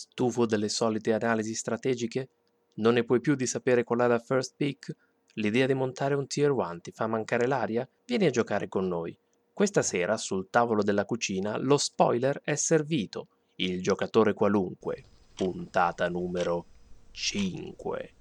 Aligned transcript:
Stufo 0.00 0.46
delle 0.46 0.68
solite 0.68 1.12
analisi 1.12 1.56
strategiche? 1.56 2.28
Non 2.74 2.94
ne 2.94 3.02
puoi 3.02 3.18
più 3.18 3.34
di 3.34 3.48
sapere 3.48 3.82
qual 3.82 3.98
è 3.98 4.06
la 4.06 4.20
first 4.20 4.54
pick? 4.56 4.94
L'idea 5.34 5.66
di 5.66 5.74
montare 5.74 6.14
un 6.14 6.28
tier 6.28 6.52
1 6.52 6.78
ti 6.80 6.92
fa 6.92 7.08
mancare 7.08 7.48
l'aria? 7.48 7.88
Vieni 8.06 8.26
a 8.26 8.30
giocare 8.30 8.68
con 8.68 8.86
noi. 8.86 9.18
Questa 9.52 9.82
sera 9.82 10.16
sul 10.16 10.50
tavolo 10.50 10.84
della 10.84 11.04
cucina 11.04 11.58
lo 11.58 11.76
spoiler 11.78 12.40
è 12.44 12.54
servito. 12.54 13.26
Il 13.56 13.82
giocatore 13.82 14.34
qualunque. 14.34 15.02
Puntata 15.34 16.08
numero 16.08 16.64
5. 17.10 18.12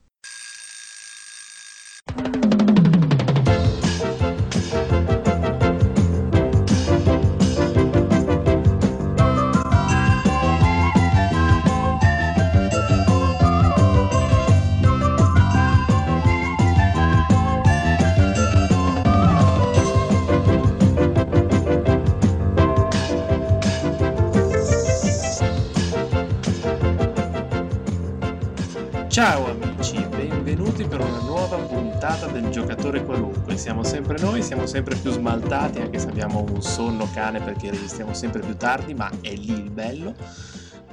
Sempre 34.78 34.96
più 34.98 35.10
smaltati, 35.10 35.80
anche 35.80 35.98
se 35.98 36.08
abbiamo 36.08 36.46
un 36.48 36.62
sonno 36.62 37.10
cane 37.12 37.42
perché 37.42 37.72
registriamo 37.72 38.14
sempre 38.14 38.42
più 38.42 38.56
tardi, 38.58 38.94
ma 38.94 39.10
è 39.22 39.34
lì 39.34 39.52
il 39.52 39.72
bello. 39.72 40.14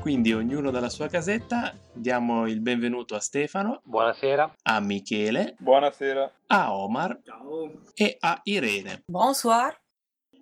Quindi 0.01 0.33
ognuno 0.33 0.71
dalla 0.71 0.89
sua 0.89 1.07
casetta, 1.09 1.77
diamo 1.93 2.47
il 2.47 2.61
benvenuto 2.61 3.15
a 3.15 3.21
Stefano. 3.21 3.83
Buonasera. 3.85 4.55
A 4.63 4.81
Michele. 4.81 5.57
Buonasera. 5.59 6.33
A 6.47 6.75
Omar. 6.75 7.21
Ciao. 7.25 7.83
E 7.93 8.17
a 8.21 8.41
Irene. 8.45 9.03
Bonsoir. 9.05 9.79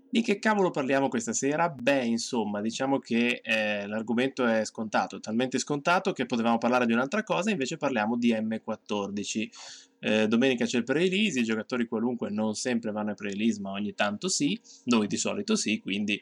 Di 0.08 0.20
che 0.20 0.38
cavolo 0.38 0.70
parliamo 0.70 1.08
questa 1.08 1.32
sera? 1.32 1.68
Beh, 1.68 2.04
insomma, 2.04 2.60
diciamo 2.60 2.98
che 2.98 3.40
eh, 3.42 3.86
l'argomento 3.88 4.46
è 4.46 4.62
scontato, 4.64 5.18
talmente 5.18 5.58
scontato 5.58 6.12
che 6.12 6.26
potevamo 6.26 6.58
parlare 6.58 6.84
di 6.84 6.92
un'altra 6.92 7.22
cosa, 7.22 7.50
invece 7.50 7.76
parliamo 7.76 8.16
di 8.16 8.30
M14. 8.32 9.48
Eh, 10.04 10.26
domenica 10.26 10.64
c'è 10.64 10.78
il 10.78 10.84
pre-release, 10.84 11.38
i 11.38 11.44
giocatori 11.44 11.86
qualunque 11.86 12.28
non 12.28 12.54
sempre 12.54 12.90
vanno 12.90 13.10
ai 13.10 13.14
pre-release, 13.14 13.60
ma 13.60 13.70
ogni 13.70 13.94
tanto 13.94 14.28
sì, 14.28 14.60
noi 14.86 15.06
di 15.06 15.16
solito 15.16 15.54
sì, 15.54 15.78
quindi 15.78 16.20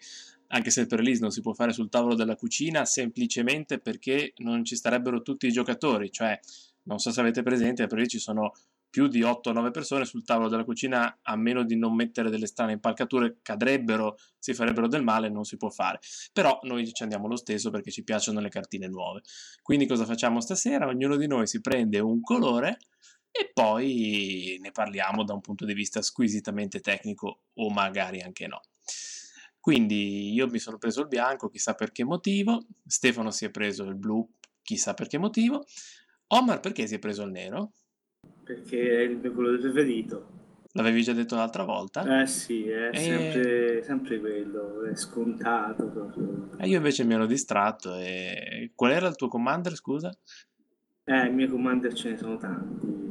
anche 0.49 0.71
se 0.71 0.83
il 0.83 0.87
pre-release 0.87 1.23
non 1.23 1.31
si 1.31 1.41
può 1.41 1.55
fare 1.55 1.73
sul 1.73 1.89
tavolo 1.89 2.15
della 2.15 2.37
cucina, 2.37 2.85
semplicemente 2.85 3.79
perché 3.79 4.35
non 4.39 4.65
ci 4.67 4.77
starebbero 4.77 5.23
tutti 5.23 5.47
i 5.47 5.53
giocatori, 5.53 6.11
cioè 6.13 6.39
non 6.83 6.99
so 6.99 7.11
se 7.11 7.21
avete 7.21 7.43
presente, 7.43 7.81
al 7.81 7.89
pre-release 7.89 8.19
ci 8.19 8.23
sono 8.23 8.53
più 8.91 9.07
di 9.07 9.21
8-9 9.21 9.71
persone 9.71 10.05
sul 10.05 10.25
tavolo 10.25 10.49
della 10.49 10.65
cucina, 10.65 11.21
a 11.23 11.37
meno 11.37 11.63
di 11.63 11.77
non 11.77 11.95
mettere 11.95 12.29
delle 12.29 12.47
strane 12.47 12.73
impalcature, 12.73 13.39
cadrebbero, 13.41 14.19
si 14.39 14.53
farebbero 14.53 14.89
del 14.89 15.05
male, 15.05 15.31
non 15.31 15.45
si 15.45 15.57
può 15.57 15.71
fare. 15.71 16.01
Però 16.33 16.59
noi 16.65 16.93
ci 16.93 17.03
andiamo 17.05 17.29
lo 17.29 17.37
stesso 17.37 17.71
perché 17.71 17.91
ci 17.91 18.03
piacciono 18.03 18.41
le 18.41 18.49
cartine 18.49 18.89
nuove. 18.89 19.23
Quindi 19.63 19.87
cosa 19.87 20.05
facciamo 20.05 20.41
stasera? 20.41 20.87
Ognuno 20.89 21.17
di 21.17 21.29
noi 21.29 21.47
si 21.47 21.61
prende 21.61 22.01
un 22.01 22.21
colore 22.21 22.79
e 23.31 23.51
poi 23.53 24.59
ne 24.61 24.71
parliamo 24.71 25.25
da 25.25 25.35
un 25.35 25.41
punto 25.41 25.65
di 25.65 25.75
vista 25.75 26.03
squisitamente 26.03 26.81
tecnico 26.81 27.43
o 27.55 27.71
magari 27.71 28.21
anche 28.21 28.47
no. 28.47 28.61
Quindi 29.61 30.33
io 30.33 30.49
mi 30.49 30.59
sono 30.59 30.79
preso 30.79 31.03
il 31.03 31.09
bianco, 31.09 31.51
chissà 31.51 31.75
per 31.75 31.93
che 31.93 32.05
motivo, 32.05 32.65
Stefano 32.87 33.31
si 33.31 33.45
è 33.45 33.51
preso 33.51 33.85
il 33.85 33.95
blu, 33.95 34.27
chissà 34.63 34.95
per 34.95 35.07
che 35.07 35.19
motivo, 35.19 35.65
Omar 36.29 36.61
perché 36.61 36.87
si 36.87 36.95
è 36.95 36.99
preso 36.99 37.23
il 37.25 37.31
nero? 37.31 37.73
perché 38.51 38.99
è 38.99 39.01
il 39.03 39.19
mio 39.19 39.33
colore 39.33 39.59
preferito. 39.59 40.39
L'avevi 40.73 41.03
già 41.03 41.13
detto 41.13 41.35
l'altra 41.35 41.65
volta? 41.65 42.21
Eh 42.21 42.27
sì, 42.27 42.69
è 42.69 42.91
e... 42.93 42.99
sempre, 42.99 43.83
sempre, 43.83 44.21
quello, 44.21 44.85
è 44.85 44.95
scontato 44.95 45.87
proprio. 45.87 46.51
E 46.59 46.69
io 46.69 46.77
invece 46.77 47.05
mi 47.05 47.15
ero 47.15 47.27
distratto 47.27 47.97
e... 47.97 48.71
Qual 48.75 48.93
era 48.93 49.09
il 49.09 49.17
tuo 49.17 49.29
commander, 49.29 49.75
scusa? 49.75 50.17
Eh, 51.05 51.27
i 51.27 51.33
miei 51.33 51.49
commander 51.49 51.93
ce 51.93 52.11
ne 52.11 52.17
sono 52.17 52.37
tanti. 52.37 53.10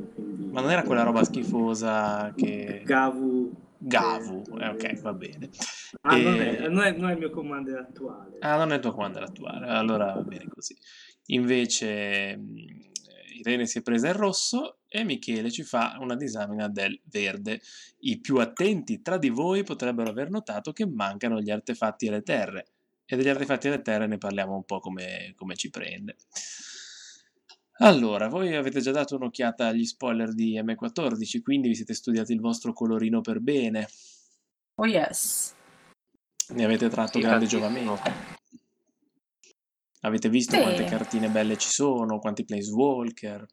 Ma 0.60 0.66
non 0.66 0.72
era 0.72 0.84
quella 0.84 1.04
roba 1.04 1.24
schifosa 1.24 2.34
che... 2.36 2.82
Gavu. 2.84 3.68
Gavu, 3.82 4.44
eh, 4.60 4.68
ok, 4.68 5.00
va 5.00 5.14
bene. 5.14 5.50
Ah, 6.02 6.18
e... 6.18 6.22
non, 6.22 6.42
è, 6.42 6.68
non, 6.68 6.82
è, 6.82 6.92
non, 6.92 7.10
è, 7.10 7.14
il 7.14 7.18
mio 7.18 7.30
commander 7.30 7.78
attuale. 7.78 8.38
Ah, 8.42 8.58
non 8.58 8.74
è 8.74 8.76
il 8.76 8.82
tuo 8.82 8.92
commander 8.92 9.24
attuale, 9.24 9.68
allora 9.68 10.12
va 10.12 10.22
bene 10.22 10.50
così. 10.50 10.76
Invece 11.28 12.38
Irene 13.38 13.68
si 13.68 13.78
è 13.78 13.82
presa 13.82 14.10
il 14.10 14.16
rosso 14.16 14.80
e 14.90 15.06
Michele 15.06 15.50
ci 15.50 15.64
fa 15.64 15.96
una 16.02 16.18
disamina 16.18 16.68
del 16.68 17.00
verde. 17.06 17.62
I 18.00 18.20
più 18.20 18.40
attenti 18.40 19.02
tra 19.02 19.18
di 19.18 19.30
voi 19.30 19.64
potrebbero 19.64 20.10
aver 20.10 20.30
notato 20.30 20.74
che 20.74 20.86
mancano 20.86 21.40
gli 21.40 21.50
artefatti 21.50 22.08
e 22.08 22.12
le 22.12 22.22
terre. 22.22 22.66
E 23.06 23.16
degli 23.16 23.30
artefatti 23.30 23.68
e 23.68 23.70
le 23.72 23.82
terre 23.82 24.08
ne 24.08 24.18
parliamo 24.18 24.56
un 24.56 24.66
po' 24.66 24.80
come, 24.80 25.34
come 25.38 25.56
ci 25.56 25.70
prende. 25.70 26.18
Allora, 27.82 28.28
voi 28.28 28.54
avete 28.56 28.82
già 28.82 28.92
dato 28.92 29.16
un'occhiata 29.16 29.68
agli 29.68 29.86
spoiler 29.86 30.34
di 30.34 30.60
M14, 30.62 31.42
quindi 31.42 31.70
vi 31.70 31.76
siete 31.76 31.94
studiati 31.94 32.34
il 32.34 32.42
vostro 32.42 32.74
colorino 32.74 33.22
per 33.22 33.40
bene. 33.40 33.88
Oh 34.76 34.86
yes. 34.86 35.56
Ne 36.50 36.66
avete 36.66 36.90
tratto 36.90 37.20
sì, 37.20 37.22
grande 37.22 37.46
giovamento. 37.46 38.02
Avete 40.02 40.30
visto 40.30 40.56
Sì. 40.56 40.62
quante 40.62 40.84
cartine 40.84 41.30
belle 41.30 41.58
ci 41.58 41.70
sono, 41.70 42.20
quanti 42.20 42.44
Planeswalker? 42.44 43.46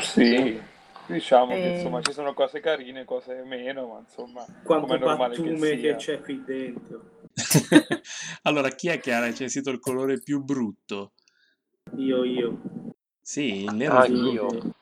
Sì, 0.00 0.60
diciamo 1.06 1.54
che 1.54 1.66
Eh. 1.66 1.74
insomma 1.76 2.02
ci 2.02 2.12
sono 2.12 2.34
cose 2.34 2.58
carine, 2.60 3.04
cose 3.04 3.42
meno, 3.44 3.86
ma 3.88 3.98
insomma, 4.00 4.44
quanto 4.64 4.86
come 4.86 4.96
è 4.96 5.00
normale 5.00 5.36
che 5.36 5.42
pattume 5.42 5.70
che, 5.70 5.78
sia. 5.78 5.96
c'è 5.96 6.20
qui 6.20 6.42
dentro. 6.44 7.10
allora, 8.42 8.70
chi 8.70 8.88
è 8.88 8.98
che 8.98 9.12
ha 9.12 9.20
recensito 9.20 9.70
il 9.70 9.78
colore 9.78 10.20
più 10.20 10.42
brutto? 10.42 11.13
Io, 11.96 12.24
io. 12.24 12.60
Sì, 13.20 13.62
il 13.64 13.74
nero. 13.74 13.96
Ah, 13.98 14.04
è 14.04 14.06
più 14.08 14.30
io. 14.32 14.46
brutto. 14.46 14.74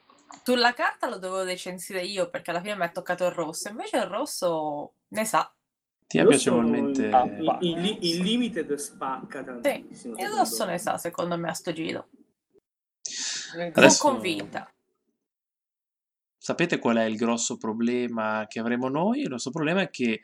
Sulla 0.44 0.72
carta 0.74 1.08
lo 1.08 1.18
dovevo 1.18 1.44
recensire 1.44 2.02
io 2.04 2.28
perché 2.28 2.50
alla 2.50 2.60
fine 2.60 2.74
mi 2.76 2.84
è 2.84 2.90
toccato 2.90 3.24
il 3.26 3.30
rosso, 3.32 3.68
invece 3.68 3.96
il 3.98 4.06
rosso 4.06 4.94
ne 5.08 5.24
sa. 5.24 5.54
Ti 6.06 6.18
ha 6.18 6.22
Il 6.22 6.26
rosso- 6.28 6.50
piacevolmente... 6.50 7.08
Ah, 7.10 7.24
Il, 7.60 7.78
il, 7.78 7.98
il 8.00 8.22
limited 8.22 8.74
spacca 8.74 9.44
tantissimo. 9.44 10.14
Il 10.14 10.20
secondo 10.20 10.36
rosso 10.36 10.64
ne 10.64 10.78
sa, 10.78 10.98
secondo 10.98 11.38
me, 11.38 11.48
a 11.48 11.52
sto 11.52 11.72
giro. 11.72 12.08
Adesso- 13.54 13.88
Sono 13.90 14.12
convinta. 14.14 14.68
Sapete 16.36 16.78
qual 16.78 16.96
è 16.96 17.04
il 17.04 17.16
grosso 17.16 17.56
problema 17.56 18.46
che 18.48 18.58
avremo 18.58 18.88
noi? 18.88 19.20
Il 19.20 19.28
grosso 19.28 19.50
problema 19.50 19.82
è 19.82 19.90
che 19.90 20.22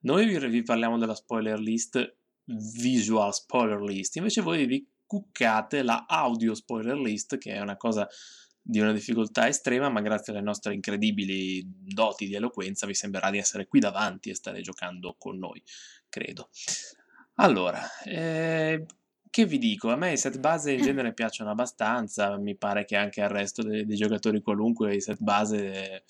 noi 0.00 0.26
vi, 0.26 0.44
vi 0.48 0.62
parliamo 0.64 0.98
della 0.98 1.14
spoiler 1.14 1.60
list, 1.60 2.16
visual 2.44 3.32
spoiler 3.32 3.80
list, 3.80 4.16
invece 4.16 4.40
voi 4.40 4.66
vi 4.66 4.84
cuccate 5.12 5.82
la 5.82 6.06
audio 6.08 6.54
spoiler 6.54 6.96
list, 6.96 7.36
che 7.36 7.52
è 7.52 7.60
una 7.60 7.76
cosa 7.76 8.08
di 8.62 8.80
una 8.80 8.92
difficoltà 8.92 9.46
estrema, 9.46 9.90
ma 9.90 10.00
grazie 10.00 10.32
alle 10.32 10.40
nostre 10.40 10.72
incredibili 10.72 11.62
doti 11.66 12.26
di 12.26 12.34
eloquenza 12.34 12.86
vi 12.86 12.94
sembrerà 12.94 13.28
di 13.28 13.36
essere 13.36 13.66
qui 13.66 13.78
davanti 13.78 14.30
e 14.30 14.34
stare 14.34 14.62
giocando 14.62 15.14
con 15.18 15.36
noi, 15.36 15.62
credo. 16.08 16.48
Allora, 17.34 17.78
eh, 18.04 18.86
che 19.28 19.44
vi 19.44 19.58
dico? 19.58 19.90
A 19.90 19.96
me 19.96 20.12
i 20.12 20.16
set 20.16 20.38
base 20.38 20.72
in 20.72 20.82
genere 20.82 21.12
piacciono 21.12 21.50
abbastanza, 21.50 22.38
mi 22.38 22.56
pare 22.56 22.86
che 22.86 22.96
anche 22.96 23.20
al 23.20 23.28
resto 23.28 23.62
dei, 23.62 23.84
dei 23.84 23.96
giocatori 23.96 24.40
qualunque 24.40 24.94
i 24.94 25.00
set 25.02 25.20
base 25.20 25.74
eh, 25.74 26.02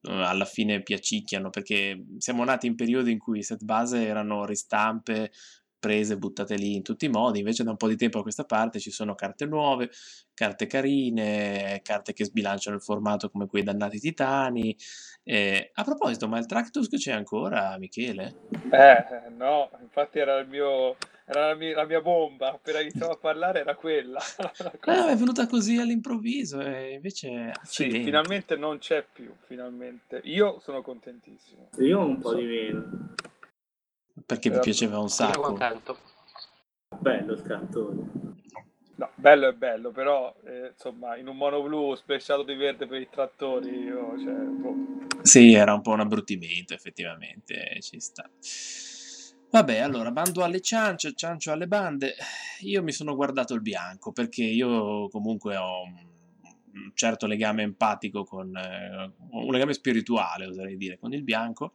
alla 0.00 0.46
fine 0.46 0.82
piacicchiano, 0.82 1.50
perché 1.50 2.06
siamo 2.16 2.42
nati 2.42 2.66
in 2.66 2.74
periodi 2.74 3.12
in 3.12 3.18
cui 3.18 3.40
i 3.40 3.42
set 3.42 3.64
base 3.64 4.06
erano 4.06 4.46
ristampe 4.46 5.30
prese, 5.78 6.16
buttate 6.16 6.56
lì 6.56 6.74
in 6.74 6.82
tutti 6.82 7.04
i 7.06 7.10
modi, 7.10 7.38
invece 7.38 7.64
da 7.64 7.70
un 7.70 7.76
po' 7.76 7.88
di 7.88 7.96
tempo 7.96 8.18
a 8.18 8.22
questa 8.22 8.44
parte 8.44 8.78
ci 8.80 8.90
sono 8.90 9.14
carte 9.14 9.46
nuove, 9.46 9.90
carte 10.34 10.66
carine, 10.66 11.80
carte 11.82 12.12
che 12.12 12.24
sbilanciano 12.24 12.76
il 12.76 12.82
formato 12.82 13.30
come 13.30 13.46
quei 13.46 13.62
dannati 13.62 13.98
titani. 13.98 14.76
Eh, 15.24 15.70
a 15.74 15.82
proposito, 15.84 16.28
ma 16.28 16.38
il 16.38 16.46
Tractus 16.46 16.88
c'è 16.88 17.12
ancora, 17.12 17.76
Michele? 17.78 18.34
Eh, 18.70 19.30
no, 19.36 19.70
infatti 19.80 20.18
era 20.18 20.38
il 20.38 20.48
mio 20.48 20.96
era 21.28 21.48
la 21.48 21.54
mia, 21.56 21.74
la 21.74 21.84
mia 21.86 22.00
bomba, 22.00 22.52
appena 22.52 22.78
iniziavo 22.78 23.12
a 23.14 23.16
parlare 23.16 23.58
era 23.60 23.74
quella. 23.74 24.20
La 24.38 24.72
Eh, 25.08 25.12
è 25.12 25.16
venuta 25.16 25.48
così 25.48 25.76
all'improvviso 25.76 26.60
e 26.60 26.92
invece 26.92 27.50
Sì, 27.64 27.82
accidenti. 27.82 28.04
finalmente 28.04 28.56
non 28.56 28.78
c'è 28.78 29.04
più, 29.12 29.32
finalmente. 29.46 30.20
Io 30.24 30.60
sono 30.60 30.82
contentissimo. 30.82 31.68
Io 31.78 31.98
un 31.98 32.20
po' 32.20 32.34
di 32.34 32.44
meno. 32.44 33.05
Perché 34.26 34.50
vi 34.50 34.56
Eh, 34.56 34.60
piaceva 34.60 34.98
un 34.98 35.08
sacco. 35.08 35.40
contento. 35.40 35.96
Bello 36.98 37.32
il 37.32 37.42
cartone. 37.42 38.10
No, 38.96 39.10
bello 39.14 39.48
è 39.48 39.52
bello, 39.52 39.90
però 39.90 40.34
eh, 40.44 40.68
insomma, 40.72 41.16
in 41.16 41.28
un 41.28 41.36
mono 41.36 41.62
blu 41.62 41.94
sprecciato 41.94 42.42
di 42.42 42.54
verde 42.54 42.86
per 42.86 43.00
i 43.00 43.08
trattori, 43.10 43.68
io, 43.70 44.18
cioè, 44.18 44.32
boh. 44.32 44.74
Sì, 45.22 45.52
era 45.52 45.74
un 45.74 45.82
po' 45.82 45.90
un 45.90 46.00
abbruttimento, 46.00 46.72
effettivamente, 46.72 47.78
ci 47.82 48.00
sta. 48.00 48.28
Vabbè, 49.50 49.78
allora, 49.78 50.10
bando 50.10 50.42
alle 50.42 50.60
ciance, 50.60 51.12
ciancio 51.14 51.52
alle 51.52 51.68
bande, 51.68 52.14
io 52.60 52.82
mi 52.82 52.92
sono 52.92 53.14
guardato 53.14 53.52
il 53.54 53.60
bianco 53.60 54.12
perché 54.12 54.42
io 54.42 55.08
comunque 55.08 55.56
ho 55.56 55.82
un 55.82 56.90
certo 56.94 57.26
legame 57.26 57.62
empatico 57.62 58.24
con, 58.24 58.54
eh, 58.56 59.12
un 59.30 59.52
legame 59.52 59.72
spirituale, 59.74 60.46
oserei 60.46 60.76
dire, 60.76 60.98
con 60.98 61.12
il 61.12 61.22
bianco 61.22 61.72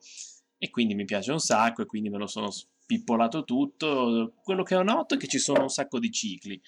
e 0.63 0.69
quindi 0.69 0.94
mi 0.94 1.06
piace 1.06 1.31
un 1.31 1.40
sacco 1.40 1.81
e 1.81 1.88
quindi 1.88 2.12
me 2.12 2.19
lo 2.19 2.28
sono 2.28 2.52
spippolato 2.52 3.44
tutto. 3.44 4.36
Quello 4.44 4.62
che 4.62 4.75
ho 4.75 4.84
notato 4.84 5.16
è 5.16 5.18
che 5.18 5.25
ci 5.25 5.40
sono 5.40 5.63
un 5.63 5.69
sacco 5.69 5.98
di 5.98 6.12
cicli. 6.12 6.62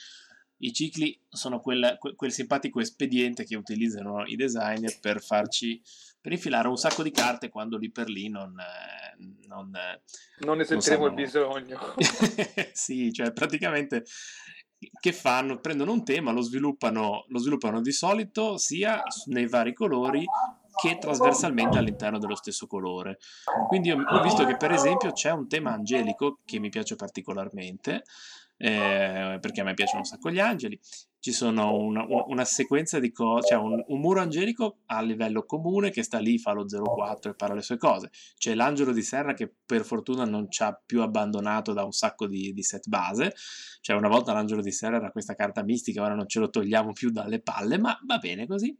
I 0.57 0.73
cicli 0.73 1.15
sono 1.29 1.59
quel, 1.59 1.99
quel 2.15 2.31
simpatico 2.31 2.79
espediente 2.79 3.43
che 3.43 3.55
utilizzano 3.55 4.25
i 4.25 4.35
designer 4.35 4.97
per 4.99 5.21
farci 5.21 5.79
per 6.19 6.31
infilare 6.31 6.69
un 6.69 6.75
sacco 6.77 7.03
di 7.03 7.11
carte 7.11 7.49
quando 7.49 7.77
lì 7.77 7.91
per 7.91 8.09
lì 8.09 8.29
non, 8.29 8.55
non, 9.47 9.71
non 10.39 10.57
ne 10.57 10.63
sentiremo 10.63 11.05
il 11.05 11.13
bisogno. 11.13 11.79
sì, 12.73 13.13
cioè 13.13 13.31
praticamente 13.31 14.05
che 14.99 15.13
fanno? 15.13 15.59
Prendono 15.59 15.91
un 15.91 16.03
tema, 16.03 16.31
lo 16.31 16.41
sviluppano, 16.41 17.25
lo 17.27 17.37
sviluppano 17.37 17.79
di 17.79 17.91
solito 17.91 18.57
sia 18.57 19.03
nei 19.27 19.47
vari 19.47 19.73
colori 19.73 20.25
che 20.81 20.97
trasversalmente 20.97 21.77
all'interno 21.77 22.19
dello 22.19 22.35
stesso 22.35 22.67
colore. 22.67 23.17
Quindi 23.67 23.91
ho 23.91 24.21
visto 24.21 24.45
che 24.45 24.57
per 24.57 24.71
esempio 24.71 25.11
c'è 25.11 25.31
un 25.31 25.47
tema 25.47 25.71
angelico 25.71 26.39
che 26.45 26.59
mi 26.59 26.69
piace 26.69 26.95
particolarmente, 26.95 28.03
eh, 28.57 29.37
perché 29.41 29.61
a 29.61 29.63
me 29.63 29.73
piacciono 29.73 29.99
un 29.99 30.05
sacco 30.05 30.31
gli 30.31 30.39
angeli. 30.39 30.79
Ci 31.19 31.31
sono 31.31 31.73
una, 31.75 32.05
una 32.27 32.43
sequenza 32.43 32.99
di 32.99 33.11
cose, 33.11 33.47
cioè 33.47 33.57
un, 33.57 33.81
un, 33.87 33.99
muro 33.99 34.19
angelico 34.19 34.79
a 34.87 35.01
livello 35.01 35.45
comune 35.45 35.89
che 35.89 36.03
sta 36.03 36.19
lì, 36.19 36.37
fa 36.37 36.51
lo 36.51 36.65
04 36.65 37.31
e 37.31 37.35
parla 37.35 37.55
le 37.55 37.61
sue 37.61 37.77
cose. 37.77 38.09
C'è 38.37 38.53
l'angelo 38.55 38.91
di 38.91 39.01
serra 39.01 39.33
che 39.33 39.49
per 39.65 39.85
fortuna 39.85 40.25
non 40.25 40.51
ci 40.51 40.63
ha 40.63 40.77
più 40.85 41.01
abbandonato 41.01 41.71
da 41.71 41.85
un 41.85 41.93
sacco 41.93 42.27
di, 42.27 42.51
di 42.51 42.61
set 42.61 42.89
base. 42.89 43.33
Cioè 43.79 43.95
una 43.95 44.09
volta 44.09 44.33
l'angelo 44.33 44.61
di 44.61 44.71
serra 44.71 44.97
era 44.97 45.11
questa 45.11 45.35
carta 45.35 45.63
mistica, 45.63 46.03
ora 46.03 46.13
non 46.13 46.27
ce 46.27 46.39
lo 46.39 46.49
togliamo 46.49 46.91
più 46.91 47.09
dalle 47.09 47.41
palle, 47.41 47.77
ma 47.77 47.97
va 48.05 48.17
bene 48.17 48.45
così. 48.45 48.77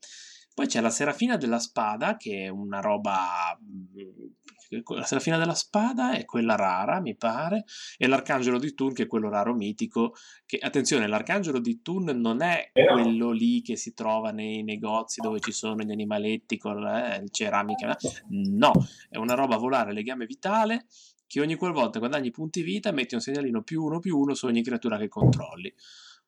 Poi 0.53 0.67
c'è 0.67 0.81
la 0.81 0.89
Serafina 0.89 1.37
della 1.37 1.59
Spada, 1.59 2.15
che 2.17 2.45
è 2.45 2.47
una 2.47 2.79
roba 2.79 3.57
la 4.95 5.03
Serafina 5.03 5.37
della 5.37 5.53
Spada 5.53 6.13
è 6.13 6.25
quella 6.25 6.55
rara, 6.55 6.99
mi 6.99 7.15
pare, 7.15 7.65
e 7.97 8.07
l'Arcangelo 8.07 8.57
di 8.57 8.73
Thun 8.73 8.93
che 8.93 9.03
è 9.03 9.07
quello 9.07 9.29
raro 9.29 9.53
mitico, 9.53 10.13
che 10.45 10.57
attenzione, 10.57 11.07
l'Arcangelo 11.07 11.59
di 11.59 11.81
Thun 11.81 12.05
non 12.15 12.41
è 12.41 12.71
quello 12.73 13.31
lì 13.31 13.61
che 13.61 13.75
si 13.75 13.93
trova 13.93 14.31
nei 14.31 14.63
negozi 14.63 15.21
dove 15.21 15.39
ci 15.39 15.51
sono 15.51 15.83
gli 15.83 15.91
animaletti 15.91 16.57
con 16.57 16.81
la 16.81 17.15
eh, 17.15 17.23
ceramica, 17.29 17.95
no, 18.29 18.71
è 19.09 19.17
una 19.17 19.35
roba 19.35 19.57
volare, 19.57 19.93
legame 19.93 20.25
vitale, 20.25 20.85
che 21.27 21.41
ogni 21.41 21.55
qualvolta 21.55 21.99
guadagni 21.99 22.31
punti 22.31 22.61
vita 22.61 22.91
metti 22.91 23.15
un 23.15 23.21
segnalino 23.21 23.63
più 23.63 23.83
uno 23.83 23.99
più 23.99 24.17
uno 24.17 24.33
su 24.33 24.45
ogni 24.45 24.63
creatura 24.63 24.97
che 24.97 25.07
controlli. 25.07 25.73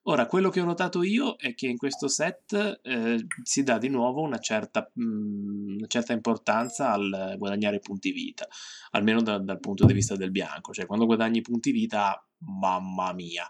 Ora, 0.07 0.28
quello 0.28 0.50
che 0.52 0.62
ho 0.62 0.66
notato 0.66 1.02
io 1.02 1.36
è 1.36 1.56
che 1.56 1.66
in 1.66 1.78
questo 1.78 2.07
set 2.07 2.80
eh, 2.84 3.25
si 3.42 3.63
dà 3.63 3.80
di 3.80 3.90
nuovo 3.90 4.22
una 4.22 4.38
certa, 4.38 4.88
mh, 4.94 5.04
mm, 5.04 5.78
una 5.78 5.88
certa, 5.88 6.13
importanza 6.13 6.92
al 6.92 7.34
guadagnare 7.40 7.80
punti 7.80 8.12
vita, 8.12 8.48
almeno 8.92 9.24
da, 9.24 9.40
dal 9.40 9.60
punto 9.60 9.86
di 9.86 9.94
vista 9.94 10.16
del 10.16 10.30
bianco, 10.30 10.74
cioè 10.74 10.86
quando 10.86 11.07
guadagni 11.07 11.42
punti 11.42 11.72
vita, 11.72 12.24
mamma 12.38 13.13
mia, 13.13 13.50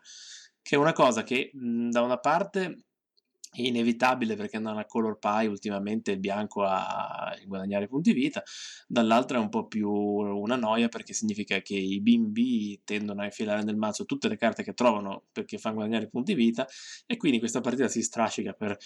che 0.61 0.75
è 0.75 0.79
una 0.79 0.93
cosa 0.93 1.23
che 1.23 1.51
mh, 1.53 1.67
mm, 1.67 1.89
da 1.89 2.01
una 2.01 2.19
parte 2.19 2.85
inevitabile 3.55 4.35
perché 4.35 4.57
andando 4.57 4.79
a 4.79 4.85
color 4.85 5.17
pie 5.17 5.47
ultimamente 5.47 6.11
il 6.11 6.19
bianco 6.19 6.63
a 6.63 7.35
guadagnare 7.45 7.87
punti 7.87 8.13
vita, 8.13 8.43
dall'altra 8.87 9.37
è 9.37 9.41
un 9.41 9.49
po' 9.49 9.67
più 9.67 9.89
una 9.89 10.55
noia 10.55 10.87
perché 10.89 11.13
significa 11.13 11.59
che 11.61 11.75
i 11.75 12.01
bimbi 12.01 12.81
tendono 12.83 13.21
a 13.21 13.25
infilare 13.25 13.63
nel 13.63 13.77
mazzo 13.77 14.05
tutte 14.05 14.27
le 14.27 14.37
carte 14.37 14.63
che 14.63 14.73
trovano 14.73 15.23
perché 15.31 15.57
fanno 15.57 15.75
guadagnare 15.75 16.07
punti 16.07 16.33
vita 16.33 16.67
e 17.05 17.17
quindi 17.17 17.39
questa 17.39 17.61
partita 17.61 17.87
si 17.87 18.01
strascica 18.01 18.53
per 18.53 18.77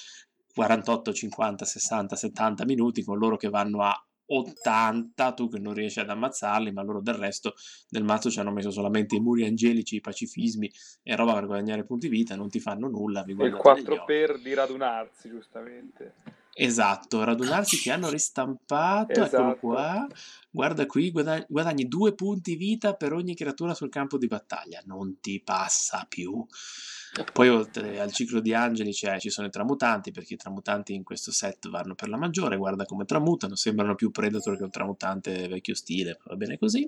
48, 0.54 1.14
50, 1.14 1.66
60, 1.66 2.16
70 2.16 2.66
minuti 2.66 3.04
con 3.04 3.18
loro 3.18 3.38
che 3.38 3.50
vanno 3.50 3.84
a 3.84 4.09
80 4.32 5.34
tu 5.34 5.50
che 5.50 5.60
non 5.60 5.74
riesci 5.74 6.00
ad 6.00 6.10
ammazzarli, 6.10 6.72
ma 6.72 6.84
loro 6.84 7.02
del 7.02 7.16
resto 7.16 7.56
del 7.90 8.04
mazzo 8.04 8.30
ci 8.30 8.40
hanno 8.40 8.52
messo 8.52 8.72
solamente 8.72 9.16
i 9.16 9.20
muri 9.20 9.46
angelici, 9.46 9.96
i 9.96 10.02
pacifismi 10.02 10.72
e 11.04 11.16
roba 11.16 11.34
per 11.34 11.46
guadagnare 11.48 11.84
punti 11.84 12.08
vita, 12.08 12.36
non 12.36 12.50
ti 12.50 12.60
fanno 12.60 12.88
nulla. 12.88 13.24
Vi 13.24 13.32
il 13.32 13.56
4 13.56 14.04
per 14.06 14.40
di 14.40 14.54
radunarsi, 14.54 15.30
giustamente. 15.30 16.14
Esatto, 16.54 17.24
radunarsi 17.24 17.78
che 17.78 17.92
hanno 17.92 18.10
ristampato, 18.10 19.12
esatto. 19.12 19.36
eccolo 19.36 19.56
qua. 19.58 20.08
Guarda 20.50 20.86
qui, 20.86 21.10
guadagni, 21.10 21.46
guadagni 21.48 21.88
due 21.88 22.14
punti 22.14 22.56
vita 22.56 22.96
per 22.96 23.14
ogni 23.14 23.34
creatura 23.34 23.74
sul 23.74 23.90
campo 23.90 24.18
di 24.18 24.28
battaglia. 24.28 24.82
Non 24.86 25.20
ti 25.22 25.42
passa 25.42 26.06
più. 26.10 26.46
Poi 27.34 27.50
oltre 27.50 28.00
al 28.00 28.12
ciclo 28.12 28.40
di 28.40 28.54
angeli 28.54 28.94
ci 28.94 29.30
sono 29.30 29.48
i 29.48 29.50
tramutanti, 29.50 30.12
perché 30.12 30.36
i 30.36 30.38
tramutanti 30.38 30.94
in 30.94 31.04
questo 31.04 31.32
set 31.32 31.68
vanno 31.70 31.96
per 31.96 32.08
la 32.08 32.18
maggiore, 32.18 32.56
guarda 32.56 32.86
come 32.86 33.06
tramutano, 33.06 33.56
sembrano 33.56 33.96
più 33.96 34.12
Predator 34.12 34.58
che 34.58 34.64
un 34.64 34.70
tramutante 34.70 35.48
vecchio 35.48 35.74
stile, 35.74 36.20
va 36.26 36.36
bene 36.36 36.58
così. 36.58 36.88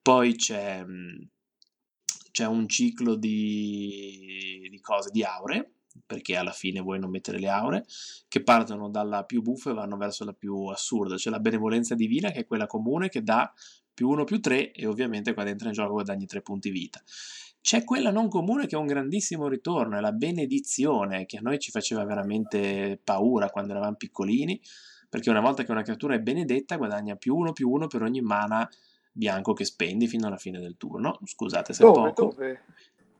Poi 0.00 0.34
c'è, 0.36 0.84
c'è 2.30 2.46
un 2.46 2.68
ciclo 2.68 3.14
di, 3.16 4.66
di 4.70 4.80
cose, 4.80 5.10
di 5.10 5.22
aure, 5.22 5.72
perché 6.06 6.36
alla 6.36 6.52
fine 6.52 6.80
vuoi 6.80 6.98
non 6.98 7.10
mettere 7.10 7.38
le 7.38 7.48
aure, 7.48 7.84
che 8.28 8.42
partono 8.42 8.88
dalla 8.88 9.24
più 9.24 9.42
buffa 9.42 9.70
e 9.70 9.74
vanno 9.74 9.96
verso 9.96 10.24
la 10.24 10.32
più 10.32 10.66
assurda. 10.66 11.16
C'è 11.16 11.30
la 11.30 11.40
benevolenza 11.40 11.94
divina, 11.94 12.30
che 12.30 12.40
è 12.40 12.46
quella 12.46 12.66
comune, 12.66 13.08
che 13.08 13.22
dà 13.22 13.52
più 13.92 14.08
1 14.10 14.24
più 14.24 14.40
3 14.40 14.70
e 14.70 14.86
ovviamente 14.86 15.34
quando 15.34 15.50
entra 15.50 15.66
in 15.68 15.74
gioco 15.74 15.94
guadagni 15.94 16.24
3 16.24 16.40
punti 16.40 16.70
vita. 16.70 17.02
C'è 17.68 17.84
quella 17.84 18.10
non 18.10 18.30
comune 18.30 18.66
che 18.66 18.76
è 18.76 18.78
un 18.78 18.86
grandissimo 18.86 19.46
ritorno, 19.46 19.98
è 19.98 20.00
la 20.00 20.12
benedizione, 20.12 21.26
che 21.26 21.36
a 21.36 21.42
noi 21.42 21.58
ci 21.58 21.70
faceva 21.70 22.02
veramente 22.06 22.98
paura 23.04 23.50
quando 23.50 23.72
eravamo 23.72 23.96
piccolini, 23.96 24.58
perché 25.06 25.28
una 25.28 25.42
volta 25.42 25.64
che 25.64 25.70
una 25.70 25.82
creatura 25.82 26.14
è 26.14 26.18
benedetta 26.18 26.76
guadagna 26.76 27.16
più 27.16 27.36
uno 27.36 27.52
più 27.52 27.68
uno 27.68 27.86
per 27.86 28.00
ogni 28.00 28.22
mana 28.22 28.66
bianco 29.12 29.52
che 29.52 29.66
spendi 29.66 30.08
fino 30.08 30.28
alla 30.28 30.38
fine 30.38 30.60
del 30.60 30.78
turno. 30.78 31.18
Scusate 31.22 31.74
se 31.74 31.82
dove, 31.82 32.12
poco. 32.14 32.30
Dove? 32.30 32.62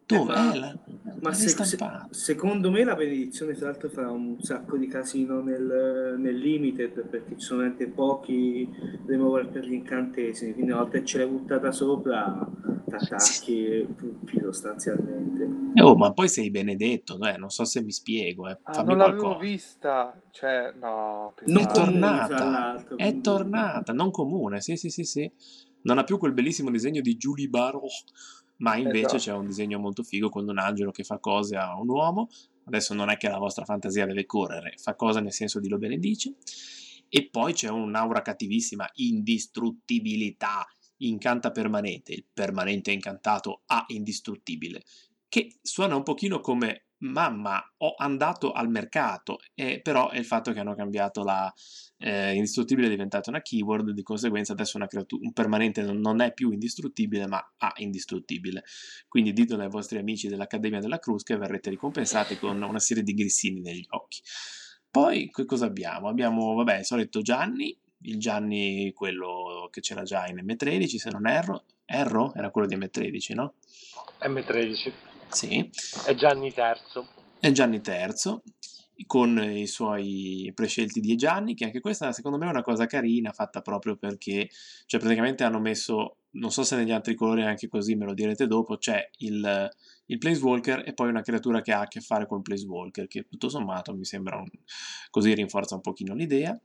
Dove? 0.08 0.32
Ma, 0.32 0.54
eh, 0.54 0.58
la, 0.58 0.78
ma 1.20 1.32
se, 1.34 1.48
se, 1.48 1.78
secondo 2.10 2.70
me 2.70 2.82
la 2.82 2.94
benedizione 2.94 3.52
tra 3.52 3.66
l'altro 3.66 3.90
farà 3.90 4.10
un 4.10 4.40
sacco 4.40 4.78
di 4.78 4.86
casino 4.86 5.42
nel, 5.42 6.16
nel 6.18 6.34
limited 6.34 7.06
perché 7.08 7.34
ci 7.34 7.40
sono 7.44 7.60
veramente 7.60 7.92
pochi 7.92 8.66
remover 9.04 9.48
per 9.48 9.64
gli 9.64 9.74
incantesimi 9.74 10.54
quindi 10.54 10.70
una 10.70 10.80
volta 10.80 10.98
che 10.98 11.04
ce 11.04 11.18
l'hai 11.18 11.26
buttata 11.26 11.72
sopra 11.72 12.48
attacchi 12.90 13.66
e 13.66 13.86
puffi 13.94 14.40
sostanzialmente 14.40 15.82
oh 15.82 15.94
ma 15.94 16.12
poi 16.14 16.28
sei 16.28 16.50
benedetto 16.50 17.18
eh? 17.20 17.36
non 17.36 17.50
so 17.50 17.66
se 17.66 17.82
mi 17.82 17.92
spiego 17.92 18.48
eh. 18.48 18.58
ah, 18.62 18.82
non 18.82 18.96
l'avevo 18.96 19.36
vista 19.36 20.18
cioè 20.30 20.72
no 20.78 21.34
non 21.44 21.62
è 21.62 21.66
tornata 21.66 22.82
è 22.96 23.20
tornata 23.20 23.92
non 23.92 24.10
comune 24.10 24.62
sì 24.62 24.76
sì 24.76 24.88
sì 24.88 25.04
sì 25.04 25.30
non 25.82 25.98
ha 25.98 26.04
più 26.04 26.18
quel 26.18 26.32
bellissimo 26.32 26.70
disegno 26.70 27.00
di 27.00 27.16
Julie 27.16 27.48
Barrow 27.48 27.86
ma 28.58 28.76
invece 28.76 29.16
esatto. 29.16 29.18
c'è 29.18 29.32
un 29.32 29.46
disegno 29.46 29.78
molto 29.78 30.02
figo 30.02 30.28
con 30.28 30.48
un 30.48 30.58
angelo 30.58 30.90
che 30.90 31.04
fa 31.04 31.18
cose 31.18 31.56
a 31.56 31.78
un 31.78 31.88
uomo. 31.88 32.28
Adesso 32.64 32.94
non 32.94 33.10
è 33.10 33.16
che 33.16 33.28
la 33.28 33.38
vostra 33.38 33.64
fantasia 33.64 34.06
deve 34.06 34.26
correre, 34.26 34.74
fa 34.76 34.94
cose 34.94 35.20
nel 35.20 35.32
senso 35.32 35.60
di 35.60 35.68
lo 35.68 35.78
benedice. 35.78 36.36
E 37.08 37.28
poi 37.30 37.54
c'è 37.54 37.70
un'aura 37.70 38.20
cattivissima, 38.20 38.88
indistruttibilità, 38.94 40.66
incanta 40.98 41.50
permanente, 41.50 42.12
il 42.12 42.26
permanente 42.32 42.92
incantato 42.92 43.62
a 43.66 43.84
indistruttibile, 43.88 44.82
che 45.28 45.58
suona 45.62 45.96
un 45.96 46.02
pochino 46.02 46.40
come 46.40 46.87
mamma, 46.98 47.62
ho 47.78 47.94
andato 47.96 48.52
al 48.52 48.68
mercato, 48.68 49.38
eh, 49.54 49.80
però 49.80 50.10
è 50.10 50.18
il 50.18 50.24
fatto 50.24 50.52
che 50.52 50.60
hanno 50.60 50.74
cambiato 50.74 51.22
la 51.22 51.52
eh, 51.98 52.34
indistruttibile 52.34 52.86
è 52.86 52.90
diventata 52.90 53.30
una 53.30 53.42
keyword, 53.42 53.90
di 53.90 54.02
conseguenza 54.02 54.52
adesso 54.52 54.76
una 54.76 54.86
creatura, 54.86 55.24
un 55.24 55.32
permanente 55.32 55.82
non 55.82 56.20
è 56.20 56.32
più 56.32 56.50
indistruttibile 56.50 57.26
ma 57.26 57.44
ha 57.58 57.72
indistruttibile. 57.76 58.64
Quindi 59.08 59.32
ditelo 59.32 59.62
ai 59.62 59.68
vostri 59.68 59.98
amici 59.98 60.28
dell'Accademia 60.28 60.80
della 60.80 60.98
Cruz 60.98 61.22
che 61.22 61.36
verrete 61.36 61.70
ricompensati 61.70 62.38
con 62.38 62.60
una 62.62 62.78
serie 62.78 63.02
di 63.02 63.14
grissini 63.14 63.60
negli 63.60 63.86
occhi. 63.90 64.20
Poi 64.90 65.28
che 65.30 65.44
cosa 65.44 65.66
abbiamo? 65.66 66.08
Abbiamo, 66.08 66.54
vabbè, 66.54 66.78
il 66.78 66.84
solito 66.84 67.20
Gianni, 67.20 67.76
il 68.02 68.18
Gianni 68.18 68.92
quello 68.94 69.68
che 69.70 69.80
c'era 69.80 70.02
già 70.02 70.26
in 70.26 70.36
M13 70.36 70.96
se 70.96 71.10
non 71.10 71.26
erro, 71.26 71.64
erro? 71.84 72.32
Era 72.34 72.50
quello 72.50 72.66
di 72.66 72.76
M13, 72.76 73.34
no? 73.34 73.54
M13. 74.20 74.92
Sì. 75.30 75.70
È 76.04 76.14
Gianni 76.14 76.52
terzo. 76.52 77.06
È 77.38 77.50
Gianni 77.52 77.80
terzo 77.80 78.42
con 79.06 79.38
i 79.38 79.66
suoi 79.66 80.50
prescelti 80.54 81.00
di 81.00 81.14
Gianni, 81.14 81.54
che 81.54 81.64
anche 81.64 81.80
questa 81.80 82.12
secondo 82.12 82.36
me 82.36 82.46
è 82.46 82.50
una 82.50 82.62
cosa 82.62 82.86
carina, 82.86 83.32
fatta 83.32 83.60
proprio 83.60 83.96
perché, 83.96 84.48
cioè 84.86 84.98
praticamente 84.98 85.44
hanno 85.44 85.60
messo, 85.60 86.16
non 86.32 86.50
so 86.50 86.64
se 86.64 86.76
negli 86.76 86.90
altri 86.90 87.14
colori 87.14 87.42
è 87.42 87.46
anche 87.46 87.68
così, 87.68 87.94
me 87.94 88.06
lo 88.06 88.14
direte 88.14 88.46
dopo, 88.46 88.76
c'è 88.76 89.08
il, 89.18 89.70
il 90.06 90.18
Planeswalker 90.18 90.82
e 90.86 90.94
poi 90.94 91.08
una 91.08 91.22
creatura 91.22 91.60
che 91.60 91.72
ha 91.72 91.80
a 91.82 91.86
che 91.86 92.00
fare 92.00 92.26
con 92.26 92.38
il 92.38 92.42
Planeswalker, 92.42 93.06
che 93.06 93.26
tutto 93.28 93.48
sommato 93.48 93.94
mi 93.94 94.04
sembra 94.04 94.36
un, 94.36 94.48
così 95.10 95.32
rinforza 95.34 95.76
un 95.76 95.80
pochino 95.80 96.14
l'idea. 96.14 96.58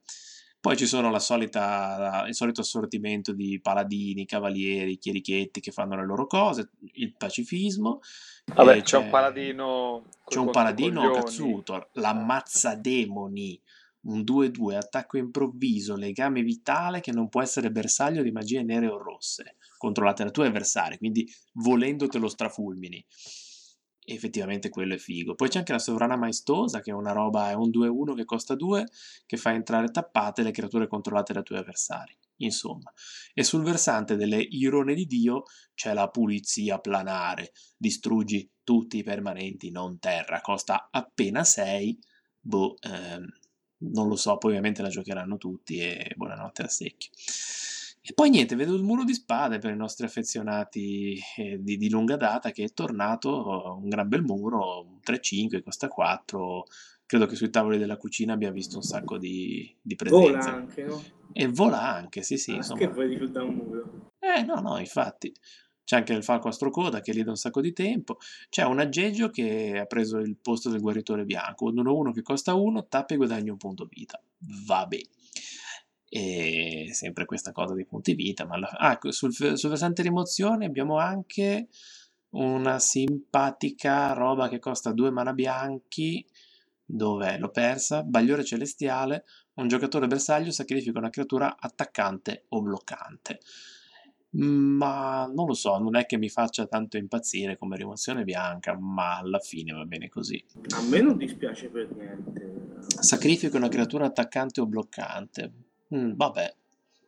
Poi 0.63 0.77
ci 0.77 0.85
sono 0.85 1.11
la 1.11 1.19
solita, 1.19 2.23
il 2.25 2.33
solito 2.33 2.61
assortimento 2.61 3.33
di 3.33 3.59
paladini, 3.61 4.25
cavalieri, 4.25 4.97
chierichetti 4.97 5.59
che 5.59 5.73
fanno 5.73 5.97
le 5.97 6.05
loro 6.05 6.25
cose, 6.25 6.69
il 6.93 7.13
pacifismo. 7.17 7.99
Vabbè, 8.45 8.77
e 8.77 8.81
c'è 8.81 8.95
un 8.95 9.09
paladino. 9.09 10.05
C'è 10.25 10.39
un 10.39 10.51
paladino 10.51 11.11
cazzuto, 11.11 11.89
l'ammazza 11.95 12.75
demoni, 12.75 13.59
un 14.03 14.21
2-2, 14.21 14.75
attacco 14.77 15.17
improvviso, 15.17 15.97
legame 15.97 16.41
vitale 16.43 17.01
che 17.01 17.11
non 17.11 17.27
può 17.27 17.41
essere 17.41 17.69
bersaglio 17.69 18.23
di 18.23 18.31
magie 18.31 18.63
nere 18.63 18.87
o 18.87 18.97
rosse. 18.97 19.57
Controllate 19.77 20.23
la 20.23 20.31
tua 20.31 20.47
avversaria, 20.47 20.97
quindi 20.97 21.29
volendo 21.55 22.07
te 22.07 22.19
lo 22.19 22.29
strafulmini 22.29 23.05
effettivamente 24.05 24.69
quello 24.69 24.93
è 24.93 24.97
figo. 24.97 25.35
Poi 25.35 25.49
c'è 25.49 25.59
anche 25.59 25.71
la 25.71 25.79
sovrana 25.79 26.15
maestosa, 26.15 26.79
che 26.79 26.91
è 26.91 26.93
una 26.93 27.11
roba, 27.11 27.49
è 27.49 27.53
un 27.53 27.69
2-1 27.69 28.13
che 28.13 28.25
costa 28.25 28.55
2, 28.55 28.85
che 29.25 29.37
fa 29.37 29.53
entrare 29.53 29.89
tappate 29.91 30.43
le 30.43 30.51
creature 30.51 30.87
controllate 30.87 31.33
dai 31.33 31.43
tuoi 31.43 31.59
avversari. 31.59 32.15
Insomma, 32.37 32.91
e 33.33 33.43
sul 33.43 33.63
versante 33.63 34.15
delle 34.15 34.41
irone 34.41 34.95
di 34.95 35.05
Dio 35.05 35.43
c'è 35.73 35.93
la 35.93 36.09
pulizia 36.09 36.79
planare. 36.79 37.51
Distruggi 37.77 38.49
tutti 38.63 38.97
i 38.97 39.03
permanenti 39.03 39.71
non 39.71 39.99
terra, 39.99 40.41
costa 40.41 40.89
appena 40.91 41.43
6. 41.43 41.97
Boh, 42.39 42.75
ehm, 42.81 43.25
non 43.77 44.07
lo 44.07 44.15
so, 44.15 44.37
poi 44.37 44.51
ovviamente 44.51 44.81
la 44.81 44.89
giocheranno 44.89 45.37
tutti 45.37 45.79
e 45.79 46.13
buonanotte 46.15 46.63
a 46.63 46.67
secchio. 46.67 47.11
E 48.05 48.11
poi 48.13 48.29
niente, 48.29 48.57
vedo 48.57 48.75
il 48.75 48.83
muro 48.83 49.05
di 49.05 49.13
spade 49.13 49.59
per 49.59 49.71
i 49.71 49.77
nostri 49.77 50.05
affezionati 50.05 51.17
eh, 51.37 51.63
di, 51.63 51.77
di, 51.77 51.89
lunga 51.89 52.17
data 52.17 52.51
che 52.51 52.65
è 52.65 52.73
tornato, 52.73 53.79
un 53.81 53.87
gran 53.87 54.09
bel 54.09 54.23
muro, 54.23 54.81
un 54.81 54.99
3-5, 55.01 55.63
costa 55.63 55.87
4. 55.87 56.65
Credo 57.05 57.25
che 57.27 57.35
sui 57.35 57.49
tavoli 57.49 57.77
della 57.77 57.95
cucina 57.95 58.33
abbia 58.33 58.51
visto 58.51 58.75
un 58.75 58.83
sacco 58.83 59.17
di, 59.17 59.73
di 59.81 59.95
presenze. 59.95 60.27
Vola 60.27 60.53
anche, 60.53 60.83
no? 60.83 61.03
E 61.31 61.47
vola 61.47 61.81
anche, 61.81 62.23
sì, 62.23 62.37
sì. 62.37 62.51
Ah, 62.51 62.55
insomma. 62.55 62.89
Vuoi 62.89 63.07
di 63.07 63.31
da 63.31 63.41
un 63.41 63.53
muro? 63.55 64.11
Eh, 64.19 64.43
no, 64.43 64.55
no, 64.55 64.77
infatti. 64.79 65.33
C'è 65.85 65.95
anche 65.95 66.11
il 66.11 66.25
falco 66.25 66.49
astrocoda 66.49 66.99
che 66.99 67.13
lì 67.13 67.23
da 67.23 67.29
un 67.29 67.37
sacco 67.37 67.61
di 67.61 67.71
tempo. 67.71 68.17
C'è 68.49 68.65
un 68.65 68.79
aggeggio 68.79 69.29
che 69.29 69.79
ha 69.79 69.85
preso 69.85 70.17
il 70.17 70.35
posto 70.41 70.69
del 70.69 70.81
guaritore 70.81 71.23
bianco. 71.23 71.67
Un 71.67 71.75
1-1 71.75 72.11
che 72.11 72.21
costa 72.21 72.53
1, 72.53 72.85
tappa 72.87 73.13
e 73.13 73.17
guadagna 73.17 73.53
un 73.53 73.57
punto 73.57 73.87
vita. 73.89 74.21
Vabbè 74.65 74.99
e 76.15 76.89
sempre 76.91 77.25
questa 77.25 77.51
cosa 77.51 77.73
dei 77.73 77.87
punti 77.87 78.13
vita. 78.13 78.45
Ma 78.45 78.53
alla... 78.53 78.69
ah, 78.69 78.99
sul, 79.09 79.33
sul 79.33 79.69
versante 79.69 80.03
rimozione 80.03 80.65
abbiamo 80.65 80.99
anche 80.99 81.69
una 82.35 82.77
simpatica 82.77 84.13
roba 84.13 84.47
che 84.47 84.59
costa 84.59 84.91
due 84.91 85.09
mana 85.09 85.33
bianchi. 85.33 86.23
Dov'è? 86.85 87.39
L'ho 87.39 87.49
persa. 87.49 88.03
Bagliore 88.03 88.43
celestiale. 88.43 89.25
Un 89.55 89.67
giocatore 89.67 90.05
bersaglio 90.05 90.51
sacrifica 90.51 90.99
una 90.99 91.09
creatura 91.09 91.57
attaccante 91.59 92.45
o 92.49 92.61
bloccante. 92.61 93.39
Ma 94.35 95.25
non 95.33 95.47
lo 95.47 95.53
so, 95.53 95.79
non 95.79 95.95
è 95.95 96.05
che 96.05 96.17
mi 96.17 96.29
faccia 96.29 96.67
tanto 96.67 96.97
impazzire 96.97 97.57
come 97.57 97.75
rimozione 97.75 98.23
bianca, 98.23 98.77
ma 98.77 99.17
alla 99.17 99.39
fine 99.39 99.73
va 99.73 99.85
bene 99.85 100.09
così. 100.09 100.43
A 100.75 100.81
me 100.81 101.01
non 101.01 101.17
dispiace 101.17 101.69
per 101.69 101.91
niente. 101.91 102.81
Sacrifica 102.99 103.57
una 103.57 103.67
creatura 103.67 104.05
attaccante 104.05 104.61
o 104.61 104.67
bloccante. 104.67 105.62
Mm, 105.95 106.13
vabbè, 106.15 106.55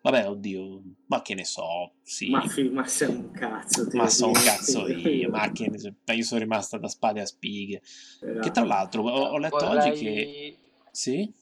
vabbè, 0.02 0.30
oddio, 0.30 0.82
ma 1.08 1.22
che 1.22 1.34
ne 1.34 1.46
so, 1.46 1.94
sì. 2.04 2.30
Ma, 2.30 2.48
fi- 2.48 2.70
ma 2.70 2.86
sei 2.86 3.10
un 3.10 3.32
cazzo. 3.32 3.88
Ma 3.94 4.08
sono 4.08 4.32
un 4.32 4.44
cazzo 4.44 4.88
io, 4.88 5.30
ma 5.30 5.52
che 5.52 5.70
ne 5.70 5.80
so, 5.80 5.94
io 6.06 6.24
sono 6.24 6.42
rimasta 6.42 6.78
da 6.78 6.88
spade 6.88 7.22
a 7.22 7.26
spighe. 7.26 7.82
Era... 8.22 8.42
Che 8.42 8.52
tra 8.52 8.64
l'altro 8.64 9.04
ho, 9.04 9.30
ho 9.30 9.38
letto 9.38 9.66
vorrei... 9.66 9.90
oggi 9.90 10.04
che... 10.04 10.58
Sì? 10.92 11.34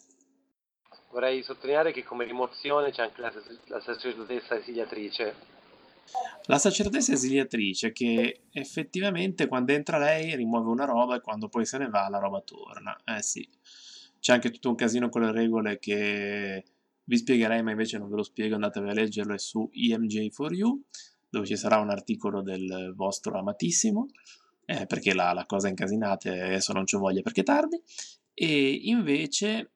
Vorrei 1.12 1.44
sottolineare 1.44 1.92
che 1.92 2.04
come 2.04 2.26
rimozione 2.26 2.92
c'è 2.92 3.04
anche 3.04 3.22
la, 3.22 3.32
la 3.68 3.80
sacerdotessa 3.82 4.58
esiliatrice. 4.58 5.36
La 6.46 6.58
sacerdotessa 6.58 7.14
esiliatrice 7.14 7.92
che 7.92 8.42
effettivamente 8.52 9.48
quando 9.48 9.74
entra 9.74 9.98
lei 9.98 10.36
rimuove 10.36 10.70
una 10.70 10.86
roba 10.86 11.16
e 11.16 11.22
quando 11.22 11.50
poi 11.50 11.66
se 11.66 11.78
ne 11.78 11.88
va 11.88 12.10
la 12.10 12.18
roba 12.18 12.42
torna. 12.42 13.00
Eh 13.06 13.22
sì. 13.22 13.48
C'è 14.20 14.34
anche 14.34 14.50
tutto 14.50 14.70
un 14.70 14.76
casino 14.76 15.10
con 15.10 15.22
le 15.22 15.32
regole 15.32 15.78
che 15.78 16.64
vi 17.06 17.18
spiegherei, 17.18 17.62
ma 17.64 17.72
invece 17.72 17.98
non 17.98 18.10
ve 18.10 18.16
lo 18.16 18.24
spiego, 18.24 18.56
andatevi 18.56 18.90
a 18.90 18.94
leggerlo, 18.94 19.34
è 19.34 19.40
su 19.40 19.70
EMJ4U, 19.74 20.80
dove 21.30 21.46
ci 21.46 21.58
sarà 21.58 21.80
un 21.80 21.90
articolo 21.90 22.42
del 22.42 22.94
vostro 22.96 23.38
amatissimo, 23.38 24.08
eh, 24.66 24.86
perché 24.86 25.14
la, 25.14 25.34
la 25.34 25.46
cosa 25.46 25.68
incasinate 25.68 26.30
adesso 26.30 26.74
non 26.74 26.86
ci 26.86 26.96
voglia 26.96 27.22
perché 27.22 27.42
è 27.42 27.44
tardi, 27.44 27.82
e 28.34 28.80
invece, 28.84 29.72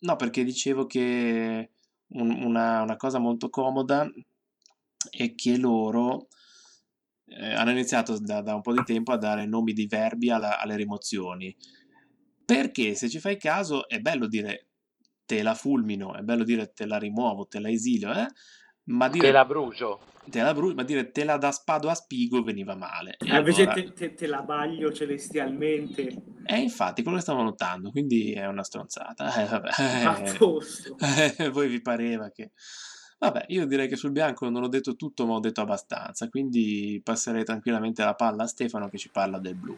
no, 0.00 0.16
perché 0.16 0.44
dicevo 0.44 0.86
che 0.86 1.70
un, 2.08 2.30
una, 2.44 2.82
una, 2.82 2.96
cosa 2.96 3.18
molto 3.18 3.50
comoda 3.50 4.10
è 5.10 5.34
che 5.34 5.56
loro 5.56 6.28
eh, 7.26 7.52
hanno 7.52 7.70
iniziato 7.70 8.18
da, 8.18 8.40
da, 8.40 8.54
un 8.54 8.62
po' 8.62 8.72
di 8.72 8.82
tempo 8.84 9.12
a 9.12 9.18
dare 9.18 9.46
nomi 9.46 9.72
di 9.72 9.86
verbi 9.86 10.30
alla, 10.30 10.58
alle 10.58 10.76
rimozioni, 10.76 11.54
perché 12.44 12.94
se 12.94 13.08
ci 13.08 13.20
fai 13.20 13.36
caso 13.36 13.88
è 13.88 14.00
bello 14.00 14.26
dire 14.26 14.68
te 15.24 15.42
la 15.42 15.54
fulmino, 15.54 16.14
è 16.14 16.20
bello 16.20 16.44
dire 16.44 16.72
te 16.72 16.86
la 16.86 16.98
rimuovo, 16.98 17.46
te 17.46 17.60
la 17.60 17.70
esilio, 17.70 18.12
eh? 18.12 18.26
ma 18.84 19.08
dire, 19.08 19.26
te 19.26 19.32
la 19.32 19.44
brucio. 19.44 20.00
Te 20.28 20.42
la 20.42 20.54
brucio, 20.54 20.74
ma 20.74 20.84
dire 20.84 21.10
te 21.10 21.24
la 21.24 21.36
da 21.36 21.52
spado 21.52 21.88
a 21.88 21.94
spigo 21.94 22.42
veniva 22.42 22.74
male. 22.74 23.16
E 23.18 23.36
invece 23.36 23.62
allora... 23.62 23.74
te, 23.74 23.92
te, 23.92 24.14
te, 24.14 24.26
la 24.26 24.42
baglio 24.42 24.92
celestialmente. 24.92 26.02
E 26.02 26.54
eh, 26.54 26.60
infatti, 26.60 27.02
quello 27.02 27.18
che 27.18 27.22
stavo 27.22 27.42
notando, 27.42 27.90
quindi 27.90 28.32
è 28.32 28.46
una 28.46 28.62
stronzata. 28.62 29.34
Eh, 29.34 29.46
vabbè. 29.46 29.70
A 30.04 30.34
posto. 30.36 30.96
Eh, 31.38 31.48
voi 31.50 31.68
vi 31.68 31.80
pareva 31.80 32.30
che... 32.30 32.52
Vabbè, 33.18 33.46
io 33.48 33.66
direi 33.66 33.88
che 33.88 33.96
sul 33.96 34.12
bianco 34.12 34.48
non 34.50 34.64
ho 34.64 34.68
detto 34.68 34.96
tutto, 34.96 35.24
ma 35.24 35.34
ho 35.34 35.40
detto 35.40 35.62
abbastanza, 35.62 36.28
quindi 36.28 37.00
passerei 37.02 37.44
tranquillamente 37.44 38.04
la 38.04 38.14
palla 38.14 38.42
a 38.42 38.46
Stefano 38.46 38.88
che 38.88 38.98
ci 38.98 39.08
parla 39.10 39.38
del 39.38 39.54
blu. 39.54 39.76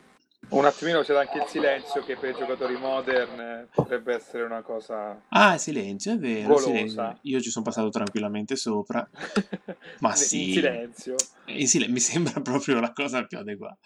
Un 0.49 0.65
attimino 0.65 1.03
c'era 1.03 1.21
anche 1.21 1.39
il 1.39 1.49
silenzio 1.49 2.05
che 2.05 2.17
per 2.17 2.31
i 2.31 2.35
giocatori 2.39 2.77
modern 2.77 3.41
eh, 3.41 3.69
potrebbe 3.73 4.15
essere 4.15 4.45
una 4.45 4.63
cosa... 4.63 5.21
Ah, 5.31 5.59
silenzio, 5.59 6.13
è 6.13 6.19
vero. 6.19 6.57
Silenzio. 6.59 7.19
Io 7.23 7.41
ci 7.41 7.51
sono 7.51 7.65
passato 7.65 7.89
tranquillamente 7.89 8.55
sopra. 8.55 9.07
Ma 10.01 10.15
sì. 10.15 10.49
In 10.49 10.53
silenzio. 10.53 11.15
In 11.47 11.67
sil- 11.67 11.91
mi 11.91 11.99
sembra 11.99 12.41
proprio 12.41 12.79
la 12.79 12.93
cosa 12.93 13.25
più 13.25 13.39
adeguata. 13.39 13.79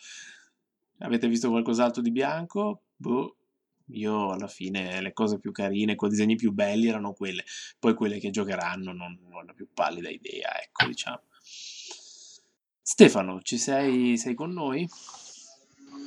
Avete 0.98 1.28
visto 1.28 1.48
qualcos'altro 1.48 2.02
di 2.02 2.10
bianco? 2.10 2.82
Boh. 2.94 3.36
Io 3.92 4.30
alla 4.30 4.46
fine 4.46 5.00
le 5.00 5.12
cose 5.12 5.40
più 5.40 5.50
carine, 5.52 5.96
con 5.96 6.08
i 6.08 6.12
disegni 6.12 6.36
più 6.36 6.52
belli 6.52 6.88
erano 6.88 7.14
quelle. 7.14 7.42
Poi 7.78 7.94
quelle 7.94 8.18
che 8.18 8.30
giocheranno 8.30 8.92
non, 8.92 9.18
non 9.28 9.48
ho 9.48 9.54
più 9.54 9.66
pallida 9.72 10.10
idea, 10.10 10.60
ecco, 10.62 10.86
diciamo. 10.86 11.22
Stefano, 12.82 13.40
ci 13.42 13.56
sei, 13.56 14.16
sei 14.16 14.34
con 14.34 14.52
noi? 14.52 14.88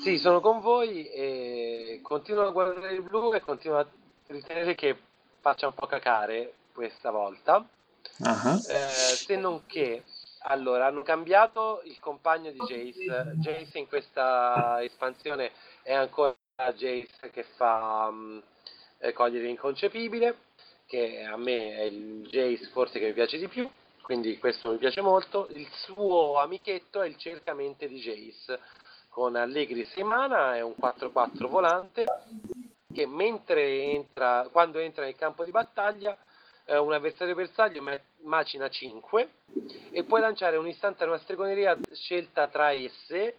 Sì, 0.03 0.17
sono 0.17 0.41
con 0.41 0.59
voi 0.59 1.07
e 1.07 2.01
continuo 2.03 2.45
a 2.45 2.51
guardare 2.51 2.93
il 2.93 3.03
blu 3.03 3.33
e 3.33 3.39
continuo 3.39 3.77
a 3.77 3.87
ritenere 4.27 4.75
che 4.75 4.97
faccia 5.39 5.67
un 5.67 5.73
po' 5.73 5.85
cacare 5.85 6.55
questa 6.73 7.09
volta. 7.09 7.65
Uh-huh. 8.17 8.55
Eh, 8.67 8.89
se 8.89 9.37
non 9.37 9.65
che, 9.65 10.03
allora, 10.39 10.87
hanno 10.87 11.03
cambiato 11.03 11.79
il 11.85 11.97
compagno 12.01 12.51
di 12.51 12.59
Jace. 12.59 13.31
Jace 13.35 13.77
in 13.79 13.87
questa 13.87 14.83
espansione 14.83 15.51
è 15.83 15.93
ancora 15.93 16.35
Jace 16.75 17.31
che 17.31 17.43
fa 17.55 18.07
um, 18.09 18.43
cogliere 19.13 19.45
l'inconcepibile, 19.45 20.35
che 20.85 21.23
a 21.23 21.37
me 21.37 21.77
è 21.77 21.81
il 21.83 22.27
Jace 22.29 22.65
forse 22.73 22.99
che 22.99 23.05
mi 23.05 23.13
piace 23.13 23.37
di 23.37 23.47
più, 23.47 23.69
quindi 24.01 24.37
questo 24.37 24.69
mi 24.69 24.77
piace 24.79 24.99
molto. 24.99 25.47
Il 25.53 25.69
suo 25.71 26.37
amichetto 26.39 27.01
è 27.01 27.07
il 27.07 27.15
cercamente 27.15 27.87
di 27.87 28.01
Jace 28.01 28.59
con 29.13 29.35
Allegri 29.35 29.85
Semana, 29.85 30.55
è 30.55 30.61
un 30.61 30.73
4-4 30.75 31.47
volante 31.47 32.03
che 32.91 33.05
mentre 33.05 33.83
entra, 33.83 34.47
quando 34.51 34.79
entra 34.79 35.03
nel 35.03 35.15
campo 35.15 35.45
di 35.45 35.51
battaglia 35.51 36.17
eh, 36.65 36.77
un 36.77 36.91
avversario 36.93 37.35
bersaglio 37.35 37.83
macina 38.23 38.67
5 38.69 39.29
e 39.91 40.03
puoi 40.03 40.19
lanciare 40.19 40.57
un 40.57 40.67
istante 40.67 41.03
una 41.03 41.19
stregoneria 41.19 41.77
scelta 41.91 42.47
tra 42.47 42.71
esse 42.71 43.37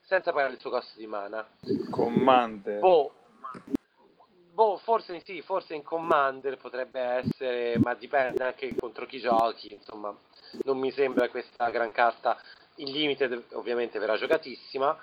senza 0.00 0.32
pagare 0.32 0.54
il 0.54 0.58
suo 0.58 0.70
costo 0.70 0.98
di 0.98 1.06
mana. 1.06 1.46
Commander. 1.88 2.80
Boh, 2.80 3.12
boh, 4.52 4.78
forse 4.78 5.22
sì, 5.24 5.42
forse 5.42 5.74
in 5.74 5.84
Commander 5.84 6.56
potrebbe 6.56 7.00
essere, 7.00 7.78
ma 7.78 7.94
dipende 7.94 8.42
anche 8.42 8.74
contro 8.74 9.06
chi 9.06 9.20
giochi, 9.20 9.72
insomma, 9.74 10.12
non 10.64 10.78
mi 10.78 10.90
sembra 10.90 11.28
questa 11.28 11.70
gran 11.70 11.92
carta 11.92 12.36
in 12.82 12.92
limited 12.92 13.44
ovviamente 13.52 13.98
verrà 13.98 14.16
giocatissima, 14.16 14.96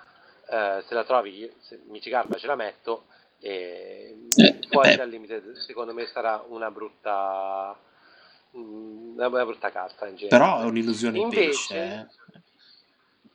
eh, 0.48 0.84
se 0.86 0.94
la 0.94 1.04
trovi, 1.04 1.50
se 1.60 1.80
Michigarba 1.86 2.36
ce 2.36 2.46
la 2.46 2.56
metto, 2.56 3.06
e 3.40 4.26
eh, 4.36 4.58
poi 4.68 4.92
al 4.94 5.08
limited 5.08 5.56
secondo 5.56 5.94
me 5.94 6.06
sarà 6.06 6.44
una 6.48 6.70
brutta, 6.70 7.76
mm, 8.56 9.18
una 9.18 9.44
brutta 9.44 9.70
carta 9.70 10.06
in 10.06 10.16
genere. 10.16 10.36
Però 10.36 10.60
è 10.60 10.64
un'illusione 10.64 11.18
Invece, 11.18 11.46
pesce, 11.46 11.76
eh? 11.76 12.06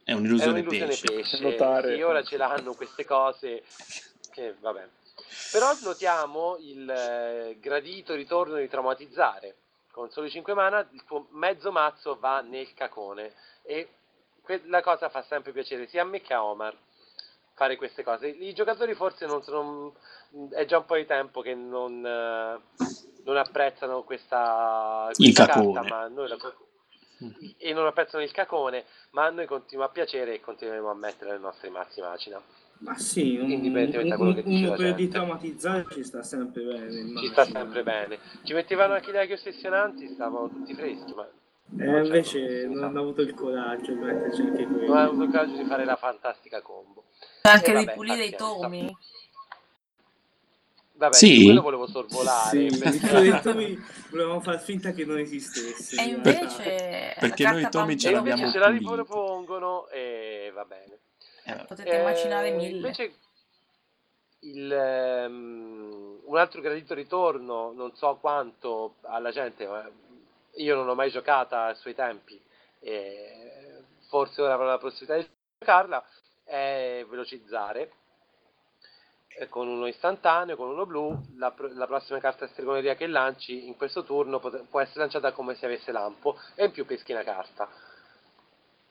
È 0.04 0.14
un'illusione, 0.14 0.60
è 0.60 0.62
un'illusione 0.62 0.92
pesce. 0.92 1.14
pesce. 1.14 1.40
Notare. 1.42 1.96
Sì, 1.96 2.02
ora 2.02 2.24
ce 2.24 2.38
l'hanno 2.38 2.74
queste 2.74 3.06
cose 3.06 3.64
che 4.32 4.56
vabbè. 4.60 4.88
Però 5.52 5.72
notiamo 5.82 6.58
il 6.60 6.88
eh, 6.90 7.58
gradito 7.60 8.14
ritorno 8.14 8.58
di 8.58 8.68
traumatizzare. 8.68 9.56
Con 9.90 10.12
solo 10.12 10.30
5 10.30 10.54
mana 10.54 10.86
il 10.92 11.04
tuo 11.06 11.28
mezzo 11.32 11.72
mazzo 11.72 12.18
va 12.20 12.42
nel 12.42 12.74
cacone 12.74 13.34
e 13.64 13.88
la 14.66 14.82
cosa 14.82 15.10
fa 15.10 15.22
sempre 15.24 15.52
piacere 15.52 15.88
sia 15.88 16.02
a 16.02 16.06
me 16.06 16.22
che 16.22 16.34
a 16.34 16.44
Omar 16.44 16.76
fare 17.54 17.78
queste 17.78 18.04
cose. 18.04 18.28
I 18.28 18.54
giocatori 18.54 18.94
forse 18.94 19.26
non 19.26 19.42
sono... 19.44 19.96
è 20.52 20.66
già 20.66 20.78
un 20.78 20.86
po' 20.86 20.96
di 20.96 21.06
tempo 21.06 21.42
che 21.42 21.56
non, 21.56 22.02
non 22.02 23.38
apprezzano 23.38 24.04
questa, 24.04 25.10
questa 25.14 25.46
carta, 25.46 25.84
ma 25.84 26.08
noi 26.08 26.28
la, 26.28 26.38
e 27.58 27.74
non 27.74 27.86
apprezzano 27.86 28.24
il 28.24 28.32
cacone, 28.32 28.86
ma 29.12 29.26
a 29.26 29.30
noi 29.30 29.46
continua 29.46 29.86
a 29.86 29.90
piacere 29.90 30.36
e 30.36 30.42
continueremo 30.42 30.90
a 30.90 30.96
mettere 30.96 31.32
le 31.32 31.40
nostre 31.40 31.70
mazzi 31.70 32.02
macina. 32.02 32.42
Ma 32.80 32.98
sì, 32.98 33.38
un, 33.38 33.50
indipendentemente 33.50 34.10
da 34.10 34.18
quello 34.18 34.34
che 34.34 34.44
dice 34.44 34.68
un, 34.68 34.84
un 34.84 34.96
di 34.96 35.08
traumatizzare 35.08 35.86
ci 35.92 36.04
sta 36.04 36.22
sempre 36.24 36.64
bene. 36.64 37.20
Ci 37.20 37.28
sta 37.30 37.46
sempre 37.46 37.84
bene. 37.84 38.20
Ci 38.44 38.54
mettevano 38.54 38.96
anche 38.96 39.12
gli 39.12 39.18
aghi 39.18 39.32
ossessionanti, 39.32 40.10
stavano 40.10 40.50
tutti 40.50 40.74
freschi, 40.74 41.14
ma... 41.14 41.26
Eh, 41.78 42.04
invece 42.04 42.68
non 42.68 42.84
hanno 42.84 43.00
avuto 43.02 43.22
il 43.22 43.34
coraggio 43.34 43.92
di 43.92 44.00
metterci 44.00 44.42
anche 44.42 44.66
quello. 44.66 44.88
Non 44.88 44.98
hanno 44.98 45.10
avuto 45.10 45.24
il 45.24 45.32
coraggio 45.32 45.56
di 45.58 45.66
fare 45.66 45.86
la 45.86 45.96
fantastica 45.96 46.62
combo. 46.62 47.06
Anche 47.42 47.78
di 47.78 47.92
pulire 47.94 48.26
i 48.26 48.36
tomi. 48.36 48.96
Vabbè, 50.98 51.14
sì. 51.14 51.44
quello 51.44 51.62
volevo 51.62 51.88
sorvolare. 51.88 52.70
Sì, 52.70 52.78
perché... 52.78 53.42
tomi 53.42 53.78
volevamo 54.10 54.40
far 54.40 54.62
finta 54.62 54.92
che 54.92 55.04
non 55.04 55.18
esistesse. 55.18 56.02
E 56.02 56.06
invece... 56.06 57.16
Perché 57.20 57.44
noi 57.44 57.64
i 57.64 57.70
tomi 57.70 57.98
ce 57.98 58.12
l'abbiamo 58.12 58.50
ce 58.50 58.58
la 58.58 58.70
ripropongono 58.70 59.90
e 59.90 60.52
va 60.54 60.64
bene. 60.64 61.00
Eh, 61.46 61.66
Potete 61.68 61.90
eh, 61.90 62.00
immaginare 62.00 62.52
mille. 62.52 62.78
Invece 62.78 63.14
il, 64.40 65.26
um, 65.28 66.20
un 66.24 66.38
altro 66.38 66.62
gradito 66.62 66.94
ritorno, 66.94 67.74
non 67.74 67.94
so 67.96 68.18
quanto 68.22 68.96
alla 69.02 69.32
gente, 69.32 69.68
ma 69.68 69.88
io 70.58 70.76
non 70.76 70.88
ho 70.88 70.96
mai 70.96 71.12
giocata 71.12 71.66
ai 71.66 71.76
suoi 71.76 71.96
tempi, 71.96 72.40
e 72.80 73.84
forse 74.08 74.42
ora 74.42 74.54
avrò 74.54 74.66
la 74.66 74.78
possibilità 74.78 75.18
di 75.18 75.28
giocarla, 75.60 76.04
è 76.44 77.06
velocizzare 77.10 77.92
eh, 79.38 79.50
con 79.50 79.68
uno 79.68 79.88
istantaneo, 79.88 80.56
con 80.56 80.70
uno 80.70 80.86
blu, 80.86 81.18
la, 81.38 81.54
la, 81.74 81.88
prossima 81.88 82.20
carta 82.20 82.48
stregoneria 82.48 82.96
che 82.96 83.08
lanci 83.08 83.68
in 83.68 83.76
questo 83.76 84.04
turno 84.04 84.40
pot- 84.40 84.64
può 84.70 84.80
essere 84.80 85.02
lanciata 85.02 85.34
come 85.34 85.56
se 85.56 85.66
avesse 85.66 85.92
lampo 85.92 86.38
e 86.56 86.66
in 86.66 86.72
più 86.72 86.86
peschi 86.86 87.12
una 87.12 87.24
carta. 87.24 87.68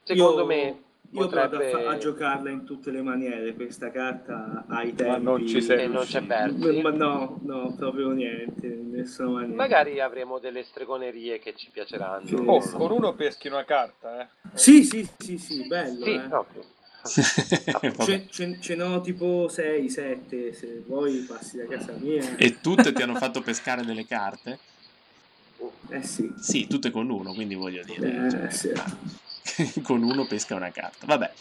Secondo 0.02 0.40
io, 0.40 0.46
me 0.46 0.82
io 1.10 1.20
potrebbe... 1.22 1.70
provo 1.70 1.88
a, 1.88 1.92
a, 1.92 1.96
giocarla 1.96 2.50
in 2.50 2.64
tutte 2.64 2.90
le 2.90 3.00
maniere 3.00 3.54
questa 3.54 3.90
carta 3.90 4.64
ai 4.68 4.94
tempi. 4.94 5.12
Ma 5.12 5.16
non 5.18 5.46
ci 5.46 5.62
sei 5.62 5.84
e 5.84 5.86
non 5.86 6.04
c'è 6.04 6.20
Berti. 6.20 6.80
Ma 6.82 6.90
no, 6.90 7.38
no, 7.42 7.74
proprio 7.76 8.10
niente, 8.10 8.66
nessuna 9.04 9.30
maniera. 9.30 9.54
Magari 9.54 10.00
avremo 10.00 10.38
delle 10.38 10.64
stregonerie 10.64 11.38
che 11.38 11.54
ci 11.54 11.70
piaceranno. 11.70 12.38
Oh, 12.50 12.70
con 12.70 12.90
uno 12.90 13.14
peschi 13.14 13.48
una 13.48 13.64
carta, 13.64 14.22
eh? 14.22 14.26
Sì, 14.54 14.84
sì, 14.84 15.08
sì, 15.18 15.38
sì, 15.38 15.66
bello. 15.66 16.04
Sì, 16.04 16.14
eh. 16.14 16.20
proprio. 16.28 16.64
ce, 17.04 18.26
ce, 18.30 18.58
ce 18.60 18.74
n'ho 18.74 19.00
tipo 19.02 19.46
6, 19.46 19.90
7, 19.90 20.54
se 20.54 20.82
vuoi 20.86 21.18
passi 21.18 21.58
da 21.58 21.66
casa 21.66 21.92
mia. 21.98 22.36
E 22.36 22.60
tutte 22.60 22.92
ti 22.92 23.02
hanno 23.02 23.14
fatto 23.14 23.42
pescare 23.42 23.84
delle 23.84 24.06
carte? 24.06 24.58
Eh 25.88 26.02
sì. 26.02 26.32
Sì, 26.38 26.66
tutte 26.66 26.90
con 26.90 27.10
uno, 27.10 27.34
quindi 27.34 27.54
voglio 27.54 27.82
dire. 27.84 28.26
Eh, 28.26 28.30
cioè, 28.30 28.50
sì. 28.50 29.80
con 29.82 30.02
uno 30.02 30.26
pesca 30.26 30.54
una 30.54 30.70
carta. 30.70 31.06
Vabbè. 31.06 31.32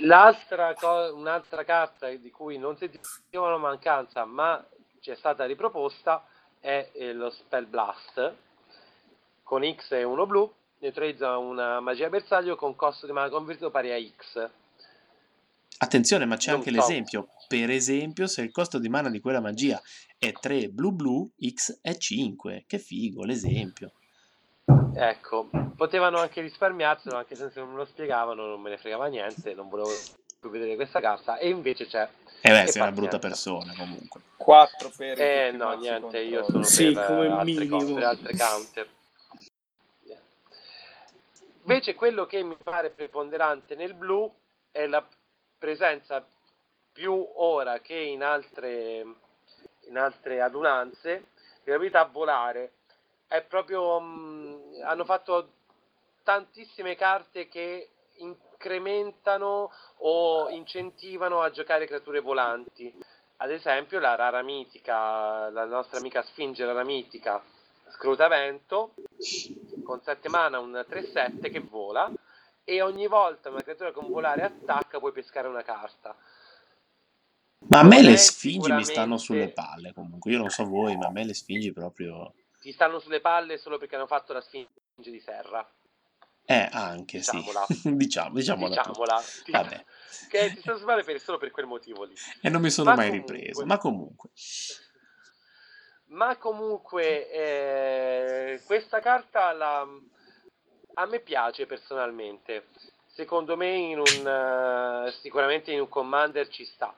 L'altra 0.00 0.74
co- 0.74 1.14
un'altra 1.14 1.64
carta 1.64 2.08
di 2.08 2.30
cui 2.30 2.58
non 2.58 2.76
sentivano 2.76 3.58
mancanza, 3.58 4.24
ma 4.24 4.62
ci 5.00 5.10
è 5.10 5.14
stata 5.14 5.44
riproposta, 5.46 6.24
è 6.60 6.90
eh, 6.92 7.12
lo 7.12 7.30
Spell 7.30 7.68
Blast 7.68 8.34
con 9.42 9.62
X 9.62 9.92
e 9.92 10.02
1 10.04 10.26
blu. 10.26 10.52
Neutralizza 10.80 11.36
una 11.38 11.80
magia 11.80 12.08
bersaglio 12.08 12.54
con 12.54 12.76
costo 12.76 13.06
di 13.06 13.12
mana 13.12 13.28
convertito 13.28 13.70
pari 13.70 13.90
a 13.90 13.98
X. 13.98 14.50
Attenzione, 15.78 16.24
ma 16.24 16.36
c'è 16.36 16.50
non 16.50 16.60
anche 16.60 16.70
so. 16.70 16.76
l'esempio. 16.76 17.28
Per 17.48 17.70
esempio, 17.70 18.26
se 18.26 18.42
il 18.42 18.50
costo 18.50 18.78
di 18.78 18.88
mana 18.88 19.10
di 19.10 19.20
quella 19.20 19.40
magia 19.40 19.80
è 20.18 20.32
3 20.32 20.68
blu 20.68 20.92
blu, 20.92 21.30
X 21.40 21.78
è 21.80 21.96
5. 21.96 22.64
Che 22.66 22.78
figo 22.78 23.24
l'esempio. 23.24 23.92
Ecco, 24.94 25.48
potevano 25.76 26.18
anche 26.18 26.40
risparmiarselo, 26.40 27.16
anche 27.16 27.34
se 27.34 27.50
non 27.54 27.70
me 27.70 27.76
lo 27.76 27.84
spiegavano, 27.84 28.46
non 28.46 28.60
me 28.60 28.70
ne 28.70 28.78
fregava 28.78 29.06
niente, 29.06 29.54
non 29.54 29.68
volevo 29.68 29.90
vedere 30.40 30.76
questa 30.76 31.00
carta, 31.00 31.38
e 31.38 31.48
invece 31.48 31.86
c'è. 31.86 32.08
Eh 32.40 32.50
beh, 32.50 32.66
sei 32.68 32.82
una 32.82 32.92
brutta 32.92 33.18
persona 33.18 33.74
comunque. 33.76 34.20
4 34.36 34.92
per... 34.96 35.20
Eh 35.20 35.50
no, 35.50 35.72
niente, 35.74 36.18
io 36.20 36.44
sono 36.44 36.62
sì, 36.62 36.92
per, 36.92 37.06
come 37.06 37.26
altre 37.28 37.66
cose, 37.66 37.94
per 37.94 38.04
altre 38.04 38.36
counter. 38.36 38.88
Invece 41.62 41.94
quello 41.94 42.24
che 42.24 42.42
mi 42.42 42.56
pare 42.62 42.90
preponderante 42.90 43.74
nel 43.74 43.92
blu 43.92 44.32
è 44.70 44.86
la 44.86 45.06
presenza 45.58 46.24
più 46.92 47.28
ora 47.34 47.80
che 47.80 47.96
in 47.96 48.22
altre, 48.22 49.04
in 49.86 49.98
altre 49.98 50.40
adunanze 50.40 51.26
di 51.64 51.72
abilità 51.72 52.00
a 52.00 52.08
volare 52.10 52.72
è 53.26 53.42
proprio 53.42 54.00
mh, 54.00 54.06
mm, 54.06 54.82
hanno 54.84 55.04
fatto 55.04 55.52
tantissime 56.22 56.96
carte 56.96 57.48
che 57.48 57.90
incrementano 58.58 59.70
o 59.98 60.48
incentivano 60.50 61.40
a 61.40 61.50
giocare 61.50 61.86
creature 61.86 62.20
volanti. 62.20 62.92
Ad 63.36 63.52
esempio 63.52 64.00
la 64.00 64.16
rara 64.16 64.42
mitica, 64.42 65.48
la 65.50 65.64
nostra 65.64 65.98
amica 65.98 66.22
Sfinge 66.22 66.64
rara 66.64 66.82
mitica, 66.82 67.40
Scrutavento, 67.90 68.94
con 69.84 70.02
7 70.02 70.28
mana 70.28 70.58
un 70.58 70.84
3-7 70.86 71.50
che 71.50 71.60
vola 71.60 72.10
e 72.64 72.82
ogni 72.82 73.06
volta 73.06 73.48
una 73.48 73.62
creatura 73.62 73.92
con 73.92 74.08
volare 74.08 74.42
attacca 74.42 74.98
puoi 74.98 75.12
pescare 75.12 75.46
una 75.46 75.62
carta. 75.62 76.14
Ma 77.68 77.80
a 77.80 77.84
me 77.84 78.02
le 78.02 78.16
sfingi 78.16 78.72
mi 78.72 78.84
stanno 78.84 79.18
sulle 79.18 79.48
palle 79.48 79.92
comunque, 79.92 80.32
io 80.32 80.38
non 80.38 80.50
so 80.50 80.64
voi, 80.64 80.96
ma 80.96 81.06
a 81.06 81.10
me 81.10 81.24
le 81.24 81.34
sfingi 81.34 81.72
proprio 81.72 82.34
ti 82.60 82.72
stanno 82.72 82.98
sulle 82.98 83.20
palle 83.20 83.56
solo 83.56 83.78
perché 83.78 83.94
hanno 83.94 84.06
fatto 84.06 84.32
la 84.32 84.40
sfinge 84.40 84.68
di 84.96 85.20
Serra. 85.20 85.66
Eh, 86.50 86.66
anche 86.72 87.18
diciamola. 87.20 87.66
sì. 87.68 87.94
diciamo, 87.94 88.34
diciamola. 88.34 88.76
Diciamola. 88.76 89.22
Vabbè. 89.50 89.84
Che 90.30 90.54
ti 90.54 90.62
sulle 90.62 90.82
palle 90.82 91.04
per, 91.04 91.20
solo 91.20 91.36
per 91.36 91.50
quel 91.50 91.66
motivo 91.66 92.04
lì. 92.04 92.14
E 92.40 92.48
non 92.48 92.62
mi 92.62 92.70
sono 92.70 92.88
ma 92.88 92.96
mai 92.96 93.08
comunque, 93.10 93.34
ripreso, 93.34 93.66
ma 93.66 93.76
comunque. 93.76 94.30
Ma 96.06 96.36
comunque, 96.38 97.30
eh, 97.30 98.62
questa 98.64 99.00
carta 99.00 99.52
la, 99.52 99.86
a 100.94 101.06
me 101.06 101.20
piace 101.20 101.66
personalmente. 101.66 102.68
Secondo 103.08 103.54
me 103.54 103.68
in 103.68 103.98
un, 103.98 105.04
uh, 105.06 105.10
sicuramente 105.20 105.70
in 105.70 105.80
un 105.80 105.88
commander 105.90 106.48
ci 106.48 106.64
sta. 106.64 106.94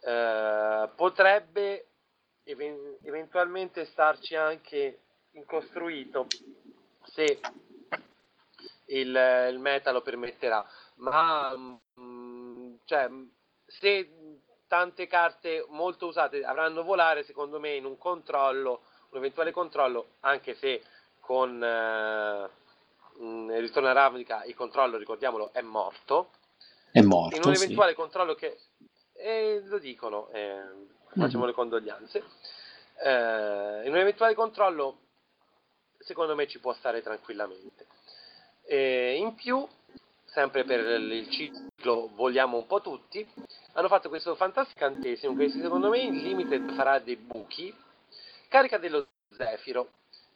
Uh, 0.00 0.94
potrebbe 0.94 1.86
even- 2.44 2.98
eventualmente 3.02 3.86
starci 3.86 4.34
anche 4.34 4.98
incostruito 5.32 6.26
se 7.14 7.40
il, 8.90 9.48
il 9.50 9.58
meta 9.58 9.92
lo 9.92 10.02
permetterà, 10.02 10.64
ma 10.96 11.56
mh, 11.56 11.80
mm, 12.00 12.74
cioè, 12.84 13.08
se 13.66 14.10
tante 14.66 15.06
carte 15.06 15.66
molto 15.68 16.06
usate 16.06 16.44
avranno 16.44 16.82
volare, 16.82 17.24
secondo 17.24 17.58
me 17.58 17.74
in 17.74 17.84
un 17.84 17.98
controllo, 17.98 18.82
un 19.10 19.18
eventuale 19.18 19.50
controllo, 19.50 20.14
anche 20.20 20.54
se 20.54 20.82
con 21.20 21.62
eh, 21.62 22.48
mm, 23.20 23.50
Ritorno 23.50 23.88
a 23.88 23.92
Ravnica 23.92 24.44
il 24.44 24.54
controllo, 24.54 24.96
ricordiamolo, 24.96 25.52
è 25.52 25.60
morto. 25.60 26.30
È 26.92 27.00
morto. 27.00 27.36
In 27.36 27.42
un 27.44 27.52
eventuale 27.52 27.90
sì. 27.90 27.96
controllo 27.96 28.34
che 28.34 28.58
eh, 29.14 29.62
lo 29.64 29.78
dicono, 29.78 30.28
eh, 30.30 30.62
facciamo 31.16 31.44
mm. 31.44 31.46
le 31.46 31.52
condoglianze. 31.52 32.24
Eh, 33.02 33.82
in 33.84 33.92
un 33.92 33.98
eventuale 33.98 34.34
controllo, 34.34 34.98
secondo 35.98 36.34
me 36.34 36.46
ci 36.46 36.58
può 36.58 36.72
stare 36.74 37.02
tranquillamente. 37.02 37.86
E 38.72 39.16
in 39.16 39.34
più, 39.34 39.66
sempre 40.26 40.62
per 40.62 40.78
il 40.78 41.28
ciclo 41.28 42.08
vogliamo 42.14 42.56
un 42.56 42.68
po' 42.68 42.80
tutti, 42.80 43.26
hanno 43.72 43.88
fatto 43.88 44.08
questo 44.08 44.36
fantastico 44.36 44.84
incantesimo 44.84 45.34
che 45.34 45.50
secondo 45.50 45.88
me 45.88 45.98
in 45.98 46.18
limited 46.18 46.74
farà 46.74 47.00
dei 47.00 47.16
buchi, 47.16 47.74
carica 48.46 48.78
dello 48.78 49.08
Zefiro 49.36 49.88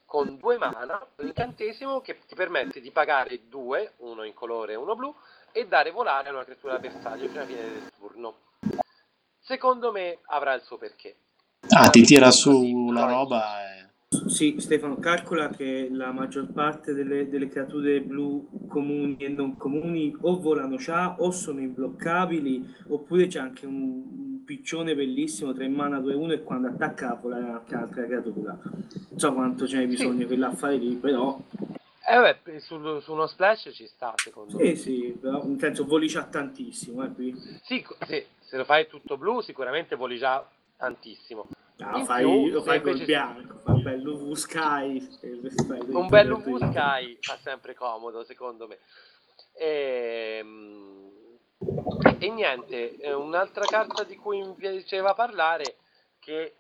con 0.05 0.37
due 0.37 0.59
mana, 0.59 1.01
un 1.19 1.29
incantesimo 1.29 2.01
che 2.01 2.19
ti 2.27 2.35
permette 2.35 2.81
di 2.81 2.91
pagare 2.91 3.49
due, 3.49 3.93
uno 3.99 4.25
in 4.25 4.35
colore 4.35 4.73
e 4.73 4.77
uno 4.77 4.97
blu, 4.97 5.15
e 5.53 5.69
dare 5.69 5.93
volare 5.93 6.31
a 6.31 6.33
una 6.33 6.43
creatura 6.43 6.81
bersaglio 6.81 7.29
fino 7.29 7.39
alla 7.39 7.47
fine 7.47 7.63
del 7.63 7.93
turno. 7.97 8.35
Secondo 9.39 9.93
me 9.93 10.19
avrà 10.25 10.55
il 10.55 10.63
suo 10.63 10.77
perché. 10.77 11.15
Ah, 11.69 11.89
ti 11.89 12.03
tira 12.03 12.33
su 12.33 12.91
la 12.91 13.07
roba 13.07 13.63
e... 13.63 13.91
Sì, 14.29 14.57
Stefano, 14.59 14.97
calcola 14.97 15.49
che 15.49 15.89
la 15.91 16.13
maggior 16.13 16.47
parte 16.53 16.93
delle, 16.95 17.29
delle, 17.29 17.49
creature 17.49 18.01
blu 18.01 18.67
comuni 18.69 19.17
e 19.19 19.29
non 19.29 19.57
comuni 19.57 20.17
o 20.23 20.41
volano 20.41 20.77
già 20.77 21.17
o 21.19 21.31
sono 21.31 21.61
imbloccabili 21.61 22.75
oppure 22.89 23.27
c'è 23.27 23.39
anche 23.39 23.67
un 23.67 24.25
un 24.45 24.45
piccione 24.45 24.95
bellissimo, 24.95 25.55
3 25.55 25.69
mana 25.69 25.99
2-1 25.99 26.33
e 26.33 26.43
quando 26.43 26.69
attacca 26.69 27.19
vola 27.21 27.37
anche 27.37 27.75
un'altra 27.75 28.05
creatura. 28.05 28.59
Non 28.63 29.19
so 29.19 29.33
quanto 29.33 29.67
ce 29.67 29.79
n'è 29.79 29.87
bisogno 29.87 30.21
Sì. 30.21 30.27
per 30.27 30.39
l'affare 30.39 30.77
lì, 30.77 30.95
però... 30.97 31.41
Eh 32.07 32.17
vabbè, 32.17 32.59
su, 32.61 33.01
su 33.01 33.13
uno 33.13 33.27
splash 33.27 33.71
ci 33.73 33.87
sta, 33.87 34.13
secondo 34.17 34.59
me. 34.59 34.75
Sì, 34.75 34.77
sì, 34.77 35.19
però 35.19 35.43
nel 35.47 35.59
senso 35.59 35.87
volicia 35.87 36.25
tantissimo, 36.25 37.03
eh, 37.03 37.13
qui. 37.13 37.35
Sì, 37.63 37.85
sì, 38.07 38.23
se 38.41 38.57
lo 38.59 38.65
fai 38.65 38.87
tutto 38.87 39.17
blu 39.17 39.41
sicuramente 39.41 39.97
voli 39.97 40.19
già 40.19 40.47
tantissimo. 40.77 41.49
Ah, 41.79 41.99
In 41.99 42.05
fai, 42.05 42.23
più, 42.25 42.47
lo 42.53 42.61
se 42.61 42.67
fai 42.67 42.81
col 42.81 43.05
bianco, 43.05 43.59
fai 43.59 43.75
un 43.75 43.83
bel 43.83 44.07
UV 44.07 44.33
Sky. 44.35 45.19
e 45.21 45.41
fai 45.67 45.79
Un 45.89 46.09
bel 46.09 46.31
UV 46.31 46.71
Sky 46.71 47.19
fa 47.25 47.37
sempre 47.43 47.75
comodo, 47.75 48.25
secondo 48.25 48.67
me. 48.69 48.79
Ehm, 49.55 51.13
E, 52.19 52.29
niente, 52.31 52.97
eh, 52.99 53.13
un'altra 53.13 53.67
carta 53.67 54.05
di 54.05 54.17
cui 54.17 54.41
mi 54.41 54.55
piaceva 54.55 55.15
parlare, 55.15 55.77
che 56.21 56.55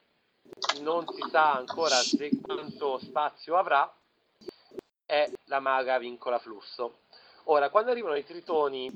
non 0.81 1.07
si 1.14 1.22
sa 1.31 1.55
ancora 1.55 1.96
se 2.03 2.33
quanto 2.44 2.98
spazio 2.98 3.57
avrà, 3.57 3.90
è 5.07 5.31
la 5.46 5.61
maga 5.61 5.98
vincola 5.98 6.38
flusso. 6.38 6.98
Ora, 7.44 7.70
quando 7.70 7.90
arrivano 7.92 8.16
i 8.16 8.24
tritoni, 8.24 8.92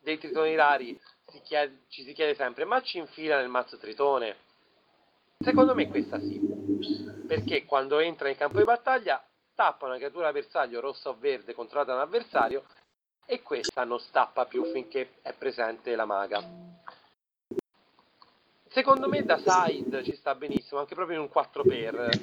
dei 0.00 0.18
tritoni 0.18 0.54
rari, 0.54 0.98
si 1.26 1.40
chiede- 1.42 1.80
ci 1.88 2.02
si 2.04 2.12
chiede 2.12 2.34
sempre, 2.34 2.64
ma 2.64 2.80
ci 2.82 2.98
infila 2.98 3.36
nel 3.38 3.48
mazzo 3.48 3.78
tritone? 3.78 4.36
Secondo 5.40 5.74
me 5.74 5.88
questa 5.88 6.18
sì, 6.20 6.40
perché 7.26 7.64
quando 7.64 8.00
entra 8.00 8.28
in 8.28 8.36
campo 8.36 8.58
di 8.58 8.64
battaglia 8.64 9.22
tappa 9.54 9.86
una 9.86 9.96
creatura 9.96 10.32
bersaglio 10.32 10.80
rossa 10.80 11.10
o 11.10 11.16
verde 11.18 11.54
controllata 11.54 11.92
da 11.92 11.98
un 11.98 12.02
avversario 12.04 12.64
e 13.24 13.42
questa 13.42 13.84
non 13.84 14.00
stappa 14.00 14.46
più 14.46 14.64
finché 14.72 15.14
è 15.22 15.32
presente 15.32 15.94
la 15.94 16.04
maga. 16.06 16.42
Secondo 18.68 19.08
me 19.08 19.24
da 19.24 19.38
side 19.38 20.04
ci 20.04 20.14
sta 20.16 20.34
benissimo, 20.34 20.80
anche 20.80 20.94
proprio 20.94 21.16
in 21.16 21.22
un 21.22 21.30
4x, 21.32 22.20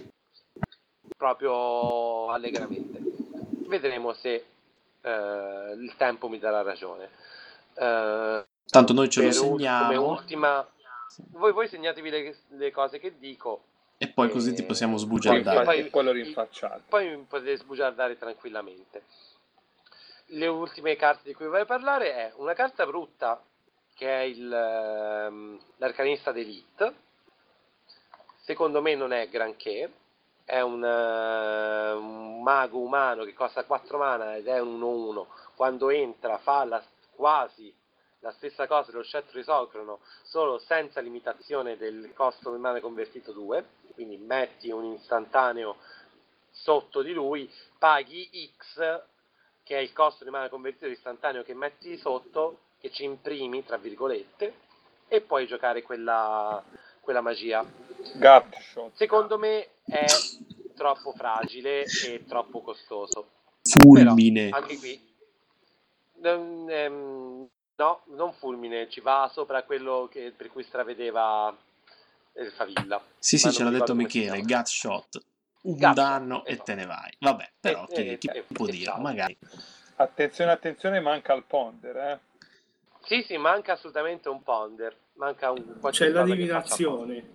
proprio 1.17 2.29
allegramente. 2.31 2.99
Vedremo 3.67 4.13
se 4.13 4.45
eh, 5.01 5.73
il 5.77 5.93
tempo 5.97 6.27
mi 6.29 6.39
darà 6.39 6.61
ragione. 6.61 7.09
Eh, 7.75 8.45
Tanto 8.69 8.93
noi 8.93 9.09
ce 9.09 9.21
lo 9.21 9.29
per 9.29 9.39
ul- 9.39 9.59
come 9.77 9.95
segniamo 9.95 10.69
ultima, 11.07 11.39
voi, 11.39 11.51
voi 11.51 11.67
segnatevi 11.67 12.09
le, 12.09 12.37
le 12.49 12.71
cose 12.71 12.99
che 12.99 13.17
dico, 13.17 13.63
e 13.97 14.09
poi 14.09 14.29
così 14.29 14.53
ti 14.53 14.63
possiamo 14.63 14.93
Poi, 14.95 15.01
sbugiardare. 15.03 15.63
poi- 15.63 15.79
e 15.79 15.85
poi 15.85 16.03
lo 16.03 16.11
rinfacciate. 16.11 16.83
poi 16.89 17.15
mi 17.15 17.23
potete 17.23 17.55
sbugiardare 17.57 18.17
tranquillamente. 18.17 19.03
Le 20.29 20.47
ultime 20.47 20.95
carte 20.95 21.21
di 21.29 21.33
cui 21.33 21.45
vorrei 21.47 21.65
parlare 21.65 22.13
è 22.13 22.33
una 22.37 22.53
carta 22.53 22.85
brutta 22.85 23.41
che 23.93 24.07
è 24.09 24.21
il, 24.23 24.51
ehm, 24.51 25.59
l'arcanista 25.77 26.31
d'Elite. 26.31 26.93
Secondo 28.41 28.81
me 28.81 28.95
non 28.95 29.13
è 29.13 29.29
granché. 29.29 29.91
È 30.43 30.59
un, 30.61 30.83
eh, 30.83 31.91
un 31.93 32.41
mago 32.43 32.79
umano 32.79 33.23
che 33.23 33.33
costa 33.33 33.63
4 33.63 33.97
mana 33.97 34.35
ed 34.35 34.47
è 34.47 34.59
un 34.59 34.81
1-1. 34.81 35.27
Quando 35.55 35.89
entra 35.89 36.37
fa 36.37 36.65
la- 36.65 36.83
quasi 37.15 37.73
la 38.25 38.31
stessa 38.31 38.65
cosa 38.65 38.89
dello 38.89 39.03
scettro 39.03 39.37
isocrono, 39.37 39.99
solo 40.23 40.57
senza 40.57 40.99
limitazione 40.99 41.77
del 41.77 42.11
costo 42.15 42.49
del 42.49 42.59
mana 42.59 42.79
convertito 42.79 43.31
2. 43.31 43.63
Quindi 43.93 44.17
metti 44.17 44.71
un 44.71 44.93
istantaneo 44.93 45.77
sotto 46.49 47.03
di 47.03 47.13
lui, 47.13 47.47
paghi 47.77 48.51
X, 48.57 49.01
che 49.61 49.77
è 49.77 49.79
il 49.79 49.93
costo 49.93 50.23
di 50.23 50.31
mana 50.31 50.49
convertito 50.49 50.87
istantaneo 50.87 51.43
che 51.43 51.53
metti 51.53 51.95
sotto, 51.97 52.61
che 52.79 52.89
ci 52.89 53.03
imprimi, 53.03 53.63
tra 53.63 53.77
virgolette, 53.77 54.53
e 55.07 55.21
puoi 55.21 55.45
giocare 55.45 55.83
quella, 55.83 56.63
quella 57.01 57.21
magia. 57.21 57.63
Gut 57.63 58.57
shot. 58.57 58.95
Secondo 58.95 59.37
me 59.37 59.67
è 59.85 60.05
troppo 60.75 61.13
fragile 61.13 61.83
e 61.83 62.25
troppo 62.27 62.61
costoso. 62.61 63.29
Fulmine. 63.61 64.45
Però, 64.45 64.57
anche 64.57 64.77
qui, 64.79 65.13
non- 66.21 66.65
ehm, 66.67 67.47
no, 67.77 68.01
non 68.07 68.33
fulmine, 68.33 68.89
ci 68.89 69.01
va 69.01 69.29
sopra 69.31 69.63
quello 69.63 70.07
che- 70.11 70.33
per 70.35 70.49
cui 70.49 70.63
stravedeva 70.63 71.55
il 72.37 72.51
Favilla. 72.51 73.01
Sì, 73.17 73.37
sì, 73.37 73.51
ce 73.51 73.63
l'ha 73.63 73.69
detto 73.69 73.95
Michele, 73.95 74.41
gut 74.41 74.65
shot. 74.65 75.23
Un 75.63 75.73
Gut 75.77 75.93
danno 75.93 76.35
shot, 76.37 76.47
e 76.47 76.51
esatto. 76.51 76.63
te 76.65 76.75
ne 76.75 76.85
vai. 76.85 77.13
Vabbè, 77.19 77.51
però 77.59 77.85
E- 77.89 77.93
chi, 77.93 78.07
e- 78.07 78.17
chi 78.17 78.27
e- 78.27 78.43
può 78.43 78.67
e 78.67 78.71
dire? 78.71 78.83
ciao. 78.85 79.01
Magari. 79.01 79.37
Attenzione, 79.97 80.51
attenzione, 80.51 80.99
manca 80.99 81.33
il 81.33 81.43
ponder, 81.43 81.95
eh. 81.97 82.19
Sì, 83.03 83.23
sì, 83.23 83.37
manca 83.37 83.73
assolutamente 83.73 84.29
un 84.29 84.41
ponder, 84.43 84.95
manca 85.13 85.51
un 85.51 85.63
C'è 85.63 85.79
qualsiasi 85.79 86.11
la 86.11 86.21
cosa 86.21 86.33
divinazione. 86.35 87.29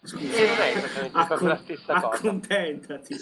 E 0.00 0.30
è 0.30 0.76
esattamente 0.76 1.24
proprio 1.26 1.48
la 1.48 1.56
stessa 1.56 2.00
cosa. 2.00 2.16
Accontentati. 2.16 3.16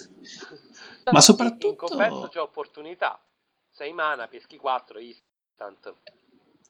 Ma 1.10 1.20
soprattutto- 1.20 1.68
In 1.68 1.76
compenso 1.76 2.28
c'è 2.28 2.40
opportunità. 2.40 3.18
6 3.70 3.92
mana, 3.92 4.28
peschi 4.28 4.56
4, 4.58 4.98
instant. 4.98 5.94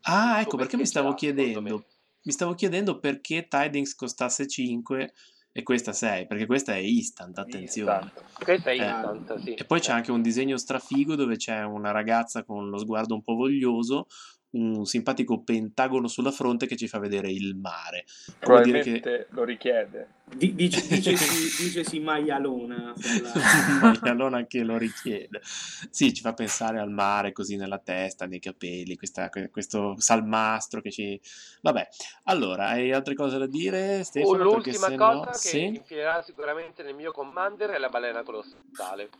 Ah, 0.09 0.41
ecco 0.41 0.51
Tu 0.51 0.57
perché 0.57 0.77
mi 0.77 0.83
perché 0.83 0.99
stavo 0.99 1.15
chiedendo. 1.15 1.85
Mi 2.23 2.33
stavo 2.33 2.55
chiedendo 2.55 2.99
perché 2.99 3.47
Tidings 3.49 3.95
costasse 3.95 4.47
5 4.49 5.13
e 5.53 5.63
questa 5.63 5.93
6, 5.93 6.27
perché 6.27 6.45
questa 6.45 6.75
è 6.75 6.79
instant, 6.79 7.39
attenzione. 7.39 8.01
Instant. 8.03 8.45
Questa 8.45 8.71
è 8.71 8.79
Eh, 8.79 8.85
instant, 8.85 9.37
sì. 9.43 9.55
E 9.55 9.65
poi 9.65 9.81
c'è 9.81 9.93
anche 9.93 10.11
un 10.11 10.23
disegno 10.23 10.57
strafigo 10.59 11.15
dove 11.15 11.37
c'è 11.37 11.63
una 11.63 11.93
ragazza 11.93 12.45
con 12.45 12.69
lo 12.69 12.79
sguardo 12.79 13.15
un 13.15 13.23
po' 13.23 13.35
voglioso, 13.35 14.07
un 14.51 14.87
simpatico 14.87 15.43
pentagono 15.43 16.09
sulla 16.09 16.31
fronte 16.31 16.67
che 16.67 16.77
ci 16.77 16.89
fa 16.89 16.99
vedere 16.99 17.31
il 17.31 17.57
mare. 17.57 18.07
Vuol 18.41 18.63
dire 18.63 18.81
che 18.81 19.01
Probabilmente 19.01 19.27
lo 19.31 19.45
richiede. 19.45 20.09
Di- 20.25 20.55
dice- 20.55 20.87
dicesi, 20.89 21.63
dicesi 21.65 22.01
maialona. 22.01 22.95
per 22.99 23.21
la- 23.23 23.79
Maialona 24.01 24.47
che 24.47 24.63
lo 24.63 24.79
richiede. 24.79 25.41
Sì, 25.43 26.15
ci 26.15 26.23
fa 26.23 26.33
pensare 26.33 26.79
al 26.79 26.91
mare 26.91 27.33
così 27.33 27.57
nella 27.57 27.79
testa, 27.79 28.27
nei 28.27 28.39
capelli, 28.41 28.97
questa- 28.97 29.29
que- 29.29 29.51
questo 29.51 29.95
salmastro 29.99 30.81
che 30.81 30.91
ci... 30.91 31.21
Vabbè, 31.61 31.89
allora, 32.25 32.69
hai 32.69 32.93
altre 32.93 33.15
cose 33.15 33.37
da 33.39 33.47
dire, 33.47 34.05
Stefano? 34.05 34.33
Perché 34.39 34.71
L'ultima 34.71 34.95
cosa 34.97 35.15
no... 35.17 35.25
che 35.33 35.35
Sì? 35.39 35.65
infilerà 35.65 36.23
sicuramente 36.23 36.83
nel 36.83 36.95
mio 36.95 37.13
commander 37.13 37.71
è 37.71 37.79
la 37.79 37.89
balena 37.89 38.23
colossale. 38.23 39.11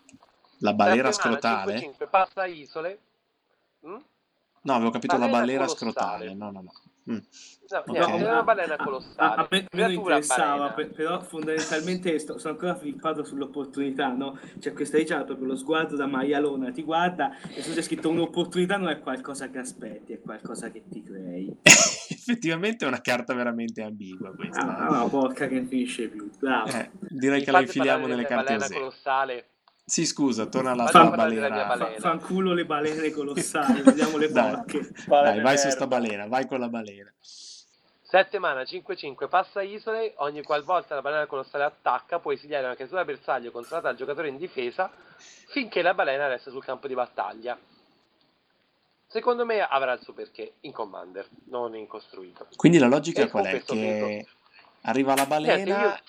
La 0.61 0.73
mana, 0.75 1.13
scrotale? 1.13 1.79
5-5, 1.79 2.09
passa 2.09 2.47
isole. 2.47 2.99
Mm? 3.87 3.97
No, 4.67 4.75
avevo 4.75 4.91
capito 4.91 5.15
la 5.17 5.27
Balena 5.29 5.39
balera 5.39 5.65
colossale. 5.65 5.93
scrotale. 5.93 6.35
No, 6.35 6.51
no, 6.51 6.61
no. 6.63 6.73
Mm. 7.09 7.19
No, 7.69 7.79
Ok. 7.79 7.91
niente, 7.91 8.27
è 8.27 8.31
una 8.31 8.43
balena 8.43 8.77
colossale. 8.77 9.29
A, 9.29 9.35
a 9.35 9.47
me 9.49 9.59
non 9.61 9.69
Creatura 9.71 10.17
interessava, 10.17 10.57
balena. 10.57 10.73
per- 10.75 10.91
però 10.93 11.23
fondamentalmente 11.23 12.19
sto, 12.19 12.39
sono 12.39 12.55
ancora 12.55 12.75
flippato 12.75 13.25
sull'opportunità, 13.25 14.09
no? 14.13 14.39
C'è 14.59 14.73
questa 14.73 14.97
diciamo 14.99 15.25
proprio 15.25 15.47
lo 15.47 15.57
sguardo 15.57 15.95
da 15.97 16.07
maialona, 16.07 16.71
ti 16.73 16.83
guarda 16.83 17.37
e 17.55 17.63
se 17.63 17.73
c'è 17.73 17.83
scritto 17.83 18.09
un'opportunità 18.09 18.77
non 18.77 18.89
è 18.89 18.99
qualcosa 19.01 19.49
che 19.51 19.59
aspetti, 19.59 20.13
è 20.15 20.21
qualcosa 20.21 20.71
che 20.71 20.83
ti 20.89 21.03
crei. 21.03 21.57
Effettivamente 21.63 22.85
è 22.85 22.89
una 22.89 23.01
carta 23.01 23.35
veramente 23.35 23.83
ambigua 23.83 24.35
questa. 24.35 24.77
Ah, 24.77 24.89
no, 24.89 25.09
porca 25.09 25.47
che 25.47 25.55
non 25.55 25.67
finisce 25.69 26.09
più, 26.09 26.29
bravo. 26.39 26.71
eh. 26.71 26.91
Direi 27.09 27.39
Mi 27.39 27.45
che 27.45 27.51
la 27.53 27.61
infiliamo 27.61 28.07
nelle 28.09 28.27
carte 28.27 28.57
balena 28.57 28.69
colossale. 28.69 29.51
Sì, 29.89 30.05
scusa, 30.05 30.47
torna 30.47 30.73
alla 30.73 30.91
mia 30.93 31.11
balena. 31.11 31.65
balena. 31.65 32.01
Fa- 32.01 32.01
fanculo 32.01 32.53
le 32.53 32.67
balene 32.67 33.11
colossali, 33.11 33.83
vediamo 33.83 34.17
le 34.17 34.29
porche. 34.29 34.91
Dai, 35.07 35.41
vai 35.41 35.57
su 35.57 35.71
sta 35.71 35.87
balena, 35.87 36.27
vai 36.27 36.49
con 36.49 36.59
la 36.59 36.69
balena. 36.69 37.09
7 37.21 38.39
mana, 38.41 38.63
5-5, 38.63 39.29
passa 39.29 39.63
isole, 39.63 40.15
ogni 40.17 40.43
qualvolta 40.43 40.97
la 40.97 41.03
balena 41.03 41.27
colossale 41.27 41.63
attacca 41.63 42.19
puoi 42.19 42.35
esiliare 42.35 42.65
una 42.65 42.75
creatura 42.75 43.05
bersaglio 43.05 43.53
controllata 43.53 43.87
dal 43.87 43.97
giocatore 43.97 44.27
in 44.29 44.39
difesa 44.39 44.91
finché 45.49 45.83
la 45.83 45.95
balena 45.95 46.27
resta 46.27 46.51
sul 46.51 46.65
campo 46.65 46.89
di 46.89 46.95
battaglia. 46.95 47.57
Secondo 49.07 49.45
me 49.45 49.61
avrà 49.61 49.93
il 49.93 50.01
suo 50.03 50.13
perché 50.13 50.55
in 50.63 50.73
commander, 50.73 51.29
non 51.45 51.77
in 51.77 51.87
costruito. 51.87 52.49
Quindi 52.57 52.79
la 52.79 52.89
logica 52.89 53.23
E 53.23 53.29
qual 53.29 53.45
è? 53.45 53.63
Che 53.63 54.27
arriva 54.83 55.15
la 55.15 55.27
balena 55.27 55.55
Niente, 55.55 55.71
io- 55.71 56.01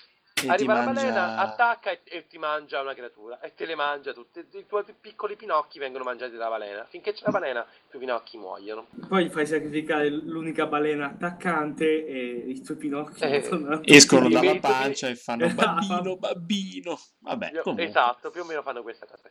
Arriva 0.46 0.74
la 0.74 0.82
mangia... 0.82 1.00
balena, 1.02 1.36
attacca 1.38 1.90
e, 1.90 2.00
e 2.04 2.26
ti 2.26 2.38
mangia 2.38 2.80
una 2.80 2.94
creatura 2.94 3.40
e 3.40 3.54
te 3.54 3.66
le 3.66 3.74
mangia 3.74 4.12
tutte. 4.12 4.46
I 4.52 4.66
tuoi 4.66 4.84
piccoli 5.00 5.36
pinocchi 5.36 5.78
vengono 5.78 6.04
mangiati 6.04 6.32
dalla 6.32 6.50
balena. 6.50 6.84
Finché 6.84 7.12
c'è 7.12 7.22
la 7.24 7.30
balena, 7.30 7.60
i 7.60 7.88
tuoi 7.90 8.02
pinocchi 8.02 8.36
muoiono. 8.36 8.86
Poi 9.08 9.28
fai 9.30 9.46
sacrificare 9.46 10.08
l'unica 10.10 10.66
balena 10.66 11.06
attaccante 11.06 12.06
e 12.06 12.44
i 12.48 12.62
tuoi 12.62 12.76
pinocchi 12.76 13.22
Eh, 13.22 13.42
Escono 13.84 14.28
dalla 14.28 14.58
pancia 14.58 15.08
e 15.08 15.16
fanno 15.16 15.48
babbino, 15.54 16.16
babbino. 16.16 16.98
Vabbè, 17.20 17.60
comunque. 17.62 17.86
esatto, 17.86 18.30
più 18.30 18.42
o 18.42 18.44
meno 18.44 18.62
fanno 18.62 18.82
questa 18.82 19.06
cosa. 19.06 19.30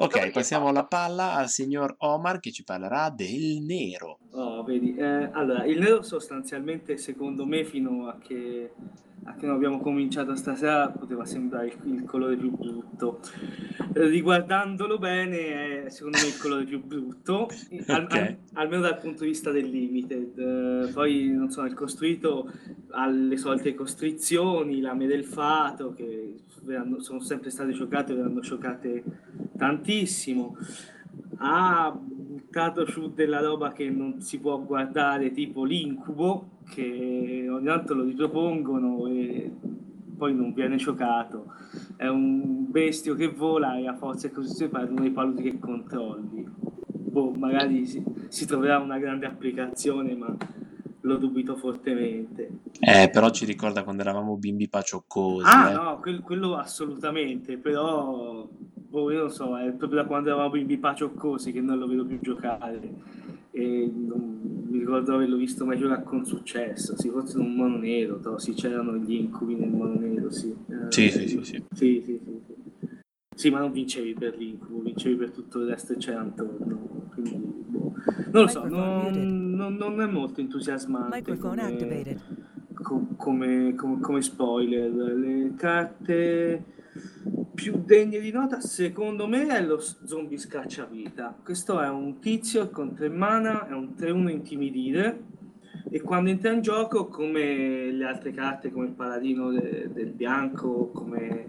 Ok, 0.00 0.30
passiamo 0.30 0.70
la 0.70 0.84
palla 0.86 1.34
al 1.34 1.48
signor 1.48 1.96
Omar 1.98 2.38
che 2.38 2.52
ci 2.52 2.62
parlerà 2.62 3.10
del 3.10 3.58
nero. 3.66 4.18
Oh, 4.30 4.62
vedi, 4.62 4.94
eh, 4.94 5.28
allora, 5.32 5.64
il 5.64 5.80
nero 5.80 6.02
sostanzialmente, 6.02 6.96
secondo 6.98 7.44
me, 7.44 7.64
fino 7.64 8.06
a 8.06 8.16
che, 8.16 8.70
a 9.24 9.34
che 9.34 9.46
non 9.46 9.56
abbiamo 9.56 9.80
cominciato 9.80 10.36
stasera 10.36 10.88
poteva 10.90 11.24
sembrare 11.24 11.66
il, 11.66 11.94
il 11.94 12.04
colore 12.04 12.36
più 12.36 12.56
brutto. 12.56 13.18
Riguardandolo 13.92 14.98
bene, 14.98 15.86
è 15.86 15.90
secondo 15.90 16.18
me 16.18 16.26
il 16.28 16.38
colore 16.38 16.64
più 16.64 16.80
brutto, 16.80 17.48
al, 17.88 18.04
Ok. 18.04 18.12
al- 18.14 18.36
almeno 18.52 18.82
dal 18.82 18.98
punto 19.00 19.24
di 19.24 19.30
vista 19.30 19.50
del 19.50 19.68
limited. 19.68 20.38
Eh, 20.38 20.92
poi, 20.92 21.28
non 21.32 21.50
so, 21.50 21.64
il 21.64 21.74
costruito 21.74 22.52
ha 22.90 23.08
le 23.08 23.36
solite 23.36 23.74
costrizioni, 23.74 24.80
lame 24.80 25.06
del 25.06 25.24
fato, 25.24 25.92
che 25.92 26.34
verranno- 26.62 27.00
sono 27.00 27.20
sempre 27.20 27.50
state 27.50 27.72
giocate, 27.72 28.14
verranno 28.14 28.40
giocate 28.40 29.02
tantissimo. 29.56 30.56
Ha 31.38 31.96
buttato 31.96 32.86
su 32.86 33.12
della 33.12 33.40
roba 33.40 33.72
che 33.72 33.88
non 33.90 34.20
si 34.20 34.38
può 34.38 34.58
guardare, 34.60 35.30
tipo 35.32 35.64
l'incubo, 35.64 36.58
che 36.70 37.46
ogni 37.48 37.66
tanto 37.66 37.94
lo 37.94 38.04
ripropongono 38.04 39.06
e 39.06 39.52
poi 40.16 40.34
non 40.34 40.52
viene 40.52 40.76
giocato. 40.76 41.52
È 41.96 42.06
un 42.06 42.70
bestio 42.70 43.14
che 43.14 43.28
vola 43.28 43.76
e 43.78 43.86
a 43.86 43.94
forza 43.94 44.26
e 44.26 44.30
così 44.30 44.68
partono 44.68 45.00
dei 45.00 45.10
paludi 45.10 45.42
che 45.42 45.58
controlli. 45.58 46.46
Boh, 46.86 47.32
magari 47.32 47.86
si, 47.86 48.02
si 48.28 48.46
troverà 48.46 48.78
una 48.78 48.98
grande 48.98 49.26
applicazione, 49.26 50.14
ma 50.14 50.36
lo 51.02 51.16
dubito 51.16 51.56
fortemente. 51.56 52.50
Eh, 52.80 53.10
però 53.10 53.30
ci 53.30 53.44
ricorda 53.44 53.84
quando 53.84 54.02
eravamo 54.02 54.36
bimbi 54.36 54.68
pacioccosi. 54.68 55.46
Ah, 55.46 55.70
eh. 55.70 55.74
no, 55.74 55.98
quel- 56.00 56.20
quello 56.20 56.56
assolutamente, 56.56 57.56
però 57.56 58.48
boh, 58.88 59.10
io 59.10 59.20
non 59.20 59.30
so, 59.30 59.56
è 59.58 59.70
proprio 59.72 60.02
da 60.02 60.06
quando 60.06 60.28
eravamo 60.30 60.50
bimbi 60.50 60.78
pacioccosi 60.78 61.52
che 61.52 61.60
non 61.60 61.78
lo 61.78 61.86
vedo 61.86 62.04
più 62.04 62.18
giocare. 62.20 63.26
E 63.50 63.90
non 63.92 64.66
mi 64.68 64.78
ricordo 64.78 65.14
averlo 65.14 65.36
visto 65.36 65.64
mai 65.64 65.78
giocare 65.78 66.02
con 66.04 66.24
successo. 66.24 66.96
Sì, 66.98 67.08
forse 67.08 67.38
in 67.38 67.44
un 67.44 67.54
mono 67.54 67.76
nero, 67.78 68.16
però 68.16 68.38
sì, 68.38 68.52
c'erano 68.54 68.96
gli 68.96 69.14
incubi 69.14 69.54
nel 69.54 69.70
mono 69.70 69.94
nero, 69.94 70.30
sì. 70.30 70.54
Eh, 70.68 70.90
Sì, 70.92 71.10
sì, 71.10 71.28
sì, 71.28 71.42
sì. 71.42 71.64
sì, 71.74 72.02
sì, 72.04 72.20
sì, 72.24 72.40
sì. 72.46 72.56
Sì, 73.34 73.50
ma 73.50 73.60
non 73.60 73.70
vincevi 73.70 74.14
per 74.14 74.36
l'incubo, 74.36 74.80
vincevi 74.82 75.14
per 75.14 75.30
tutto 75.30 75.60
il 75.60 75.68
resto 75.68 75.92
che 75.94 76.00
c'era 76.00 76.22
intorno. 76.22 77.06
Quindi, 77.12 77.36
boh. 77.36 77.77
Non 78.30 78.42
lo 78.42 78.48
so, 78.48 78.66
non, 78.66 79.50
non- 79.54 79.74
non 79.76 80.00
è 80.00 80.06
molto 80.06 80.40
entusiasmante 80.40 81.20
come, 82.82 83.06
come, 83.16 83.74
come- 83.74 84.00
come 84.00 84.22
spoiler. 84.22 84.90
Le 84.90 85.54
carte 85.56 86.64
più 87.54 87.82
degne 87.84 88.20
di 88.20 88.30
nota, 88.30 88.60
secondo 88.60 89.26
me, 89.26 89.46
è 89.48 89.62
lo 89.62 89.80
zombie 90.04 90.38
scacciavita. 90.38 91.36
Questo 91.42 91.80
è 91.80 91.88
un 91.88 92.18
tizio 92.20 92.70
con 92.70 92.94
3 92.94 93.08
mana, 93.08 93.66
è 93.68 93.72
un 93.72 93.94
3-1 93.96 94.28
intimidire. 94.30 95.22
E 95.90 96.00
quando 96.02 96.28
entra 96.30 96.52
in 96.52 96.60
gioco, 96.60 97.06
come 97.08 97.90
le 97.90 98.04
altre 98.04 98.32
carte, 98.32 98.70
come 98.70 98.86
il 98.86 98.92
paladino 98.92 99.50
de- 99.50 99.88
del 99.92 100.10
bianco, 100.10 100.90
come 100.92 101.46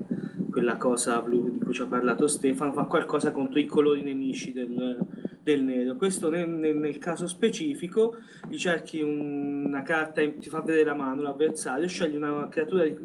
quella 0.49 0.77
cosa 0.77 1.21
blu 1.21 1.51
di 1.51 1.59
cui 1.59 1.73
ci 1.73 1.81
ha 1.81 1.85
parlato 1.87 2.25
Stefano, 2.27 2.71
fa 2.71 2.85
qualcosa 2.85 3.31
contro 3.31 3.59
i 3.59 3.65
colori 3.65 4.01
nemici 4.01 4.51
del, 4.53 4.97
del 5.41 5.63
nero. 5.63 5.95
Questo 5.95 6.29
nel, 6.29 6.47
nel- 6.49 6.77
nel 6.77 6.97
caso 6.97 7.27
specifico, 7.27 8.17
gli 8.47 8.57
cerchi 8.57 9.01
un- 9.01 9.65
una 9.65 9.81
carta, 9.83 10.21
ti 10.21 10.49
fa 10.49 10.61
vedere 10.61 10.85
la 10.85 10.95
mano 10.95 11.21
l'avversario, 11.21 11.87
scegli 11.87 12.15
una 12.15 12.47
creatura 12.49 12.83
di- 12.83 12.97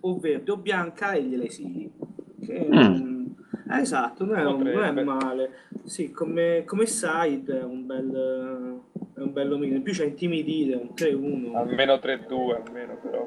o 0.00 0.18
verde 0.18 0.50
o 0.50 0.56
bianca 0.56 1.12
e 1.12 1.22
gliela 1.22 1.44
esili. 1.44 1.90
Che, 2.44 2.66
Mm. 2.72 3.26
eh, 3.70 3.80
esatto, 3.80 4.24
non 4.24 4.36
è, 4.36 4.42
non 4.42 4.98
è 4.98 5.04
male. 5.04 5.50
Sì, 5.84 6.10
come, 6.10 6.62
come 6.64 6.86
side 6.86 7.60
è 7.60 7.62
un 7.64 7.84
bel, 7.86 8.80
è 9.14 9.20
un 9.20 9.32
bello 9.32 9.58
meno. 9.58 9.76
In 9.76 9.82
più 9.82 9.92
c'è 9.92 10.04
intimidire, 10.06 10.76
un 10.76 10.94
3-1. 10.94 11.56
Almeno 11.56 11.98
3-2, 11.98 12.62
almeno 12.64 12.96
però. 13.02 13.26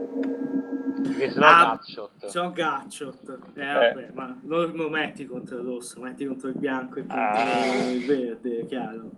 Perché 1.04 1.30
sennò 1.32 1.46
Ah, 1.46 1.64
Gatshot. 1.76 2.32
C'ho 2.32 2.52
Gatshot. 2.52 3.40
Eh, 3.56 3.66
vabbè, 3.66 4.12
ma 4.14 4.38
non 4.44 4.72
lo 4.74 4.90
metti 4.90 5.26
contro 5.26 5.58
il 5.60 5.66
rosso, 5.66 6.00
metti 6.02 6.26
contro 6.26 6.50
il 6.50 6.58
bianco 6.58 7.00
e 7.00 7.06
contro 7.06 7.16
Ah. 7.18 7.90
il 7.92 8.06
verde, 8.06 8.66
chiaro. 8.66 9.12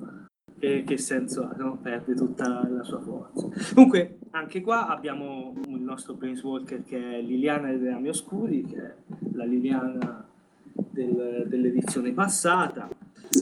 Che, 0.58 0.84
che 0.86 0.98
senso 0.98 1.44
ha? 1.44 1.54
No? 1.58 1.78
Perde 1.82 2.16
tutta 2.16 2.66
la 2.68 2.84
sua 2.84 3.00
forza. 3.02 3.48
Comunque, 3.74 4.18
anche 4.32 4.62
qua 4.62 4.88
abbiamo 4.88 5.54
il 5.68 5.82
nostro 5.82 6.16
Planeswalker 6.16 6.84
che 6.84 6.98
è 7.18 7.22
Liliana 7.22 7.72
dei 7.74 7.90
Rami 7.90 8.08
Oscuri, 8.10 8.64
che 8.66 8.78
è 8.82 8.94
la 9.34 9.44
Liliana 9.46 10.26
del- 10.74 11.44
dell'edizione 11.48 12.12
passata. 12.14 12.88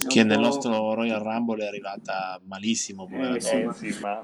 Che 0.08 0.24
nel 0.24 0.40
nostro 0.40 0.94
Royal 0.94 1.22
Rumble 1.22 1.64
è 1.64 1.68
arrivata 1.68 2.40
malissimo. 2.46 3.10
Eh, 3.12 3.40
sì, 3.40 3.68
sì, 3.74 4.00
ma 4.02 4.22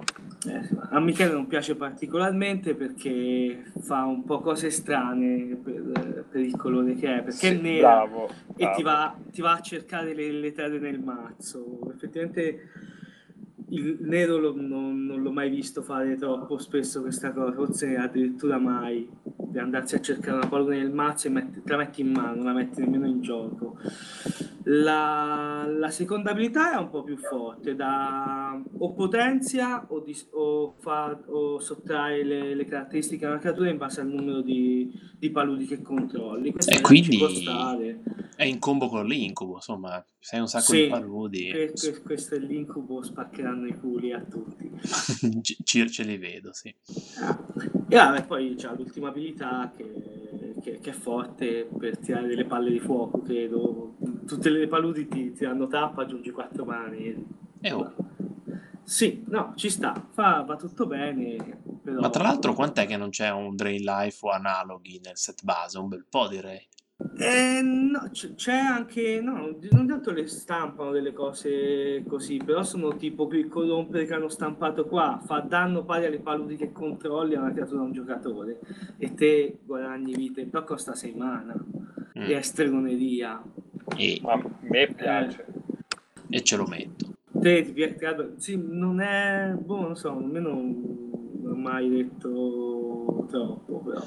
eh, 0.47 0.69
a 0.91 0.99
Michele 0.99 1.33
non 1.33 1.47
piace 1.47 1.75
particolarmente 1.75 2.75
perché 2.75 3.63
fa 3.81 4.03
un 4.03 4.23
po' 4.23 4.39
cose 4.39 4.69
strane 4.69 5.57
per, 5.61 6.25
per 6.29 6.41
il 6.41 6.55
colore 6.55 6.95
che 6.95 7.17
è, 7.17 7.23
perché 7.23 7.31
sì, 7.37 7.47
è 7.47 7.53
nera 7.53 7.87
bravo, 7.89 8.29
e 8.55 8.71
ti 8.71 8.81
bravo. 8.81 8.83
va, 8.83 9.15
ti 9.31 9.41
va 9.41 9.53
a 9.53 9.61
cercare 9.61 10.13
le, 10.13 10.31
le 10.31 10.51
terre 10.51 10.79
nel 10.79 10.99
mazzo. 10.99 11.79
Effettivamente 11.93 12.69
il 13.71 13.97
nero 14.01 14.37
lo- 14.37 14.55
non, 14.59 15.05
non 15.05 15.21
l'ho 15.21 15.31
mai 15.31 15.49
visto 15.49 15.81
fare 15.83 16.15
troppo 16.15 16.57
spesso 16.57 17.01
questa 17.01 17.31
cosa, 17.31 17.51
forse 17.53 17.95
addirittura 17.97 18.57
mai, 18.57 19.07
di 19.23 19.59
andarsi 19.59 19.95
a 19.95 20.01
cercare 20.01 20.37
una 20.37 20.47
pallone 20.47 20.77
nel 20.77 20.91
mazzo 20.91 21.27
e 21.27 21.31
metti- 21.31 21.61
te 21.63 21.71
la 21.71 21.77
metti 21.77 22.01
in 22.01 22.11
mano, 22.11 22.35
non 22.35 22.45
la 22.45 22.53
metti 22.53 22.81
nemmeno 22.81 23.07
in 23.07 23.21
gioco. 23.21 23.77
La, 24.71 25.65
la 25.67 25.89
seconda 25.89 26.29
abilità 26.29 26.73
è 26.73 26.77
un 26.77 26.91
po' 26.91 27.01
più 27.03 27.17
forte, 27.17 27.75
da, 27.75 28.61
o 28.77 28.93
potenzia 28.93 29.83
o, 29.89 29.99
dis- 29.99 30.27
o, 30.33 30.75
fa, 30.77 31.19
o 31.25 31.59
sottrae 31.59 32.23
le, 32.23 32.53
le 32.53 32.65
caratteristiche 32.65 33.25
della 33.25 33.39
creatura 33.39 33.71
in 33.71 33.77
base 33.77 34.01
al 34.01 34.09
numero 34.09 34.41
di, 34.41 34.91
di 35.17 35.31
paludi 35.31 35.65
che 35.65 35.81
controlli. 35.81 36.51
Questo 36.51 36.71
E 36.71 36.81
quindi-. 36.81 37.97
È 38.35 38.43
in 38.43 38.59
combo 38.59 38.87
con 38.89 39.07
l'incubo, 39.07 39.55
insomma, 39.55 40.05
sei 40.19 40.39
un 40.39 40.47
sacco 40.47 40.71
Sì, 40.71 40.83
di 40.83 40.87
paludi. 40.87 41.49
que- 41.49 41.73
que- 41.73 42.01
questo 42.03 42.35
è 42.35 42.37
l'incubo, 42.39 43.01
spaccheranno 43.01 43.65
i 43.65 43.75
culi 43.77 44.13
a 44.13 44.19
tutti. 44.21 44.69
Ci- 45.41 45.89
ce 45.89 46.03
li 46.03 46.17
vedo, 46.17 46.53
sì. 46.53 46.73
Ah, 47.21 47.37
E 47.89 47.95
vabbè, 47.95 48.25
poi 48.27 48.53
c'ha 48.55 48.71
l'ultima 48.75 49.09
abilità 49.09 49.73
che, 49.75 50.18
che- 50.61 50.79
che 50.79 50.89
è 50.91 50.93
forte 50.93 51.67
per 51.77 51.97
tirare 51.97 52.27
delle 52.27 52.45
palle 52.45 52.71
di 52.71 52.79
fuoco, 52.79 53.21
credo. 53.21 53.95
Tutte 54.25 54.49
le 54.49 54.67
paludi 54.67 55.07
ti, 55.07 55.31
ti 55.33 55.43
danno 55.45 55.67
tappa, 55.67 56.03
aggiungi 56.03 56.31
4 56.31 56.65
mani. 56.65 57.25
E 57.61 57.71
oh, 57.71 57.93
Sì, 58.83 59.23
no, 59.27 59.53
ci 59.55 59.69
sta, 59.69 59.93
fa, 60.11 60.41
va 60.41 60.55
tutto 60.55 60.87
bene. 60.87 61.61
Però... 61.83 61.99
Ma 61.99 62.09
tra 62.09 62.23
l'altro 62.23 62.53
quant'è 62.53 62.87
che 62.87 62.97
non 62.97 63.09
c'è 63.09 63.29
un 63.31 63.55
Drain 63.55 63.83
Life 63.83 64.25
o 64.25 64.31
analoghi 64.31 64.99
nel 65.03 65.15
set 65.17 65.43
base? 65.43 65.77
Un 65.77 65.89
bel 65.89 66.05
po' 66.09 66.27
direi. 66.27 66.65
Eh, 67.17 67.61
no, 67.61 68.09
c- 68.11 68.35
c'è 68.35 68.53
anche, 68.55 69.21
no, 69.21 69.55
non 69.71 69.87
tanto 69.87 70.11
le 70.11 70.27
stampano 70.27 70.91
delle 70.91 71.13
cose 71.13 72.03
così, 72.05 72.37
però 72.43 72.61
sono 72.63 72.95
tipo 72.97 73.27
quel 73.27 73.47
corrompere 73.47 74.05
che 74.05 74.13
hanno 74.13 74.27
stampato 74.27 74.85
qua, 74.85 75.21
fa 75.25 75.39
danno 75.39 75.85
pari 75.85 76.05
alle 76.05 76.19
paludi 76.19 76.57
che 76.57 76.71
controlli 76.73 77.35
a 77.35 77.39
una 77.41 77.53
creatura 77.53 77.79
a 77.81 77.85
un 77.85 77.93
giocatore 77.93 78.59
e 78.97 79.13
te 79.13 79.59
guadagni 79.65 80.13
vite, 80.13 80.45
però 80.45 80.63
costa 80.65 80.93
6 80.93 81.13
mana 81.15 81.55
Mm. 82.17 82.23
e 82.23 82.37
è 82.37 82.41
stregoneria. 82.41 83.41
E, 83.95 84.19
Ma 84.23 84.33
a 84.33 84.41
me 84.61 84.87
piace. 84.93 85.45
e 86.29 86.41
ce 86.43 86.55
lo 86.57 86.65
metto. 86.65 87.13
Te 87.31 87.61
ti 87.63 87.71
piace, 87.71 88.33
sì, 88.37 88.59
non 88.61 88.99
è, 88.99 89.53
boh, 89.57 89.81
non 89.81 89.95
so, 89.95 90.19
nemmeno 90.19 90.49
non 90.49 91.51
ho 91.51 91.55
mai 91.55 91.87
detto 91.87 93.25
troppo, 93.29 93.79
però. 93.85 94.01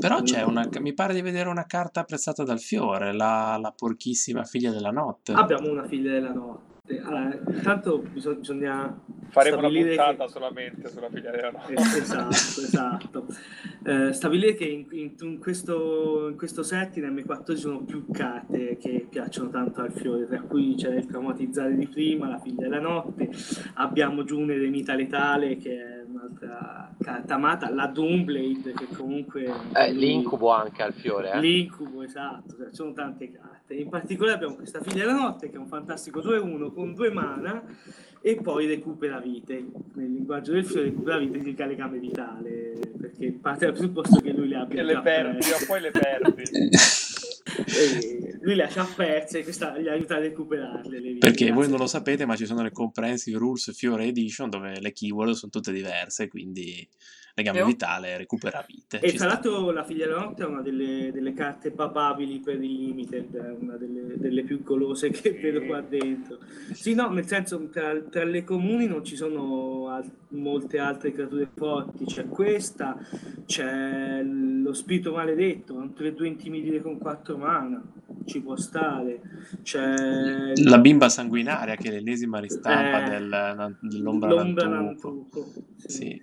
Però 0.00 0.22
c'è 0.22 0.42
una. 0.42 0.68
Mi 0.80 0.92
pare 0.92 1.14
di 1.14 1.22
vedere 1.22 1.48
una 1.48 1.66
carta 1.66 2.00
apprezzata 2.00 2.42
dal 2.42 2.60
fiore, 2.60 3.12
la, 3.12 3.58
la 3.60 3.72
porchissima 3.76 4.44
figlia 4.44 4.70
della 4.70 4.90
notte. 4.90 5.32
Abbiamo 5.32 5.70
una 5.70 5.86
figlia 5.86 6.12
della 6.12 6.32
notte. 6.32 6.72
Allora, 7.02 7.34
intanto 7.48 7.98
bisog- 8.12 8.40
bisogna 8.40 8.94
Faremo 9.30 9.56
una 9.56 9.68
puntata 9.68 10.24
che- 10.26 10.30
solamente 10.30 10.88
sulla 10.90 11.08
figlia 11.08 11.30
della 11.30 11.50
notte. 11.50 11.72
Eh, 11.72 11.98
esatto, 11.98 12.28
esatto. 12.60 13.26
Eh, 13.84 14.12
stabilire 14.12 14.54
che 14.54 14.64
in, 14.66 14.86
in- 14.90 15.14
in 15.20 15.38
questo, 15.38 16.28
in 16.28 16.36
questo 16.36 16.62
set 16.62 16.96
in 16.98 17.04
M4 17.04 17.54
ci 17.54 17.56
sono 17.62 17.80
più 17.84 18.04
carte 18.12 18.76
che 18.76 19.06
piacciono 19.08 19.48
tanto 19.48 19.80
al 19.80 19.92
fiore, 19.92 20.26
tra 20.26 20.42
cui 20.42 20.74
c'è 20.74 20.94
il 20.94 21.06
traumatizzare 21.06 21.74
di 21.74 21.86
prima, 21.86 22.28
la 22.28 22.38
figlia 22.38 22.62
della 22.68 22.80
notte, 22.80 23.30
abbiamo 23.74 24.22
Giune 24.24 24.54
Remita 24.58 24.94
Letale 24.94 25.56
che 25.56 25.70
è 25.80 26.03
un'altra 26.14 26.94
carta 27.00 27.34
amata, 27.34 27.70
la 27.70 27.86
Doomblade 27.86 28.72
che 28.72 28.86
comunque... 28.94 29.50
Eh, 29.74 29.92
l'incubo 29.92 30.50
anche 30.50 30.82
al 30.82 30.92
fiore, 30.92 31.32
eh. 31.32 31.40
L'incubo, 31.40 32.02
esatto, 32.02 32.56
cioè, 32.56 32.68
ci 32.68 32.76
sono 32.76 32.92
tante 32.92 33.30
carte. 33.32 33.74
In 33.74 33.88
particolare 33.88 34.36
abbiamo 34.36 34.54
questa 34.54 34.80
figlia 34.80 35.04
della 35.04 35.18
notte 35.18 35.50
che 35.50 35.56
è 35.56 35.58
un 35.58 35.66
fantastico 35.66 36.20
2-1 36.20 36.72
con 36.72 36.94
due 36.94 37.10
mana 37.10 37.62
e 38.20 38.36
poi 38.36 38.66
recupera 38.66 39.18
vite. 39.18 39.64
Nel 39.94 40.12
linguaggio 40.12 40.52
del 40.52 40.64
fiore 40.64 40.86
recupera 40.86 41.18
vite 41.18 41.38
significa 41.38 41.66
legame 41.66 41.98
vitale, 41.98 42.78
perché 42.98 43.32
parte 43.32 43.66
dal 43.66 43.74
presupposto 43.74 44.20
che 44.20 44.32
lui 44.32 44.48
le 44.48 44.56
abbia 44.56 44.80
E 44.80 44.84
le 44.84 45.00
perdi, 45.00 45.50
o 45.50 45.64
poi 45.66 45.80
le 45.80 45.90
perdi. 45.90 46.42
Lui 48.40 48.54
le 48.54 48.68
già 48.70 48.84
perse 48.84 49.38
e 49.40 49.42
questa 49.42 49.78
gli 49.78 49.88
aiuta 49.88 50.16
a 50.16 50.18
recuperarle. 50.18 51.18
Perché 51.18 51.50
voi 51.50 51.68
non 51.68 51.78
lo 51.78 51.86
sapete, 51.86 52.26
ma 52.26 52.36
ci 52.36 52.46
sono 52.46 52.62
le 52.62 52.70
Comprehensive 52.70 53.38
Rules 53.38 53.74
Fiore 53.74 54.06
Edition 54.06 54.50
dove 54.50 54.80
le 54.80 54.92
keyword 54.92 55.32
sono 55.32 55.50
tutte 55.50 55.72
diverse, 55.72 56.28
quindi 56.28 56.86
legame 57.36 57.58
Io? 57.58 57.66
vitale 57.66 58.16
recupera 58.16 58.64
vite. 58.66 59.00
E 59.00 59.12
tra 59.14 59.26
l'altro 59.26 59.70
la 59.72 59.82
figlia 59.84 60.06
della 60.06 60.20
notte 60.20 60.44
è 60.44 60.46
una 60.46 60.62
delle, 60.62 61.10
delle 61.12 61.32
carte 61.34 61.72
papabili 61.72 62.38
per 62.40 62.62
il 62.62 62.72
limited, 62.72 63.34
è 63.34 63.50
una 63.58 63.76
delle, 63.76 64.16
delle 64.16 64.44
più 64.44 64.62
golose 64.62 65.10
che 65.10 65.32
vedo 65.32 65.64
qua 65.66 65.80
dentro. 65.80 66.38
Sì, 66.72 66.94
no, 66.94 67.08
nel 67.10 67.26
senso 67.26 67.68
tra, 67.70 68.00
tra 68.02 68.24
le 68.24 68.44
comuni 68.44 68.86
non 68.86 69.04
ci 69.04 69.16
sono 69.16 69.88
al- 69.88 70.10
molte 70.28 70.78
altre 70.78 71.12
creature 71.12 71.48
forti, 71.54 72.04
c'è 72.06 72.26
questa, 72.26 72.96
c'è 73.46 74.20
lo 74.22 74.72
spirito 74.72 75.12
maledetto, 75.12 75.74
un 75.74 75.92
3-2 75.96 76.24
intimidire 76.24 76.80
con 76.80 76.98
4 76.98 77.36
mana, 77.36 77.80
ci 78.24 78.40
può 78.40 78.56
stare, 78.56 79.20
c'è 79.62 80.52
La 80.56 80.78
bimba 80.78 81.08
sanguinaria 81.08 81.74
che 81.76 81.88
è 81.88 81.92
l'ennesima 81.92 82.38
ristampa 82.40 83.04
Eh, 83.06 83.10
del- 83.10 83.76
dell'ombra 83.80 84.28
l'ombra 84.30 84.66
Nantuco. 84.68 85.08
Nantuco. 85.32 85.52
Sì. 85.86 86.20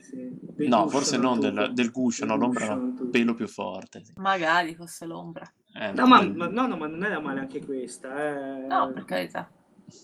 Del 0.55 0.67
No, 0.67 0.83
guscio 0.83 0.97
forse 1.03 1.17
non 1.17 1.39
del, 1.39 1.71
del 1.73 1.91
guscio, 1.91 2.25
no, 2.25 2.35
l'ombra 2.35 2.65
è 2.65 2.69
un 2.69 3.09
pelo 3.09 3.33
più 3.33 3.47
forte. 3.47 4.03
sì. 4.03 4.13
Magari 4.17 4.75
fosse 4.75 5.05
l'ombra. 5.05 5.51
Eh, 5.73 5.91
No, 5.93 6.05
ma, 6.05 6.21
ma- 6.21 6.47
no, 6.47 6.67
no, 6.67 6.75
ma 6.77 6.87
non 6.87 7.03
era 7.03 7.19
male 7.19 7.39
anche 7.39 7.63
questa. 7.63 8.09
Eh. 8.63 8.67
No, 8.67 8.91
per 8.91 9.05
carità. 9.05 9.49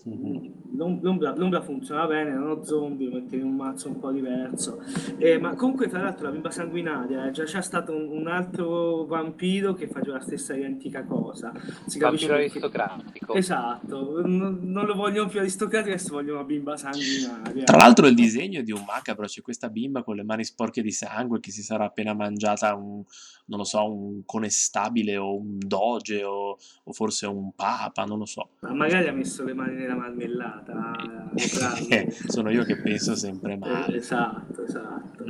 L'om- 0.04 1.00
L'ombra, 1.02 1.34
l'ombra 1.36 1.60
funziona 1.60 2.06
bene, 2.06 2.32
non 2.32 2.50
ho 2.50 2.62
zombie, 2.64 3.08
mettevi 3.10 3.42
un 3.42 3.54
mazzo 3.56 3.88
un 3.88 3.98
po' 3.98 4.10
diverso. 4.10 4.82
Eh, 5.18 5.38
ma 5.38 5.54
comunque, 5.54 5.88
tra 5.88 6.02
l'altro, 6.02 6.26
la 6.26 6.32
bimba 6.32 6.50
sanguinaria 6.50 7.26
eh, 7.26 7.30
già 7.30 7.44
c'è 7.44 7.62
stato 7.62 7.92
un, 7.92 8.08
un 8.08 8.26
altro 8.28 9.04
vampiro 9.06 9.74
che 9.74 9.88
faceva 9.88 10.18
la 10.18 10.22
stessa 10.22 10.54
identica 10.54 11.04
cosa. 11.04 11.52
Si 11.86 11.98
capisce 11.98 12.26
Vampiro 12.28 12.34
perché- 12.34 12.78
aristocratico. 12.80 13.34
Esatto, 13.34 14.20
non, 14.26 14.58
non 14.62 14.84
lo 14.86 14.94
vogliono 14.94 15.28
più 15.28 15.40
aristocratico, 15.40 15.94
adesso 15.94 16.12
vogliono 16.14 16.38
una 16.38 16.46
bimba 16.46 16.76
sanguinaria. 16.76 17.64
Tra 17.64 17.76
l'altro 17.76 18.06
il 18.06 18.14
disegno 18.14 18.60
è 18.60 18.62
di 18.62 18.72
un 18.72 18.84
macabro, 18.86 19.26
c'è 19.26 19.40
questa 19.42 19.68
bimba 19.68 20.02
con 20.02 20.16
le 20.16 20.22
mani 20.22 20.44
sporche 20.44 20.82
di 20.82 20.92
sangue 20.92 21.40
che 21.40 21.50
si 21.50 21.62
sarà 21.62 21.84
appena 21.86 22.14
mangiata 22.14 22.74
un, 22.74 23.02
non 23.46 23.58
lo 23.58 23.64
so, 23.64 23.90
un 23.92 24.22
conestabile 24.24 25.16
o 25.16 25.36
un 25.36 25.58
doge 25.58 26.22
o, 26.24 26.56
o 26.84 26.92
forse 26.92 27.26
un 27.26 27.52
papa, 27.54 28.04
non 28.04 28.18
lo 28.18 28.26
so. 28.26 28.50
Ma 28.60 28.72
magari 28.74 29.08
ha 29.08 29.12
messo 29.12 29.44
le 29.44 29.54
mani 29.54 29.77
nella 29.78 29.94
marmellata. 29.96 30.92
eh, 31.34 31.50
bravo. 31.56 32.10
Sono 32.26 32.50
io 32.50 32.64
che 32.64 32.76
penso 32.80 33.14
sempre 33.14 33.52
Eh, 33.54 33.58
male. 33.58 33.96
Esatto, 33.96 34.64
esatto. 34.64 35.24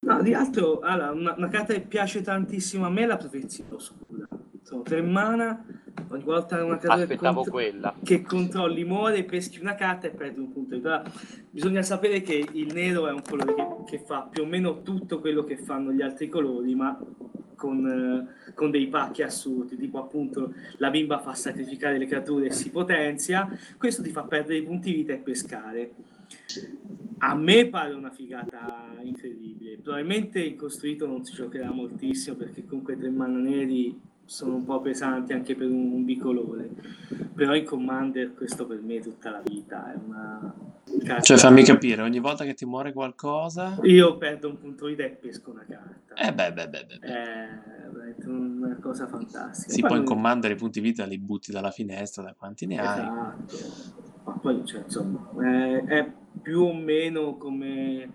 No, 0.00 0.22
di 0.22 0.34
altro, 0.34 0.80
allora, 0.80 1.10
una, 1.10 1.34
una 1.36 1.48
carta 1.48 1.72
che 1.72 1.80
piace 1.80 2.22
tantissimo 2.22 2.86
a 2.86 2.90
me 2.90 3.02
è 3.02 3.06
la 3.06 3.16
profezia 3.16 3.64
oscura. 3.70 4.26
Sono 4.62 4.82
tre 4.82 5.00
mana, 5.00 5.64
ogni 6.08 6.22
volta 6.24 6.62
una 6.64 6.76
carta 6.78 7.06
che, 7.06 7.16
contro- 7.16 7.42
quella. 7.50 7.94
che 8.02 8.22
controlli 8.22 8.84
muore, 8.84 9.24
peschi 9.24 9.60
una 9.60 9.74
carta 9.74 10.06
e 10.06 10.10
perdi 10.10 10.40
un 10.40 10.52
punto 10.52 10.74
vita. 10.76 11.02
Bisogna 11.50 11.82
sapere 11.82 12.20
che 12.20 12.44
il 12.52 12.72
nero 12.72 13.06
è 13.08 13.12
un 13.12 13.22
colore 13.22 13.54
che, 13.54 13.66
che 13.98 14.04
fa 14.04 14.28
più 14.30 14.42
o 14.42 14.46
meno 14.46 14.82
tutto 14.82 15.20
quello 15.20 15.44
che 15.44 15.56
fanno 15.56 15.92
gli 15.92 16.02
altri 16.02 16.28
colori, 16.28 16.74
ma 16.74 16.98
con, 17.56 17.86
eh, 17.86 18.52
con 18.54 18.70
dei 18.70 18.86
pacchi 18.86 19.22
assurdi, 19.22 19.76
tipo 19.76 19.98
appunto 19.98 20.54
la 20.76 20.90
bimba 20.90 21.18
fa 21.18 21.34
sacrificare 21.34 21.98
le 21.98 22.06
creature 22.06 22.46
e 22.46 22.52
si 22.52 22.70
potenzia, 22.70 23.48
questo 23.76 24.02
ti 24.02 24.10
fa 24.10 24.22
perdere 24.22 24.58
i 24.58 24.62
punti 24.62 24.92
vita 24.92 25.12
e 25.12 25.18
pescare. 25.18 25.90
A 27.18 27.34
me 27.34 27.68
pare 27.68 27.94
una 27.94 28.10
figata 28.10 28.94
incredibile. 29.02 29.78
Probabilmente 29.78 30.40
in 30.40 30.56
costruito 30.56 31.06
non 31.06 31.24
si 31.24 31.32
giocherà 31.32 31.70
moltissimo 31.70 32.36
perché 32.36 32.64
comunque 32.64 32.96
tre 32.96 33.10
mana 33.10 33.38
neri 33.38 33.98
sono 34.26 34.56
un 34.56 34.64
po' 34.64 34.80
pesanti 34.80 35.32
anche 35.32 35.54
per 35.54 35.68
un, 35.68 35.92
un 35.92 36.04
bicolore. 36.04 36.68
Però 37.34 37.54
in 37.54 37.64
Commander 37.64 38.34
questo 38.34 38.66
per 38.66 38.80
me 38.82 38.96
è 38.96 39.00
tutta 39.00 39.30
la 39.30 39.40
vita. 39.42 39.92
È 39.92 39.96
una 40.04 40.54
carta- 41.04 41.22
Cioè 41.22 41.36
fammi 41.38 41.62
capire, 41.62 42.02
ogni 42.02 42.18
volta 42.18 42.44
che 42.44 42.54
ti 42.54 42.66
muore 42.66 42.92
qualcosa... 42.92 43.78
Io 43.82 44.16
perdo 44.18 44.48
un 44.48 44.58
punto 44.58 44.86
vita 44.86 45.04
e 45.04 45.10
pesco 45.10 45.50
una 45.50 45.64
carta. 45.68 46.14
Eh 46.14 46.32
beh, 46.32 46.52
beh, 46.52 46.68
beh, 46.68 46.86
beh. 46.86 46.98
È 46.98 47.48
una 48.26 48.76
cosa 48.80 49.06
fantastica. 49.06 49.72
Sì, 49.72 49.80
poi 49.80 49.90
in 49.92 49.96
non- 49.98 50.04
commander 50.04 50.50
i 50.50 50.56
punti 50.56 50.80
vita 50.80 51.04
li 51.04 51.18
butti 51.18 51.52
dalla 51.52 51.70
finestra, 51.70 52.22
da 52.22 52.34
quanti 52.36 52.66
ne 52.66 52.78
hai. 52.78 53.00
Esatto. 53.00 54.04
Ma 54.24 54.32
poi, 54.32 54.64
cioè, 54.64 54.82
insomma, 54.84 55.30
è, 55.40 55.84
è 55.84 56.12
più 56.42 56.62
o 56.62 56.74
meno 56.74 57.36
come 57.36 58.10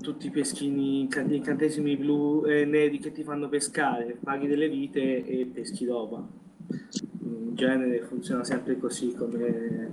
tutti 0.00 0.26
i 0.26 0.30
peschini, 0.30 1.06
gli 1.06 1.34
incantesimi 1.34 1.96
blu 1.96 2.44
e 2.44 2.64
neri 2.64 2.98
che 2.98 3.12
ti 3.12 3.22
fanno 3.22 3.48
pescare, 3.48 4.18
paghi 4.22 4.46
delle 4.46 4.68
vite 4.68 5.24
e 5.24 5.46
peschi 5.46 5.84
roba. 5.86 6.26
In 7.22 7.54
genere 7.54 8.02
funziona 8.02 8.44
sempre 8.44 8.78
così 8.78 9.14
come 9.14 9.90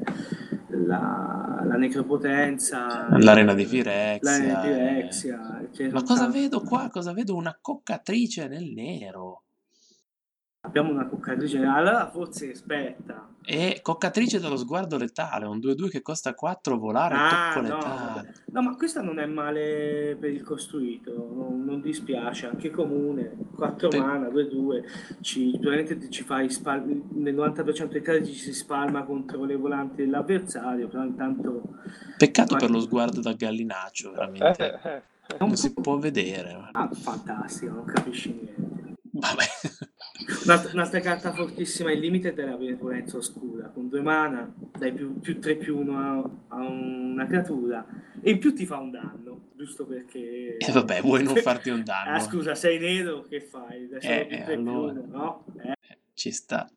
la, 0.68 1.64
la 1.66 1.76
necropotenza, 1.76 3.08
L'arena 3.18 3.54
di 3.54 3.66
Firexia. 3.66 4.20
l'arena 4.22 4.62
di 4.62 4.70
eh. 4.70 4.74
Firexia, 4.74 5.68
ne 5.78 5.90
Ma 5.90 6.04
cosa 6.04 6.28
vedo 6.28 6.62
qua? 6.62 6.90
Cosa 6.90 7.14
vedo? 7.14 7.36
Una 7.36 7.58
coccatrice 7.60 8.48
nel 8.48 8.72
nero. 8.74 9.44
Abbiamo 10.68 10.92
una 10.92 11.06
coccatrice, 11.08 11.60
allora 11.64 12.10
forse 12.12 12.52
aspetta. 12.52 13.26
E 13.50 13.80
coccatrice 13.82 14.40
dallo 14.42 14.58
sguardo 14.58 14.98
letale, 14.98 15.46
un 15.46 15.60
2-2 15.60 15.88
che 15.90 16.02
costa 16.02 16.34
4 16.34 16.78
volare 16.78 17.16
Ah, 17.18 17.52
tocco 17.54 17.66
no, 17.66 17.76
letale. 17.78 18.34
no, 18.52 18.62
ma 18.62 18.76
questa 18.76 19.02
non 19.02 19.20
è 19.20 19.26
male 19.26 20.18
per 20.20 20.30
il 20.32 20.44
costruito, 20.44 21.32
non, 21.34 21.64
non 21.64 21.80
dispiace, 21.80 22.48
anche 22.48 22.70
comune, 22.70 23.32
4 23.56 23.88
Per- 23.88 24.00
mana, 24.02 24.28
2-2, 24.28 24.84
ci, 25.22 25.58
ci 26.10 26.24
fai 26.24 26.50
spal- 26.50 26.84
nel 27.14 27.34
90% 27.34 27.88
dei 27.94 28.02
casi 28.02 28.26
ci 28.34 28.40
si 28.40 28.54
spalma 28.54 29.04
contro 29.04 29.46
le 29.46 29.56
volanti 29.56 30.04
dell'avversario, 30.04 30.90
però 30.90 31.04
intanto 31.06 31.62
Peccato 32.18 32.56
Ma- 32.56 32.60
per 32.60 32.70
lo 32.70 32.82
sguardo 32.82 33.22
da 33.22 33.32
gallinaccio, 33.32 34.12
veramente. 34.12 34.80
Eh, 34.84 34.90
eh, 35.30 35.38
Non 35.40 35.56
si 35.56 35.72
può 35.74 35.98
vedere. 35.98 36.68
ah, 36.74 36.90
fantastico, 36.92 37.74
non 37.76 37.86
capisci 37.86 38.34
niente. 38.34 38.76
Vabbè. 39.20 39.46
Un'altra, 40.48 40.72
un'altra 40.74 41.00
carta 41.02 41.34
fortissima 41.34 41.92
in 41.92 42.00
limited 42.00 42.38
è 42.40 42.46
la 42.46 42.56
benevolenza 42.56 43.18
oscura, 43.18 43.68
con 43.68 43.90
due 43.90 44.02
mana 44.02 44.52
dai 44.78 44.94
più, 44.94 45.20
più 45.20 45.40
3 45.40 45.56
più 45.56 45.78
1 45.80 45.98
a, 46.00 46.56
a 46.56 46.62
una 46.68 47.26
creatura 47.28 47.86
e 48.22 48.32
in 48.32 48.40
più 48.40 48.54
ti 48.56 48.66
fa 48.66 48.78
un 48.78 48.92
danno, 48.92 49.50
giusto 49.56 49.86
perché... 49.86 50.58
E 50.66 50.72
vabbè, 50.72 51.02
vuoi 51.02 51.24
non 51.24 51.36
farti 51.44 51.70
un 51.70 51.84
danno? 51.84 52.16
Ah, 52.16 52.20
scusa, 52.20 52.56
sei 52.56 52.80
nero, 52.80 53.24
che 53.24 53.42
fai? 53.42 53.90
Eh, 53.90 54.26
più 54.26 54.38
eh, 54.38 54.44
3 54.44 54.58
più 54.58 54.70
allora. 54.70 54.92
1, 54.94 55.06
no? 55.08 55.46
Eh, 55.64 55.98
Ci 56.14 56.32
sta. 56.32 56.70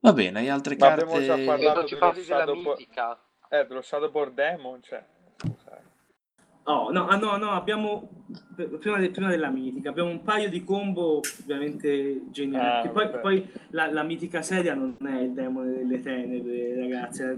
Va 0.00 0.12
bene, 0.12 0.38
hai 0.40 0.48
altre 0.48 0.76
Ma 0.78 0.92
abbiamo 0.92 1.12
carte? 1.12 1.26
già 1.26 1.36
E 1.36 1.44
parlato 1.44 1.80
dello 1.86 2.14
Shadowboard- 2.22 2.78
mitica. 2.78 3.20
Eh, 3.48 3.66
dello 3.66 3.82
Shadowboard 3.82 4.34
Demon, 4.34 4.82
cioè... 4.82 5.04
Oh, 6.72 6.90
no, 6.92 7.06
ah, 7.08 7.16
no, 7.16 7.36
no, 7.36 7.50
abbiamo 7.50 8.24
prima, 8.78 8.98
de- 8.98 9.10
prima 9.10 9.28
della 9.28 9.50
mitica, 9.50 9.90
abbiamo 9.90 10.10
un 10.10 10.22
paio 10.22 10.48
di 10.48 10.62
combo 10.62 11.20
veramente 11.44 12.22
geniali. 12.30 12.82
Che 12.82 12.88
poi, 12.94 13.10
poi 13.20 13.48
la, 13.70 13.90
la 13.90 14.02
mitica 14.04 14.40
seria 14.42 14.74
non 14.74 14.96
è 15.04 15.20
il 15.22 15.32
demone 15.32 15.72
delle 15.72 16.00
tenebre, 16.00 16.76
ragazzi. 16.76 17.22
La, 17.22 17.34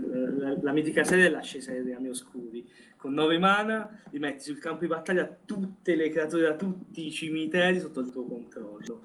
la- 0.51 0.59
la 0.61 0.73
mitica 0.73 1.03
seria 1.05 1.27
è 1.27 1.31
l'ascesa 1.31 1.73
dei 1.73 1.93
rami 1.93 2.09
oscuri. 2.09 2.69
Con 2.97 3.15
9 3.15 3.39
mana 3.39 3.99
li 4.11 4.19
metti 4.19 4.45
sul 4.45 4.59
campo 4.59 4.81
di 4.83 4.87
battaglia 4.87 5.29
tutte 5.45 5.97
le 5.97 6.11
creature 6.11 6.43
da 6.43 6.55
tutti 6.55 7.07
i 7.07 7.11
cimiteri 7.11 7.81
sotto 7.81 8.01
il 8.01 8.11
tuo 8.13 8.25
controllo. 8.25 9.01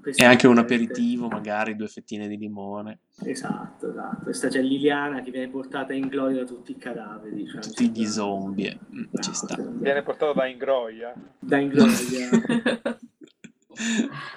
Questo 0.00 0.22
E 0.22 0.26
anche 0.26 0.46
un 0.46 0.56
è- 0.56 0.60
aperitivo, 0.60 1.28
magari 1.28 1.76
due 1.76 1.86
fettine 1.88 2.26
di 2.26 2.36
limone. 2.38 3.00
Esatto, 3.22 3.90
esatto. 3.90 4.22
Questa 4.22 4.48
c'è 4.48 4.62
Liliana 4.62 5.20
che 5.20 5.30
viene 5.30 5.48
portata 5.48 5.92
in 5.92 6.08
gloria 6.08 6.38
da 6.38 6.44
tutti 6.46 6.70
i 6.72 6.76
cadaveri. 6.76 7.46
Cioè, 7.46 7.60
Tutti 7.60 7.90
gli 7.90 8.06
zombie. 8.06 8.78
Mm, 8.94 9.04
ci 9.20 9.34
sta. 9.34 9.56
Viene 9.58 10.02
portato 10.02 10.32
da 10.32 10.46
Ingroia. 10.46 11.12
Da 11.38 11.58
in 11.58 11.68
gloria. 11.68 11.88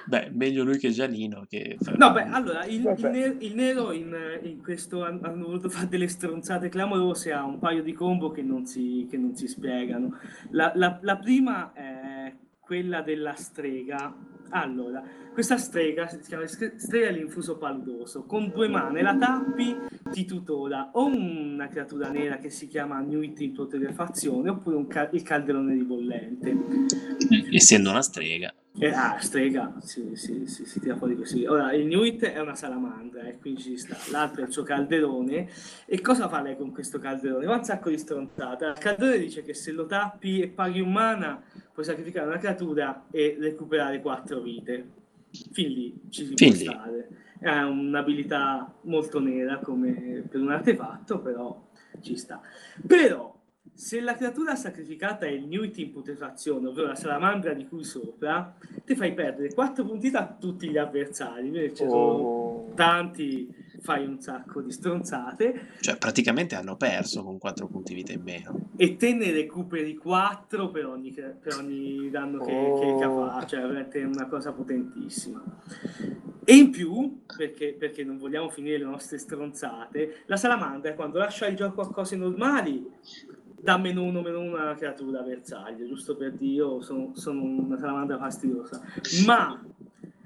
Beh, 0.06 0.30
meglio 0.32 0.64
lui 0.64 0.78
che 0.78 0.92
Gianino 0.92 1.46
che... 1.50 1.78
No, 1.98 2.12
beh, 2.14 2.24
allora, 2.30 2.64
il, 2.66 2.76
il 2.76 2.82
Vabbè. 2.84 3.10
ne- 3.10 3.36
il 3.40 3.56
nero 3.56 3.92
in, 3.92 4.16
in 4.44 4.62
questo 4.62 5.04
han- 5.04 5.20
hanno 5.24 5.46
voluto 5.48 5.70
fare 5.70 5.88
delle 5.90 6.08
stronzate 6.08 6.70
clamorose, 6.70 7.34
ha 7.34 7.44
un 7.44 7.60
paio 7.60 7.84
di 7.84 7.92
combo 7.94 8.32
che 8.32 8.42
non 8.42 8.66
si, 8.66 9.06
che 9.10 9.18
non 9.18 9.36
si 9.36 9.48
spiegano. 9.48 10.18
La, 10.52 10.72
la- 10.76 10.98
la 11.02 11.18
prima 11.18 11.74
è 11.74 12.34
quella 12.66 13.02
della 13.02 13.34
strega. 13.34 14.16
Allora, 14.56 15.04
questa 15.34 15.58
strega 15.58 16.08
si 16.08 16.20
chiama 16.20 16.46
stre- 16.46 16.74
strega 16.78 17.12
dell'infuso 17.12 17.58
paludoso. 17.58 18.24
Con 18.24 18.52
due 18.54 18.68
mani 18.68 19.02
la 19.02 19.16
tappi, 19.16 19.76
ti 20.12 20.26
tutora 20.26 20.92
o 20.94 21.06
una 21.08 21.68
creatura 21.68 22.10
nera 22.10 22.38
che 22.38 22.50
si 22.52 22.68
chiama 22.68 23.00
Nuit 23.00 23.40
in 23.42 23.54
putrefazione 23.54 24.50
oppure 24.50 24.76
un 24.76 24.88
ca- 24.88 25.10
il 25.12 25.24
calderone 25.24 25.74
ribollente. 25.74 26.50
Eh, 27.30 27.56
Essendo 27.56 27.90
una 27.90 28.02
strega. 28.04 28.54
Eh, 28.76 28.88
ah, 28.90 29.20
strega, 29.20 29.76
sì, 29.82 30.12
sì, 30.16 30.48
sì, 30.48 30.66
si 30.66 30.80
tira 30.80 30.96
fuori 30.98 31.16
così. 31.16 31.46
Ora, 31.46 31.74
il 31.74 31.86
Nuit 31.86 32.24
è 32.24 32.40
una 32.40 32.56
salamandra, 32.56 33.22
e 33.24 33.38
quindi 33.40 33.62
ci 33.62 33.78
sta. 33.78 33.96
L'altro 34.12 34.42
è 34.44 34.46
il 34.48 34.52
suo 34.52 34.64
calderone. 34.64 35.48
E 35.86 36.02
cosa 36.02 36.28
fa 36.28 36.42
lei 36.42 36.58
con 36.58 36.72
questo 36.72 36.98
calderone? 37.00 37.46
Fa 37.46 37.56
un 37.56 37.64
sacco 37.64 37.90
di 37.90 37.98
stronzate. 37.98 38.66
Il 38.66 38.74
calderone 38.80 39.18
dice 39.20 39.44
che 39.44 39.54
se 39.54 39.72
lo 39.72 39.86
tappi 39.86 40.42
e 40.42 40.48
paghi 40.48 40.80
un 40.80 40.92
mana, 40.92 41.42
puoi 41.74 41.86
sacrificare 41.86 42.28
una 42.28 42.38
creatura 42.38 43.06
e 43.12 43.36
recuperare 43.40 44.00
quattro 44.02 44.40
vite. 44.42 45.02
fin 45.52 45.68
lì 45.72 46.00
ci 46.10 46.26
si 46.26 46.34
Fin 46.36 46.50
può 46.52 46.58
lì. 46.58 46.64
stare. 46.66 47.10
È 47.40 47.62
un'abilità 47.62 48.74
molto 48.84 49.20
nera 49.20 49.58
come 49.58 50.24
per 50.30 50.40
un 50.40 50.52
artefatto, 50.52 51.20
però 51.20 51.68
ci 52.02 52.16
sta. 52.16 52.40
Però, 52.86 53.36
se 53.74 54.00
la 54.00 54.14
creatura 54.16 54.56
sacrificata 54.56 55.26
è 55.26 55.30
il 55.30 55.48
Newt 55.48 55.78
in 55.80 55.92
putrefazione, 55.92 56.68
ovvero 56.68 56.88
la 56.88 56.96
salamandra 56.96 57.54
di 57.54 57.68
cui 57.68 57.84
sopra, 57.84 58.56
ti 58.86 58.96
fai 58.96 59.14
perdere 59.14 59.54
4 59.54 59.84
punti 59.84 60.08
a 60.14 60.38
tutti 60.40 60.70
gli 60.70 60.78
avversari, 60.78 61.50
perché 61.50 61.74
ci 61.74 61.84
sono 61.84 61.92
Oh. 61.94 62.72
tanti, 62.76 63.54
fai 63.82 64.06
un 64.06 64.20
sacco 64.22 64.62
di 64.62 64.72
stronzate, 64.72 65.70
Cioè, 65.80 65.98
praticamente 65.98 66.56
hanno 66.56 66.76
perso 66.76 67.24
con 67.24 67.38
4 67.38 67.68
punti 67.68 67.94
vita 67.94 68.12
in 68.14 68.22
meno. 68.22 68.70
e 68.76 68.96
te 68.98 69.14
ne 69.14 69.32
recuperi 69.32 69.96
4 69.96 70.70
per 70.72 70.86
ogni, 70.86 71.12
per 71.12 71.56
ogni 71.58 72.10
danno 72.10 72.44
che, 72.44 72.52
Oh. 72.54 72.80
che 72.80 73.02
capace, 73.02 73.48
cioè 73.48 73.62
veramente 73.62 74.00
è 74.02 74.04
una 74.06 74.28
cosa 74.28 74.52
potentissima. 74.52 75.42
E 76.46 76.56
in 76.56 76.72
più, 76.72 77.22
perché, 77.38 77.74
perché 77.78 78.04
non 78.04 78.18
vogliamo 78.18 78.50
finire 78.50 78.78
le 78.78 78.84
nostre 78.86 79.18
stronzate, 79.18 80.24
la 80.26 80.36
salamandra 80.36 80.94
quando 80.94 81.18
lascia 81.18 81.48
il 81.48 81.56
gioco 81.56 81.82
a 81.82 81.90
cose 81.90 82.16
normali 82.18 82.86
dà 83.64 83.78
meno 83.78 84.04
uno 84.04 84.22
meno 84.22 84.42
uno 84.42 84.58
alla 84.58 84.76
creatura 84.76 85.22
avversaria, 85.22 85.88
giusto 85.88 86.18
per 86.18 86.34
dire 86.34 86.52
io 86.56 86.82
sono, 86.82 87.12
sono 87.16 87.42
una 87.44 87.78
salamandra 87.78 88.18
fastidiosa. 88.18 88.82
Ma, 89.26 89.64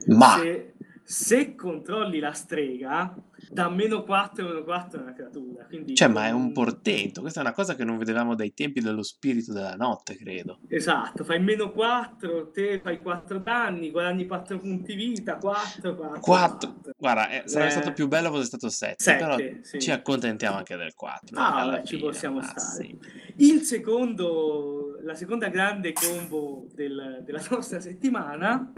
Ma 0.07 0.37
se, 0.39 0.73
se 1.03 1.53
controlli 1.53 2.17
la 2.17 2.31
strega, 2.31 3.15
dà 3.49 3.69
meno 3.69 4.03
4 4.03 4.45
meno 4.47 4.63
4 4.63 4.99
alla 5.01 5.13
creatura. 5.13 5.65
Quindi 5.65 5.95
Cioè, 5.95 6.07
ma 6.07 6.27
è 6.27 6.31
un 6.31 6.51
portento. 6.51 7.21
Questa 7.21 7.39
è 7.39 7.43
una 7.43 7.53
cosa 7.53 7.75
che 7.75 7.83
non 7.83 7.97
vedevamo 7.97 8.35
dai 8.35 8.53
tempi 8.53 8.81
dello 8.81 9.03
spirito 9.03 9.53
della 9.53 9.75
notte, 9.75 10.15
credo. 10.17 10.59
Esatto, 10.67 11.23
fai 11.23 11.39
meno 11.41 11.71
4, 11.71 12.51
te 12.51 12.79
fai 12.83 12.99
4 12.99 13.39
danni, 13.39 13.91
guadagni 13.91 14.25
4 14.25 14.59
punti 14.59 14.95
vita, 14.95 15.37
4, 15.37 15.95
4, 15.95 16.19
4. 16.19 16.75
Guarda, 16.97 17.29
eh, 17.29 17.43
sarebbe 17.47 17.69
Eh, 17.69 17.71
stato 17.71 17.93
più 17.93 18.07
bello 18.07 18.29
fosse 18.31 18.45
stato 18.45 18.69
7, 18.69 18.95
sette, 18.97 19.17
però 19.23 19.37
sì. 19.61 19.79
ci 19.79 19.91
accontentiamo 19.91 20.57
anche 20.57 20.75
del 20.75 20.93
4. 20.95 21.37
Ah, 21.39 21.65
vabbè, 21.65 21.83
ci 21.83 21.97
possiamo 21.97 22.39
ma 22.39 22.43
stare. 22.43 22.83
sì. 22.85 22.99
Il 23.37 23.61
secondo, 23.61 24.97
la 25.03 25.13
seconda 25.15 25.47
grande 25.49 25.93
combo 25.93 26.65
del- 26.73 27.21
della 27.23 27.41
nostra 27.49 27.79
settimana 27.79 28.71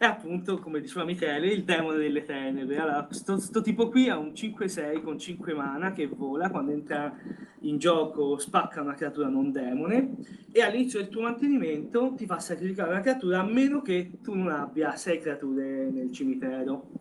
è 0.00 0.06
appunto, 0.06 0.56
come 0.60 0.80
diceva 0.80 1.04
Michele, 1.04 1.48
il 1.48 1.62
demone 1.62 1.98
delle 1.98 2.22
tenebre. 2.22 2.78
Allora, 2.78 3.06
sto, 3.10 3.38
sto 3.38 3.60
tipo 3.60 3.90
qui 3.90 4.08
ha 4.08 4.16
un 4.16 4.28
5-6 4.28 5.02
con 5.02 5.18
5 5.18 5.52
mana 5.52 5.92
che 5.92 6.06
vola, 6.06 6.48
quando 6.48 6.72
entra 6.72 7.14
in 7.60 7.76
gioco 7.76 8.38
spacca 8.38 8.80
una 8.80 8.94
creatura 8.94 9.28
non 9.28 9.52
demone 9.52 10.14
e 10.50 10.62
all'inizio 10.62 11.00
del 11.00 11.10
tuo 11.10 11.20
mantenimento 11.20 12.14
ti 12.16 12.24
fa 12.24 12.38
sacrificare 12.38 12.92
una 12.92 13.02
creatura 13.02 13.40
a 13.40 13.44
meno 13.44 13.82
che 13.82 14.12
tu 14.22 14.32
non 14.32 14.48
abbia 14.48 14.96
6 14.96 15.20
creature 15.20 15.90
nel 15.90 16.10
cimitero. 16.10 16.92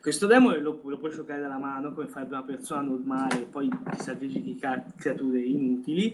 Questo 0.00 0.26
demone 0.26 0.60
lo, 0.60 0.80
lo 0.82 0.96
puoi 0.96 1.10
giocare 1.10 1.42
dalla 1.42 1.58
mano 1.58 1.92
come 1.92 2.06
farebbe 2.06 2.34
una 2.34 2.42
persona 2.44 2.80
normale 2.80 3.42
e 3.42 3.44
poi 3.44 3.68
ti 3.68 4.00
sacrifichi 4.00 4.58
creature 4.96 5.40
inutili. 5.40 6.10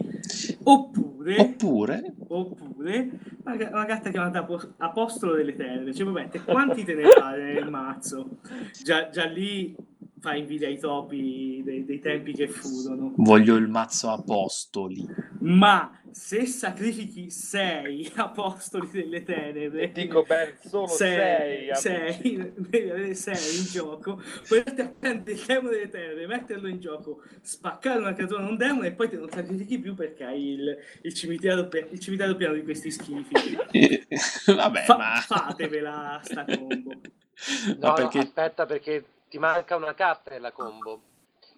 Oppure, 0.63 1.35
Oppure, 1.39 2.13
oppure 2.27 3.09
una, 3.45 3.55
una 3.55 3.85
carta 3.85 4.09
chiamata 4.09 4.39
Apo- 4.39 4.73
Apostolo 4.77 5.35
delle 5.35 5.55
Terre. 5.55 5.93
Cioè, 5.93 6.05
vabbè, 6.05 6.29
quanti 6.43 6.83
te 6.83 6.95
ne 6.95 7.03
fai 7.03 7.53
nel 7.53 7.69
mazzo? 7.69 8.39
Già, 8.83 9.09
già 9.09 9.23
lì 9.25 9.73
fa 10.19 10.35
invidia 10.35 10.67
ai 10.67 10.79
topi 10.79 11.61
dei, 11.63 11.85
dei 11.85 11.99
tempi 11.99 12.33
che 12.33 12.47
furono. 12.47 13.13
voglio 13.17 13.55
il 13.55 13.67
mazzo 13.67 14.09
apostoli. 14.09 15.05
Ma 15.39 16.01
se 16.11 16.45
sacrifichi 16.45 17.29
6 17.29 18.13
apostoli 18.17 18.89
delle 18.91 19.23
tenebre, 19.23 19.91
Dico 19.91 20.23
ben, 20.23 20.55
solo 20.65 20.87
6 20.87 21.75
6, 21.75 22.53
devi 22.57 22.89
avere 22.89 23.13
6 23.13 23.57
in 23.59 23.65
gioco, 23.65 24.21
potresti 24.47 24.81
appendere 24.81 25.37
il 25.37 25.45
demone 25.45 25.69
delle 25.75 25.89
tenebre, 25.89 26.27
metterlo 26.27 26.67
in 26.67 26.79
gioco, 26.79 27.21
spaccare 27.41 27.99
una 27.99 28.13
creatura 28.13 28.41
non 28.41 28.57
demone 28.57 28.87
e 28.87 28.91
poi 28.93 29.09
te 29.09 29.17
non 29.17 29.29
sacrifichi 29.29 29.79
più 29.79 29.93
perché 29.93 30.23
hai 30.23 30.53
il, 30.53 30.77
il, 31.03 31.13
cimitero, 31.13 31.69
il 31.91 31.99
cimitero 31.99 32.35
pieno 32.35 32.53
di 32.53 32.63
questi 32.63 32.89
schifi. 32.89 33.33
Vabbè, 34.55 34.83
Fa- 34.83 34.97
ma... 34.97 35.23
fatevela 35.25 36.19
sta 36.23 36.45
combo. 36.45 37.01
ma 37.79 37.89
No, 37.89 37.93
perché... 37.93 38.17
no, 38.17 38.23
aspetta 38.23 38.65
perché 38.65 39.05
ti 39.29 39.37
manca 39.39 39.75
una 39.75 39.93
carta 39.93 40.31
nella 40.31 40.51
combo. 40.51 41.01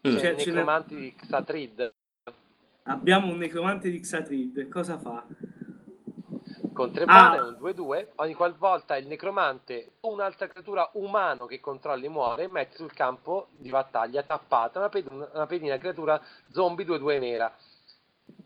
Eh, 0.01 0.15
C'è 0.15 0.19
Cioè, 0.19 0.29
il 0.29 0.35
necromanti 0.37 0.95
di 0.95 1.15
Xatrid. 1.15 1.93
Abbiamo 2.83 3.31
un 3.31 3.37
necromante 3.37 3.89
di 3.89 3.99
Xatrid, 3.99 4.67
cosa 4.69 4.97
fa? 4.97 5.23
Con 6.73 6.91
3 6.93 7.03
Ah. 7.07 7.43
un 7.45 7.57
2-2, 7.59 8.07
ogni 8.15 8.33
qualvolta 8.33 8.95
il 8.95 9.05
necromante 9.07 9.91
o 10.01 10.13
un'altra 10.13 10.47
creatura 10.47 10.89
umano 10.93 11.45
che 11.45 11.59
controlli 11.59 12.07
muore, 12.07 12.47
metti 12.47 12.77
sul 12.77 12.93
campo 12.93 13.49
di 13.57 13.69
battaglia 13.69 14.23
tappata 14.23 14.79
una, 14.79 14.87
pedina, 14.89 15.29
una 15.33 15.45
pedina 15.45 15.77
creatura 15.77 16.19
zombie 16.51 16.85
2-2 16.85 17.19
nera. 17.19 17.53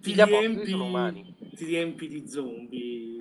Ti 0.02 0.14
riempi, 0.14 0.76
ti 1.56 1.66
riempi 1.66 2.08
di 2.08 2.28
zombie. 2.28 3.18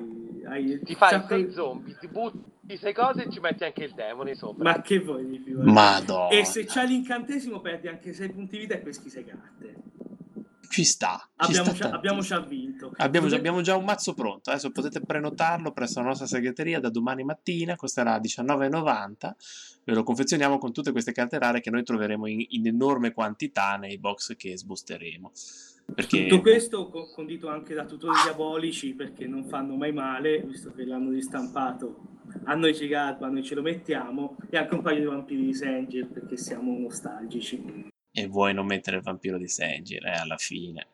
Hai 0.47 0.81
Ti 0.83 0.95
fai 0.95 1.11
sacco 1.11 1.27
6 1.29 1.45
di- 1.47 1.53
zombie, 1.53 1.97
ti 1.99 2.09
butti 2.09 2.43
6 2.77 2.93
cose 2.93 3.25
e 3.25 3.31
ci 3.31 3.41
metti 3.41 3.65
anche 3.65 3.85
il 3.85 3.93
demone 3.95 4.35
sopra. 4.35 4.63
Ma 4.73 4.81
che 4.83 5.01
vuoi 5.01 5.27
di 5.29 5.39
più? 5.39 5.61
Madonna. 5.63 6.29
E 6.29 6.45
se 6.45 6.65
c'hai 6.67 6.89
l'incantesimo 6.89 7.61
perdi 7.61 7.89
anche 7.89 8.13
6 8.13 8.31
punti 8.31 8.59
vita 8.59 8.75
e 8.75 8.79
peschi 8.79 9.09
6 9.11 9.25
carte. 9.25 9.75
Ci 10.69 10.85
sta. 10.85 11.19
Ci 11.37 11.51
Abbiamo, 11.51 11.65
sta 11.67 11.75
già, 11.75 11.91
abbiamo 11.95 12.21
già 12.23 12.41
vinto. 12.41 12.87
Abbiamo 12.97 12.97
già, 12.97 13.11
Potete- 13.21 13.37
abbiamo 13.37 13.61
già 13.61 13.77
un 13.77 13.85
mazzo 13.85 14.15
pronto, 14.15 14.49
adesso 14.49 14.71
potete 14.71 15.01
prenotarlo 15.03 15.71
presso 15.73 16.01
la 16.01 16.07
nostra 16.07 16.27
segreteria 16.27 16.81
da 16.81 16.89
domani 16.89 17.25
mattina, 17.25 17.77
costerà 17.77 18.19
19,90, 18.19 19.35
ve 19.85 19.93
lo 19.93 20.03
confezioniamo 20.03 20.57
con 20.57 20.73
tutte 20.73 20.91
queste 20.93 21.13
carte 21.13 21.39
rare 21.39 21.61
che 21.61 21.69
noi 21.71 21.83
troveremo 21.83 22.27
in, 22.27 22.43
in 22.49 22.67
enorme 22.67 23.13
quantità 23.13 23.77
nei 23.77 23.99
box 23.99 24.35
che 24.37 24.57
sbusteremo. 24.57 25.31
Perché 25.95 26.27
Tutto 26.29 26.41
questo 26.41 26.89
co- 26.89 27.11
condito 27.13 27.49
anche 27.49 27.75
da 27.75 27.85
tutori 27.85 28.15
diabolici 28.25 28.95
perché 28.95 29.27
non 29.27 29.45
fanno 29.45 29.75
mai 29.77 29.93
male, 29.93 30.41
visto 30.41 30.73
che 30.73 30.87
l'hanno 30.87 31.11
ristampato. 31.11 32.21
A 32.45 32.55
noi 32.55 32.75
ci 32.75 32.87
garba, 32.89 33.29
noi 33.29 33.43
ce 33.43 33.55
lo 33.55 33.63
mettiamo 33.63 34.37
e 34.51 34.57
anche 34.57 34.75
un 34.75 34.83
paio 34.83 34.99
di 34.99 35.05
vampiri 35.07 35.45
di 35.45 35.55
Sanger 35.55 36.07
perché 36.07 36.37
siamo 36.37 36.77
nostalgici. 36.79 37.91
e 38.15 38.27
vuoi 38.27 38.53
non 38.53 38.67
mettere 38.67 38.99
il 38.99 39.03
vampiro 39.03 39.39
di 39.39 39.49
Sengir, 39.49 40.05
eh, 40.07 40.13
alla 40.13 40.37
fine. 40.37 40.87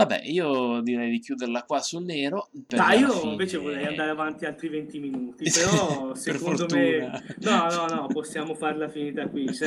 Vabbè, 0.00 0.22
io 0.24 0.80
direi 0.80 1.10
di 1.10 1.18
chiuderla 1.18 1.64
qua 1.64 1.80
sul 1.80 2.04
nero. 2.04 2.48
alla 2.68 2.94
io 2.94 3.10
fine- 3.10 3.30
invece 3.32 3.58
vorrei 3.58 3.84
andare 3.84 4.08
avanti 4.10 4.46
altri 4.46 4.68
20 4.68 4.98
minuti, 4.98 5.44
però 5.52 6.06
Per 6.08 6.16
secondo 6.16 6.56
fortuna. 6.68 6.80
me 6.80 7.24
no, 7.40 7.66
no, 7.70 7.86
no, 7.86 8.06
possiamo 8.06 8.54
farla 8.54 8.88
finita 8.88 9.26
qui. 9.28 9.46
Ci 9.52 9.62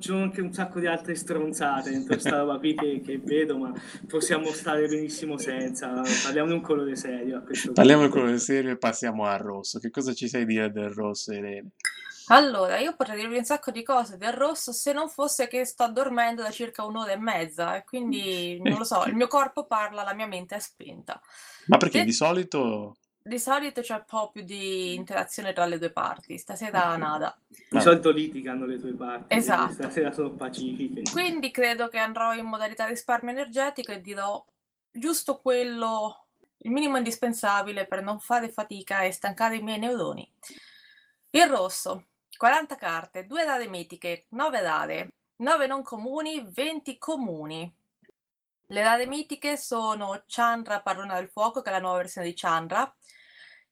sono 0.00 0.22
anche 0.22 0.42
un 0.42 0.52
sacco 0.52 0.80
di 0.80 0.86
altre 0.86 1.14
stronzate 1.14 1.88
dentro 1.90 2.12
questa 2.12 2.38
roba 2.40 2.58
qui 2.58 2.74
che, 2.74 3.00
che 3.02 3.18
vedo, 3.24 3.56
ma 3.56 3.72
possiamo 4.06 4.48
stare 4.48 4.86
benissimo 4.86 5.38
senza. 5.38 6.02
Parliamo 6.24 6.48
di 6.48 6.54
un 6.54 6.60
colore 6.60 6.94
serio 6.94 7.42
Parliamo 7.72 8.02
del 8.02 8.10
punto. 8.10 8.24
colore 8.24 8.38
serio 8.38 8.70
e 8.72 8.76
passiamo 8.76 9.24
al 9.24 9.38
rosso. 9.38 9.78
Che 9.78 9.88
cosa 9.88 10.12
ci 10.12 10.28
sai 10.28 10.44
dire 10.44 10.70
del 10.70 10.90
rosso, 10.90 11.32
Irene? 11.32 11.70
Allora, 12.28 12.78
io 12.78 12.94
potrei 12.94 13.18
dirvi 13.20 13.38
un 13.38 13.44
sacco 13.44 13.70
di 13.70 13.82
cose 13.82 14.16
del 14.16 14.32
rosso 14.32 14.72
se 14.72 14.92
non 14.92 15.08
fosse 15.08 15.48
che 15.48 15.64
sto 15.64 15.88
dormendo 15.88 16.42
da 16.42 16.50
circa 16.50 16.84
un'ora 16.84 17.12
e 17.12 17.16
mezza 17.18 17.76
e 17.76 17.84
quindi 17.84 18.60
non 18.62 18.78
lo 18.78 18.84
so, 18.84 19.04
il 19.06 19.14
mio 19.14 19.26
corpo 19.28 19.64
parla, 19.66 20.02
la 20.02 20.14
mia 20.14 20.26
mente 20.26 20.56
è 20.56 20.58
spenta. 20.58 21.20
Ma 21.66 21.76
perché 21.78 22.00
Sì. 22.00 22.04
di 22.04 22.12
solito... 22.12 22.96
Di 23.28 23.38
solito 23.38 23.82
c'è 23.82 23.94
un 23.94 24.04
po' 24.06 24.30
più 24.30 24.42
di 24.42 24.94
interazione 24.94 25.52
tra 25.52 25.66
le 25.66 25.78
due 25.78 25.90
parti, 25.90 26.38
stasera 26.38 26.96
nada. 26.96 27.38
Di 27.68 27.78
solito 27.80 28.10
litigano 28.10 28.64
le 28.64 28.78
tue 28.80 28.92
parti, 28.94 29.34
Esatto. 29.34 29.72
stasera 29.72 30.12
sono 30.12 30.30
pacifiche. 30.30 31.02
Quindi 31.12 31.50
credo 31.50 31.88
che 31.88 31.98
andrò 31.98 32.32
in 32.32 32.46
modalità 32.46 32.86
risparmio 32.86 33.32
energetico 33.32 33.92
e 33.92 34.00
dirò 34.00 34.42
giusto 34.90 35.36
quello, 35.36 36.28
il 36.58 36.70
minimo 36.70 36.96
indispensabile 36.96 37.86
per 37.86 38.02
non 38.02 38.18
fare 38.18 38.48
fatica 38.48 39.00
e 39.02 39.12
stancare 39.12 39.56
i 39.56 39.62
miei 39.62 39.78
neuroni. 39.78 40.32
Il 41.30 41.46
rosso, 41.48 42.06
40 42.38 42.76
carte, 42.76 43.26
2 43.26 43.44
dare 43.44 43.66
mitiche, 43.66 44.26
9 44.30 44.60
rare, 44.60 45.14
9 45.38 45.66
non 45.66 45.82
comuni, 45.82 46.40
20 46.48 46.96
comuni. 46.96 47.70
Le 48.70 48.82
rare 48.82 49.06
mitiche 49.06 49.56
sono 49.56 50.22
Chandra, 50.28 50.80
Padrona 50.80 51.16
del 51.16 51.28
Fuoco, 51.28 51.62
che 51.62 51.70
è 51.70 51.72
la 51.72 51.80
nuova 51.80 51.96
versione 51.96 52.28
di 52.28 52.34
Chandra, 52.34 52.94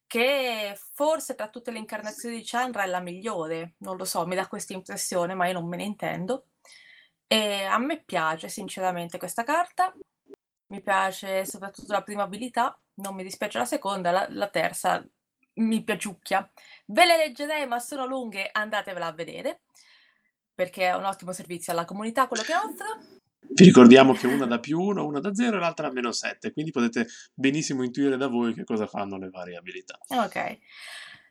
che 0.09 0.77
forse 0.95 1.37
tra 1.37 1.49
tutte 1.49 1.71
le 1.71 1.79
incarnazioni 1.79 2.37
di 2.37 2.45
Chandra 2.45 2.83
è 2.83 2.87
la 2.87 2.99
migliore, 3.01 3.75
non 3.79 3.97
lo 3.97 4.05
so, 4.05 4.27
mi 4.27 4.35
dà 4.35 4.49
questa 4.49 4.73
impressione, 4.73 5.35
ma 5.35 5.47
io 5.47 5.53
non 5.53 5.69
me 5.69 5.77
ne 5.77 5.85
intendo. 5.85 6.47
E 7.29 7.65
a 7.65 7.79
me 7.79 8.03
piace 8.03 8.49
sinceramente 8.49 9.17
questa 9.19 9.45
carta, 9.45 9.95
mi 10.69 10.83
piace 10.83 11.45
soprattutto 11.47 11.93
la 11.93 12.03
prima 12.03 12.25
abilità, 12.25 12.77
non 12.95 13.15
mi 13.15 13.23
dispiace 13.23 13.59
la 13.59 13.65
seconda, 13.65 14.11
la, 14.11 14.27
la 14.31 14.49
terza 14.49 15.05
mi 15.57 15.83
piaciucchia. 15.83 16.51
Ve 16.87 17.05
le 17.05 17.17
leggerei, 17.17 17.67
ma 17.67 17.79
sono 17.79 18.07
lunghe, 18.07 18.49
andatevela 18.51 19.07
a 19.07 19.13
vedere, 19.13 19.61
perché 20.55 20.89
è 20.89 20.95
un 20.95 21.05
ottimo 21.05 21.33
servizio 21.33 21.73
alla 21.73 21.85
comunità 21.85 22.27
quello 22.27 22.43
che 22.43 22.55
offre. 22.55 23.21
Vi 23.49 23.65
ricordiamo 23.65 24.13
che 24.13 24.27
una 24.27 24.47
da 24.47 24.59
più 24.59 24.81
1, 24.81 25.05
una 25.05 25.21
da 25.21 25.35
0 25.35 25.57
e 25.57 25.61
l'altra 25.61 25.87
da 25.87 25.93
meno 25.93 26.11
7, 26.11 26.53
quindi 26.53 26.73
potete 26.73 27.07
benissimo 27.33 27.85
intuire 27.85 28.17
da 28.17 28.27
voi 28.27 28.55
che 28.55 28.65
cosa 28.65 28.87
fanno 28.87 29.19
le 29.19 29.31
varie 29.31 29.57
abilità. 29.57 29.99
Ok. 30.09 30.59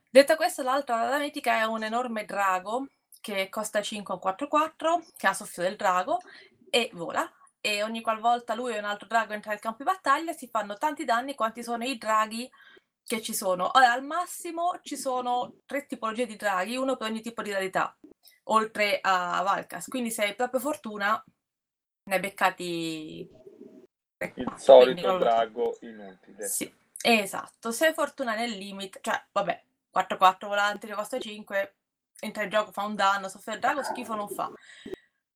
Detto 0.09 0.35
questo, 0.35 0.63
l'altra 0.63 0.95
rara 0.95 1.19
mitica 1.19 1.59
è 1.59 1.63
un 1.65 1.83
enorme 1.83 2.23
drago 2.23 2.87
che 3.19 3.49
costa 3.49 3.81
5 3.81 4.13
o 4.13 4.19
4-4, 4.23 5.13
che 5.17 5.27
ha 5.27 5.33
soffio 5.33 5.63
del 5.63 5.75
drago 5.75 6.21
e 6.69 6.89
vola. 6.93 7.29
E 7.59 7.81
ogni 7.81 8.01
qualvolta 8.01 8.53
lui 8.53 8.73
e 8.73 8.77
un 8.77 8.85
altro 8.85 9.07
drago 9.07 9.33
entra 9.33 9.51
nel 9.51 9.59
campo 9.59 9.79
di 9.79 9.89
battaglia 9.89 10.33
si 10.33 10.47
fanno 10.47 10.75
tanti 10.75 11.03
danni 11.03 11.33
quanti 11.33 11.63
sono 11.63 11.83
i 11.83 11.97
draghi 11.97 12.47
che 13.05 13.21
ci 13.21 13.33
sono. 13.33 13.69
Ora, 13.73 13.91
al 13.91 14.03
massimo 14.03 14.79
ci 14.81 14.97
sono 14.97 15.57
tre 15.65 15.85
tipologie 15.85 16.25
di 16.25 16.35
draghi, 16.35 16.75
uno 16.75 16.97
per 16.97 17.09
ogni 17.09 17.21
tipo 17.21 17.41
di 17.41 17.51
rarità, 17.51 17.95
oltre 18.45 18.99
a 19.01 19.41
Valkas. 19.43 19.87
Quindi 19.87 20.11
se 20.11 20.23
hai 20.23 20.35
proprio 20.35 20.59
fortuna, 20.59 21.23
ne 22.03 22.13
hai 22.15 22.19
beccati... 22.19 23.29
Il 24.17 24.53
solito 24.55 25.07
non 25.07 25.19
drago 25.19 25.77
inutile. 25.81 26.47
Sì, 26.47 26.73
esatto. 27.03 27.71
Se 27.71 27.87
hai 27.87 27.93
fortuna 27.93 28.33
nel 28.33 28.51
limit, 28.51 28.99
cioè, 29.01 29.23
vabbè, 29.31 29.63
4-4 29.91 30.47
volanti, 30.47 30.87
ne 30.87 30.95
costa 30.95 31.19
5, 31.19 31.75
entra 32.21 32.43
in 32.43 32.49
gioco, 32.49 32.71
fa 32.71 32.83
un 32.85 32.95
danno, 32.95 33.29
soffre 33.29 33.53
il 33.53 33.59
drago, 33.59 33.83
schifo 33.83 34.15
non 34.15 34.29
fa. 34.29 34.51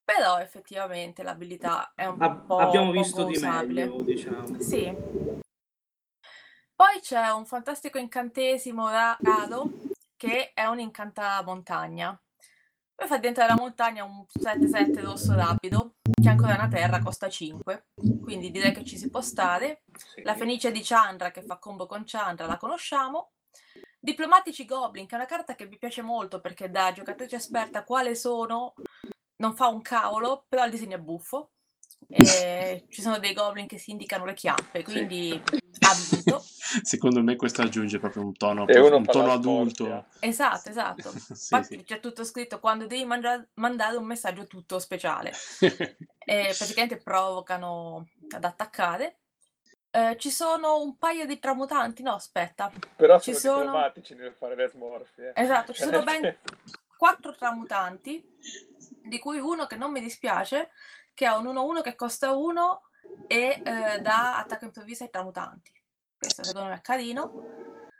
Però 0.04 0.40
effettivamente 0.40 1.22
l'abilità 1.22 1.92
è 1.94 2.06
un 2.06 2.20
Ab- 2.20 2.46
po' 2.48 2.58
abbiamo 2.58 2.88
poco 2.88 3.00
visto 3.00 3.24
di 3.26 3.36
usabile. 3.36 3.86
meglio, 3.86 4.02
diciamo. 4.02 4.60
Sì. 4.60 5.29
Poi 6.80 7.02
c'è 7.02 7.30
un 7.32 7.46
fantastico 7.46 7.98
incantesimo 7.98 8.88
ra- 8.90 9.18
raro 9.20 9.70
che 10.16 10.54
è 10.54 10.64
un 10.64 10.80
incantamontagna. 10.80 12.18
Poi 12.96 13.06
fa 13.06 13.18
diventare 13.18 13.50
la 13.50 13.60
montagna 13.60 14.06
un 14.06 14.24
7-7 14.26 15.02
rosso 15.02 15.36
rapido, 15.36 15.96
che 16.02 16.30
è 16.30 16.32
ancora 16.32 16.54
una 16.54 16.70
terra, 16.70 17.00
costa 17.00 17.28
5. 17.28 17.88
Quindi 18.22 18.50
direi 18.50 18.72
che 18.72 18.86
ci 18.86 18.98
si 18.98 19.10
può 19.10 19.20
stare. 19.20 19.84
Sì. 19.94 20.22
La 20.22 20.36
Fenice 20.36 20.72
di 20.72 20.80
Chandra 20.82 21.32
che 21.32 21.42
fa 21.42 21.58
combo 21.58 21.86
con 21.86 22.04
Chandra 22.06 22.48
la 22.48 22.56
conosciamo. 22.56 23.34
Diplomatici 24.00 24.64
Goblin, 24.64 25.06
che 25.06 25.16
è 25.16 25.18
una 25.18 25.28
carta 25.28 25.56
che 25.56 25.68
mi 25.68 25.78
piace 25.78 26.02
molto 26.02 26.40
perché 26.40 26.72
da 26.72 26.94
giocatrice 26.94 27.36
esperta 27.36 27.84
quale 27.84 28.16
sono 28.16 28.74
non 29.42 29.54
fa 29.54 29.68
un 29.68 29.82
cavolo, 29.82 30.46
però 30.48 30.64
il 30.64 30.72
disegno 30.72 30.96
è 30.96 31.02
buffo. 31.02 31.52
E 32.08 32.86
ci 32.90 33.02
sono 33.02 33.20
dei 33.20 33.34
goblin 33.34 33.68
che 33.68 33.78
si 33.78 33.92
indicano 33.92 34.26
le 34.26 34.34
chiappe, 34.34 34.84
quindi 34.84 35.42
ha 35.80 35.94
vinto. 36.10 36.44
Secondo 36.84 37.24
me 37.24 37.36
questo 37.36 37.64
aggiunge 37.64 38.00
proprio 38.00 38.24
un 38.24 38.34
tono, 38.34 38.66
un 38.68 39.06
tono 39.06 39.32
adulto. 39.32 40.06
Esatto, 40.20 40.70
esatto. 40.70 41.12
Sì, 41.40 41.56
Infatti 41.56 41.78
sì. 41.78 41.84
c'è 41.84 42.00
tutto 42.00 42.24
scritto 42.24 42.60
quando 42.60 42.86
devi 42.86 43.06
mangia- 43.06 43.46
mandare 43.56 43.98
un 43.98 44.06
messaggio 44.06 44.46
tutto 44.46 44.78
speciale. 44.80 45.34
E 45.60 46.54
praticamente 46.56 46.98
provocano 46.98 48.08
ad 48.36 48.44
attaccare. 48.44 49.20
Eh, 49.92 50.16
ci 50.20 50.30
sono 50.30 50.80
un 50.80 50.98
paio 50.98 51.26
di 51.26 51.40
tramutanti, 51.40 52.04
no, 52.04 52.14
aspetta. 52.14 52.72
Però 52.96 53.20
Ci 53.20 53.34
sono, 53.34 53.62
diplomatici 53.62 54.14
nel 54.14 54.34
fare 54.38 54.56
le 54.56 54.68
smorfie. 54.68 55.32
Esatto, 55.34 55.74
ci 55.74 55.82
Cioè, 55.82 55.92
sono 55.92 56.04
nel 56.04 56.20
ben 56.22 56.38
quattro 56.96 57.34
tramutanti, 57.34 58.24
di 59.04 59.18
cui 59.18 59.40
uno 59.40 59.66
che 59.66 59.78
non 59.78 59.92
mi 59.92 60.02
dispiace, 60.02 60.70
che 61.20 61.26
ha 61.26 61.38
un 61.38 61.48
1-1 61.48 61.82
che 61.82 61.96
costa 61.96 62.32
1 62.32 62.82
e 63.28 63.62
eh, 63.62 64.00
dà 64.00 64.38
attacco 64.38 64.64
improvviso 64.64 65.04
ai 65.04 65.10
tramutanti. 65.10 65.70
Questo 66.18 66.46
secondo 66.46 66.70
me 66.70 66.76
è 66.76 66.82
carino. 66.82 67.34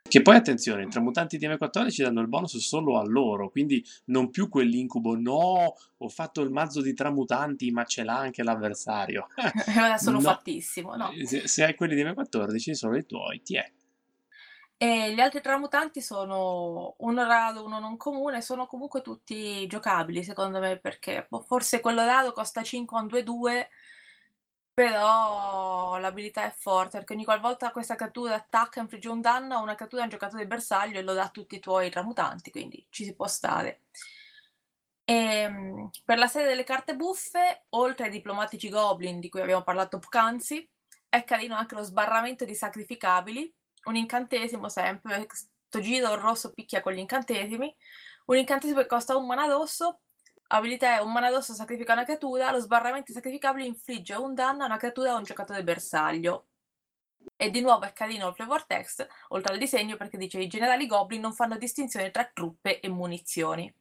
Che 0.08 0.22
poi 0.22 0.38
attenzione, 0.38 0.84
i 0.84 0.88
tramutanti 0.88 1.38
di 1.38 1.46
M14 1.46 2.04
danno 2.04 2.22
il 2.22 2.30
bonus 2.30 2.58
solo 2.60 2.98
a 2.98 3.04
loro, 3.06 3.50
quindi 3.50 3.86
non 4.06 4.30
più 4.30 4.48
quell'incubo, 4.48 5.18
no, 5.18 5.76
ho 5.98 6.08
fatto 6.08 6.40
il 6.40 6.50
mazzo 6.50 6.82
di 6.82 6.94
tramutanti, 6.94 7.70
ma 7.72 7.84
ce 7.84 8.06
l'ha 8.06 8.18
anche 8.18 8.42
l'avversario. 8.42 9.28
Ora 9.78 9.98
sono 9.98 10.22
No. 10.22 10.30
fattissimo, 10.30 10.96
no? 10.96 11.12
Se, 11.26 11.46
se 11.46 11.66
hai 11.66 11.76
quelli 11.76 11.96
di 11.96 12.04
M14 12.06 12.72
sono 12.72 12.96
i 12.96 13.06
tuoi, 13.06 13.42
ti 13.42 13.58
è. 13.58 13.70
E 14.82 15.14
gli 15.14 15.20
altri 15.20 15.42
tramutanti 15.42 16.02
sono 16.02 16.96
uno 17.00 17.26
raro, 17.26 17.66
uno 17.66 17.80
non 17.80 17.98
comune, 17.98 18.42
sono 18.42 18.66
comunque 18.66 19.02
tutti 19.02 19.68
giocabili 19.68 20.24
secondo 20.24 20.60
me 20.60 20.78
perché 20.80 21.26
boh, 21.30 21.42
forse 21.42 21.82
quello 21.82 22.06
raro 22.06 22.32
costa 22.32 22.64
5 22.64 22.98
a 22.98 23.02
un 23.02 23.08
2-2, 23.08 23.70
però 24.74 25.98
l'abilità 25.98 26.46
è 26.46 26.52
forte 26.52 26.98
perché 27.00 27.14
ogni 27.14 27.26
qualvolta 27.26 27.72
questa 27.72 27.96
creatura 27.96 28.36
attacca 28.36 28.80
e 28.80 28.84
infligge 28.84 29.10
un 29.10 29.20
danno 29.22 29.62
una 29.62 29.76
creatura 29.76 30.02
a 30.04 30.06
un 30.06 30.12
giocatore 30.12 30.48
bersaglio 30.48 31.00
e 31.00 31.04
lo 31.04 31.14
dà 31.14 31.24
a 31.26 31.30
tutti 31.30 31.56
i 31.56 31.60
tuoi 31.60 31.90
tramutanti, 31.90 32.50
quindi 32.52 32.86
ci 32.90 33.04
si 33.04 33.14
può 33.16 33.28
stare. 33.28 33.82
Ehm, 35.06 35.90
per 36.06 36.18
la 36.20 36.28
serie 36.28 36.48
delle 36.48 36.64
carte 36.64 36.96
buffe, 36.96 37.66
oltre 37.70 38.06
ai 38.06 38.12
diplomatici 38.12 38.70
goblin 38.70 39.20
di 39.20 39.30
cui 39.30 39.42
abbiamo 39.42 39.64
parlato 39.64 39.98
poc'anzi, 40.00 40.68
è 41.10 41.24
carino 41.24 41.56
anche 41.56 41.74
lo 41.76 41.82
sbarramento 41.84 42.46
di 42.46 42.54
sacrificabili, 42.54 43.52
un 43.86 43.96
incantesimo 43.96 44.70
sempre, 44.70 45.28
sto 45.32 45.80
giro 45.80 46.12
il 46.14 46.20
rosso 46.20 46.52
picchia 46.52 46.82
con 46.82 46.94
gli 46.94 47.00
incantesimi, 47.00 47.74
un 48.26 48.38
incantesimo 48.38 48.82
che 48.82 48.88
costa 48.88 49.16
un 49.16 49.26
mana 49.26 49.46
rosso, 49.46 50.02
abilità 50.48 50.98
è 50.98 51.02
un 51.02 51.12
mana 51.12 51.30
rosso 51.30 51.54
sacrifica 51.54 51.94
una 51.94 52.04
creatura, 52.04 52.52
lo 52.52 52.60
sbarramento 52.60 53.12
sacrificabile 53.12 53.66
infligge 53.66 54.16
un 54.16 54.34
danno 54.34 54.64
a 54.64 54.68
una 54.68 54.78
creatura 54.78 55.12
o 55.12 55.16
a 55.16 55.18
un 55.18 55.24
giocatore 55.24 55.64
bersaglio. 55.64 56.46
E 57.36 57.50
di 57.50 57.62
nuovo 57.62 57.86
è 57.86 57.94
carino 57.94 58.30
il 58.30 58.34
flavor 58.34 58.66
text, 58.66 59.06
oltre 59.30 59.54
al 59.54 59.60
disegno, 59.60 59.98
perché 59.98 60.18
dice 60.18 60.40
i 60.40 60.48
generali 60.48 60.88
goblin 60.88 61.22
non 61.22 61.34
fanno 61.34 61.58
distinzione 61.58 62.12
tra 62.12 62.30
truppe 62.32 62.80
e 62.80 62.90
munizioni. 62.90 63.74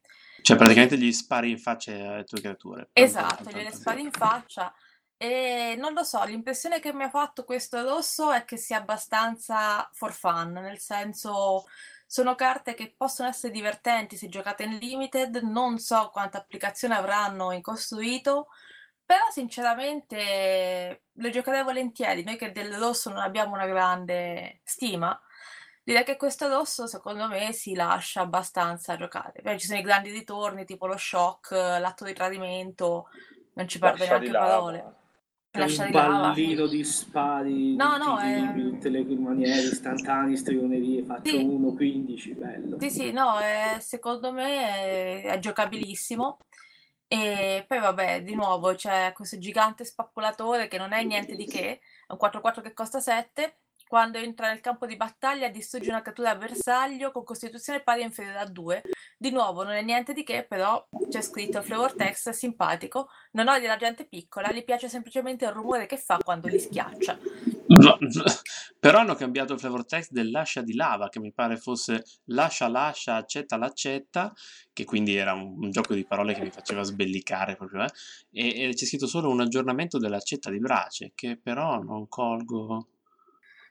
Cioè 0.43 0.57
praticamente 0.57 0.97
gli 0.97 1.13
spari 1.13 1.51
in 1.51 1.59
faccia 1.59 1.93
alle 1.93 2.25
tue 2.25 2.41
creature. 2.41 2.91
Esatto, 2.93 3.51
gliele 3.51 3.73
spari 3.73 4.03
in 4.03 4.11
faccia. 4.11 4.73
E 5.21 5.75
non 5.77 5.95
lo 5.95 6.05
so, 6.05 6.23
l'impressione 6.25 6.79
che 6.79 6.93
mi 6.93 7.03
ha 7.03 7.11
fatto 7.11 7.43
questo 7.45 7.83
rosso 7.83 8.31
è 8.31 8.45
che 8.45 8.57
sia 8.57 8.77
abbastanza 8.79 9.89
for 9.93 10.13
fun, 10.13 10.53
nel 10.53 10.79
senso 10.79 11.65
sono 12.07 12.37
carte 12.37 12.75
che 12.75 12.95
possono 12.97 13.29
essere 13.29 13.53
divertenti 13.53 14.17
se 14.17 14.29
giocate 14.29 14.63
in 14.63 14.77
limited, 14.79 15.37
non 15.39 15.79
so 15.79 16.11
quanta 16.11 16.39
applicazione 16.39 16.95
avranno 16.95 17.51
in 17.51 17.63
costruito, 17.63 18.47
però 19.05 19.25
sinceramente 19.31 21.03
le 21.11 21.31
giocherei 21.31 21.65
volentieri, 21.65 22.23
noi 22.23 22.37
che 22.37 22.53
del 22.53 22.75
rosso 22.77 23.11
non 23.11 23.19
abbiamo 23.19 23.55
una 23.55 23.67
grande 23.67 24.61
stima, 24.63 25.21
direi 25.83 26.05
che 26.05 26.17
questo 26.17 26.49
rosso 26.49 26.87
secondo 26.87 27.27
me 27.27 27.53
si 27.53 27.75
lascia 27.75 28.21
abbastanza 28.21 28.97
giocare. 28.97 29.43
Poi 29.43 29.59
ci 29.59 29.67
sono 29.67 29.79
i 29.81 29.83
grandi 29.83 30.11
ritorni 30.11 30.65
tipo 30.65 30.87
lo 30.87 30.97
shock, 30.97 31.51
l'atto 31.51 32.05
di 32.05 32.13
tradimento, 32.15 33.09
non 33.55 33.67
ci 33.67 33.79
di 33.79 34.05
neanche 34.07 34.31
parole. 34.31 34.98
Lascia 35.53 35.85
un 35.85 35.91
pallino 35.91 36.67
di 36.67 36.85
spari 36.85 37.75
No, 37.75 37.97
no, 37.97 38.19
è- 38.19 38.35
tipi, 38.53 38.63
tutte 38.71 38.89
le 38.91 39.03
maniere 39.05 39.63
istantanee, 39.63 40.37
stregonerie, 40.37 41.03
faccio 41.05 41.37
Sì. 41.39 41.43
1-15, 41.45 42.33
bello. 42.35 42.79
Sì, 42.79 42.91
sì, 42.91 43.11
no, 43.13 43.39
è- 43.39 43.79
secondo 43.81 44.31
me 44.31 45.23
è, 45.23 45.23
è 45.23 45.39
giocabilissimo. 45.39 46.39
E 47.07 47.65
poi 47.67 47.79
vabbè, 47.81 48.23
di 48.23 48.35
nuovo 48.35 48.75
c'è 48.75 49.13
questo 49.15 49.39
gigante 49.39 49.85
spappolatore 49.87 50.69
che 50.69 50.77
non 50.77 50.93
è 50.93 51.03
niente 51.03 51.35
di 51.37 51.47
che, 51.47 51.81
è 52.07 52.13
un 52.13 52.19
4-4 52.19 52.61
che 52.61 52.75
costa 52.75 53.01
7. 53.01 53.61
Quando 53.89 54.19
entra 54.19 54.49
nel 54.49 54.61
campo 54.61 54.85
di 54.85 54.97
battaglia 54.97 55.49
distrugge 55.49 55.89
una 55.89 56.03
creatura 56.03 56.31
a 56.31 56.37
bersaglio 56.37 57.11
con 57.11 57.25
costituzione 57.25 57.83
pari 57.83 58.03
o 58.03 58.05
inferiore 58.05 58.39
a 58.39 58.47
2. 58.47 58.83
Di 59.17 59.31
nuovo 59.31 59.65
non 59.65 59.73
è 59.73 59.83
niente 59.83 60.13
di 60.13 60.25
che, 60.25 60.45
però 60.47 60.87
c'è 61.09 61.23
scritto 61.23 61.63
flavor 61.63 61.95
text, 61.95 62.31
simpatico, 62.31 63.09
non 63.33 63.49
odia 63.49 63.69
la 63.69 63.77
gente 63.77 64.07
piccola, 64.07 64.53
gli 64.53 64.63
piace 64.63 64.89
semplicemente 64.89 65.47
il 65.47 65.53
rumore 65.53 65.87
che 65.87 65.97
fa 65.97 66.19
quando 66.23 66.49
li 66.49 66.59
schiaccia. 66.59 67.19
Però 68.81 68.99
hanno 68.99 69.15
cambiato 69.15 69.55
il 69.55 69.59
flavor 69.59 69.85
text 69.85 70.13
dell'ascia 70.13 70.63
di 70.63 70.75
lava, 70.75 71.09
che 71.09 71.21
mi 71.21 71.33
pare 71.33 71.57
fosse 71.57 72.05
lascia, 72.27 72.69
lascia, 72.69 73.17
accetta, 73.17 73.57
l'accetta, 73.57 74.33
che 74.73 74.85
quindi 74.85 75.17
era 75.17 75.33
un, 75.33 75.57
un 75.59 75.71
gioco 75.71 75.95
di 75.95 76.05
parole 76.05 76.35
che 76.35 76.43
mi 76.43 76.51
faceva 76.51 76.83
sbellicare 76.83 77.57
proprio, 77.57 77.85
eh. 77.85 77.91
E, 78.31 78.69
e 78.69 78.75
c'è 78.75 78.85
scritto 78.85 79.07
solo 79.07 79.31
un 79.31 79.41
aggiornamento 79.41 79.99
dell'accetta 79.99 80.51
di 80.51 80.59
brace, 80.59 81.13
che 81.15 81.39
però 81.43 81.83
non 81.83 82.09
colgo. 82.09 82.89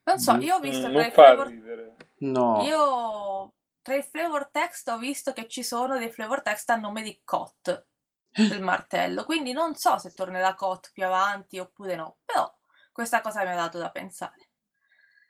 Non 0.07 0.19
so, 0.19 0.35
io 0.35 0.55
ho 0.55 0.59
visto 0.59 0.87
Mm, 0.87 0.91
tra 0.93 1.01
i 1.05 1.11
fa 1.11 1.23
flavor 1.25 1.47
ridere. 1.47 1.95
No. 2.19 2.63
Io 2.63 3.53
tra 3.81 3.95
i 3.95 4.01
flavor 4.03 4.49
text 4.49 4.87
ho 4.89 4.97
visto 4.97 5.33
che 5.33 5.47
ci 5.47 5.63
sono 5.63 5.97
dei 5.97 6.09
flavor 6.11 6.41
text 6.41 6.69
a 6.69 6.75
nome 6.77 7.01
di 7.01 7.19
Cot 7.23 7.85
del 8.31 8.61
martello, 8.61 9.23
quindi 9.25 9.51
non 9.51 9.75
so 9.75 9.97
se 9.97 10.13
tornerà 10.13 10.53
Cot 10.55 10.91
più 10.93 11.05
avanti 11.05 11.59
oppure 11.59 11.95
no, 11.95 12.17
però 12.23 12.51
questa 12.91 13.21
cosa 13.21 13.43
mi 13.43 13.49
ha 13.49 13.55
dato 13.55 13.77
da 13.77 13.89
pensare. 13.91 14.49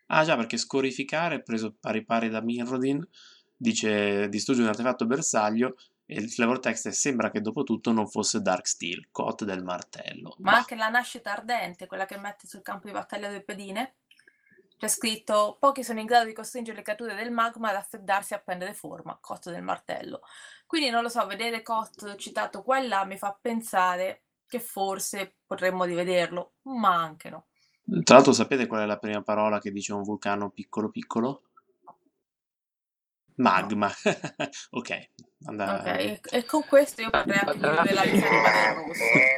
Ah 0.07 0.23
già, 0.23 0.35
perché 0.35 0.57
scorificare, 0.57 1.41
preso 1.41 1.75
pari 1.79 2.05
pari 2.05 2.29
da 2.29 2.41
Mirrodin, 2.41 3.05
dice 3.55 4.29
distrugge 4.29 4.61
un 4.61 4.67
artefatto 4.67 5.05
bersaglio 5.05 5.75
e 6.05 6.19
il 6.19 6.31
flavor 6.31 6.59
text 6.59 6.87
è 6.87 6.91
sembra 6.91 7.29
che 7.31 7.41
dopo 7.41 7.63
tutto 7.63 7.91
non 7.91 8.07
fosse 8.07 8.41
Dark 8.41 8.67
Steel, 8.67 9.09
Cot 9.11 9.43
del 9.43 9.63
martello. 9.63 10.35
Ma 10.39 10.51
Bah. 10.51 10.57
anche 10.57 10.75
la 10.75 10.89
nascita 10.89 11.31
ardente, 11.33 11.87
quella 11.87 12.05
che 12.05 12.17
mette 12.17 12.47
sul 12.47 12.61
campo 12.61 12.87
di 12.87 12.93
battaglia 12.93 13.27
due 13.29 13.41
pedine, 13.41 13.95
c'è 14.77 14.87
scritto 14.87 15.57
pochi 15.59 15.83
sono 15.83 15.99
in 15.99 16.05
grado 16.05 16.25
di 16.25 16.33
costringere 16.33 16.77
le 16.77 16.83
creature 16.83 17.15
del 17.15 17.31
magma 17.31 17.69
ad 17.69 17.75
affreddarsi 17.75 18.33
e 18.33 18.35
a 18.37 18.39
prendere 18.39 18.73
forma, 18.73 19.17
Cot 19.19 19.49
del 19.49 19.63
martello. 19.63 20.21
Quindi 20.65 20.89
non 20.89 21.01
lo 21.01 21.09
so, 21.09 21.25
vedere 21.25 21.63
Cot 21.63 22.15
citato 22.15 22.61
qua 22.61 22.79
e 22.79 22.87
là 22.87 23.03
mi 23.05 23.17
fa 23.17 23.37
pensare 23.39 24.23
che 24.47 24.59
forse 24.59 25.37
potremmo 25.45 25.83
rivederlo, 25.83 26.53
ma 26.63 26.93
anche 26.93 27.29
no. 27.29 27.47
Tra 28.03 28.15
l'altro 28.15 28.33
sapete 28.33 28.67
qual 28.67 28.81
è 28.81 28.85
la 28.85 28.97
prima 28.97 29.21
parola 29.21 29.59
che 29.59 29.71
dice 29.71 29.93
un 29.93 30.03
vulcano 30.03 30.49
piccolo 30.51 30.89
piccolo? 30.89 31.43
Magma. 33.35 33.89
ok. 34.71 35.09
Andà... 35.45 35.79
Ok, 35.79 36.19
e 36.31 36.45
con 36.45 36.65
questo 36.67 37.01
io 37.01 37.09
potrei 37.09 37.37
anche 37.37 37.59
Tra 37.59 37.73
chiudere 37.73 37.93
la 37.93 38.03
lista 38.03 38.27
di 38.27 38.35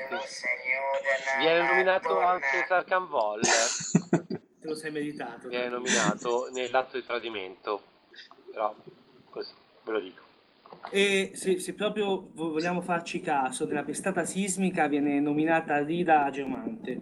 Rosso. 0.10 0.48
Viene 1.40 1.68
nominato 1.68 2.20
anche 2.20 2.66
Sarkan 2.68 3.08
Vol, 3.08 3.42
Te 4.62 4.68
lo 4.68 4.76
sei 4.76 4.92
meritato. 4.92 5.48
viene 5.48 5.70
nominato 5.70 6.50
nell'atto 6.54 6.98
di 6.98 7.06
tradimento. 7.06 7.82
Però 8.52 8.76
così, 9.30 9.54
ve 9.84 9.92
lo 9.92 10.00
dico. 10.00 10.24
E 10.92 11.32
se, 11.34 11.60
se 11.60 11.74
proprio 11.74 12.30
vo- 12.34 12.52
vogliamo 12.52 12.82
farci 12.82 13.22
caso, 13.22 13.66
nella 13.66 13.84
pestata 13.84 14.24
sismica 14.26 14.88
viene 14.88 15.20
nominata 15.20 15.84
Rida 15.84 16.30
Geomante. 16.32 17.00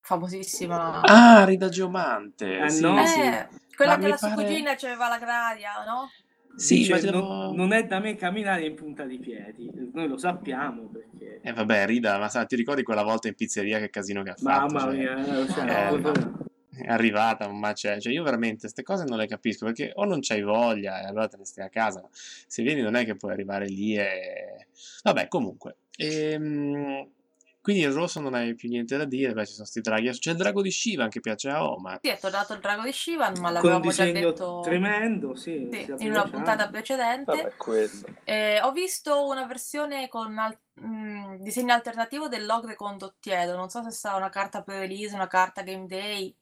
Famosissima. 0.00 1.00
Ah, 1.02 1.44
Rida 1.44 1.68
Geomante. 1.68 2.58
Ah, 2.58 2.68
sì, 2.68 2.82
no? 2.82 3.06
sì. 3.06 3.20
Eh, 3.20 3.48
quella 3.76 3.92
Ma 3.92 3.96
mi 3.98 4.04
della 4.04 4.16
sua 4.16 4.28
pare- 4.30 4.46
cugina 4.46 4.74
c'aveva 4.74 5.08
la 5.08 5.18
gradia, 5.18 5.84
no? 5.84 6.10
Sì, 6.54 6.86
te 6.86 7.10
non, 7.10 7.54
non 7.54 7.72
è 7.72 7.86
da 7.86 7.98
me 7.98 8.14
camminare 8.14 8.66
in 8.66 8.74
punta 8.74 9.04
di 9.04 9.18
piedi. 9.18 9.70
Noi 9.94 10.06
lo 10.06 10.18
sappiamo 10.18 10.82
perché... 10.82 11.40
Eh 11.42 11.52
vabbè, 11.52 11.86
Rida, 11.86 12.18
ma 12.18 12.28
sa, 12.28 12.44
ti 12.44 12.56
ricordi 12.56 12.82
quella 12.82 13.02
volta 13.02 13.28
in 13.28 13.34
pizzeria 13.34 13.78
che 13.78 13.88
casino 13.88 14.22
che 14.22 14.30
ha 14.30 14.34
fatto? 14.36 14.66
Mamma 14.74 14.80
Cioè, 14.80 14.96
mia, 14.96 15.16
eh, 15.16 15.48
cioè, 15.48 15.86
eh, 15.86 15.98
proprio- 15.98 16.41
è 16.74 16.88
arrivata 16.90 17.46
un 17.46 17.58
macello. 17.58 18.00
Cioè, 18.00 18.12
io 18.12 18.22
veramente 18.22 18.60
queste 18.60 18.82
cose 18.82 19.04
non 19.04 19.18
le 19.18 19.26
capisco 19.26 19.66
perché 19.66 19.92
o 19.94 20.04
non 20.04 20.20
c'hai 20.20 20.42
voglia 20.42 21.00
e 21.02 21.06
allora 21.06 21.28
te 21.28 21.36
ne 21.36 21.44
stai 21.44 21.66
a 21.66 21.68
casa, 21.68 22.00
ma 22.00 22.08
se 22.12 22.62
vieni 22.62 22.80
non 22.80 22.94
è 22.94 23.04
che 23.04 23.16
puoi 23.16 23.32
arrivare 23.32 23.66
lì 23.66 23.96
e... 23.96 24.66
Vabbè, 25.02 25.28
comunque. 25.28 25.76
Ehm, 25.96 27.06
Quindi 27.60 27.82
il 27.82 27.92
rosso 27.92 28.20
non 28.20 28.34
hai 28.34 28.56
più 28.56 28.68
niente 28.68 28.96
da 28.96 29.04
dire, 29.04 29.32
beh 29.34 29.46
ci 29.46 29.52
sono 29.52 29.66
sti 29.66 29.80
draghi. 29.82 30.10
C'è 30.10 30.30
il 30.32 30.36
drago 30.36 30.62
di 30.62 30.70
Shiva 30.72 31.06
che 31.06 31.20
piace 31.20 31.48
a 31.48 31.64
Omar. 31.64 32.00
Sì, 32.02 32.08
è 32.08 32.18
tornato 32.18 32.54
il 32.54 32.60
drago 32.60 32.82
di 32.82 32.92
Shivan, 32.92 33.38
ma 33.38 33.50
l'avevamo 33.50 33.90
già 33.90 34.10
detto 34.10 34.60
tremendo, 34.64 35.36
sì, 35.36 35.68
sì, 35.70 35.94
in 35.98 36.10
una 36.10 36.28
puntata 36.28 36.68
precedente. 36.68 37.54
Vabbè. 37.56 37.90
Eh, 38.24 38.60
ho 38.62 38.72
visto 38.72 39.26
una 39.26 39.46
versione 39.46 40.08
con 40.08 40.36
al- 40.38 40.58
mm, 40.80 41.36
disegno 41.36 41.72
alternativo 41.72 42.26
dell'ogre 42.26 42.74
con 42.74 42.98
dottiero. 42.98 43.54
Non 43.54 43.68
so 43.68 43.82
se 43.84 43.90
sarà 43.92 44.16
una 44.16 44.30
carta 44.30 44.62
pre-release, 44.62 45.14
una 45.14 45.28
carta 45.28 45.62
game 45.62 45.86
day. 45.86 46.34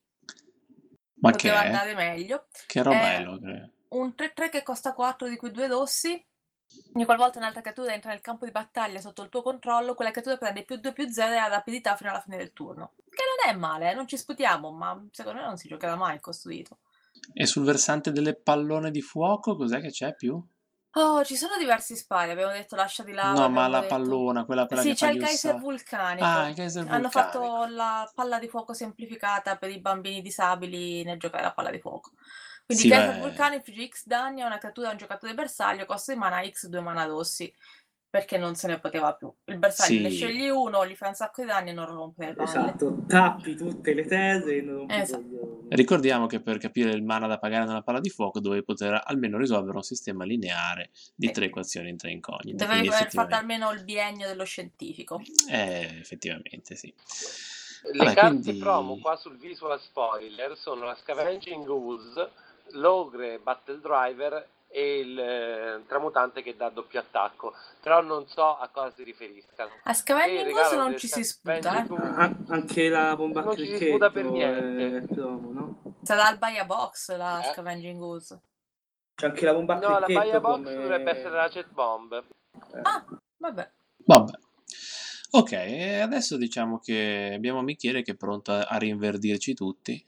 Ma 1.21 1.31
che 1.31 1.49
Poteva 1.49 1.63
è? 1.63 1.67
andare 1.67 1.95
meglio. 1.95 2.47
Che 2.67 2.83
roba 2.83 3.13
è 3.13 3.23
l'ogre? 3.23 3.71
Un 3.89 4.15
3-3 4.17 4.51
che 4.51 4.63
costa 4.63 4.93
4, 4.93 5.29
di 5.29 5.37
cui 5.37 5.51
2 5.51 5.67
dossi. 5.67 6.25
Ogni 6.95 7.05
qualvolta 7.05 7.39
un'altra 7.39 7.63
creatura 7.63 7.93
entra 7.93 8.11
nel 8.11 8.21
campo 8.21 8.45
di 8.45 8.53
battaglia 8.53 9.01
sotto 9.01 9.23
il 9.23 9.29
tuo 9.29 9.43
controllo, 9.43 9.95
quella 9.95 10.13
creatura 10.13 10.37
prende 10.37 10.63
più 10.65 10.77
2 10.77 10.93
più 10.93 11.09
0 11.09 11.33
e 11.33 11.37
ha 11.37 11.49
rapidità 11.49 11.97
fino 11.97 12.11
alla 12.11 12.21
fine 12.21 12.37
del 12.37 12.53
turno. 12.53 12.93
Che 13.09 13.23
non 13.45 13.53
è 13.53 13.59
male, 13.59 13.91
eh, 13.91 13.95
non 13.95 14.07
ci 14.07 14.17
sputiamo, 14.17 14.71
ma 14.71 15.05
secondo 15.11 15.41
me 15.41 15.47
non 15.47 15.57
si 15.57 15.67
giocherà 15.67 15.97
mai 15.97 16.21
costruito. 16.21 16.79
E 17.33 17.47
sul 17.47 17.65
versante 17.65 18.13
delle 18.13 18.37
pallone 18.37 18.93
di 18.93 19.03
fuoco 19.03 19.57
cos'è 19.57 19.81
che 19.81 19.91
c'è 19.91 20.15
più? 20.15 20.41
Oh, 20.95 21.25
ci 21.25 21.37
sono 21.37 21.57
diversi 21.57 21.95
spari, 21.95 22.33
abbiamo 22.33 22.51
detto 22.51 22.75
lascia 22.75 23.05
di 23.05 23.13
lava. 23.13 23.31
no, 23.33 23.49
ma 23.49 23.65
abbiamo 23.65 23.69
la 23.69 23.81
detto- 23.81 23.95
pallona, 23.95 24.45
quella, 24.45 24.67
quella 24.67 24.83
Sì, 24.83 24.89
che 24.89 24.95
c'è 24.95 25.07
fa 25.07 25.13
il 25.13 25.19
gli 25.19 25.25
geyser 25.25 25.55
ossa- 25.55 25.63
vulcanico. 25.63 26.27
Ah, 26.27 26.49
il 26.49 26.55
geyser 26.55 26.83
Hanno 26.89 27.03
vulcanico. 27.09 27.41
fatto 27.41 27.65
la 27.67 28.11
palla 28.13 28.39
di 28.41 28.49
fuoco 28.49 28.73
semplificata 28.75 29.57
per 29.57 29.71
i 29.71 29.79
bambini 29.81 30.21
disabili 30.21 31.05
nel 31.05 31.19
giocare 31.19 31.45
a 31.47 31.53
palla 31.53 31.71
di 31.71 31.79
fuoco. 31.79 32.11
Quindi 32.67 32.85
Sì, 32.85 32.91
Geyser 32.91 33.15
beh. 33.15 33.21
Vulcano 33.21 33.55
infligge 33.55 33.89
X 33.89 34.07
danni 34.07 34.43
a 34.43 34.47
una 34.47 34.59
creatura 34.59 34.89
a 34.89 34.91
un 34.93 34.97
giocatore 34.97 35.35
bersaglio, 35.35 35.87
costa 35.87 36.13
di 36.13 36.19
mana 36.19 36.43
X 36.49 36.67
2 36.67 36.81
mana 36.81 37.05
rossi, 37.05 37.53
perché 38.11 38.37
non 38.39 38.57
se 38.57 38.67
ne 38.67 38.81
poteva 38.81 39.15
più. 39.15 39.33
Il 39.45 39.59
bersaglio 39.59 39.97
Sì. 39.97 40.03
ne 40.03 40.11
scegli 40.11 40.49
uno, 40.49 40.85
gli 40.85 40.97
fa 40.97 41.07
un 41.09 41.15
sacco 41.15 41.43
di 41.43 41.47
danni 41.47 41.71
e 41.71 41.73
non 41.73 41.87
rompe 41.87 42.27
le 42.27 42.35
palle. 42.35 42.49
Esatto, 42.49 43.05
tappi 43.07 43.55
tutte 43.55 43.95
le 43.95 44.05
terre 44.05 44.57
e 44.57 44.61
non 44.63 44.79
rompi 44.79 44.95
Esatto. 44.95 45.59
Ricordiamo 45.71 46.27
che 46.27 46.41
per 46.41 46.59
capire 46.59 46.91
il 46.91 47.05
mana 47.05 47.29
da 47.29 47.39
pagare 47.39 47.65
nella 47.65 47.83
palla 47.83 48.01
di 48.01 48.11
fuoco 48.11 48.41
dovevi 48.41 48.65
poter 48.65 49.01
almeno 49.05 49.39
risolvere 49.39 49.77
un 49.77 49.85
sistema 49.85 50.25
lineare 50.25 50.91
di 51.15 51.29
Sì. 51.29 51.33
tre 51.33 51.45
equazioni 51.45 51.89
in 51.91 51.97
tre 51.97 52.11
incognite. 52.11 52.57
Dovevi 52.57 52.89
aver 52.89 52.91
fatto 52.91 53.03
effettivamente, 53.05 53.35
almeno 53.37 53.71
il 53.71 53.85
biennio 53.85 54.27
dello 54.27 54.45
scientifico. 54.45 55.21
eh, 55.49 55.99
effettivamente 56.01 56.75
sì. 56.75 56.93
Le 57.93 57.99
Vabbè, 57.99 58.15
carte 58.15 58.41
quindi- 58.43 58.59
promo 58.59 58.99
qua 58.99 59.15
sul 59.17 59.39
visual 59.39 59.81
spoiler 59.81 60.57
sono 60.57 60.85
la 60.85 60.97
Scavenging 61.01 61.67
Ooze, 61.69 62.31
l'Ogre 62.73 63.39
Battle 63.39 63.79
Driver 63.81 64.49
e 64.73 64.99
il 65.01 65.19
eh, 65.19 65.85
Tramutante 65.87 66.43
che 66.43 66.57
dà 66.57 66.69
doppio 66.71 67.01
attacco. 67.01 67.53
Però 67.81 68.01
non 68.03 68.27
so 68.29 68.57
a 68.57 68.69
cosa 68.69 68.93
si 68.95 69.03
riferiscano. 69.03 69.71
A 69.85 69.93
Scavenging 69.93 70.47
il 70.47 70.47
Ooze 70.55 70.63
regalo 70.63 70.83
non 70.89 70.97
ci 70.99 71.09
si 71.09 71.25
sputa, 71.25 71.85
eh. 71.85 71.87
Ah, 71.97 72.37
anche 72.49 72.89
la 72.89 73.17
bomba 73.17 73.43
Non 73.43 73.57
ci 73.57 73.63
si 73.65 73.69
cricchetto 73.71 73.91
sputa 73.91 74.11
per 74.11 74.25
niente. 74.27 74.97
è 74.99 75.15
promo, 75.15 75.53
no? 75.53 75.83
Sarà 76.03 76.27
al 76.27 76.39
Baia 76.39 76.65
Box 76.65 77.15
la 77.17 77.41
Eh. 77.41 77.53
Scavenging 77.53 78.01
Ooze. 78.01 78.41
C'è 79.15 79.27
anche 79.27 79.45
la 79.45 79.53
bomba 79.53 79.75
No, 79.79 79.89
la 79.99 80.05
cricchetto 80.07 80.19
Baia 80.21 80.41
Box 80.41 80.57
come- 80.63 80.75
dovrebbe 80.75 81.11
essere 81.11 81.35
la 81.35 81.49
Jet 81.49 81.71
Bomb. 81.73 82.13
Eh. 82.15 82.81
Ah, 82.83 83.05
vabbè. 83.39 83.71
Vabbè. 84.07 84.33
Ok, 85.33 85.53
e 85.53 86.01
adesso 86.01 86.37
diciamo 86.37 86.79
che 86.81 87.33
abbiamo 87.35 87.61
Michele 87.63 88.03
che 88.03 88.13
è 88.13 88.17
pronto 88.17 88.53
a 88.53 88.77
rinverdirci 88.77 89.55
tutti. 89.55 90.05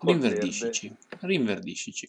Rinverdiscici. 0.00 0.94
Rinverdiscici. 1.20 2.08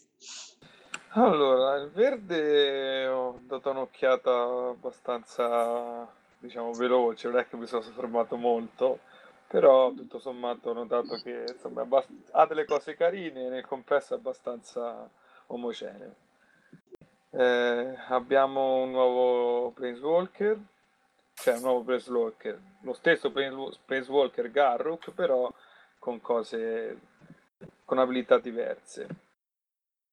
Allora, 1.18 1.78
il 1.78 1.90
verde 1.92 3.08
ho 3.08 3.40
dato 3.44 3.70
un'occhiata 3.70 4.32
abbastanza, 4.72 6.06
diciamo, 6.40 6.74
veloce, 6.74 7.30
non 7.30 7.40
è 7.40 7.48
che 7.48 7.56
mi 7.56 7.68
sono 7.68 7.82
soffermato 7.82 8.36
molto, 8.36 9.00
però 9.48 9.94
tutto 9.94 10.20
sommato 10.20 10.72
ho 10.72 10.74
notato 10.74 11.16
che 11.24 11.46
insomma, 11.48 11.84
abbast- 11.84 12.10
ha 12.32 12.46
delle 12.46 12.66
cose 12.66 12.96
carine 12.96 13.46
e 13.46 13.50
nel 13.50 13.66
complesso 13.66 14.14
è 14.14 14.18
abbastanza 14.18 15.10
omogeneo. 15.48 16.16
Eh, 17.30 17.96
abbiamo 18.10 18.82
un 18.84 18.92
nuovo 18.92 19.72
Planeswalker, 19.72 20.60
cioè 21.34 21.56
un 21.56 21.62
nuovo 21.62 21.84
Planeswalker, 21.84 22.60
lo 22.82 22.94
stesso 22.94 23.32
Planesw- 23.32 23.80
Planeswalker 23.86 24.52
Garruk, 24.52 25.12
però 25.12 25.50
con 25.98 26.20
cose, 26.20 27.00
con 27.86 28.00
abilità 28.00 28.38
diverse. 28.38 29.25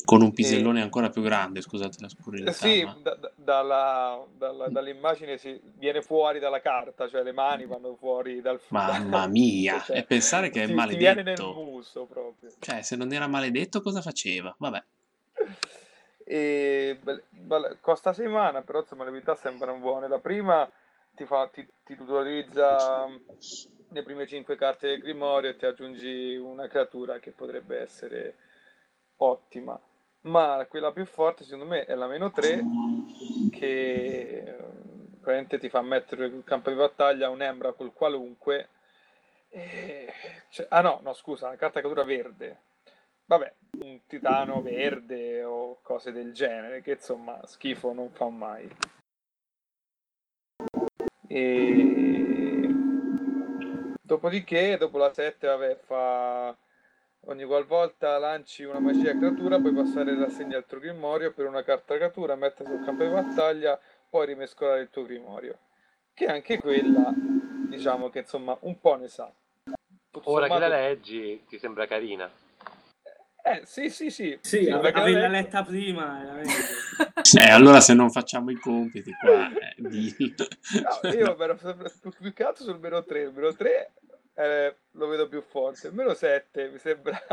Con 0.04 0.20
un 0.22 0.32
pisellone 0.32 0.82
ancora 0.82 1.10
più 1.10 1.22
grande, 1.22 1.60
scusate 1.60 1.96
la 2.00 2.08
scurrilità. 2.08 2.50
Eh 2.50 2.54
Sì, 2.54 2.84
ma- 2.84 2.96
da- 3.00 3.14
da- 3.14 3.32
dalla- 3.34 4.26
dalla- 4.36 4.68
dall'immagine 4.68 5.38
si 5.38 5.60
viene 5.76 6.02
fuori 6.02 6.38
dalla 6.38 6.60
carta, 6.60 7.08
cioè 7.08 7.22
le 7.22 7.32
mani 7.32 7.66
vanno 7.66 7.94
fuori 7.94 8.40
dal 8.40 8.60
Mamma 8.68 9.26
mia, 9.28 9.80
Cioè, 9.80 9.98
e 9.98 10.02
pensare 10.04 10.50
che 10.50 10.64
è 10.64 10.66
ti- 10.66 10.74
ti 10.74 10.96
viene 10.96 11.22
nel 11.22 11.36
maledetto. 11.36 11.52
muso 11.52 12.04
proprio. 12.06 12.50
Cioè, 12.58 12.82
se 12.82 12.96
non 12.96 13.12
era 13.12 13.26
maledetto 13.28 13.80
cosa 13.80 14.00
faceva? 14.00 14.54
Vabbè. 14.58 14.82
E 16.24 16.98
beh, 17.00 17.78
costa 17.80 18.12
6 18.12 18.28
mana, 18.28 18.62
però 18.62 18.80
insomma 18.80 19.02
le 19.04 19.10
abilità 19.10 19.34
sembrano 19.34 19.78
buone. 19.78 20.08
La 20.08 20.18
prima 20.20 20.70
ti, 21.14 21.24
fa, 21.26 21.48
ti, 21.48 21.66
ti 21.84 21.94
tutorizza 21.96 23.06
mm, 23.06 23.16
le 23.88 24.02
prime 24.02 24.26
5 24.26 24.56
carte 24.56 24.88
del 24.88 25.00
Grimorio 25.00 25.50
e 25.50 25.56
ti 25.56 25.66
aggiungi 25.66 26.36
una 26.36 26.68
creatura 26.68 27.18
che 27.18 27.32
potrebbe 27.32 27.80
essere 27.80 28.36
ottima. 29.16 29.78
Ma 30.22 30.64
quella 30.68 30.92
più 30.92 31.04
forte 31.04 31.42
secondo 31.44 31.64
me 31.66 31.84
è 31.84 31.94
la 31.94 32.06
meno 32.06 32.30
3 32.30 32.64
che 33.50 34.38
eh, 34.38 34.56
praticamente 35.20 35.58
ti 35.58 35.68
fa 35.68 35.82
mettere 35.82 36.28
sul 36.28 36.44
campo 36.44 36.70
di 36.70 36.76
battaglia 36.76 37.28
un 37.28 37.42
Emrakul 37.42 37.92
qualunque. 37.92 38.68
E- 39.50 40.12
cioè- 40.50 40.66
ah 40.70 40.80
no, 40.80 41.00
no 41.02 41.12
scusa, 41.12 41.48
una 41.48 41.56
carta 41.56 41.80
creatura 41.80 42.04
verde. 42.04 42.60
Vabbè, 43.24 43.52
un 43.80 44.00
titano 44.06 44.62
verde 44.62 45.42
o 45.44 45.78
cose 45.82 46.12
del 46.12 46.32
genere, 46.32 46.82
che 46.82 46.92
insomma 46.92 47.40
schifo 47.46 47.92
non 47.92 48.10
fa 48.10 48.28
mai. 48.28 48.68
E... 51.28 52.68
Dopodiché, 54.02 54.76
dopo 54.76 54.98
la 54.98 55.12
7, 55.12 55.46
vabbè, 55.46 55.76
fa 55.76 56.56
ogni 57.26 57.44
qualvolta 57.44 58.18
lanci 58.18 58.64
una 58.64 58.80
magia 58.80 59.16
creatura, 59.16 59.58
puoi 59.58 59.72
passare 59.72 60.14
l'assegno 60.16 60.56
al 60.56 60.66
tuo 60.66 60.78
grimorio 60.78 61.32
per 61.32 61.46
una 61.46 61.62
carta 61.62 61.94
creatura, 61.94 62.34
mettere 62.34 62.68
sul 62.68 62.84
campo 62.84 63.04
di 63.04 63.10
battaglia, 63.10 63.78
poi 64.08 64.26
rimescolare 64.26 64.80
il 64.82 64.90
tuo 64.90 65.04
grimorio. 65.04 65.58
Che 66.14 66.26
anche 66.26 66.58
quella, 66.58 67.12
diciamo 67.16 68.10
che 68.10 68.20
insomma 68.20 68.56
un 68.60 68.78
po' 68.78 68.96
ne 68.96 69.08
sa. 69.08 69.32
Tutto 70.10 70.30
Ora 70.30 70.46
che 70.46 70.52
la 70.52 70.60
sommato- 70.66 70.82
leggi 70.82 71.44
ti 71.48 71.58
sembra 71.58 71.86
carina. 71.86 72.30
Eh, 73.44 73.62
sì, 73.64 73.88
sì, 73.90 74.10
sì. 74.10 74.38
Sì, 74.40 74.68
averla 74.68 75.04
leggi- 75.04 75.28
letta 75.28 75.64
prima. 75.64 76.40
Eh, 76.42 77.40
allora 77.50 77.80
se 77.80 77.92
non 77.94 78.10
facciamo 78.10 78.50
i 78.50 78.56
compiti 78.56 79.10
qua, 79.18 79.48
eh, 79.48 79.74
dillo. 79.78 80.46
No, 81.02 81.10
io 81.10 81.36
ero 81.42 81.58
più 82.20 82.32
che 82.32 82.44
altro 82.44 82.62
sul 82.64 82.78
meno 82.78 83.02
3. 83.02 83.22
Il 83.22 83.32
meno 83.32 83.52
3 83.52 83.92
eh, 84.44 84.76
lo 84.92 85.06
vedo 85.06 85.28
più 85.28 85.42
forte. 85.42 85.90
Meno 85.90 86.14
7 86.14 86.70
mi 86.70 86.78
sembra 86.78 87.20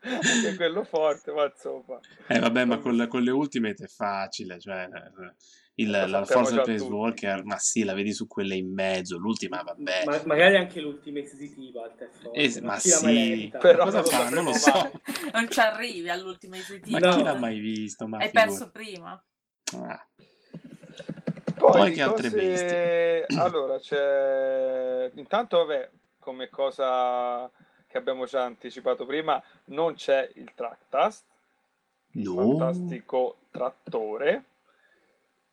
anche 0.00 0.54
quello 0.56 0.84
forte, 0.84 1.32
ma 1.32 1.44
insomma. 1.44 1.98
Eh 2.28 2.38
vabbè, 2.38 2.64
ma 2.64 2.78
con, 2.78 3.06
con 3.08 3.22
le 3.22 3.30
ultimate 3.30 3.84
è 3.84 3.88
facile, 3.88 4.58
cioè 4.60 4.88
eh, 4.92 5.34
il, 5.76 5.90
Lo 5.90 6.06
la 6.06 6.22
Place 6.64 6.78
tutti. 6.78 6.92
Walker, 6.92 7.44
ma 7.44 7.56
sì, 7.58 7.84
la 7.84 7.94
vedi 7.94 8.12
su 8.12 8.26
quelle 8.26 8.56
in 8.56 8.72
mezzo, 8.72 9.16
l'ultima 9.18 9.62
vabbè. 9.62 10.04
Ma- 10.06 10.22
magari 10.24 10.56
anche 10.56 10.80
è 11.20 11.28
forte, 11.70 12.10
Eh, 12.32 12.60
ma 12.62 12.78
sì? 12.78 13.48
Però 13.60 13.84
cosa 13.84 14.00
non 14.00 14.02
lo 14.02 14.08
fa? 14.10 14.28
Non 14.30 14.44
lo 14.44 14.52
so. 14.54 15.00
Non 15.32 15.48
ci 15.50 15.60
arrivi 15.60 16.08
all'ultima 16.08 16.56
Ma 16.56 16.62
esecutiva. 16.62 16.98
chi 17.10 17.16
No. 17.18 17.22
l'ha 17.22 17.34
mai 17.34 17.58
visto? 17.58 18.08
Ma 18.08 18.18
Hai 18.18 18.26
figurati. 18.28 18.48
perso 18.48 18.70
prima. 18.70 19.24
Ah. 19.76 20.06
Poi, 21.58 21.72
Poi 21.72 21.92
che 21.92 22.02
altre 22.02 22.30
cose- 22.30 23.26
Allora, 23.36 23.78
c'è... 23.78 25.10
Intanto, 25.16 25.58
vabbè, 25.58 25.90
come 26.28 26.50
cosa 26.50 27.50
che 27.86 27.96
abbiamo 27.96 28.26
già 28.26 28.44
anticipato 28.44 29.06
prima, 29.06 29.42
non 29.66 29.94
c'è 29.94 30.30
il 30.34 30.52
Tractast, 30.54 31.24
il 32.12 32.24
No. 32.24 32.34
fantastico 32.34 33.38
trattore. 33.50 34.44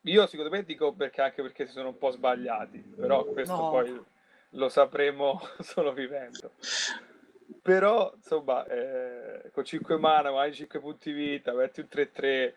Io 0.02 0.28
secondo 0.28 0.52
me 0.52 0.66
dico 0.66 0.92
perché 0.92 1.22
anche 1.22 1.42
perché 1.42 1.66
si 1.66 1.72
sono 1.72 1.88
un 1.88 1.98
po' 1.98 2.12
sbagliati, 2.12 2.80
però 2.80 3.24
questo 3.24 3.56
No. 3.56 3.70
poi 3.70 4.04
lo 4.50 4.68
sapremo 4.68 5.40
solo 5.64 5.94
vivendo. 5.94 6.52
Però, 7.62 8.12
insomma, 8.14 8.66
eh, 8.66 9.50
con 9.54 9.64
5 9.64 9.98
mana, 9.98 10.30
magari 10.30 10.54
5 10.54 10.80
punti 10.82 11.14
vita, 11.14 11.54
metti 11.54 11.80
un 11.80 11.88
3-3, 11.88 12.54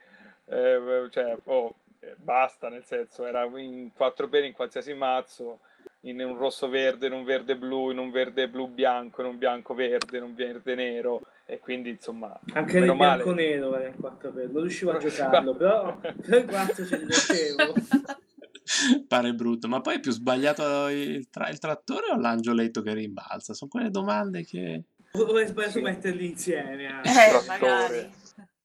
eh, 0.47 1.07
cioè, 1.11 1.39
oh, 1.45 1.73
eh, 2.01 2.14
basta, 2.16 2.69
nel 2.69 2.85
senso, 2.85 3.25
era 3.25 3.45
in 3.45 3.93
4 3.95 4.29
per 4.29 4.43
in 4.43 4.53
qualsiasi 4.53 4.93
mazzo, 4.93 5.61
in 6.03 6.21
un 6.21 6.37
rosso 6.37 6.69
verde, 6.69 7.07
in 7.09 7.13
un 7.13 7.25
verde 7.25 7.57
blu, 7.57 7.91
in 7.91 7.99
un 7.99 8.11
verde 8.11 8.49
blu 8.49 8.69
bianco, 8.69 9.21
in 9.23 9.29
un 9.29 9.39
bianco 9.39 9.75
verde, 9.75 10.17
in 10.19 10.23
un 10.23 10.35
verde 10.35 10.75
nero, 10.75 11.23
e 11.45 11.59
quindi, 11.59 11.91
insomma, 11.91 12.39
Anche 12.53 12.79
nel 12.79 12.95
male. 12.95 13.23
bianco 13.23 13.33
nero 13.35 13.77
era 13.77 13.89
in 13.89 13.97
4 13.99 14.31
per 14.33 14.49
non 14.51 14.63
riuscivo 14.63 14.93
a 14.93 14.99
giocarlo, 14.99 15.55
però 15.57 15.99
per 15.99 16.45
4 16.45 16.87
ce 16.87 16.99
li. 16.99 17.07
Pare 19.09 19.33
brutto, 19.33 19.67
ma 19.67 19.81
poi 19.81 19.95
è 19.97 20.01
più 20.01 20.13
sbagliato 20.13 20.89
il, 20.89 21.29
tra- 21.31 21.49
il 21.49 21.59
trattore 21.59 22.11
o 22.13 22.17
l'angioletto 22.19 22.83
che 22.83 22.93
rimbalza? 22.93 23.55
Sono 23.55 23.71
quelle 23.71 23.91
domande 23.91 24.45
che... 24.45 24.83
Vorrei 25.13 25.47
sbagliato 25.47 25.79
Sì. 25.79 25.81
metterli 25.81 26.27
insieme. 26.27 27.01
Eh, 27.03 27.03
Trattore. 27.03 27.47
magari. 27.47 28.13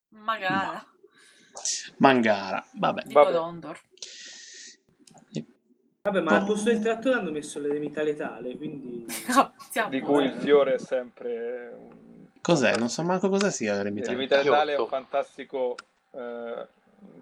Magari. 0.10 0.78
Mangara, 1.98 2.66
vabbè. 2.74 3.04
Tipo 3.04 3.20
Vabbè. 3.22 3.32
Dondor. 3.32 3.80
Vabbè, 6.06 6.20
ma 6.20 6.32
al 6.36 6.40
Boh. 6.42 6.48
posto 6.48 6.70
del 6.70 6.82
trattore 6.82 7.16
hanno 7.18 7.32
messo 7.32 7.60
l'eremità 7.62 8.04
letale, 8.04 8.58
quindi... 8.58 9.06
Siamo 9.72 9.88
di 9.88 10.02
cui 10.02 10.26
il 10.26 10.34
fiore 10.34 10.74
è 10.74 10.78
sempre 10.78 11.74
un... 11.78 12.26
Cos'è? 12.42 12.76
Non 12.76 12.90
so 12.90 13.04
manco 13.04 13.30
cosa 13.30 13.50
sia 13.50 13.74
l'eremita. 13.74 14.08
L'eremita 14.10 14.36
letale 14.44 14.74
è 14.74 14.78
un 14.80 14.88
fantastico, 14.88 15.78
eh, 16.12 16.68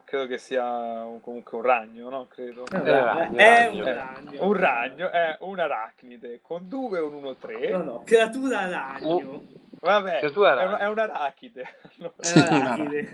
credo 0.03 0.25
che 0.25 0.39
sia 0.39 0.65
un- 1.03 1.21
comunque 1.21 1.57
un 1.59 1.63
ragno, 1.63 2.09
no? 2.09 2.25
Credo. 2.27 2.65
È 2.65 2.79
un 2.79 2.88
Eh, 2.88 2.91
ragno, 2.91 3.36
ragno, 3.36 3.38
è 3.38 3.67
un 3.69 3.86
Eh, 3.88 3.93
ragno. 3.93 4.45
un 4.47 4.53
ragno 4.53 5.09
è 5.11 5.38
un 5.41 5.59
arachnide 5.59 6.39
con 6.41 6.67
2 6.67 6.97
e 6.97 7.01
un 7.03 7.13
1-3. 7.21 7.69
No, 7.69 7.84
no, 7.84 8.01
creatura 8.03 8.67
ragno. 8.67 9.43
Vabbè, 9.79 10.32
tu 10.32 10.41
era- 10.41 10.61
è, 10.61 10.65
un, 10.65 10.77
è 10.79 10.88
un 10.88 10.99
arachide. 10.99 11.65
No. 11.97 12.13
È 12.17 12.32
un 12.36 12.43
arachide. 12.61 13.13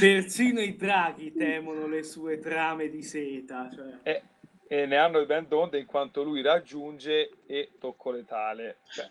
Persino 0.00 0.58
i 0.60 0.74
draghi 0.76 1.32
temono 1.32 1.86
le 1.86 2.02
sue 2.02 2.38
trame 2.40 2.88
di 2.88 3.02
seta. 3.02 3.68
Cioè. 3.72 3.98
E, 4.02 4.22
e 4.68 4.86
ne 4.86 4.96
hanno 4.96 5.24
ben 5.26 5.46
donde 5.48 5.78
in 5.78 5.86
quanto 5.86 6.22
lui 6.22 6.42
raggiunge 6.42 7.30
e 7.46 7.72
tocco 7.78 8.10
letale. 8.10 8.78
Cioè, 8.92 9.08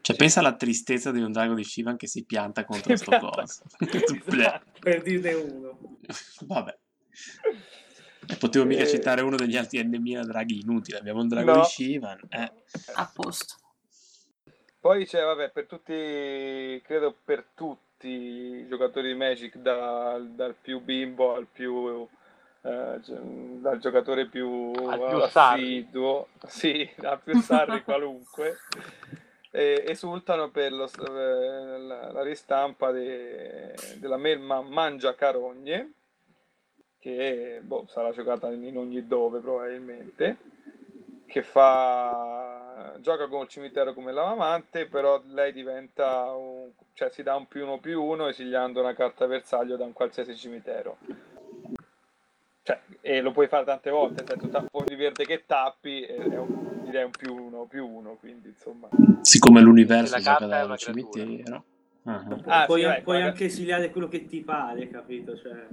Cioè, 0.00 0.16
pensa 0.16 0.40
alla 0.40 0.54
tristezza 0.54 1.10
di 1.10 1.20
un 1.20 1.32
drago 1.32 1.54
di 1.54 1.64
Shivan 1.64 1.96
che 1.96 2.06
si 2.06 2.24
pianta 2.24 2.64
contro 2.66 2.96
Si 2.96 3.02
sto 3.02 3.10
pianta- 3.10 3.28
coso. 3.28 3.62
Esatto. 4.26 4.70
Per 4.80 5.02
dirne 5.02 5.32
uno. 5.34 5.98
Vabbè. 6.46 6.76
E 8.30 8.36
potevo 8.36 8.64
mica 8.66 8.82
Eh. 8.82 8.86
citare 8.86 9.22
uno 9.22 9.36
degli 9.36 9.56
altri 9.56 9.82
N.000 9.82 10.24
draghi 10.26 10.60
inutili. 10.60 10.98
Abbiamo 10.98 11.20
un 11.22 11.28
drago 11.28 11.52
No. 11.54 11.60
di 11.60 11.64
Shivan. 11.66 12.18
Eh. 12.28 12.52
A 12.94 13.10
posto. 13.14 13.54
Poi 14.80 15.06
c'è, 15.06 15.22
vabbè, 15.22 15.50
per 15.50 15.66
tutti, 15.66 16.80
credo 16.84 17.16
per 17.24 17.46
tutti 17.54 18.08
i 18.08 18.66
giocatori 18.68 19.08
di 19.08 19.14
Magic, 19.18 19.56
da- 19.56 20.18
dal 20.20 20.54
più 20.60 20.80
bimbo 20.80 21.34
al 21.34 21.46
più, 21.50 22.06
eh, 22.62 23.00
dal 23.60 23.78
giocatore 23.78 24.26
più, 24.26 24.72
più 24.72 25.22
assiduo, 25.22 26.28
sì, 26.46 26.88
al 27.02 27.20
più 27.22 27.36
sarri 27.40 27.82
qualunque, 27.82 28.58
e- 29.50 29.84
esultano 29.86 30.50
per 30.50 30.72
lo- 30.72 30.86
eh, 30.86 31.78
la, 31.78 32.12
la 32.12 32.22
ristampa 32.22 32.90
de- 32.90 33.74
della 33.96 34.16
melma 34.16 34.60
Mangia 34.60 35.14
Carogne, 35.14 35.92
che 36.98 37.60
boh, 37.62 37.86
sarà 37.88 38.10
giocata 38.12 38.48
in 38.50 38.76
ogni 38.76 39.06
dove 39.06 39.38
probabilmente, 39.38 40.36
che 41.26 41.42
fa 41.42 42.94
gioca 43.00 43.28
con 43.28 43.42
il 43.42 43.48
cimitero 43.48 43.94
come 43.94 44.12
lavamante, 44.12 44.86
però 44.86 45.22
lei 45.26 45.52
diventa 45.52 46.32
un, 46.32 46.70
cioè 46.94 47.10
si 47.10 47.22
dà 47.22 47.36
un 47.36 47.46
più 47.46 47.64
uno 47.64 47.78
più 47.78 48.02
uno 48.02 48.26
esiliando 48.28 48.80
una 48.80 48.94
carta 48.94 49.26
bersaglio 49.26 49.76
da 49.76 49.84
un 49.84 49.92
qualsiasi 49.92 50.36
cimitero. 50.36 50.96
Cioè, 52.68 52.78
e 53.00 53.22
lo 53.22 53.32
puoi 53.32 53.48
fare 53.48 53.64
tante 53.64 53.88
volte, 53.88 54.22
nel 54.22 54.28
senso, 54.28 54.48
ta- 54.48 54.64
ogni 54.72 54.94
verde 54.94 55.24
che 55.24 55.44
tappi 55.46 56.02
è, 56.02 56.16
è 56.18 56.36
un, 56.38 56.82
direi 56.84 57.04
un 57.04 57.10
più 57.10 57.34
uno 57.34 57.64
più 57.64 57.86
uno, 57.88 58.16
quindi 58.20 58.48
insomma. 58.48 58.88
Siccome 59.22 59.62
l'universo 59.62 60.12
La 60.16 60.18
gioca 60.18 60.30
carta 60.36 60.44
è 60.44 60.48
dallo 60.48 60.66
una 60.66 60.76
creatura. 60.76 61.24
cimitero. 61.24 61.64
Ah, 62.04 62.26
Ah, 62.44 62.64
puoi 62.66 62.82
sì, 62.82 63.02
puoi 63.02 63.22
anche 63.22 63.46
esiliare 63.46 63.90
quello 63.90 64.08
che 64.08 64.26
ti 64.26 64.42
pare, 64.42 64.86
capito? 64.90 65.34
Cioè, 65.34 65.66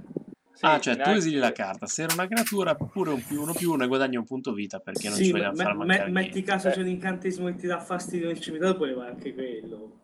Sì, 0.52 0.64
Ah, 0.64 0.80
cioè 0.80 0.96
tu 0.96 1.10
esili 1.10 1.36
la 1.36 1.52
carta. 1.52 1.84
Se 1.84 2.02
era 2.04 2.14
una 2.14 2.26
creatura, 2.26 2.74
pure 2.74 3.10
un 3.10 3.22
più 3.22 3.42
uno 3.42 3.52
più 3.52 3.72
uno 3.72 3.84
e 3.84 3.88
guadagni 3.88 4.16
un 4.16 4.24
punto 4.24 4.54
vita 4.54 4.78
perché 4.78 5.08
non 5.08 5.18
sì, 5.18 5.24
ci 5.24 5.32
me- 5.32 5.38
vogliamo 5.40 5.56
fare 5.56 5.74
me- 5.76 5.84
mancare 5.84 6.10
metti 6.10 6.30
niente. 6.32 6.50
caso 6.50 6.68
Eh. 6.68 6.70
c'è 6.72 6.80
un 6.80 6.88
incantesimo 6.88 7.46
che 7.48 7.56
ti 7.56 7.66
dà 7.66 7.78
fastidio 7.78 8.28
nel 8.28 8.40
cimitero, 8.40 8.74
puoi 8.74 8.88
levare 8.88 9.10
anche 9.10 9.34
quello. 9.34 9.98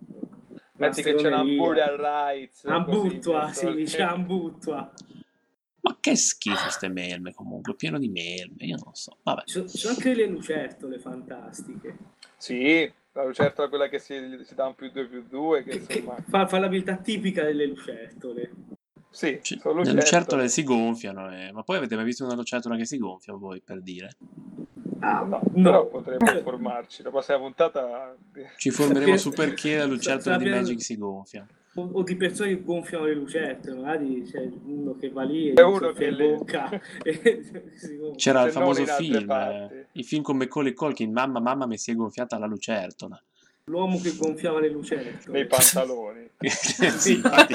Metti 0.76 1.02
che 1.02 1.14
c'è 1.14 1.26
una 1.28 1.38
Stregoneria. 1.38 1.56
Burial 1.62 1.96
Rights. 1.96 2.64
Ambuttua, 2.66 3.40
così, 3.44 3.54
sì, 3.66 3.74
dice 3.74 4.02
ambuttua. 4.02 4.92
Ma 5.82 5.96
che 6.00 6.14
schifo 6.16 6.70
ste 6.70 6.88
melme 6.88 7.34
comunque, 7.34 7.74
pieno 7.74 7.98
di 7.98 8.08
melme, 8.08 8.64
io 8.64 8.76
non 8.82 8.94
so. 8.94 9.16
Vabbè. 9.22 9.42
Ci 9.44 9.68
sono 9.68 9.94
anche 9.94 10.14
le 10.14 10.26
lucertole 10.26 10.98
fantastiche. 10.98 11.96
Sì, 12.36 12.90
la 13.12 13.24
lucertola 13.24 13.68
quella 13.68 13.88
che 13.88 13.98
si, 13.98 14.14
si 14.44 14.54
dà 14.54 14.66
un 14.66 14.74
più 14.74 14.90
2 14.90 15.06
più 15.06 15.24
2, 15.28 15.64
che 15.64 15.70
Che, 15.80 15.86
che 15.86 15.98
insomma... 15.98 16.16
fa, 16.28 16.46
fa 16.46 16.58
l'abilità 16.58 16.96
tipica 16.96 17.42
delle 17.44 17.66
lucertole. 17.66 18.50
Sì, 19.10 19.40
Ci- 19.42 19.58
sono 19.58 19.74
le 19.74 19.90
lucertole. 19.90 19.94
lucertole 20.00 20.48
si 20.48 20.62
gonfiano, 20.62 21.30
eh. 21.34 21.50
ma 21.52 21.62
poi 21.64 21.76
avete 21.78 21.96
mai 21.96 22.04
visto 22.04 22.24
una 22.24 22.34
lucertola 22.34 22.76
che 22.76 22.86
si 22.86 22.96
gonfia 22.98 23.34
voi 23.34 23.60
per 23.60 23.82
dire? 23.82 24.16
Ah, 25.00 25.24
No, 25.24 25.40
no. 25.42 25.62
però 25.62 25.86
potremmo 25.88 26.30
informarci. 26.32 27.02
La 27.02 27.10
prossima 27.10 27.38
puntata... 27.38 28.16
Ci 28.56 28.68
informeremo 28.68 29.16
su 29.16 29.30
perché 29.30 29.76
la 29.76 29.84
lucertola 29.86 30.38
di 30.38 30.48
Magic 30.48 30.80
si 30.80 30.96
gonfia. 30.96 31.44
O, 31.74 31.88
o 31.92 32.02
di 32.02 32.16
persone 32.16 32.50
che 32.50 32.62
gonfiano 32.62 33.06
le 33.06 33.14
lucertole, 33.14 33.80
magari 33.80 34.22
c'è 34.22 34.46
uno 34.64 34.94
che 34.94 35.10
va 35.10 35.22
lì 35.22 35.48
e 35.48 35.54
C'è 35.54 35.62
gli 35.62 35.66
uno 35.66 35.92
che 35.92 36.10
le- 36.10 36.34
bocca. 36.34 36.68
C'era 38.16 38.42
il 38.42 38.52
famoso 38.52 38.84
film, 38.84 39.30
eh, 39.30 39.86
il 39.92 40.04
film 40.04 40.22
con 40.22 40.36
Macaulay 40.36 40.74
Culkin, 40.74 41.10
Mamma, 41.10 41.40
mamma 41.40 41.66
mi 41.66 41.78
si 41.78 41.90
è 41.90 41.94
gonfiata 41.94 42.38
la 42.38 42.46
lucertola. 42.46 43.22
L'uomo 43.66 44.00
che 44.00 44.16
gonfiava 44.16 44.58
le 44.58 44.68
lucertole. 44.68 45.38
nei 45.38 45.46
pantaloni. 45.46 46.28
sì, 46.42 47.14
infatti, 47.14 47.54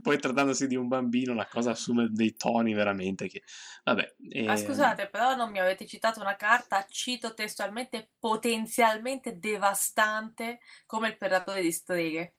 poi 0.00 0.18
trattandosi 0.18 0.68
di 0.68 0.76
un 0.76 0.86
bambino 0.86 1.34
la 1.34 1.46
cosa 1.46 1.72
assume 1.72 2.08
dei 2.10 2.36
toni 2.36 2.72
veramente 2.74 3.26
che... 3.28 3.42
Vabbè. 3.82 4.14
Ma 4.44 4.52
eh, 4.52 4.56
scusate, 4.56 5.08
però 5.08 5.34
non 5.34 5.50
mi 5.50 5.58
avete 5.58 5.84
citato 5.84 6.20
una 6.20 6.36
carta, 6.36 6.86
cito 6.88 7.34
testualmente, 7.34 8.12
potenzialmente 8.20 9.38
devastante 9.38 10.60
come 10.86 11.08
il 11.08 11.16
Predatore 11.16 11.60
di 11.60 11.72
streghe. 11.72 12.34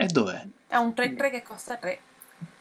E 0.00 0.06
dov'è? 0.06 0.42
È 0.66 0.76
un 0.76 0.94
3-3 0.96 1.30
che 1.30 1.42
costa 1.42 1.76
3. 1.76 1.98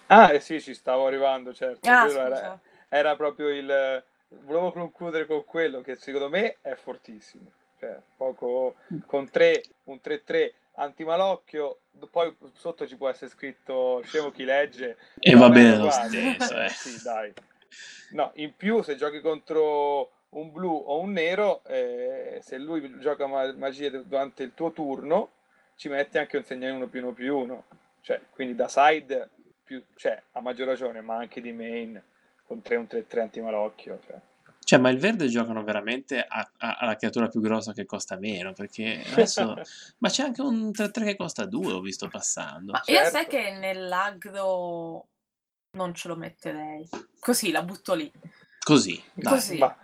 Ah, 0.07 0.33
eh 0.33 0.41
sì, 0.41 0.61
ci 0.61 0.73
stavo 0.73 1.07
arrivando, 1.07 1.53
certo. 1.53 1.89
Ah, 1.89 2.05
era, 2.09 2.59
era 2.89 3.15
proprio 3.15 3.47
il... 3.47 4.03
Volevo 4.43 4.73
concludere 4.73 5.25
con 5.25 5.45
quello 5.45 5.79
che 5.79 5.95
secondo 5.95 6.27
me 6.27 6.57
è 6.59 6.75
fortissimo. 6.75 7.49
Cioè, 7.79 7.97
poco... 8.17 8.75
Con 9.05 9.29
3, 9.29 9.63
un 9.85 9.99
3-3 10.03 10.51
antimalocchio, 10.73 11.79
poi 12.11 12.35
sotto 12.55 12.85
ci 12.85 12.97
può 12.97 13.07
essere 13.07 13.31
scritto 13.31 14.01
scemo 14.03 14.31
chi 14.31 14.43
legge. 14.43 14.97
E 15.19 15.33
va 15.35 15.49
bene 15.49 15.77
lo 15.77 15.89
stesso, 15.89 16.59
eh. 16.59 16.69
Sì, 16.69 17.01
dai. 17.01 17.31
No, 18.11 18.31
in 18.35 18.53
più 18.53 18.81
se 18.81 18.97
giochi 18.97 19.21
contro 19.21 20.11
un 20.31 20.51
blu 20.51 20.83
o 20.87 20.99
un 20.99 21.13
nero, 21.13 21.63
eh, 21.65 22.39
se 22.43 22.57
lui 22.57 22.99
gioca 22.99 23.27
ma- 23.27 23.53
magie 23.53 23.89
durante 24.05 24.43
il 24.43 24.53
tuo 24.53 24.71
turno, 24.71 25.31
ci 25.79 25.87
metti 25.87 26.17
anche 26.17 26.35
un 26.35 26.43
segnale 26.43 26.73
1 26.73 26.87
più 26.87 26.99
1 27.03 27.13
più 27.13 27.37
1. 27.37 27.63
Cioè, 28.01 28.19
quindi 28.31 28.53
da 28.53 28.67
side 28.67 29.29
più, 29.63 29.81
cioè, 29.95 30.21
a 30.33 30.41
maggior 30.41 30.67
ragione, 30.67 30.99
ma 30.99 31.15
anche 31.15 31.39
di 31.39 31.53
main 31.53 32.01
con 32.43 32.61
3 32.61 32.75
un 32.75 32.85
3 32.85 33.07
3 33.07 33.21
antimalocchio. 33.21 33.97
Cioè. 34.05 34.19
Cioè, 34.61 34.77
ma 34.77 34.89
il 34.89 34.99
verde 34.99 35.27
giocano 35.27 35.63
veramente 35.63 36.19
a- 36.21 36.51
a- 36.57 36.75
alla 36.79 36.97
creatura 36.97 37.29
più 37.29 37.39
grossa 37.39 37.71
che 37.71 37.85
costa 37.85 38.17
meno, 38.17 38.51
perché 38.51 39.01
adesso... 39.09 39.55
ma 39.99 40.09
c'è 40.09 40.23
anche 40.23 40.41
un 40.41 40.69
3-3 40.71 40.91
che 41.05 41.15
costa 41.15 41.45
2, 41.45 41.71
ho 41.71 41.79
visto 41.79 42.09
passando. 42.09 42.73
Ma 42.73 42.81
io 42.85 42.95
Certo. 42.95 43.11
sai 43.11 43.27
che 43.27 43.51
nell'agro 43.57 45.07
non 45.77 45.93
ce 45.93 46.09
lo 46.09 46.17
metterei. 46.17 46.89
Così 47.21 47.51
la 47.51 47.63
butto 47.63 47.93
lì. 47.93 48.11
Così, 48.59 49.01
dai. 49.13 49.33
Così. 49.33 49.57
Ma 49.59 49.77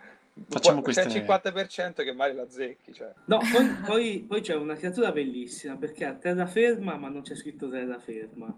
Facciamo 0.50 0.82
c'è 0.82 0.90
il 0.90 0.96
queste- 1.08 1.26
50% 1.26 2.04
che 2.04 2.14
magari 2.14 2.36
la 2.38 2.50
zecchi. 2.50 2.94
Cioè. 2.94 3.12
No, 3.26 3.40
poi, 3.40 3.68
poi- 3.86 4.26
poi 4.28 4.42
c'è 4.42 4.56
una 4.56 4.76
creatura 4.76 5.12
bellissima 5.12 5.76
perché 5.78 6.06
ha 6.06 6.14
terraferma 6.14 6.98
ma 6.98 7.08
non 7.08 7.22
c'è 7.22 7.36
scritto 7.36 7.70
terraferma. 7.70 8.54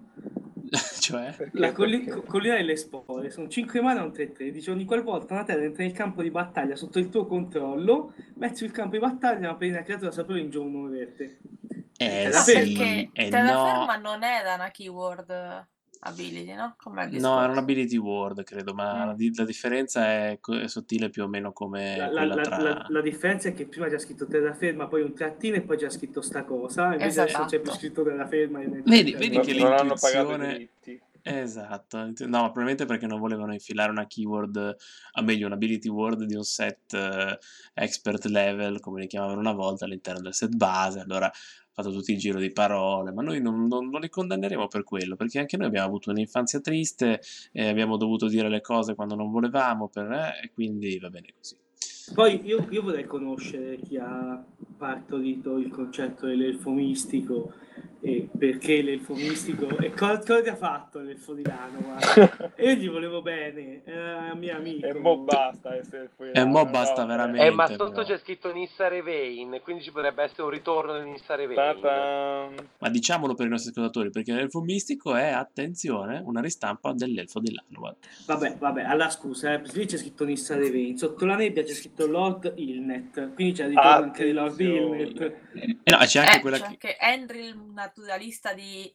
cioè... 1.00 1.34
Perché? 1.38 1.58
La 1.60 1.72
colli- 1.72 2.04
Perché? 2.04 2.26
collina 2.26 2.56
delle 2.56 2.76
spore 2.76 3.30
sono 3.30 3.48
5 3.48 3.80
mana 3.82 4.04
un 4.04 4.10
3-3. 4.12 4.50
Dice 4.50 4.72
ogni 4.72 4.86
qualvolta 4.86 5.34
una 5.36 5.44
terra 5.44 5.64
entra 5.64 5.84
nel 5.84 5.94
campo 5.94 6.22
di 6.22 6.32
battaglia 6.32 6.76
sotto 6.76 7.00
il 7.00 7.10
tuo 7.10 7.26
controllo, 7.26 8.14
metti 8.36 8.58
sul 8.58 8.72
campo 8.72 8.92
di 8.96 9.00
battaglia 9.00 9.48
ma 9.50 9.56
per 9.56 9.70
una 9.70 9.84
creatura 9.84 10.12
sapore 10.12 10.40
in 10.40 10.50
gioco 10.50 10.68
non 10.68 10.90
verde. 10.90 11.38
Eh 12.00 12.30
sì, 12.32 12.54
perché 12.54 13.10
eh 13.14 13.30
terraferma 13.30 13.96
no, 13.98 14.10
non 14.12 14.24
era 14.24 14.54
una 14.56 14.70
keyword 14.70 15.68
ability, 16.00 16.54
no? 16.54 16.76
No, 17.20 17.42
era 17.42 17.52
un 17.52 17.58
ability 17.58 17.98
word, 17.98 18.44
credo, 18.44 18.74
ma 18.74 19.04
Mm. 19.04 19.08
la, 19.08 19.14
di- 19.14 19.36
la 19.36 19.44
differenza 19.46 20.06
è, 20.06 20.38
co- 20.40 20.58
è 20.58 20.68
sottile 20.68 21.10
più 21.10 21.24
o 21.24 21.28
meno 21.28 21.52
come 21.54 21.96
La, 21.98 22.26
la- 22.26 22.36
tra... 22.42 22.58
la- 22.62 22.86
la 22.88 23.02
differenza 23.02 23.50
è 23.50 23.54
che 23.54 23.66
prima 23.68 23.88
c'è 23.88 24.00
scritto 24.00 24.26
terraferma, 24.28 24.88
poi 24.88 25.02
un 25.02 25.14
trattino 25.14 25.56
e 25.56 25.62
poi 25.62 25.78
c'è 25.78 25.90
scritto 25.90 26.22
sta 26.22 26.44
cosa, 26.44 26.94
invece 26.94 27.22
adesso 27.22 27.38
non 27.40 27.48
c'è 27.48 27.60
più 27.60 27.70
Esatto. 27.72 27.78
scritto 27.86 28.04
terraferma. 28.04 28.60
Vedi- 28.60 29.14
vedi 29.16 29.36
Non, 29.36 29.46
che 29.46 29.54
non 29.54 29.72
hanno 29.74 29.96
pagato 30.00 30.32
i 30.34 30.38
l'intuizione- 30.38 30.48
diritti. 30.54 31.02
Esatto, 31.30 31.98
no, 32.06 32.14
probabilmente 32.44 32.86
perché 32.86 33.06
non 33.06 33.20
volevano 33.20 33.52
infilare 33.52 33.92
una 33.92 34.08
keyword, 34.08 34.76
a 35.12 35.22
meglio 35.22 35.48
un 35.48 35.52
ability 35.52 35.90
word 35.90 36.24
di 36.24 36.36
un 36.36 36.44
set 36.44 36.94
eh, 36.94 37.38
expert 37.74 38.24
level, 38.26 38.80
come 38.80 39.02
li 39.02 39.08
chiamavano 39.08 39.38
una 39.40 39.52
volta, 39.52 39.84
all'interno 39.84 40.22
del 40.22 40.34
set 40.34 40.56
base, 40.56 41.00
allora 41.02 41.30
fatto 41.78 41.92
tutto 41.92 42.12
il 42.12 42.18
giro 42.18 42.40
di 42.40 42.52
parole, 42.52 43.12
ma 43.12 43.22
noi 43.22 43.40
non, 43.40 43.68
non- 43.68 43.90
non 43.90 44.02
li 44.02 44.10
condanneremo 44.10 44.68
per 44.68 44.84
quello, 44.84 45.16
perché 45.16 45.38
anche 45.40 45.58
noi 45.58 45.68
abbiamo 45.68 45.88
avuto 45.88 46.10
un'infanzia 46.10 46.60
triste, 46.60 47.22
e 47.52 47.68
abbiamo 47.68 47.98
dovuto 47.98 48.28
dire 48.28 48.50
le 48.50 48.62
cose 48.62 48.96
quando 48.96 49.14
non 49.14 49.30
volevamo, 49.30 49.88
per, 49.88 50.12
eh, 50.12 50.46
e 50.46 50.52
quindi 50.52 50.98
va 50.98 51.10
bene 51.10 51.28
così. 51.38 51.56
Poi 52.16 52.42
io, 52.46 52.66
io 52.72 52.82
vorrei 52.82 53.06
conoscere 53.06 53.78
chi 53.78 53.98
ha 53.98 54.44
partorito 54.78 55.58
il 55.58 55.70
concetto 55.70 56.26
dell'elfo 56.26 56.72
mistico 56.72 57.54
e 58.02 58.28
perché 58.38 58.82
l'elfo 58.82 59.14
mistico 59.14 59.68
e 59.80 59.92
co- 59.92 60.20
cosa 60.20 60.42
ti 60.42 60.50
ha 60.50 60.56
fatto 60.56 61.00
l'elfo 61.00 61.34
di 61.34 61.44
Lano 61.44 61.80
guarda. 61.82 62.54
e 62.56 62.72
io 62.72 62.76
gli 62.76 62.90
volevo 62.90 63.22
bene 63.22 63.82
era 63.86 64.34
mio 64.36 64.56
amico 64.56 64.86
E 64.86 64.94
mo 64.94 65.18
basta 65.20 65.76
essere. 65.76 66.10
E 66.34 66.44
mo 66.46 66.66
basta 66.66 67.02
no, 67.02 67.08
veramente. 67.08 67.46
Eh, 67.46 67.52
ma 67.52 67.68
sotto 67.68 67.90
però. 67.92 68.04
c'è 68.04 68.18
scritto 68.20 68.52
Nissa 68.54 68.88
Revain, 68.88 69.60
quindi 69.64 69.84
ci 69.84 69.92
potrebbe 69.92 70.24
essere 70.24 70.44
un 70.44 70.50
ritorno 70.50 71.00
di 71.02 71.10
Nissa 71.10 71.36
Revain. 71.36 71.80
Ma 72.80 72.90
diciamolo 72.90 73.34
per 73.34 73.48
i 73.48 73.50
nostri 73.50 73.72
ascoltatori, 73.72 74.10
perché 74.12 74.34
l'elfo 74.34 74.62
mistico 74.62 75.16
è, 75.16 75.28
attenzione, 75.30 76.22
una 76.24 76.42
ristampa 76.42 76.94
dell'elfo 76.94 77.40
di 77.40 77.54
Lanwad. 77.54 77.96
vabbè 78.26 78.58
vabbè 78.58 78.84
allora 78.84 79.10
scusa 79.10 79.54
eh, 79.54 79.62
lì 79.74 79.86
c'è 79.86 79.98
scritto 79.98 80.24
Nissa 80.26 80.56
Revain 80.56 80.98
sotto 80.98 81.26
la 81.26 81.36
nebbia 81.36 81.64
c'è 81.64 81.74
scritto 81.74 82.06
Lord 82.08 82.54
Ilnet 82.56 83.34
quindi 83.34 83.54
c'è 83.54 83.64
il 83.64 83.70
ritorno 83.70 83.90
anche 83.90 84.26
di 84.26 84.32
Lord. 84.32 84.60
Ilnet 84.60 85.22
E 85.54 85.78
no, 85.92 85.98
c'è 86.00 86.20
anche 86.20 86.38
Eh, 86.38 86.42
quella 86.42 86.58
c'è 86.58 86.64
che... 86.64 86.68
anche 86.68 86.98
Henry, 87.00 87.46
il 87.48 87.56
naturalista 87.88 88.54
di... 88.54 88.94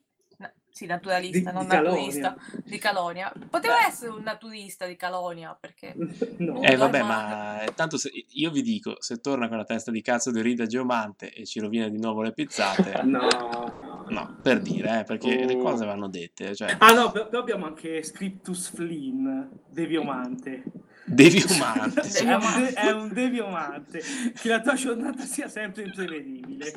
Sì, 0.72 0.86
naturalista, 0.86 1.50
Di- 1.50 1.54
non 1.54 1.64
di 1.64 1.68
Calonia. 1.68 1.92
naturista, 2.00 2.36
di 2.64 2.78
Calonia. 2.78 3.32
Poteva 3.50 3.86
essere 3.86 4.10
un 4.10 4.22
naturista 4.22 4.86
di 4.86 4.96
Calonia, 4.96 5.54
perché... 5.58 5.92
no 6.38 6.62
Eh 6.62 6.76
vabbè, 6.76 7.02
ma- 7.02 7.60
eh, 7.62 7.74
tanto 7.74 7.98
se- 7.98 8.10
io 8.30 8.50
vi 8.50 8.62
dico, 8.62 8.96
se 8.98 9.20
torna 9.20 9.48
con 9.48 9.58
la 9.58 9.64
testa 9.64 9.90
di 9.90 10.00
cazzo 10.00 10.30
di 10.30 10.40
Rita 10.40 10.64
Geomante 10.64 11.30
e 11.30 11.44
ci 11.44 11.60
rovina 11.60 11.88
di 11.88 11.98
nuovo 11.98 12.22
le 12.22 12.32
pizzate, 12.32 13.02
no, 13.04 13.28
no. 14.08 14.38
per 14.42 14.60
dire, 14.60 15.00
eh, 15.00 15.04
perché 15.04 15.44
le 15.44 15.54
Oh. 15.56 15.62
cose 15.62 15.84
vanno 15.84 16.08
dette, 16.08 16.54
cioè, 16.56 16.74
ah 16.78 16.92
no 16.92 17.12
però 17.12 17.28
abbiamo 17.38 17.66
anche 17.66 18.02
Scriptus 18.02 18.70
Flynn 18.70 19.46
Deviomante 19.68 20.62
deviumante. 21.04 22.00
è, 22.00 22.34
un 22.34 22.62
de- 22.62 22.72
è 22.72 22.90
un 22.90 23.08
deviomante 23.12 24.02
che 24.34 24.48
la 24.48 24.60
tua 24.60 24.74
giornata 24.74 25.24
sia 25.24 25.48
sempre 25.48 25.82
imprevedibile. 25.82 26.72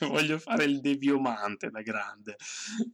Voglio 0.00 0.38
fare 0.38 0.64
il 0.64 0.80
deviomante 0.80 1.70
da 1.70 1.82
grande, 1.82 2.36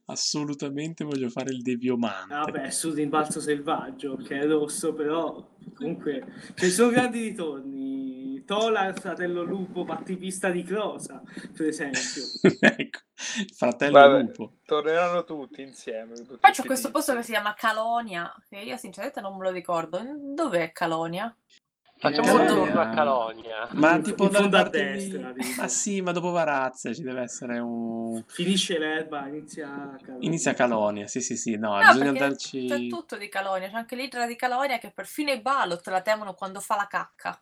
assolutamente 0.07 1.05
voglio 1.05 1.29
fare 1.29 1.53
il 1.53 1.63
deviomante. 1.63 2.35
vabbè 2.35 2.71
sul 2.71 2.95
rimbalzo 2.95 3.41
selvaggio 3.41 4.17
che 4.17 4.41
è 4.41 4.47
rosso 4.47 4.93
però 4.93 5.51
comunque 5.75 6.25
ci 6.55 6.71
sono 6.71 6.91
grandi 6.91 7.21
ritorni 7.21 8.12
Tola 8.45 8.87
il 8.87 8.99
fratello 8.99 9.43
lupo 9.43 9.85
battipista 9.85 10.51
di 10.51 10.63
Crosa 10.63 11.23
per 11.57 11.67
esempio 11.69 12.23
ecco, 12.61 12.99
il 13.39 13.55
fratello 13.55 13.93
Vabbè, 13.93 14.21
lupo. 14.23 14.53
torneranno 14.65 15.25
tutti 15.25 15.63
insieme. 15.63 16.15
tutti 16.15 16.39
Poi 16.41 16.51
c'è 16.53 16.65
questo 16.65 16.91
posto 16.91 17.15
che 17.15 17.23
si 17.23 17.33
chiama 17.33 17.55
Calonia, 17.55 18.33
che 18.49 18.59
io 18.59 18.77
sinceramente 18.77 19.21
non 19.21 19.37
me 19.37 19.45
lo 19.45 19.51
ricordo. 19.51 20.01
Dov'è 20.35 20.73
Calonia? 20.73 21.35
Facciamo 21.99 22.27
Eh, 22.27 22.31
un 22.33 22.37
Calonia. 22.39 22.65
ritorno 22.65 22.81
a 22.81 22.89
Calonia. 22.95 23.69
Ma 23.75 23.99
tipo 24.01 24.25
in 24.25 24.31
fondo 24.33 24.57
a 24.57 24.69
destra. 24.69 25.33
Ma 25.57 25.69
sì, 25.69 26.01
ma 26.01 26.11
dopo 26.11 26.31
Varazze 26.33 26.95
ci 26.97 27.03
deve 27.03 27.21
essere 27.23 27.61
un... 27.61 28.25
finisce 28.27 28.77
l'erba 28.77 29.29
inizia 29.29 29.97
Inizia 30.19 30.53
Calonia, 30.53 31.07
sì 31.07 31.21
sì 31.21 31.37
sì, 31.37 31.57
no, 31.57 31.77
No, 31.81 31.93
bisogna 31.93 32.09
andarci... 32.09 32.67
C'è 32.67 32.87
tutto 32.89 33.17
di 33.17 33.29
Calonia, 33.29 33.69
c'è 33.69 33.77
anche 33.77 33.95
l'idra 33.95 34.27
di 34.27 34.35
Calonia 34.35 34.79
che 34.79 34.91
perfino 34.91 35.31
i 35.31 35.41
Balot 35.41 35.87
la 35.87 36.01
temono 36.01 36.35
quando 36.35 36.59
fa 36.59 36.75
la 36.75 36.87
cacca. 36.89 37.41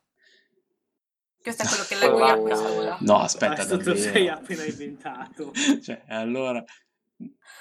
Questo 1.42 1.62
è 1.62 1.66
quello 1.66 1.84
che 1.84 1.94
leggo 1.96 2.18
io 2.18 2.24
a 2.24 2.36
quest'ora. 2.38 2.96
No, 3.00 3.16
aspetta, 3.20 3.54
questo 3.54 3.76
lo 3.76 3.96
sei 3.96 4.26
davvero. 4.26 4.34
appena 4.34 4.64
inventato 4.64 5.52
Cioè, 5.82 6.02
allora... 6.08 6.62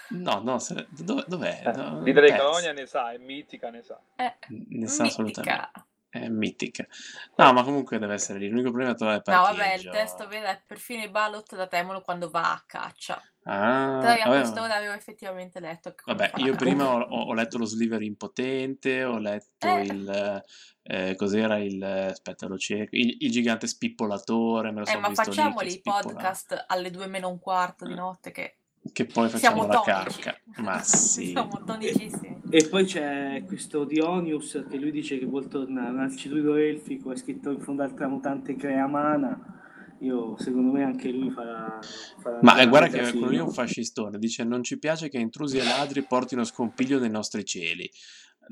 No, 0.09 0.41
no, 0.43 0.57
se- 0.59 0.88
dov- 0.89 1.25
dov'è? 1.27 1.61
Eh, 1.65 1.71
No, 1.71 2.01
L'idra 2.01 2.21
di 2.23 2.30
perso. 2.32 2.43
Calonia 2.45 2.71
ne 2.73 2.86
sa, 2.88 3.11
è 3.11 3.17
mitica 3.17 3.69
ne 3.69 3.82
sa. 3.84 3.99
Eh, 4.15 4.36
Ne 4.47 4.88
sa 4.88 5.03
assolutamente. 5.03 5.71
È 6.12 6.28
mitica. 6.28 6.88
No, 7.36 7.53
ma 7.53 7.64
comunque 7.64 7.99
deve 7.99 8.16
essere 8.16 8.39
lì. 8.39 8.47
L'unico 8.49 8.70
problema 8.70 8.93
è 8.93 8.95
trovare 8.95 9.18
il 9.24 9.24
No, 9.28 9.41
vabbè, 9.41 9.53
il 9.53 9.57
parcheggio. 9.60 9.91
testo 9.91 10.28
vede 10.28 10.64
perfino 10.66 11.03
i 11.03 11.10
Balot 11.10 11.51
la 11.53 11.68
temono 11.68 12.01
quando 12.01 12.30
va 12.30 12.51
a 12.51 12.64
caccia. 12.66 13.22
Ah, 13.43 13.97
Però 14.01 14.14
io 14.14 14.24
a 14.24 14.28
vabbè, 14.28 14.39
quest'ora 14.41 14.76
avevo 14.76 14.93
effettivamente 14.93 15.60
letto 15.60 15.95
Vabbè, 16.05 16.32
io 16.38 16.55
prima 16.55 16.86
ho, 16.88 16.99
ho 17.30 17.34
letto 17.34 17.57
lo 17.57 17.66
sliver 17.66 18.01
impotente, 18.01 19.03
ho 19.03 19.18
letto 19.20 19.68
Eh. 19.68 19.82
il... 19.84 20.43
eh, 20.84 21.16
cos'era 21.16 21.57
il... 21.60 21.82
aspetta, 21.84 22.47
lo 22.47 22.57
cerco. 22.57 22.95
Il, 22.95 23.16
il 23.20 23.32
gigante 23.32 23.68
spippolatore, 23.68 24.72
me 24.72 24.80
lo 24.80 24.86
Eh, 24.86 24.89
sono 24.89 24.99
ma 25.01 25.07
visto 25.10 25.30
lì 25.30 25.36
facciamoli 25.36 25.74
i 25.74 25.82
podcast 25.82 26.66
alle 26.68 26.89
due 26.91 27.07
meno 27.07 27.30
un 27.30 27.39
quarto 27.39 27.86
di 27.86 27.93
notte 27.93 28.32
che 28.32 28.57
Che 28.91 29.05
poi 29.05 29.30
facciamo 29.30 29.63
siamo 29.63 29.67
la 29.67 29.82
tonici. 29.82 30.21
cacca. 30.21 30.39
Ma 30.61 30.80
sì. 30.84 31.27
siamo 31.27 31.63
tonicissimi. 31.65 32.41
e 32.49 32.67
poi 32.67 32.86
c'è 32.86 33.43
questo 33.45 33.84
Dionius 33.84 34.65
che 34.69 34.77
lui 34.77 34.91
dice 34.91 35.17
che 35.19 35.25
vuol 35.25 35.47
tornare 35.47 35.91
un 35.91 35.99
arciduito 35.99 36.55
elfico 36.55 37.11
è 37.11 37.15
scritto 37.15 37.51
in 37.51 37.59
fondo 37.59 37.84
al 37.84 37.93
tramutante 37.93 38.55
crea 38.55 38.88
mana 38.88 39.59
io 40.01 40.36
secondo 40.38 40.71
me 40.71 40.84
anche 40.84 41.11
lui 41.11 41.30
farà, 41.30 41.80
farà 42.19 42.39
Ma 42.41 42.59
eh, 42.59 42.67
guarda 42.67 42.88
che 42.88 43.11
quello 43.11 43.27
lì 43.27 43.38
è 43.38 43.41
un 43.41 43.51
fascistone. 43.51 44.17
Dice: 44.17 44.43
Non 44.43 44.63
ci 44.63 44.80
piace 44.80 45.09
che 45.09 45.17
intrusi 45.17 45.57
e 45.57 45.63
ladri 45.63 46.03
portino 46.03 46.43
scompiglio 46.45 46.99
nei 46.99 47.09
nostri 47.09 47.43
cieli. 47.43 47.89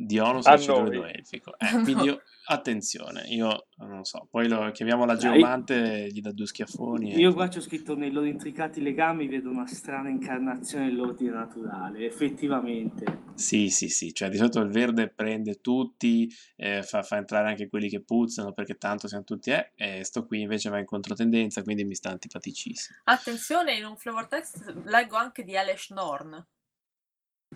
È 0.05 0.57
cielo 0.57 0.83
noi. 1.01 1.11
elfico. 1.11 1.57
Eh, 1.57 1.81
quindi 1.83 2.03
io, 2.03 2.21
attenzione, 2.45 3.23
io 3.27 3.67
non 3.77 4.03
so. 4.03 4.27
Poi 4.29 4.47
lo 4.47 4.69
chiamiamo 4.71 5.05
la 5.05 5.15
Dai. 5.15 5.21
geomante, 5.31 6.07
gli 6.11 6.21
dà 6.21 6.31
due 6.31 6.45
schiaffoni. 6.45 7.13
e- 7.13 7.17
io 7.19 7.33
qua 7.33 7.47
c'ho 7.47 7.61
scritto 7.61 7.95
nei 7.95 8.11
loro 8.11 8.25
intricati 8.27 8.81
legami 8.81 9.27
vedo 9.27 9.49
una 9.49 9.65
strana 9.67 10.09
incarnazione 10.09 10.85
dell'ordine 10.85 11.31
naturale 11.31 12.05
effettivamente 12.05 13.25
Sì, 13.35 13.69
sì, 13.69 13.89
sì. 13.89 14.13
Cioè, 14.13 14.29
di 14.29 14.37
solito 14.37 14.59
il 14.61 14.69
verde 14.69 15.09
prende 15.09 15.61
tutti, 15.61 16.27
eh, 16.55 16.81
fa, 16.83 17.03
fa 17.03 17.17
entrare 17.17 17.49
anche 17.49 17.67
quelli 17.67 17.89
che 17.89 18.01
puzzano 18.01 18.51
perché 18.53 18.77
tanto 18.77 19.07
siamo 19.07 19.23
tutti. 19.23 19.51
Eh, 19.51 19.71
e 19.75 20.03
sto 20.03 20.25
qui 20.25 20.41
invece 20.41 20.69
va 20.69 20.79
in 20.79 20.85
controtendenza, 20.85 21.61
quindi 21.63 21.83
mi 21.85 21.95
sta 21.95 22.09
antipaticissimo. 22.09 22.99
Attenzione, 23.05 23.75
in 23.75 23.85
un 23.85 23.95
flavor 23.97 24.27
text 24.27 24.73
leggo 24.85 25.15
anche 25.17 25.43
di 25.43 25.53
Elesh 25.55 25.91
Norn. 25.91 26.45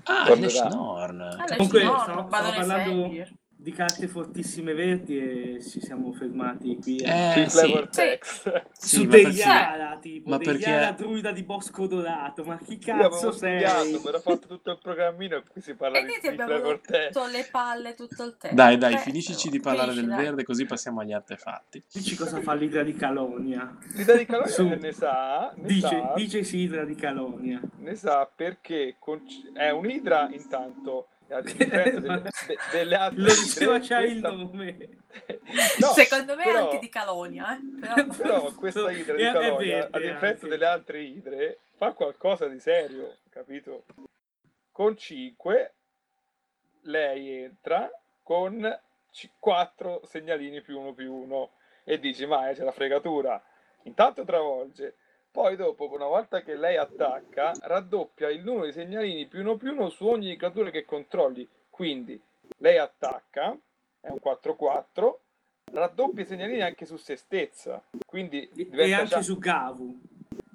Ah, 0.03 0.23
Tornerà. 0.25 0.67
Comunque, 1.55 1.83
Norn, 1.83 2.01
stavo- 2.03 2.23
Badone 2.27 2.51
stavo 2.53 2.67
parlando- 2.67 3.01
Fenrir. 3.03 3.33
Di 3.61 3.71
carte 3.73 4.07
fortissime 4.07 4.73
verdi 4.73 5.19
e 5.19 5.61
ci 5.63 5.79
siamo 5.81 6.11
fermati 6.13 6.77
qui 6.81 6.95
Eh, 6.97 7.45
Sui 7.47 7.67
sì. 7.69 7.87
text. 7.91 8.63
Sì, 8.71 8.95
su 8.95 9.05
Deiara 9.05 9.97
tipo 10.01 10.31
ma 10.31 10.39
perché- 10.39 10.95
druida 10.97 11.31
di 11.31 11.43
Bosco 11.43 11.85
Dorato 11.85 12.43
ma 12.43 12.57
chi 12.57 12.79
cazzo 12.79 13.31
sei? 13.31 13.59
mi 13.91 14.01
ero 14.03 14.19
fatto 14.19 14.47
tutto 14.47 14.71
il 14.71 14.79
programmino 14.81 15.35
e 15.37 15.43
qui 15.47 15.61
si 15.61 15.75
parla 15.75 15.99
E 15.99 16.05
di, 16.05 16.13
ti 16.13 16.19
di 16.21 16.27
abbiamo 16.29 16.53
flavor 16.55 16.79
text. 16.79 17.15
rotto 17.15 17.29
le 17.31 17.47
palle 17.51 17.93
tutto 17.93 18.23
il 18.23 18.35
tempo. 18.37 18.55
Dai, 18.55 18.77
dai, 18.79 18.93
Eh, 18.95 18.97
finiscici 18.97 19.49
di 19.51 19.59
parlare 19.59 19.91
finisci, 19.91 20.07
del 20.07 20.15
dai. 20.15 20.25
verde, 20.25 20.43
così 20.43 20.65
passiamo 20.65 21.01
agli 21.01 21.13
artefatti. 21.13 21.83
dici 21.93 22.15
cosa 22.15 22.41
fa 22.41 22.53
l'idra 22.55 22.81
di 22.81 22.93
Calonia 22.95 23.77
L'idea 23.93 24.17
di 24.17 24.25
Calonia 24.25 24.51
Su. 24.51 24.67
ne 24.67 24.91
sa, 24.91 25.53
ne 25.55 25.67
dice, 25.67 25.87
sa, 25.87 26.13
dice 26.15 26.43
sì 26.43 26.57
idra 26.61 26.83
di 26.83 26.95
Calonia 26.95 27.61
ne 27.77 27.93
sa 27.95 28.27
perché 28.33 28.95
con- 28.97 29.21
è 29.53 29.69
un'idra 29.69 30.29
intanto 30.31 31.07
a 31.37 31.41
differenza 31.41 31.99
delle, 31.99 32.21
de- 32.21 32.57
delle 32.71 32.95
altre 32.95 33.21
Lo 33.21 33.33
diceva 33.33 33.75
il 33.75 33.87
questa- 33.87 34.31
nome. 34.31 34.89
No, 35.79 35.87
Secondo 35.93 36.35
me 36.35 36.43
però- 36.43 36.63
anche 36.65 36.79
di 36.79 36.89
Calonia, 36.89 37.55
eh? 37.57 37.59
Però... 37.79 38.05
Però 38.15 38.53
questa 38.53 38.91
idra 38.91 39.15
di 39.15 39.23
Calonia, 39.23 39.87
a 39.91 39.99
differenza 39.99 40.47
delle 40.47 40.65
altre 40.65 41.01
idre, 41.01 41.59
fa 41.75 41.91
qualcosa 41.93 42.47
di 42.47 42.59
serio, 42.59 43.17
capito? 43.29 43.83
Con 44.71 44.95
5 44.97 45.73
lei 46.83 47.43
entra 47.43 47.89
con 48.23 48.79
4 49.39 50.01
segnalini 50.05 50.61
più 50.61 50.79
uno 50.79 50.93
più 50.93 51.13
uno 51.13 51.51
e 51.83 51.99
dici 51.99 52.25
ma 52.25 52.49
eh, 52.49 52.53
c'è 52.55 52.63
la 52.63 52.71
fregatura. 52.71 53.41
Intanto 53.83 54.23
travolge, 54.23 54.95
poi 55.31 55.55
dopo 55.55 55.89
una 55.91 56.07
volta 56.07 56.41
che 56.41 56.55
lei 56.55 56.75
attacca 56.77 57.53
raddoppia 57.61 58.29
il 58.29 58.43
numero 58.43 58.65
di 58.65 58.73
segnalini 58.73 59.27
più 59.27 59.39
uno 59.39 59.55
più 59.55 59.71
uno 59.71 59.89
su 59.89 60.05
ogni 60.05 60.35
creatura 60.35 60.69
che 60.69 60.83
controlli. 60.85 61.47
Quindi 61.69 62.21
lei 62.57 62.77
attacca, 62.77 63.57
è 64.01 64.09
un 64.09 64.17
4-4, 64.21 65.13
raddoppia 65.71 66.23
i 66.23 66.25
segnalini 66.27 66.61
anche 66.61 66.85
su 66.85 66.97
se 66.97 67.15
stessa. 67.15 67.81
Quindi 68.05 68.41
E 68.55 68.69
diventa 68.69 68.97
anche 68.97 69.07
già- 69.09 69.21
su 69.21 69.37
Gavu. 69.37 69.99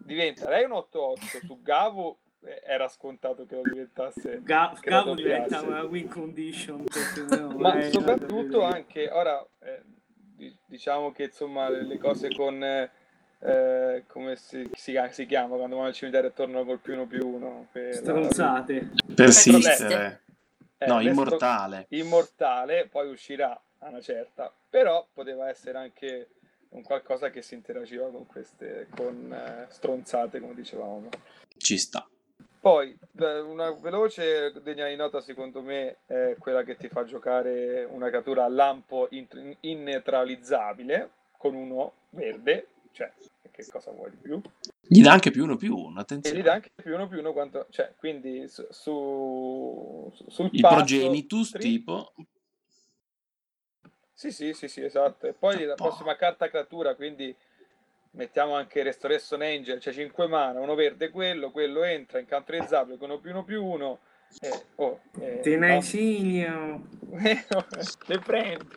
diventa 0.05 0.49
lei 0.51 0.64
un 0.64 0.72
8-8 0.72 1.47
su 1.47 1.62
Gavo 1.62 2.18
eh, 2.45 2.61
era 2.64 2.87
scontato 2.89 3.45
che 3.47 3.55
lo 3.57 3.62
diventasse 3.62 4.41
Ga- 4.43 4.77
che 4.79 4.91
Gavu 4.91 5.14
diventa 5.14 5.62
una 5.62 5.83
win 5.85 6.09
condition. 6.09 6.85
ma 7.57 7.81
soprattutto 7.91 8.62
anche 8.62 9.09
ora 9.11 9.45
eh, 9.61 9.83
di- 10.37 10.55
diciamo 10.66 11.11
che 11.12 11.24
insomma 11.24 11.68
le, 11.70 11.83
le 11.83 11.97
cose 11.99 12.29
con 12.35 12.62
eh, 12.62 12.91
eh, 13.41 14.05
come 14.07 14.37
si, 14.37 14.68
si, 14.74 14.99
si 15.11 15.26
chiama 15.26 15.57
quando 15.57 15.76
vanno 15.76 15.89
al 15.89 15.95
cimitero 15.95 16.28
e 16.28 16.32
tornano 16.32 16.64
col 16.64 16.78
più 16.78 16.95
uno 16.95 17.07
più 17.07 17.26
uno 17.26 17.66
per 17.72 17.89
la- 17.95 17.97
Stronzate. 17.97 18.89
Persistere. 19.14 20.20
eh, 20.78 20.87
No, 20.87 20.99
le 21.01 21.11
stro- 21.12 21.24
immortale. 21.24 21.87
immortale 21.91 22.87
poi 22.89 23.09
uscirà 23.11 23.59
a 23.78 23.89
una 23.89 24.01
certa 24.01 24.53
però 24.68 25.07
poteva 25.12 25.49
essere 25.49 25.78
anche 25.78 26.28
un 26.70 26.82
qualcosa 26.82 27.30
che 27.30 27.41
si 27.43 27.55
interagiva 27.55 28.09
con 28.11 28.26
queste 28.26 28.87
con 28.95 29.32
eh, 29.32 29.66
stronzate 29.70 30.39
come 30.41 30.55
dicevamo 30.55 31.09
Ci 31.57 31.78
sta. 31.78 32.07
Poi, 32.61 32.99
eh, 33.20 33.39
una 33.39 33.70
veloce 33.70 34.53
degna 34.62 34.87
di 34.89 34.97
nota 34.97 35.20
secondo 35.20 35.62
me 35.62 35.99
è 36.07 36.34
quella 36.39 36.62
che 36.64 36.76
ti 36.76 36.89
fa 36.89 37.05
giocare 37.05 37.84
una 37.84 38.09
creatura 38.09 38.45
a 38.45 38.49
lampo 38.49 39.07
in- 39.11 39.57
inneutralizzabile 39.61 41.11
con 41.39 41.55
uno 41.55 41.93
verde, 42.11 42.66
cioè 42.97 43.13
che 43.51 43.67
cosa 43.67 43.91
vuoi 43.91 44.11
di 44.11 44.17
più? 44.17 44.41
Gli 44.89 45.03
dà 45.03 45.13
anche 45.13 45.31
più 45.31 45.45
uno 45.45 45.57
più 45.57 45.77
uno, 45.77 45.99
E 45.99 46.03
attenzione. 46.03 46.39
gli 46.39 46.43
dà 46.43 46.55
anche 46.55 46.71
più 46.75 46.95
uno 46.95 47.07
più 47.09 47.19
uno 47.19 47.33
quanto, 47.35 47.67
cioè 47.69 47.93
quindi 47.97 48.49
su, 48.49 48.67
su- 48.71 50.11
sul 50.29 50.49
Il 50.53 50.61
passo 50.63 50.75
progenitus 50.75 51.51
tri- 51.51 51.61
tipo... 51.61 52.15
Sì, 54.15 54.31
sì, 54.33 54.55
sì, 54.55 54.67
sì, 54.69 54.83
esatto. 54.83 55.27
E 55.27 55.35
poi 55.35 55.65
la 55.65 55.75
Po'. 55.75 55.85
prossima 55.89 56.17
carta 56.17 56.49
creatura, 56.49 56.95
quindi 56.95 57.35
mettiamo 58.13 58.55
anche 58.55 58.83
Restoration 58.83 59.43
Angel, 59.43 59.79
c'è 59.79 59.93
5 59.93 60.27
mana, 60.27 60.61
uno 60.61 60.75
verde 60.75 61.11
quello, 61.11 61.51
quello 61.51 61.83
entra, 61.83 62.19
incantrizzabile 62.19 62.97
con 62.97 63.11
uno 63.11 63.19
più 63.21 63.31
uno 63.33 63.45
più 63.45 63.63
uno. 63.63 63.99
E, 64.41 64.65
oh, 64.77 65.01
e- 65.21 65.41
Te 65.43 65.57
ne 65.59 65.81
no. 66.49 66.87
le 68.07 68.19
prendi. 68.21 68.69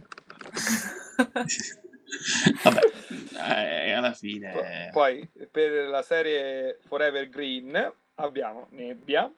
Vabbè, 2.63 2.79
eh, 3.37 3.91
alla 3.91 4.13
fine... 4.13 4.89
Poi 4.91 5.27
per 5.51 5.87
la 5.87 6.01
serie 6.01 6.79
Forever 6.87 7.27
Green 7.29 7.93
abbiamo 8.15 8.67
Nebbia, 8.71 9.31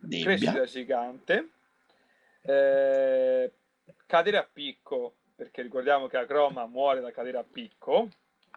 Nebbia. 0.00 0.24
Crescita 0.24 0.64
Gigante, 0.64 1.48
eh, 2.42 3.52
Cadere 4.06 4.36
a 4.38 4.48
picco, 4.50 5.16
perché 5.34 5.62
ricordiamo 5.62 6.06
che 6.06 6.16
la 6.16 6.26
Croma 6.26 6.66
muore 6.66 7.00
da 7.00 7.10
cadere 7.10 7.38
a 7.38 7.44
picco, 7.44 8.08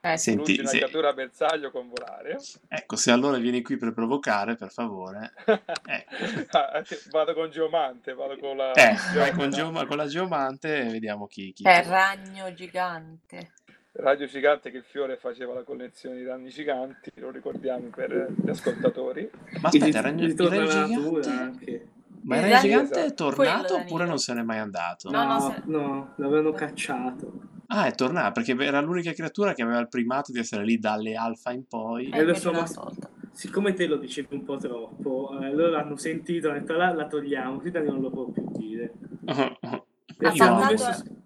Eh. 0.04 0.18
Senti, 0.18 0.58
una 0.60 0.70
se- 0.70 0.78
creatura 0.78 1.10
a 1.10 1.14
bersaglio 1.14 1.70
con 1.72 1.88
volare. 1.90 2.38
Ecco, 2.70 2.96
se 2.96 3.12
allora 3.12 3.38
vieni 3.38 3.62
qui 3.62 3.78
per 3.78 3.94
provocare, 3.94 4.56
per 4.56 4.72
favore. 4.72 5.32
Ecco. 5.46 6.58
Ah, 6.58 6.84
vado 7.12 7.34
con 7.34 7.52
Geomante, 7.52 8.14
vado 8.14 8.38
con 8.38 8.56
la... 8.58 8.72
Eh, 8.74 8.96
Geomante. 9.12 9.36
con, 9.36 9.50
Geoma- 9.52 9.86
con 9.86 9.98
la 9.98 10.08
geomante 10.08 10.80
e 10.80 10.90
vediamo 10.90 11.28
chi... 11.28 11.52
chi 11.54 11.64
È 11.64 11.84
ragno 11.86 12.52
gigante. 12.54 13.52
Radio 13.94 14.26
Gigante 14.26 14.72
che 14.72 14.78
il 14.78 14.84
fiore 14.84 15.18
faceva 15.18 15.54
la 15.54 15.64
collezione 15.64 16.16
di 16.16 16.24
danni 16.24 16.50
giganti, 16.50 17.12
lo 17.16 17.30
ricordiamo 17.30 17.90
per 17.94 18.34
gli 18.42 18.50
ascoltatori. 18.50 19.30
Ma 19.62 19.68
aspetta, 19.68 19.86
il 19.86 19.96
il 19.96 20.02
ragno 20.02 20.24
alla 20.24 20.88
natura 20.88 21.20
gigante... 21.20 21.30
anche. 21.30 21.88
Ma 22.24 22.38
il 22.38 22.46
Il 22.46 22.50
ragno 22.52 22.54
ragno- 22.54 22.62
gigante 22.62 23.06
è 23.06 23.14
tornato 23.14 23.76
oppure 23.76 24.06
non 24.06 24.18
se 24.18 24.34
n'è 24.34 24.44
mai 24.44 24.60
andato? 24.60 25.10
No, 25.10 25.24
No, 25.24 25.26
no, 25.26 25.38
no, 25.88 26.14
se- 26.16 26.22
l'avevano 26.22 26.52
cacciato. 26.54 27.32
Ah, 27.68 27.86
è 27.88 27.94
tornato, 27.96 28.42
perché 28.42 28.56
era 28.64 28.80
l'unica 28.82 29.12
creatura 29.14 29.54
che 29.54 29.62
aveva 29.62 29.80
il 29.80 29.88
primato 29.90 30.32
di 30.32 30.40
essere 30.40 30.64
lì 30.64 30.78
dalle 30.80 31.16
alfa 31.16 31.52
in 31.52 31.66
poi. 31.68 32.10
Eh, 32.10 32.20
Eh, 32.20 32.24
lo 32.24 32.34
so, 32.34 32.52
ma-. 32.54 32.66
Siccome 33.34 33.74
te 33.74 33.88
lo 33.88 33.98
dicevi 33.98 34.36
un 34.36 34.44
po' 34.46 34.58
troppo, 34.58 35.38
eh, 35.42 35.54
loro 35.54 35.78
hanno 35.78 35.96
sentito, 35.98 36.50
hanno 36.50 36.60
detto 36.60 36.74
la, 36.74 36.94
la 36.94 37.08
togliamo, 37.08 37.62
Dani 37.64 37.88
non 37.88 38.02
lo 38.02 38.10
può 38.10 38.26
più 38.26 38.44
dire. 38.58 38.94
Ha 39.26 39.58
Io 40.22 40.30
E 40.30 40.32
ti 40.32 40.40
hanno 40.42 40.56
amo. 40.62 40.78
saltato- 40.78 40.86
messo- 40.88 41.20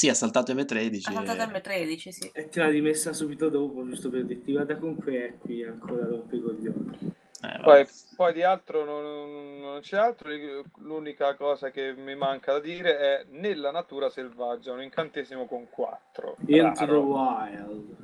Sì, 0.00 0.08
ha 0.08 0.14
saltato 0.14 0.54
M13. 0.54 1.08
Ha 1.08 1.12
saltato 1.12 1.42
e- 1.42 1.60
M13, 1.60 2.08
sì. 2.08 2.30
e 2.32 2.48
te 2.48 2.60
l'ha 2.60 2.70
rimessa 2.70 3.12
subito 3.12 3.50
dopo, 3.50 3.86
giusto 3.86 4.08
per 4.08 4.24
dirti, 4.24 4.52
guarda 4.52 4.78
comunque 4.78 5.26
è 5.26 5.36
qui 5.36 5.62
ancora 5.62 6.06
rompe 6.06 6.36
i 6.36 6.40
coglioni. 6.40 7.12
eh. 7.42 7.60
Poi, 7.62 7.86
poi 8.16 8.32
di 8.32 8.42
altro 8.42 8.82
non, 8.86 9.60
non 9.60 9.80
c'è 9.80 9.98
altro, 9.98 10.30
l'unica 10.78 11.34
cosa 11.34 11.70
che 11.70 11.92
mi 11.92 12.14
manca 12.14 12.52
da 12.52 12.60
dire 12.60 12.98
è 12.98 13.26
nella 13.32 13.70
natura 13.70 14.08
selvaggia, 14.08 14.72
un 14.72 14.80
incantesimo 14.80 15.44
con 15.44 15.68
4. 15.68 16.36
Into 16.46 16.86
the 16.86 16.92
Wild. 16.92 17.96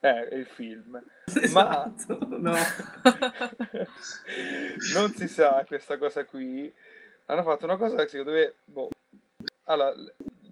È 0.00 0.28
il 0.32 0.46
film. 0.46 1.02
Esatto, 1.38 2.18
no. 2.30 2.54
non 4.94 5.10
si 5.14 5.28
sa 5.28 5.62
questa 5.66 5.98
cosa 5.98 6.24
qui. 6.24 6.72
Hanno 7.26 7.42
fatto 7.42 7.66
una 7.66 7.76
cosa 7.76 7.96
che 7.96 8.08
secondo 8.08 8.32
me, 8.32 8.54
boh, 8.64 8.88
allora, 9.64 9.94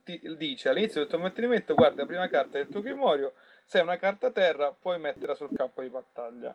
ti 0.04 0.20
dice 0.36 0.68
all'inizio 0.68 1.00
del 1.00 1.08
tuo 1.08 1.18
mantenimento, 1.18 1.74
guarda 1.74 2.02
la 2.02 2.06
prima 2.06 2.28
carta 2.28 2.58
del 2.58 2.68
tuo 2.68 2.80
grimorio, 2.80 3.34
se 3.64 3.78
è 3.78 3.82
una 3.82 3.96
carta 3.96 4.30
terra 4.30 4.74
puoi 4.78 4.98
metterla 4.98 5.34
sul 5.34 5.50
campo 5.54 5.82
di 5.82 5.88
battaglia. 5.88 6.54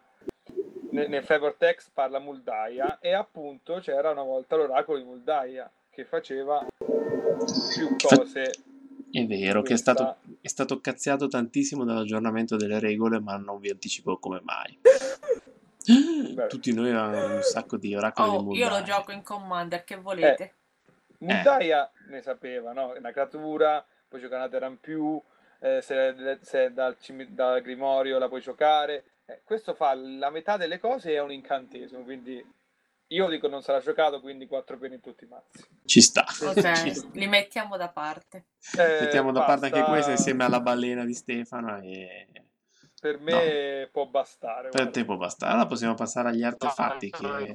Nel, 0.92 1.10
nel 1.10 1.24
Flavor 1.24 1.56
Text 1.56 1.90
parla 1.94 2.20
Muldaia 2.20 3.00
e 3.00 3.14
appunto 3.14 3.80
c'era 3.80 4.12
una 4.12 4.24
volta 4.24 4.56
l'oracolo 4.56 4.98
di 4.98 5.04
Muldaia 5.04 5.70
che 5.90 6.06
faceva 6.06 6.66
più 6.78 7.96
cose. 7.98 8.52
È 9.12 9.26
vero 9.26 9.62
che 9.62 9.74
è 9.74 9.78
stato, 9.78 10.18
è 10.42 10.48
stato 10.48 10.82
cazziato 10.82 11.28
tantissimo 11.28 11.86
dall'aggiornamento 11.86 12.58
delle 12.58 12.80
regole, 12.80 13.20
ma 13.20 13.38
non 13.38 13.60
vi 13.60 13.70
anticipo 13.70 14.18
come 14.18 14.42
mai. 14.44 14.78
Tutti 16.50 16.74
noi 16.74 16.90
avevamo 16.92 17.36
un 17.36 17.42
sacco 17.42 17.78
di 17.78 17.96
oracoli 17.96 18.30
di 18.30 18.36
Oh, 18.36 18.56
io 18.56 18.70
lo 18.70 18.82
gioco 18.84 19.12
in 19.12 19.22
Commander, 19.22 19.84
che 19.84 19.96
volete? 19.96 20.54
Muldaia 21.34 21.92
ne 22.10 22.22
sapeva, 22.22 22.72
no? 22.74 22.94
È 22.94 22.98
una 23.00 23.12
creatura, 23.12 23.86
puoi 24.08 24.22
giocare 24.22 24.42
una 24.42 24.50
terra 24.52 24.68
in 24.68 24.80
più, 24.80 25.22
eh, 25.60 25.82
se, 25.82 26.38
se 26.42 26.66
è 26.66 26.72
dal, 26.72 26.96
dal 27.30 27.62
Grimorio 27.62 28.18
la 28.20 28.28
puoi 28.28 28.42
giocare. 28.42 29.04
Eh, 29.26 29.42
questo 29.44 29.74
fa 29.74 29.94
la 29.96 30.30
metà 30.30 30.58
delle 30.58 30.80
cose 30.80 31.12
e 31.12 31.16
è 31.16 31.22
un 31.22 31.32
incantesimo, 31.32 32.04
quindi 32.04 32.44
io 33.10 33.28
dico 33.28 33.48
non 33.48 33.62
sarà 33.62 33.80
giocato, 33.80 34.20
quindi 34.22 34.48
4 34.48 34.78
peni 34.78 34.96
in 34.96 35.02
tutti 35.02 35.24
i 35.24 35.28
mazzi. 35.28 35.64
Ci 35.86 36.02
sta. 36.02 36.26
Ci 36.30 36.46
Ok, 36.46 36.60
sta. 36.94 37.08
li 37.14 37.28
mettiamo 37.28 37.78
da 37.78 37.90
parte. 37.90 38.46
Eh, 38.78 39.02
Mettiamo 39.02 39.32
da 39.32 39.44
parte 39.44 39.66
anche 39.66 39.78
basta. 39.80 39.92
questo 39.94 40.12
insieme 40.12 40.44
alla 40.44 40.60
balena 40.60 41.06
di 41.06 41.14
Stefano 41.14 41.80
e 41.82 42.28
Per 43.06 43.20
me 43.20 43.88
può 43.92 44.08
bastare. 44.08 44.70
per 44.70 44.72
guarda. 44.72 44.92
te 44.92 45.06
può 45.06 45.16
bastare. 45.16 45.52
Allora 45.52 45.68
possiamo 45.68 45.94
passare 45.94 46.30
agli 46.30 46.42
artefatti 46.42 47.14
No, 47.22 47.38
è 47.38 47.46
che... 47.46 47.54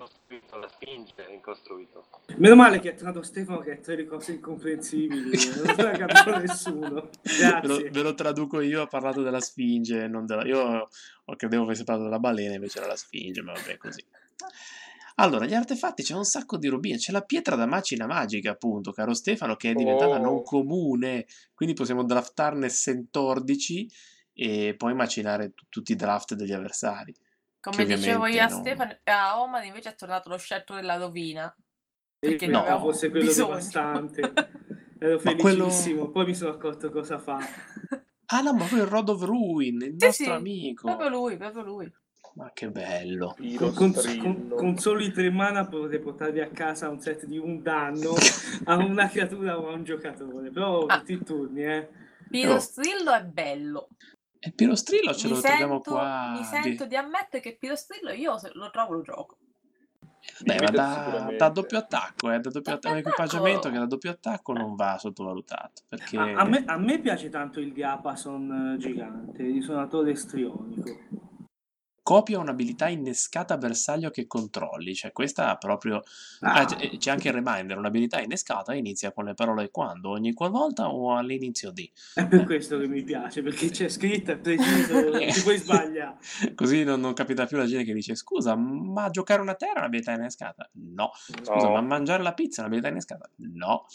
la 0.60 0.68
Sfinge 0.68 1.26
è 1.26 1.32
incostruito. 1.32 2.06
Meno 2.36 2.54
male 2.54 2.78
che 2.78 2.90
è 2.90 2.94
tornato 2.94 3.20
Stefano 3.22 3.58
che 3.58 3.80
ha 3.84 3.94
le 3.96 4.06
cose 4.06 4.30
incomprensibili, 4.30 5.30
non 5.30 5.74
se 5.74 5.82
l'ha 5.82 5.90
capito 5.90 6.38
nessuno. 6.38 6.88
Ve 7.22 7.60
lo, 7.66 7.74
Grazie. 7.76 7.90
ve 7.90 8.02
lo 8.02 8.14
traduco 8.14 8.60
io, 8.60 8.82
ha 8.82 8.86
parlato 8.86 9.22
della 9.22 9.40
Sfinge, 9.40 10.06
non 10.06 10.24
della... 10.24 10.44
io 10.46 10.88
ho- 11.24 11.34
credevo 11.36 11.64
avesse 11.64 11.82
parlato 11.82 12.06
della 12.06 12.20
balena, 12.20 12.54
invece 12.54 12.78
era 12.78 12.86
la 12.86 12.96
Sfinge, 12.96 13.42
ma 13.42 13.52
vabbè 13.52 13.76
così. 13.76 14.04
Allora, 15.16 15.46
gli 15.46 15.54
artefatti 15.54 16.04
c'è 16.04 16.14
un 16.14 16.24
sacco 16.24 16.56
di 16.58 16.68
robine, 16.68 16.96
c'è 16.96 17.10
la 17.10 17.22
pietra 17.22 17.56
da 17.56 17.66
macina 17.66 18.06
magica, 18.06 18.52
appunto, 18.52 18.92
caro 18.92 19.14
Stefano, 19.14 19.56
che 19.56 19.70
è 19.70 19.74
diventata 19.74 20.14
Oh. 20.14 20.22
non 20.22 20.42
comune, 20.44 21.26
quindi 21.54 21.74
possiamo 21.74 22.04
draftarne 22.04 22.70
114 22.70 23.88
e 24.40 24.74
poi 24.74 24.94
macinare 24.94 25.52
tu- 25.52 25.66
tutti 25.68 25.92
i 25.92 25.96
draft 25.96 26.34
degli 26.34 26.52
avversari. 26.52 27.14
Come 27.60 27.84
dicevo 27.84 28.24
io 28.26 28.42
a 28.42 28.46
non- 28.46 28.60
Stefano, 28.60 28.96
a 29.04 29.38
Omad 29.42 29.64
invece 29.64 29.90
è 29.90 29.94
tornato 29.94 30.30
lo 30.30 30.38
scelto 30.38 30.74
della 30.74 30.96
rovina. 30.96 31.54
Perché 32.18 32.46
E 32.46 32.48
no, 32.48 32.64
fosse 32.78 33.10
quello 33.10 33.26
bisogno. 33.26 33.48
devastante. 33.48 34.20
Ero 34.98 35.20
Ma 35.24 35.34
quello- 35.36 35.64
felicissimo, 35.64 36.08
poi 36.10 36.24
mi 36.26 36.34
sono 36.34 36.52
accorto 36.52 36.90
cosa 36.90 37.18
fa. 37.18 37.38
Ah 38.26 38.40
no, 38.40 38.54
ma 38.54 38.64
poi 38.64 38.78
il 38.78 38.86
Rod 38.86 39.10
of 39.10 39.22
Ruin, 39.22 39.76
il 39.82 39.94
Sì, 39.98 40.06
nostro 40.06 40.24
sì, 40.24 40.30
amico. 40.30 40.86
Proprio 40.86 41.08
lui, 41.10 41.36
proprio 41.36 41.62
lui. 41.62 41.92
Ma 42.34 42.50
che 42.54 42.70
bello. 42.70 43.36
Con, 43.56 43.74
con, 43.74 43.92
con, 43.92 44.48
con, 44.56 44.78
soli 44.78 45.10
tre 45.12 45.30
mana 45.30 45.66
potete 45.66 45.98
portarvi 45.98 46.40
a 46.40 46.48
casa 46.48 46.88
un 46.88 47.00
set 47.00 47.26
di 47.26 47.36
un 47.36 47.60
danno 47.60 48.14
a 48.64 48.76
una 48.76 49.08
creatura 49.08 49.58
o 49.58 49.68
a 49.68 49.72
un 49.72 49.84
giocatore. 49.84 50.50
Però 50.50 50.86
ah. 50.86 50.98
tutti 50.98 51.12
i 51.12 51.22
turni, 51.24 51.64
eh. 51.64 51.88
Pirostrillo 52.30 53.12
è 53.12 53.24
bello. 53.24 53.88
E 54.42 54.52
Pirostrillo 54.52 55.12
ce 55.14 55.28
mi 55.28 55.34
lo 55.34 55.40
sento, 55.40 55.56
troviamo 55.56 55.80
qua. 55.80 56.32
Mi 56.36 56.44
sento 56.44 56.84
di... 56.84 56.88
di 56.88 56.96
ammettere 56.96 57.42
che 57.42 57.56
Pirostrillo 57.58 58.10
io 58.10 58.36
lo 58.54 58.70
trovo 58.70 58.94
lo 58.94 59.02
gioco. 59.02 59.36
Beh, 60.44 60.56
ma 60.60 60.70
da, 60.70 61.34
da, 61.36 61.48
doppio 61.48 61.78
attacco, 61.78 62.30
eh, 62.30 62.40
da 62.40 62.50
doppio 62.50 62.74
attacco, 62.74 62.96
equipaggiamento 62.96 63.70
che 63.70 63.78
da 63.78 63.86
doppio 63.86 64.10
attacco 64.10 64.52
non 64.52 64.74
va 64.74 64.98
sottovalutato. 64.98 65.82
Perché... 65.88 66.16
A, 66.16 66.40
a, 66.40 66.44
me, 66.44 66.64
a 66.66 66.76
me 66.78 67.00
piace 67.00 67.28
tanto 67.28 67.60
il 67.60 67.72
Diapason 67.72 68.76
gigante, 68.78 69.42
il 69.42 69.62
suonatore 69.62 70.14
strionico 70.14 71.28
copia 72.10 72.40
un'abilità 72.40 72.88
innescata 72.88 73.56
bersaglio 73.56 74.10
che 74.10 74.26
controlli, 74.26 74.96
cioè 74.96 75.12
questa 75.12 75.56
proprio... 75.58 76.02
Ah. 76.40 76.54
Ah, 76.54 76.64
c'è 76.64 77.08
anche 77.08 77.28
il 77.28 77.34
reminder, 77.34 77.78
un'abilità 77.78 78.20
innescata 78.20 78.74
inizia 78.74 79.12
con 79.12 79.26
le 79.26 79.34
parole 79.34 79.70
quando, 79.70 80.10
ogni 80.10 80.32
qualvolta 80.32 80.88
o 80.88 81.16
all'inizio 81.16 81.70
di. 81.70 81.88
È 82.12 82.26
per 82.26 82.40
eh. 82.40 82.44
questo 82.46 82.78
che 82.78 82.88
mi 82.88 83.04
piace, 83.04 83.42
perché 83.42 83.70
c'è 83.70 83.88
scritto, 83.88 84.32
è 84.32 84.38
preciso, 84.38 85.08
non 85.08 85.20
ti 85.20 85.40
puoi 85.40 85.56
sbagliare. 85.58 86.16
Così 86.56 86.82
non, 86.82 86.98
non, 86.98 87.12
capita 87.12 87.46
più 87.46 87.56
la 87.58 87.66
gente 87.66 87.84
che 87.84 87.94
dice 87.94 88.16
scusa, 88.16 88.56
ma 88.56 89.08
giocare 89.10 89.40
una 89.40 89.54
terra 89.54 89.74
è 89.74 89.78
un'abilità 89.78 90.10
innescata? 90.10 90.68
No. 90.72 91.12
Scusa, 91.14 91.68
no. 91.68 91.74
ma 91.74 91.80
mangiare 91.80 92.24
la 92.24 92.34
pizza 92.34 92.62
è 92.62 92.64
un'abilità 92.64 92.88
innescata? 92.88 93.30
No. 93.36 93.86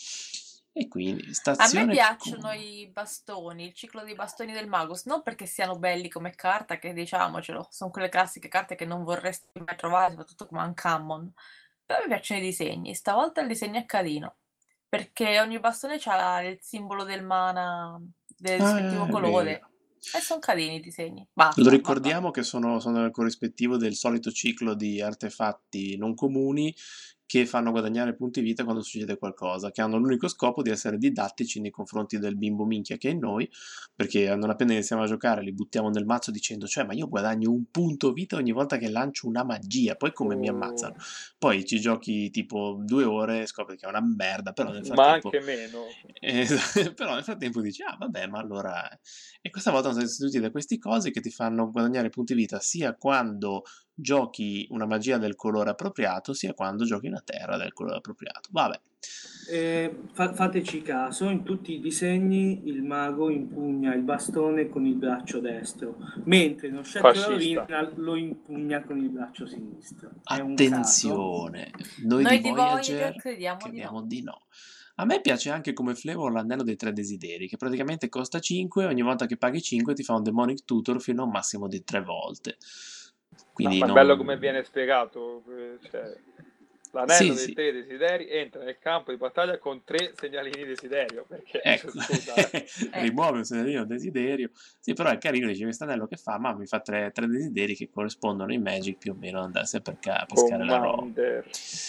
E 0.77 0.89
quindi 0.89 1.33
stazione... 1.33 1.83
A 1.83 1.85
me 1.85 1.93
piacciono 1.93 2.51
i 2.51 2.89
bastoni, 2.91 3.63
il 3.63 3.73
ciclo 3.73 4.03
dei 4.03 4.13
bastoni 4.13 4.51
del 4.51 4.67
Magus, 4.67 5.05
non 5.05 5.23
perché 5.23 5.45
siano 5.45 5.77
belli 5.77 6.09
come 6.09 6.31
carta, 6.31 6.77
che 6.77 6.91
diciamocelo, 6.91 7.69
sono 7.71 7.89
quelle 7.89 8.09
classiche 8.09 8.49
carte 8.49 8.75
che 8.75 8.83
non 8.83 9.05
vorresti 9.05 9.47
mai 9.53 9.77
trovare, 9.77 10.09
soprattutto 10.09 10.47
come 10.47 10.63
Uncommon. 10.63 11.31
Però 11.85 12.01
mi 12.01 12.07
piacciono 12.07 12.41
i 12.41 12.43
disegni, 12.43 12.93
stavolta 12.93 13.39
il 13.39 13.47
disegno 13.47 13.79
è 13.79 13.85
carino, 13.85 14.35
perché 14.89 15.39
ogni 15.39 15.61
bastone 15.61 15.97
ha 16.03 16.43
il 16.43 16.57
simbolo 16.59 17.05
del 17.05 17.23
mana 17.23 17.97
del 18.35 18.59
ah, 18.59 18.75
rispettivo 18.75 19.03
ah, 19.03 19.09
colore. 19.09 19.67
E 20.13 20.19
sono 20.19 20.41
carini 20.41 20.75
i 20.75 20.81
disegni. 20.81 21.25
Basta, 21.31 21.61
Lo 21.61 21.69
ricordiamo 21.69 22.31
basta. 22.31 22.41
che 22.41 22.45
sono, 22.45 22.81
sono 22.81 23.09
corrispettivo 23.11 23.77
del 23.77 23.95
solito 23.95 24.29
ciclo 24.29 24.73
di 24.73 25.01
artefatti 25.01 25.95
non 25.95 26.15
comuni 26.15 26.75
che 27.25 27.45
fanno 27.45 27.71
guadagnare 27.71 28.15
punti 28.15 28.41
vita 28.41 28.63
quando 28.63 28.81
succede 28.81 29.17
qualcosa, 29.17 29.71
che 29.71 29.81
hanno 29.81 29.97
l'unico 29.97 30.27
scopo 30.27 30.61
di 30.61 30.69
essere 30.69 30.97
didattici 30.97 31.59
nei 31.59 31.71
confronti 31.71 32.19
del 32.19 32.37
bimbo 32.37 32.65
minchia 32.65 32.97
che 32.97 33.09
è 33.09 33.11
in 33.11 33.19
noi, 33.19 33.49
perché 33.95 34.35
non 34.35 34.49
appena 34.49 34.73
iniziamo 34.73 35.03
a 35.03 35.07
giocare 35.07 35.41
li 35.41 35.51
buttiamo 35.53 35.89
nel 35.89 36.05
mazzo 36.05 36.31
dicendo 36.31 36.67
cioè 36.67 36.85
ma 36.85 36.93
io 36.93 37.07
guadagno 37.07 37.51
un 37.51 37.65
punto 37.71 38.13
vita 38.13 38.35
ogni 38.35 38.51
volta 38.51 38.77
che 38.77 38.89
lancio 38.89 39.27
una 39.27 39.43
magia, 39.43 39.95
poi 39.95 40.13
come 40.13 40.35
oh. 40.35 40.37
mi 40.37 40.47
ammazzano? 40.47 40.95
Poi 41.37 41.65
ci 41.65 41.79
giochi 41.79 42.29
tipo 42.29 42.79
due 42.83 43.03
ore 43.03 43.41
e 43.41 43.45
scopri 43.47 43.75
che 43.75 43.85
è 43.85 43.89
una 43.89 44.01
merda, 44.01 44.51
però 44.51 44.71
nel 44.71 44.85
frattempo... 44.85 45.29
Ma 45.29 45.39
anche 45.39 45.39
meno. 45.41 45.85
Eh, 46.19 46.93
però 46.93 47.15
nel 47.15 47.23
frattempo 47.23 47.61
dici 47.61 47.81
ah 47.81 47.95
vabbè 47.97 48.27
ma 48.27 48.39
allora... 48.39 48.87
E 49.41 49.49
questa 49.49 49.71
volta 49.71 49.91
sono 49.91 50.05
stati 50.07 50.39
da 50.39 50.51
queste 50.51 50.77
cose 50.77 51.11
che 51.11 51.21
ti 51.21 51.29
fanno 51.29 51.69
guadagnare 51.69 52.09
punti 52.09 52.33
vita 52.33 52.59
sia 52.59 52.95
quando 52.95 53.63
giochi 53.95 54.67
una 54.69 54.85
magia 54.85 55.17
del 55.17 55.35
colore 55.35 55.71
appropriato 55.71 56.33
sia 56.33 56.53
quando 56.53 56.83
giochi 56.83 57.07
una 57.07 57.21
terra 57.23 57.57
del 57.57 57.73
colore 57.73 57.97
appropriato. 57.97 58.49
Vabbè. 58.51 58.79
Eh, 59.47 59.95
fa- 60.13 60.33
fateci 60.33 60.81
caso, 60.81 61.29
in 61.29 61.43
tutti 61.43 61.73
i 61.73 61.79
disegni 61.79 62.63
il 62.65 62.81
mago 62.81 63.29
impugna 63.29 63.93
il 63.93 64.01
bastone 64.01 64.67
con 64.69 64.85
il 64.85 64.95
braccio 64.95 65.39
destro, 65.39 65.97
mentre 66.23 66.71
la 66.71 66.81
rovina 67.27 67.91
lo 67.95 68.15
impugna 68.15 68.83
con 68.83 68.97
il 68.97 69.09
braccio 69.09 69.45
sinistro. 69.45 70.09
È 70.23 70.39
Attenzione, 70.39 71.71
noi, 72.03 72.23
noi, 72.23 72.41
di 72.41 72.49
Voyager, 72.49 72.55
Voyager 72.55 73.15
crediamo, 73.17 73.57
crediamo 73.59 74.01
di, 74.01 74.21
no. 74.21 74.21
di 74.21 74.23
no. 74.23 74.41
A 74.97 75.05
me 75.05 75.19
piace 75.19 75.49
anche 75.49 75.73
come 75.73 75.93
flavor 75.93 76.31
l'anello 76.31 76.63
dei 76.63 76.77
tre 76.77 76.93
desideri, 76.93 77.47
che 77.47 77.57
praticamente 77.57 78.07
costa 78.07 78.39
5 78.39 78.85
ogni 78.85 79.01
volta 79.01 79.25
che 79.25 79.35
paghi 79.37 79.61
5 79.61 79.93
ti 79.93 80.03
fa 80.03 80.15
un 80.15 80.23
demonic 80.23 80.63
tutor 80.63 81.01
fino 81.01 81.21
a 81.21 81.25
un 81.25 81.31
massimo 81.31 81.67
di 81.67 81.83
3 81.83 82.01
volte. 82.01 82.57
Quindi 83.55 83.79
no, 83.79 83.85
non... 83.85 83.97
è 83.97 83.99
bello 84.01 84.17
come 84.17 84.37
viene 84.37 84.63
spiegato. 84.63 85.41
Cioè, 85.89 86.13
l'anello 86.95 87.15
sì, 87.15 87.27
dei 87.27 87.37
sì. 87.37 87.53
tre 87.53 87.71
desideri 87.73 88.29
entra 88.29 88.63
nel 88.63 88.77
campo 88.79 89.11
di 89.11 89.17
battaglia 89.17 89.57
con 89.57 89.83
tre 89.83 90.13
segnalini 90.15 90.63
desiderio. 90.63 91.25
Perché, 91.27 91.59
ecco. 91.63 91.89
scusa, 91.91 92.33
eh. 92.51 92.65
rimuove 93.03 93.39
un 93.39 93.43
segnalino 93.43 93.85
desiderio. 93.85 94.49
Sì, 94.79 94.93
però 94.93 95.09
è 95.09 95.17
carino, 95.17 95.47
dice 95.47 95.63
questo 95.63 95.83
anello 95.83 96.07
che 96.07 96.15
fa, 96.15 96.39
ma 96.39 96.53
mi 96.53 96.65
fa 96.65 96.79
tre, 96.79 97.11
tre, 97.11 97.27
desideri 97.27 97.75
che 97.75 97.89
corrispondono 97.91 98.53
in 98.53 98.61
Magic 98.61 98.97
più 98.97 99.11
o 99.11 99.15
meno 99.19 99.41
andarsi 99.41 99.75
a 99.75 99.81
pescare 99.81 100.25
Commander. 100.27 100.67
la 100.67 100.77
roba. 100.77 101.21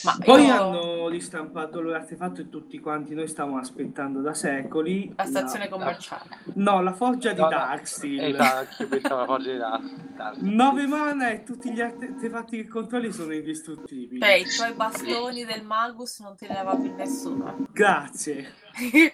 Ma 0.05 0.19
Poi 0.25 0.45
io... 0.45 0.53
hanno 0.53 1.09
ristampato 1.09 1.81
l'artefatto 1.81 2.41
e 2.41 2.49
tutti 2.49 2.79
quanti 2.81 3.15
noi 3.15 3.29
stavamo 3.29 3.59
aspettando 3.59 4.21
da 4.21 4.35
secoli. 4.35 5.13
La 5.15 5.25
stazione 5.25 5.65
la... 5.65 5.71
commerciale. 5.71 6.25
No, 6.55 6.83
la 6.83 6.93
forgia 6.93 7.33
di 7.33 7.41
no, 7.41 7.49
Darksteel. 7.49 8.35
Esatto, 8.35 8.89
questa 8.89 9.15
la 9.15 9.25
forgia 9.25 9.53
di 9.53 9.59
Darksteel. 9.59 10.55
9 10.55 10.87
mana 10.87 11.31
e 11.31 11.43
tutti 11.45 11.73
gli 11.73 11.81
artefatti 11.81 12.57
che 12.57 12.69
controlli 12.69 13.13
sono 13.13 13.33
indistruttibili. 13.33 14.19
Beh, 14.19 14.39
i 14.39 14.45
tuoi 14.45 14.73
bastoni 14.73 14.96
del 15.45 15.65
Magus 15.65 16.21
non 16.21 16.37
te 16.37 16.49
ne 16.49 16.55
leva 16.55 16.77
più 16.77 16.95
nessuno. 16.95 17.67
Grazie. 17.73 18.55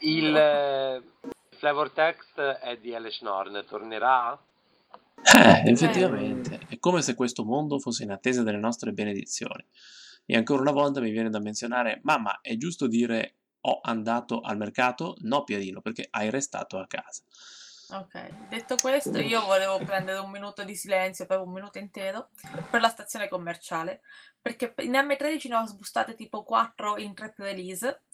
Il 0.00 0.34
eh, 0.36 1.02
flavor 1.56 1.90
text 1.90 2.40
è 2.40 2.76
di 2.78 2.94
Alice 2.94 3.24
Norn, 3.24 3.64
tornerà? 3.66 4.38
Eh, 5.22 5.70
effettivamente, 5.70 6.60
è 6.68 6.78
come 6.78 7.00
se 7.00 7.14
questo 7.14 7.44
mondo 7.44 7.78
fosse 7.78 8.02
in 8.02 8.10
attesa 8.10 8.42
delle 8.42 8.58
nostre 8.58 8.92
benedizioni. 8.92 9.64
E 10.24 10.36
ancora 10.36 10.62
una 10.62 10.72
volta 10.72 11.00
mi 11.00 11.10
viene 11.10 11.30
da 11.30 11.40
menzionare, 11.40 12.00
mamma, 12.02 12.40
è 12.40 12.56
giusto 12.56 12.86
dire 12.86 13.34
ho 13.64 13.80
andato 13.82 14.40
al 14.40 14.56
mercato? 14.56 15.16
No, 15.20 15.44
Pierino, 15.44 15.80
perché 15.80 16.08
hai 16.10 16.30
restato 16.30 16.78
a 16.78 16.86
casa. 16.86 17.22
Ok, 17.92 18.48
detto 18.48 18.76
questo, 18.80 19.18
io 19.18 19.44
volevo 19.44 19.78
prendere 19.84 20.18
un 20.18 20.30
minuto 20.30 20.64
di 20.64 20.74
silenzio, 20.74 21.26
proprio 21.26 21.46
un 21.46 21.52
minuto 21.52 21.78
intero, 21.78 22.30
per 22.70 22.80
la 22.80 22.88
stazione 22.88 23.28
commerciale, 23.28 24.00
perché 24.40 24.72
in 24.78 24.92
M13 24.92 25.48
ne 25.48 25.56
ho 25.56 25.66
sbustate 25.66 26.14
tipo 26.14 26.42
4 26.42 26.96
in 26.96 27.12
tre 27.12 27.34
release 27.36 28.04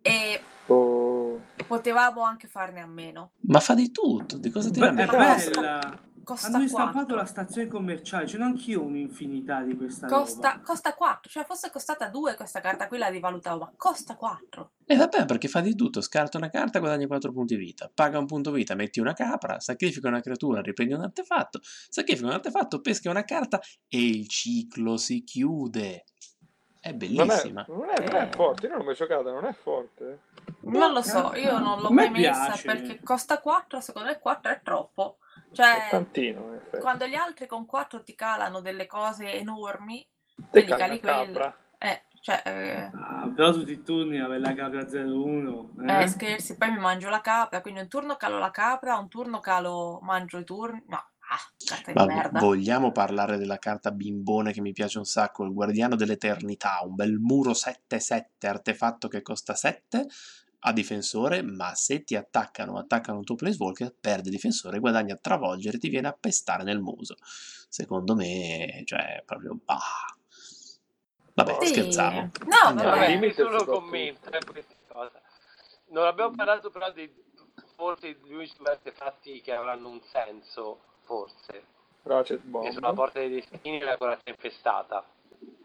e 0.00 0.40
oh. 0.66 1.40
potevamo 1.66 2.22
anche 2.22 2.46
farne 2.46 2.82
a 2.82 2.86
meno. 2.86 3.32
Ma 3.48 3.58
fa 3.58 3.74
di 3.74 3.90
tutto, 3.90 4.38
di 4.38 4.50
cosa 4.50 4.70
ti 4.70 4.80
è 4.80 4.90
bella! 4.92 6.12
Costa 6.24 6.48
Hanno 6.48 6.62
instampato 6.62 7.14
la 7.14 7.24
stazione 7.24 7.68
commerciale, 7.68 8.26
ce 8.26 8.38
n'ho 8.38 8.46
anch'io 8.46 8.82
un'infinità 8.82 9.62
di 9.62 9.76
questa 9.76 10.08
costa, 10.08 10.52
roba. 10.52 10.62
Costa 10.64 10.94
4, 10.94 11.30
cioè 11.30 11.44
fosse 11.44 11.70
costata 11.70 12.08
2 12.08 12.34
questa 12.34 12.60
carta 12.60 12.88
qui 12.88 12.98
la 12.98 13.08
rivalutavo, 13.08 13.58
ma 13.58 13.72
costa 13.76 14.16
4. 14.16 14.72
E 14.86 14.96
vabbè, 14.96 15.24
perché 15.26 15.48
fa 15.48 15.60
di 15.60 15.74
tutto, 15.74 16.00
scarta 16.00 16.38
una 16.38 16.50
carta, 16.50 16.80
guadagni 16.80 17.06
4 17.06 17.32
punti 17.32 17.56
vita, 17.56 17.90
paga 17.94 18.18
un 18.18 18.26
punto 18.26 18.50
vita, 18.50 18.74
metti 18.74 18.98
una 18.98 19.12
capra, 19.12 19.60
sacrifica 19.60 20.08
una 20.08 20.20
creatura, 20.20 20.60
riprendi 20.60 20.94
un 20.94 21.02
artefatto, 21.02 21.60
sacrifica 21.62 22.26
un 22.26 22.34
artefatto, 22.34 22.80
pesca 22.80 23.10
una 23.10 23.24
carta 23.24 23.60
e 23.88 23.98
il 23.98 24.28
ciclo 24.28 24.96
si 24.96 25.22
chiude. 25.22 26.04
È 26.80 26.92
bellissima. 26.92 27.64
Non 27.68 27.88
è, 27.88 27.98
non 27.98 28.08
è, 28.08 28.10
non 28.10 28.16
è 28.16 28.28
forte, 28.30 28.66
io 28.66 28.72
non 28.72 28.78
l'ho 28.80 28.84
mai 28.84 28.94
giocata, 28.94 29.30
non 29.30 29.46
è 29.46 29.52
forte. 29.54 30.20
Non 30.64 30.92
lo 30.92 31.00
so, 31.00 31.32
io 31.34 31.58
non 31.58 31.80
l'ho 31.80 31.90
mai 31.90 32.10
messa 32.10 32.44
piace. 32.44 32.66
perché 32.66 33.00
costa 33.02 33.40
4, 33.40 33.80
secondo 33.80 34.08
me 34.08 34.18
4 34.18 34.52
è 34.52 34.60
troppo. 34.62 35.16
Cioè, 35.52 35.86
tantino, 35.90 36.60
quando 36.80 37.06
gli 37.06 37.14
altri 37.14 37.46
con 37.46 37.64
4 37.64 38.02
ti 38.02 38.14
calano 38.14 38.60
delle 38.60 38.86
cose 38.86 39.32
enormi, 39.32 40.04
te 40.50 40.64
cali 40.64 41.00
quelle. 41.00 41.54
Eh, 41.78 42.02
cioè, 42.24 42.42
eh... 42.46 42.90
Ah, 42.96 43.30
però 43.34 43.52
tutti 43.52 43.72
i 43.72 43.82
turni 43.82 44.18
avevi 44.18 44.40
la 44.42 44.54
capra 44.54 44.80
0-1. 44.80 45.86
Eh? 45.86 46.02
eh, 46.02 46.06
scherzi, 46.08 46.56
poi 46.56 46.72
mi 46.72 46.78
mangio 46.78 47.10
la 47.10 47.20
capra, 47.20 47.60
quindi 47.60 47.80
un 47.80 47.88
turno 47.88 48.16
calo 48.16 48.38
la 48.38 48.50
capra, 48.50 48.96
un 48.96 49.08
turno 49.08 49.40
calo 49.40 49.98
mangio 50.00 50.38
i 50.38 50.44
turni. 50.44 50.82
No, 50.86 50.96
ah, 50.96 51.92
Ma 51.92 52.06
merda. 52.06 52.38
vogliamo 52.40 52.92
parlare 52.92 53.36
della 53.36 53.58
carta 53.58 53.90
bimbone 53.90 54.52
che 54.52 54.62
mi 54.62 54.72
piace 54.72 54.96
un 54.96 55.04
sacco, 55.04 55.44
il 55.44 55.52
guardiano 55.52 55.96
dell'eternità, 55.96 56.80
un 56.82 56.94
bel 56.94 57.18
muro 57.18 57.50
7-7, 57.50 58.24
artefatto 58.46 59.08
che 59.08 59.20
costa 59.20 59.54
7, 59.54 60.06
a 60.66 60.72
difensore, 60.72 61.42
ma 61.42 61.74
se 61.74 62.04
ti 62.04 62.16
attaccano 62.16 62.78
attaccano 62.78 63.18
un 63.18 63.24
tuo 63.24 63.34
planeswalker, 63.34 63.94
perde 64.00 64.30
difensore, 64.30 64.78
guadagna 64.78 65.14
a 65.14 65.18
travolgere, 65.20 65.78
ti 65.78 65.88
viene 65.88 66.08
a 66.08 66.16
pestare 66.18 66.62
nel 66.62 66.80
muso. 66.80 67.16
Secondo 67.68 68.14
me, 68.14 68.82
cioè, 68.86 69.22
proprio 69.26 69.58
bah. 69.62 69.78
Vabbè, 71.34 71.58
sì. 71.60 71.66
scherzavo. 71.66 72.18
No, 72.20 72.74
vabbè, 72.74 73.16
vabbè 73.16 73.32
solo 73.32 73.64
commento 73.64 74.30
eh, 74.30 74.44
questa 74.44 74.74
cosa. 74.88 75.20
Non 75.88 76.06
abbiamo 76.06 76.34
parlato 76.34 76.70
però 76.70 76.90
di 76.92 77.12
forse 77.76 78.16
gli 78.22 78.32
unici 78.32 78.54
due 78.56 78.70
artefatti 78.70 79.40
che 79.42 79.52
avranno 79.52 79.88
un 79.88 80.00
senso, 80.10 80.80
forse. 81.02 81.72
Ratchet 82.04 82.40
Bomb. 82.42 82.64
Che 82.64 82.72
sono 82.72 82.86
la 82.86 82.94
porta 82.94 83.18
dei 83.18 83.28
destini 83.28 83.80
e 83.80 83.84
la 83.84 83.98
corazza 83.98 84.30
infestata. 84.30 85.04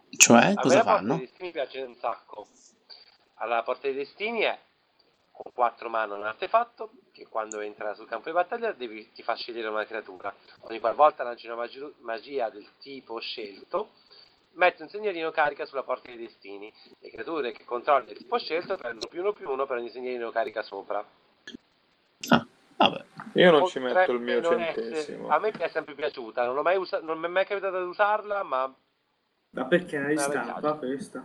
Cioè, 0.09 0.45
a 0.45 0.53
cosa 0.55 0.83
fanno? 0.83 1.13
La 1.13 1.13
porta 1.13 1.13
dei 1.13 1.25
destini 1.25 1.51
piace 1.51 1.81
un 1.83 1.95
sacco. 1.95 2.47
Allora, 3.35 3.55
la 3.57 3.63
porta 3.63 3.87
dei 3.87 3.95
destini 3.95 4.41
è 4.41 4.59
con 5.41 5.53
4 5.53 5.87
mana 5.89 6.15
un 6.15 6.23
artefatto 6.25 6.91
che 7.13 7.25
quando 7.27 7.61
entra 7.61 7.93
sul 7.93 8.07
campo 8.07 8.27
di 8.27 8.35
battaglia 8.35 8.73
devi, 8.73 9.09
ti 9.13 9.23
fa 9.23 9.35
scegliere 9.35 9.69
una 9.69 9.85
creatura. 9.85 10.33
Ogni 10.61 10.79
qualvolta 10.81 11.23
lanci 11.23 11.45
una 11.45 11.55
magi- 11.55 11.93
magia 11.99 12.49
del 12.49 12.67
tipo 12.79 13.19
scelto, 13.19 13.91
metti 14.53 14.81
un 14.81 14.89
segnalino 14.89 15.31
carica 15.31 15.65
sulla 15.65 15.83
porta 15.83 16.09
dei 16.09 16.17
destini. 16.17 16.71
Le 16.99 17.09
creature 17.09 17.53
che 17.53 17.63
controlli 17.63 18.11
il 18.11 18.17
tipo 18.17 18.37
scelto 18.37 18.75
prendono 18.75 19.07
più 19.09 19.21
uno 19.21 19.31
più 19.31 19.49
uno 19.49 19.65
per 19.65 19.77
ogni 19.77 19.89
segnalino 19.89 20.29
carica 20.31 20.61
sopra. 20.61 21.05
Ah, 22.27 22.45
vabbè. 22.75 23.05
Io 23.35 23.51
non 23.51 23.65
ci 23.67 23.79
Potrebbe 23.79 23.93
metto 23.99 24.11
il 24.11 24.19
mio 24.19 24.41
non 24.41 24.59
essere- 24.59 24.81
centesimo. 24.83 25.27
A 25.29 25.39
me 25.39 25.51
è 25.51 25.67
sempre 25.69 25.93
piaciuta, 25.95 26.43
non, 26.45 26.55
l'ho 26.55 26.63
mai 26.63 26.75
usa- 26.75 26.99
non 26.99 27.17
mi 27.17 27.25
è 27.27 27.29
mai 27.29 27.45
capitato 27.45 27.77
di 27.81 27.87
usarla, 27.87 28.43
ma 28.43 28.73
Ma 29.51 29.65
perché 29.65 29.95
è 29.97 29.99
mi 30.01 30.15
questa? 30.15 31.23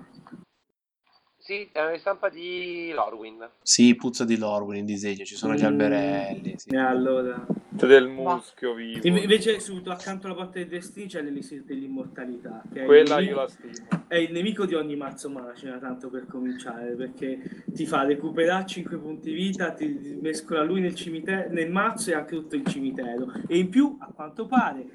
Sì, 1.45 1.69
è 1.73 1.81
una 1.81 1.91
ristampa 1.91 2.31
di 2.31 2.91
Lorwyn. 2.95 3.47
Sì, 3.61 3.95
puzza 3.97 4.25
di 4.25 4.39
Lorwyn 4.39 4.79
in 4.79 4.87
disegno, 4.87 5.25
ci 5.25 5.35
sono 5.35 5.53
gli 5.55 5.61
Mm. 5.61 5.67
alberelli. 5.67 6.55
sì. 6.57 6.71
E 6.71 6.77
allora... 6.79 7.47
Del 7.69 8.07
muschio 8.09 8.73
vivo. 8.73 9.01
Inve- 9.03 9.21
Invece 9.23 9.59
subito 9.61 9.91
accanto 9.91 10.27
alla 10.27 10.37
porta 10.37 10.53
dei 10.55 10.69
destini 10.69 11.07
c'è 11.09 11.21
l'elisir 11.21 11.65
dell'immortalità. 11.65 12.63
Quella 12.73 13.19
il 13.19 13.27
io 13.27 13.35
nemico- 13.35 13.41
la 13.41 13.49
stimo. 13.49 14.05
È 14.07 14.15
il 14.17 14.31
nemico 14.33 14.65
di 14.65 14.75
ogni 14.75 14.95
mazzo 14.97 15.29
macina, 15.29 15.77
tanto 15.79 16.09
per 16.09 16.27
cominciare, 16.27 16.93
perché 16.95 17.65
ti 17.67 17.85
fa 17.85 18.05
recuperare 18.05 18.65
5 18.65 18.97
punti 18.99 19.33
vita, 19.33 19.73
ti 19.73 19.99
ti 19.99 20.17
mescola 20.21 20.63
lui 20.63 20.81
nel, 20.81 20.95
cimitero, 20.95 21.53
nel 21.53 21.69
mazzo 21.71 22.11
e 22.11 22.15
anche 22.15 22.37
tutto 22.37 22.55
il 22.55 22.65
cimitero. 22.65 23.33
E 23.49 23.59
in 23.59 23.69
più, 23.69 23.97
a 23.99 24.07
quanto 24.15 24.47
pare, 24.47 24.87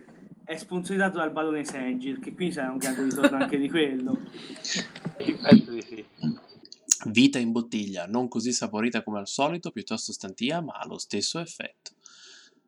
è 0.50 0.58
sponsorizzato 0.58 1.18
dal 1.20 1.32
barone 1.32 1.64
Sengir, 1.64 2.20
che 2.20 2.34
quindi 2.34 2.56
sarà 2.56 2.72
un 2.72 2.78
grande 2.80 3.04
ritorno 3.04 3.38
anche 3.38 3.60
di 3.60 3.70
quello. 3.70 4.18
Penso 5.44 5.72
di 5.72 5.82
sì. 5.84 6.04
Vita 7.06 7.38
in 7.38 7.52
bottiglia, 7.52 8.08
non 8.08 8.28
così 8.28 8.52
saporita 8.52 9.04
come 9.04 9.20
al 9.20 9.28
solito, 9.28 9.70
piuttosto 9.70 10.12
stantia, 10.12 10.60
ma 10.60 10.74
ha 10.74 10.88
lo 10.88 10.98
stesso 10.98 11.38
effetto. 11.40 11.92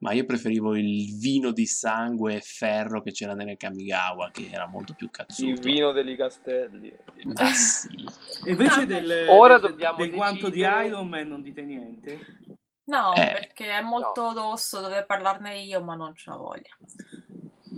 Ma 0.01 0.11
io 0.13 0.25
preferivo 0.25 0.75
il 0.75 1.17
vino 1.17 1.51
di 1.51 1.65
sangue 1.65 2.35
e 2.35 2.41
ferro 2.41 3.01
che 3.01 3.11
c'era 3.11 3.33
nelle 3.33 3.57
Kamigawa, 3.57 4.29
che 4.31 4.49
era 4.51 4.67
molto 4.67 4.93
più 4.93 5.09
cazzuto. 5.09 5.49
Il 5.49 5.59
vino 5.59 5.91
degli 5.91 6.15
castelli. 6.15 6.95
Ma 7.23 7.45
sì. 7.51 8.07
E 8.45 8.51
invece 8.51 8.81
Ah, 8.81 8.85
del, 8.85 9.25
Ora 9.29 9.57
del- 9.57 9.71
dobbiamo 9.71 9.97
del 9.97 10.11
guanto 10.11 10.49
di 10.49 10.59
Iron 10.59 11.07
Man 11.07 11.27
non 11.27 11.41
dite 11.41 11.63
niente? 11.63 12.19
No, 12.85 13.13
Eh. 13.15 13.31
perché 13.31 13.71
è 13.71 13.81
molto 13.81 14.33
rosso, 14.33 14.81
dovrei 14.81 15.03
parlarne 15.05 15.61
io, 15.61 15.81
ma 15.81 15.95
non 15.95 16.13
ce 16.15 16.29
la 16.29 16.35
voglio. 16.37 16.75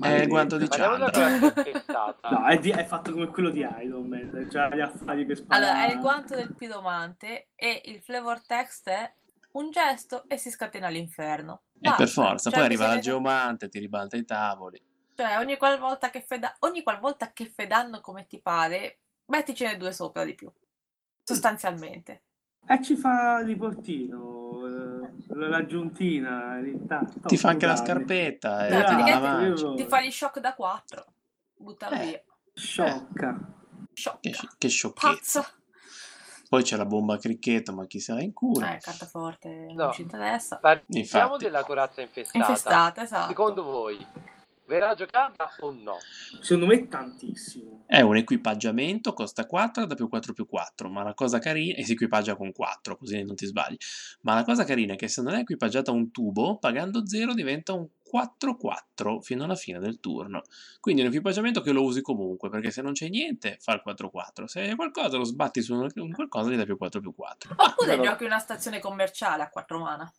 È 0.01 0.07
il 0.07 0.27
guanto 0.27 0.57
di 0.57 0.63
infestata. 0.63 2.29
No, 2.29 2.45
è, 2.47 2.57
di- 2.59 2.71
è 2.71 2.85
fatto 2.85 3.11
come 3.11 3.27
quello 3.27 3.49
di 3.49 3.59
Iron 3.59 4.07
Man, 4.07 4.47
cioè 4.51 4.69
gli 4.75 4.79
affari 4.79 5.25
per 5.25 5.37
sparare. 5.37 5.65
Allora, 5.69 5.85
è 5.85 5.93
il 5.93 5.99
guanto 5.99 6.35
del 6.35 6.55
piromante 6.55 7.49
e 7.55 7.81
il 7.85 8.01
flavor 8.01 8.41
text 8.45 8.89
è 8.89 9.13
un 9.51 9.69
gesto 9.69 10.23
e 10.27 10.37
si 10.37 10.49
scatena 10.49 10.87
l'inferno. 10.89 11.63
E 11.75 11.89
per 11.89 11.97
Basta. 11.97 12.21
forza, 12.21 12.49
Cioè, 12.49 12.59
poi 12.59 12.67
arriva 12.67 12.87
la 12.87 12.99
geomante, 12.99 13.69
ti 13.69 13.79
ribalta 13.79 14.17
i 14.17 14.25
tavoli. 14.25 14.81
Cioè, 15.15 15.37
ogni 15.37 15.57
qualvolta 15.57 16.09
che 16.09 16.21
fai, 16.21 16.39
da- 16.39 16.55
ogni 16.59 16.81
qualvolta 16.81 17.31
che 17.31 17.45
fai 17.53 17.67
danno 17.67 18.01
come 18.01 18.25
ti 18.25 18.41
pare, 18.41 19.01
metticene 19.25 19.77
due 19.77 19.91
sopra 19.91 20.23
di 20.25 20.33
più. 20.33 20.51
Sostanzialmente. 21.21 22.23
E 22.67 22.81
ci 22.81 22.95
fa 22.95 23.39
riportino, 23.43 24.17
eh, 24.17 24.42
l'aggiuntina, 25.29 26.59
Ti 27.25 27.37
fa 27.37 27.49
anche 27.49 27.65
la 27.65 27.75
scarpetta 27.75 28.67
e 28.67 28.69
Dai, 28.69 28.79
ti 29.05 29.81
la 29.81 29.87
fa 29.87 30.01
gli 30.01 30.11
shock 30.11 30.39
da 30.39 30.53
4. 30.53 31.05
Buttalo 31.55 31.95
Eh. 31.95 32.05
via. 32.05 32.21
Sciocca. 32.53 33.39
Shock. 33.93 34.19
Che, 34.19 34.33
che 34.57 34.67
sciocchezza. 34.67 35.41
Pazzo. 35.41 35.53
Poi 36.49 36.61
c'è 36.61 36.75
la 36.77 36.85
bomba 36.85 37.17
cricchetto, 37.17 37.73
ma 37.73 37.85
chi 37.87 37.99
sarà 37.99 38.21
in 38.21 38.31
culo? 38.31 38.63
Eh, 38.65 38.77
carta 38.79 39.07
forte, 39.07 39.49
No. 39.49 39.85
non 39.85 39.93
ci 39.93 40.03
interessa. 40.03 40.57
Parliamo 40.57 40.85
Infatti. 40.99 41.43
della 41.43 41.63
corazza 41.63 42.01
infestata. 42.01 42.37
Infestata, 42.37 43.01
esatto. 43.03 43.27
Secondo 43.29 43.63
voi 43.63 44.05
verrà 44.65 44.93
giocata 44.93 45.51
o 45.59 45.71
no? 45.71 45.97
Secondo 46.41 46.67
me 46.67 46.87
tantissimo. 46.87 47.83
È 47.85 48.01
un 48.01 48.17
equipaggiamento, 48.17 49.13
costa 49.13 49.45
4 49.45 49.85
da 49.85 49.95
più 49.95 50.07
4 50.09 50.33
più 50.33 50.45
4, 50.47 50.89
ma 50.89 51.03
la 51.03 51.13
cosa 51.13 51.39
carina, 51.39 51.77
e 51.77 51.83
si 51.83 51.93
equipaggia 51.93 52.35
con 52.35 52.51
4, 52.51 52.97
così 52.97 53.23
non 53.23 53.35
ti 53.35 53.45
sbagli. 53.45 53.77
Ma 54.21 54.35
la 54.35 54.43
cosa 54.43 54.63
carina 54.63 54.93
è 54.93 54.95
che 54.95 55.07
se 55.07 55.21
non 55.21 55.33
è 55.33 55.39
equipaggiata 55.39 55.91
un 55.91 56.11
tubo, 56.11 56.57
pagando 56.57 57.05
0 57.05 57.33
diventa 57.33 57.73
un 57.73 57.87
4-4 58.13 59.21
fino 59.21 59.43
alla 59.43 59.55
fine 59.55 59.79
del 59.79 59.99
turno. 59.99 60.43
Quindi 60.79 61.01
è 61.01 61.05
un 61.05 61.11
equipaggiamento 61.11 61.61
che 61.61 61.71
lo 61.71 61.83
usi 61.83 62.01
comunque, 62.01 62.49
perché 62.49 62.69
se 62.69 62.81
non 62.81 62.93
c'è 62.93 63.09
niente 63.09 63.57
fa 63.59 63.73
il 63.73 63.81
4-4, 63.83 64.45
se 64.45 64.61
hai 64.61 64.75
qualcosa 64.75 65.17
lo 65.17 65.23
sbatti 65.23 65.61
su 65.61 65.73
un 65.73 66.11
qualcosa 66.11 66.49
e 66.49 66.53
gli 66.53 66.57
dà 66.57 66.63
più 66.63 66.77
4 66.77 66.99
più 66.99 67.13
4. 67.13 67.55
Oppure 67.57 67.95
Però- 67.95 68.03
giochi 68.03 68.23
una 68.25 68.39
stazione 68.39 68.79
commerciale 68.79 69.43
a 69.43 69.49
4 69.49 69.79
mana. 69.79 70.13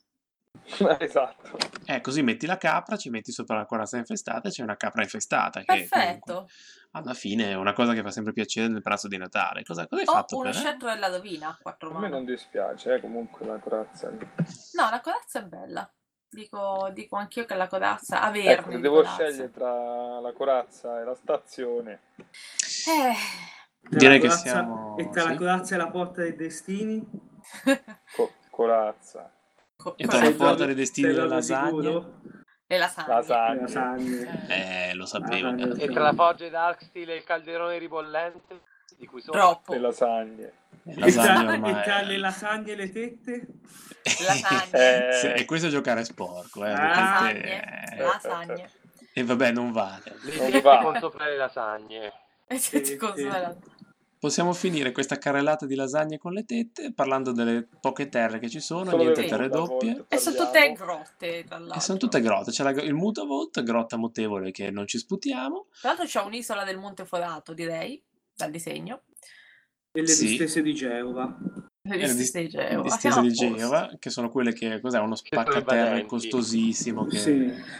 esatto. 0.98 1.56
Eh, 1.86 2.00
così 2.00 2.22
metti 2.22 2.46
la 2.46 2.56
capra, 2.56 2.96
ci 2.96 3.10
metti 3.10 3.32
sopra 3.32 3.56
la 3.56 3.66
corazza 3.66 3.96
infestata 3.96 4.48
e 4.48 4.50
c'è 4.50 4.62
una 4.62 4.76
capra 4.76 5.02
infestata. 5.02 5.62
Perfetto. 5.64 6.48
alla 6.92 7.14
fine 7.14 7.50
è 7.50 7.54
una 7.54 7.72
cosa 7.72 7.92
che 7.92 8.02
fa 8.02 8.10
sempre 8.10 8.32
piacere 8.32 8.68
nel 8.68 8.82
pranzo 8.82 9.08
di 9.08 9.16
Natale. 9.16 9.62
Cosa, 9.64 9.86
cosa 9.86 10.00
hai 10.02 10.08
O 10.08 10.12
fatto 10.12 10.36
uno 10.36 10.50
per... 10.50 10.54
eh? 10.54 10.58
scettro 10.58 10.88
della 10.88 11.08
rovina 11.08 11.48
a 11.48 11.58
4 11.60 11.90
A 11.96 11.98
me 12.00 12.08
non 12.08 12.24
dispiace, 12.24 12.94
eh, 12.94 13.00
comunque 13.00 13.44
la 13.46 13.58
corazza. 13.58 14.08
No, 14.10 14.88
la 14.90 15.00
corazza 15.02 15.40
è 15.40 15.44
bella. 15.44 15.90
Dico, 16.28 16.90
dico 16.92 17.14
anch'io 17.16 17.44
che 17.44 17.54
la 17.54 17.68
corazza, 17.68 18.32
Ecco, 18.34 18.70
se 18.70 18.76
di 18.76 18.80
devo 18.82 18.96
corazza. 19.02 19.24
scegliere 19.24 19.50
tra 19.52 20.20
la 20.20 20.32
corazza 20.32 21.00
e 21.00 21.04
la 21.04 21.14
stazione, 21.14 22.00
Eh, 22.16 23.14
Direi 23.88 24.18
la 24.20 24.28
che 24.28 24.30
siamo- 24.34 24.96
E 24.98 25.08
tra 25.10 25.22
la 25.24 25.30
sì. 25.30 25.36
corazza 25.36 25.74
e 25.74 25.78
la 25.78 25.90
porta 25.90 26.22
dei 26.22 26.34
destini? 26.34 27.00
co- 28.16 28.32
corazza, 28.50 29.32
co- 29.84 29.94
E 29.98 30.06
con 30.06 30.14
tra 30.14 30.18
la 30.24 30.30
le- 30.30 30.34
porta 30.34 30.64
dei 30.64 30.74
destini 30.74 31.12
lasagne? 31.12 31.66
sicuro? 31.68 32.20
le 32.66 32.78
lasagne. 32.78 33.08
lasagne. 33.14 33.54
Le 33.54 33.60
lasagne. 33.60 34.46
Eh, 34.48 34.94
lo 34.94 35.04
sapevo. 35.06 35.48
Ah. 35.48 35.74
E 35.76 35.88
tra 35.88 36.02
la 36.02 36.12
foggia 36.14 36.48
Darksteel 36.48 37.10
e 37.10 37.14
il 37.16 37.24
calderone 37.24 37.78
ribollente, 37.78 38.60
di 38.96 39.06
cui 39.06 39.20
sono 39.20 39.38
Troppo. 39.38 39.72
le 39.74 39.78
lasagne. 39.80 40.52
le 40.84 40.92
E 40.94 40.98
lasagne 41.00 41.44
tra, 41.44 41.52
ormai... 41.52 41.70
e 41.70 41.82
tra 41.82 42.02
le 42.02 42.18
lasagne 42.18 42.72
e 42.72 42.76
le 42.76 42.90
tette? 42.92 43.46
Lasagne. 44.02 44.70
Eh, 44.72 45.34
e 45.40 45.44
questo 45.44 45.66
è 45.68 45.70
giocare 45.70 46.04
sporco, 46.04 46.64
eh, 46.64 46.70
Ah. 46.70 46.88
Lasagne. 46.88 47.92
eh, 47.92 47.96
Lasagne. 48.02 48.70
E 49.16 49.22
vabbè, 49.22 49.52
non 49.52 49.70
vale. 49.70 50.02
le 50.22 50.36
Non 50.36 50.46
tette 50.46 50.60
va. 50.62 50.78
con 50.82 50.98
sopra 50.98 51.26
le 51.26 51.36
lasagne. 51.36 52.12
E 52.46 52.58
se 52.58 52.80
ti 52.80 52.86
Sì, 52.92 52.96
consola- 52.96 53.54
Possiamo 54.24 54.54
finire 54.54 54.90
questa 54.90 55.18
carrellata 55.18 55.66
di 55.66 55.74
lasagne 55.74 56.16
con 56.16 56.32
le 56.32 56.46
tette 56.46 56.94
parlando 56.94 57.32
delle 57.32 57.68
poche 57.78 58.08
terre 58.08 58.38
che 58.38 58.48
ci 58.48 58.58
sono, 58.58 58.88
Solo 58.88 59.02
niente 59.02 59.26
terre 59.26 59.50
doppie. 59.50 60.06
E 60.08 60.16
sono 60.16 60.36
tutte 60.36 60.72
grotte. 60.72 61.44
E 61.74 61.80
sono 61.80 61.98
tutte 61.98 62.22
grotte. 62.22 62.50
C'è 62.50 62.62
la- 62.62 62.70
il 62.70 62.94
Mutavolt, 62.94 63.62
grotta 63.62 63.98
mutevole 63.98 64.50
che 64.50 64.70
non 64.70 64.86
ci 64.86 64.96
sputiamo. 64.96 65.66
Tra 65.78 65.88
l'altro 65.90 66.06
c'è 66.06 66.22
un'isola 66.22 66.64
del 66.64 66.78
Monte 66.78 67.04
Forato, 67.04 67.52
direi, 67.52 68.02
dal 68.34 68.50
disegno. 68.50 69.02
E 69.96 70.00
le 70.00 70.08
Sì. 70.08 70.26
distese 70.26 70.60
di 70.60 70.74
Geova. 70.74 71.36
Le 71.86 71.94
E 71.94 72.06
le 72.08 72.14
distese 72.14 72.40
di 72.42 72.48
Geova. 72.48 72.82
distese 72.82 73.20
di. 73.20 73.32
Geova, 73.32 73.90
che 74.00 74.10
sono 74.10 74.28
quelle 74.28 74.52
che 74.52 74.80
cos'è? 74.80 74.98
Uno 74.98 75.14
spaccaterra 75.14 76.04
costosissimo. 76.04 77.04
Che... 77.06 77.16
Sì. 77.16 77.36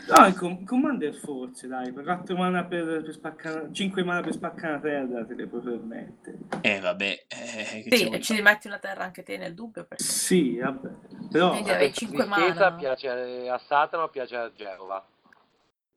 No, 0.08 0.26
il 0.26 0.34
com- 0.36 0.62
Commander 0.64 1.12
forse, 1.12 1.66
dai, 1.66 1.92
per 1.92 2.04
4 2.04 2.36
mana 2.36 2.64
per, 2.66 3.02
per 3.02 3.12
spaccare, 3.12 3.68
5 3.72 4.04
mana 4.04 4.20
per 4.20 4.32
spaccare 4.32 4.74
una 4.74 4.80
terra 4.80 5.24
te 5.26 5.34
le 5.34 5.46
puoi 5.48 5.60
permettere. 5.62 6.38
Eh, 6.60 6.78
vabbè. 6.78 7.24
eh, 7.26 7.84
Sì, 7.90 8.08
e 8.08 8.20
ci 8.20 8.34
rimetti 8.36 8.68
una 8.68 8.78
terra 8.78 9.02
anche 9.02 9.24
te 9.24 9.36
nel 9.36 9.54
dubbio, 9.54 9.84
perché 9.84 10.04
Sì, 10.04 10.58
vabbè. 10.58 10.88
Però 11.32 11.50
Quindi 11.50 11.70
avevi 11.70 11.86
Questa 11.92 11.98
5 12.06 12.24
distesa 12.26 12.54
mana. 12.70 12.74
piace 12.76 13.08
a 13.48 13.58
Satana 13.58 14.02
o 14.04 14.08
piace 14.08 14.36
a 14.36 14.52
Geova? 14.54 15.04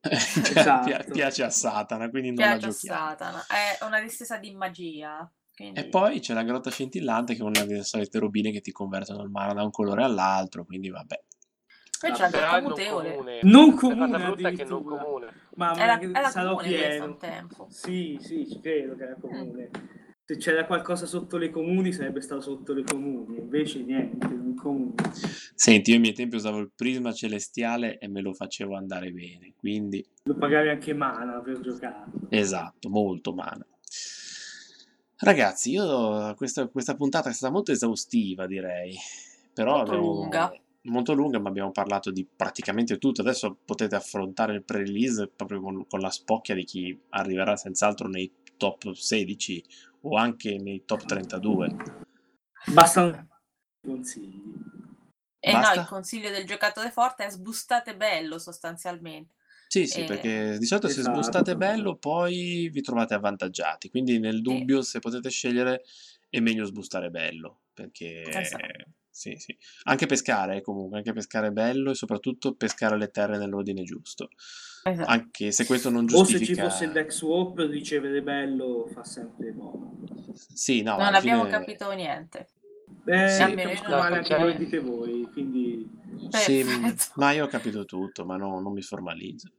Esatto. 0.09 0.85
Pia- 0.85 1.05
piace 1.11 1.43
a 1.43 1.49
Satana, 1.51 2.09
quindi 2.09 2.29
non 2.31 2.37
la 2.37 2.51
piace 2.57 2.65
a 2.65 2.69
giochiamo. 2.71 3.07
Satana. 3.09 3.45
È 3.47 3.83
una 3.85 3.99
distesa 4.01 4.37
di 4.37 4.51
magia. 4.55 5.29
Quindi- 5.57 5.79
E 5.79 5.85
poi 5.87 6.19
c'è 6.19 6.33
la 6.35 6.43
grotta 6.43 6.69
scintillante 6.69 7.33
che 7.33 7.39
è 7.39 7.43
una 7.43 7.65
delle 7.65 7.83
solite 7.83 8.19
robine 8.19 8.51
che 8.51 8.61
ti 8.61 8.71
convertono 8.71 9.23
il 9.23 9.29
mana 9.31 9.53
da 9.53 9.63
un 9.63 9.71
colore 9.71 10.03
all'altro, 10.03 10.63
quindi 10.63 10.89
vabbè. 10.89 11.23
Poi 11.99 12.11
c'è 12.11 12.21
la 12.21 12.29
grotta 12.29 12.57
è 12.57 12.61
non 12.61 12.69
mutevole. 12.69 13.09
comune. 13.15 13.39
Non 13.41 13.73
comune 13.75 14.51
che 14.53 14.63
non 14.65 14.83
comune. 14.83 15.27
Mamma 15.55 15.81
Era, 15.81 15.99
era 15.99 16.29
sarò 16.29 16.55
comune 16.55 16.67
pieno. 16.67 17.05
un 17.05 17.17
tempo. 17.17 17.67
Sì, 17.71 18.17
sì, 18.21 18.47
ci 18.47 18.59
credo 18.59 18.95
che 18.95 19.03
era 19.03 19.15
comune. 19.19 19.69
Se 20.23 20.35
c'era 20.37 20.65
qualcosa 20.65 21.05
sotto 21.07 21.37
le 21.37 21.49
comuni 21.49 21.91
sarebbe 21.93 22.19
stato 22.21 22.41
sotto 22.41 22.73
le 22.73 22.83
comuni, 22.83 23.37
invece 23.37 23.81
niente, 23.81 24.27
non 24.27 24.53
comune. 24.55 24.93
Senti, 25.55 25.89
io 25.89 25.95
ai 25.95 26.01
miei 26.01 26.13
tempi 26.13 26.35
usavo 26.35 26.57
il 26.59 26.69
prisma 26.75 27.13
celestiale 27.13 27.97
e 27.97 28.07
me 28.09 28.21
lo 28.21 28.33
facevo 28.33 28.75
andare 28.75 29.09
bene, 29.11 29.53
quindi 29.57 30.05
Lo 30.23 30.35
pagavi 30.35 30.67
anche 30.67 30.93
mana 30.93 31.39
per 31.39 31.61
giocare. 31.61 32.11
esatto, 32.29 32.89
molto 32.89 33.33
mana. 33.33 33.65
Ragazzi, 35.19 35.71
io 35.71 36.33
questa, 36.35 36.67
questa 36.67 36.95
puntata 36.95 37.29
è 37.29 37.33
stata 37.33 37.51
molto 37.51 37.71
esaustiva, 37.71 38.45
direi. 38.45 38.95
Però 39.53 39.77
Molto 39.77 39.91
abbiamo- 39.91 40.13
lunga. 40.13 40.53
Molto 40.83 41.13
lunga, 41.13 41.39
ma 41.39 41.49
abbiamo 41.49 41.71
parlato 41.71 42.11
di 42.11 42.23
praticamente 42.25 42.97
tutto. 42.97 43.19
Adesso 43.21 43.57
potete 43.65 43.95
affrontare 43.95 44.53
il 44.53 44.63
pre-release 44.63 45.27
proprio 45.27 45.59
con, 45.59 45.85
con 45.85 45.99
la 45.99 46.09
spocchia 46.09 46.55
di 46.55 46.63
chi 46.63 46.97
arriverà 47.09 47.57
senz'altro 47.57 48.07
nei 48.07 48.31
top 48.55 48.91
16 48.93 49.65
o 50.01 50.15
anche 50.15 50.57
nei 50.57 50.85
top 50.85 51.03
32. 51.05 51.75
Bastano 52.73 53.27
consigli. 53.85 54.41
E 55.39 55.51
no, 55.51 55.59
Basta? 55.59 55.81
il 55.81 55.87
consiglio 55.87 56.29
del 56.29 56.45
giocatore 56.45 56.89
forte 56.91 57.25
è 57.25 57.29
sbustate 57.29 57.95
bello 57.97 58.39
sostanzialmente. 58.39 59.33
Sì, 59.67 59.85
sì, 59.85 60.01
Eh, 60.01 60.05
perché 60.05 60.57
di 60.57 60.65
solito 60.65 60.87
se 60.87 60.99
esatto. 60.99 61.13
sbustate 61.13 61.55
bello 61.57 61.95
poi 61.97 62.69
vi 62.71 62.81
trovate 62.81 63.13
avvantaggiati, 63.13 63.89
quindi 63.89 64.17
nel 64.19 64.41
dubbio 64.41 64.81
se 64.81 64.99
potete 64.99 65.29
scegliere 65.29 65.83
è 66.29 66.39
meglio 66.39 66.65
sbustare 66.65 67.09
bello, 67.09 67.61
perché 67.73 68.23
Esatto. 68.23 68.65
sì, 69.09 69.35
sì. 69.37 69.57
Anche 69.83 70.05
pescare 70.05 70.57
eh, 70.57 70.61
comunque, 70.61 70.97
anche 70.97 71.13
pescare 71.13 71.51
bello 71.51 71.91
e 71.91 71.95
soprattutto 71.95 72.55
pescare 72.55 72.97
le 72.97 73.09
terre 73.09 73.37
nell'ordine 73.37 73.83
giusto, 73.83 74.29
Esatto. 74.83 75.09
anche 75.09 75.51
se 75.51 75.65
questo 75.65 75.89
non 75.89 76.05
O 76.05 76.23
se 76.23 76.31
ci 76.31 76.37
giustifica... 76.37 76.69
fosse 76.69 76.85
il 76.85 76.91
Dex 76.93 77.21
Warp, 77.21 77.57
ricevere 77.69 78.21
bello 78.21 78.87
fa 78.93 79.03
sempre 79.03 79.51
modo. 79.51 79.95
Sì, 80.33 80.81
no, 80.81 80.97
non 80.97 81.13
abbiamo 81.13 81.45
fine- 81.45 81.57
capito 81.57 81.91
niente. 81.91 82.47
Beh, 83.07 83.29
Sì. 83.29 83.55
male 83.87 84.17
anche 84.17 84.35
voi 84.35 84.57
dite 84.57 84.79
voi, 84.79 85.29
quindi... 85.31 85.89
Sì, 86.29 86.61
Perfetto. 86.61 87.13
ma 87.15 87.31
io 87.31 87.45
ho 87.45 87.47
capito 87.47 87.85
tutto, 87.85 88.25
ma 88.25 88.35
no- 88.35 88.59
non 88.59 88.73
mi 88.73 88.81
formalizzo. 88.81 89.49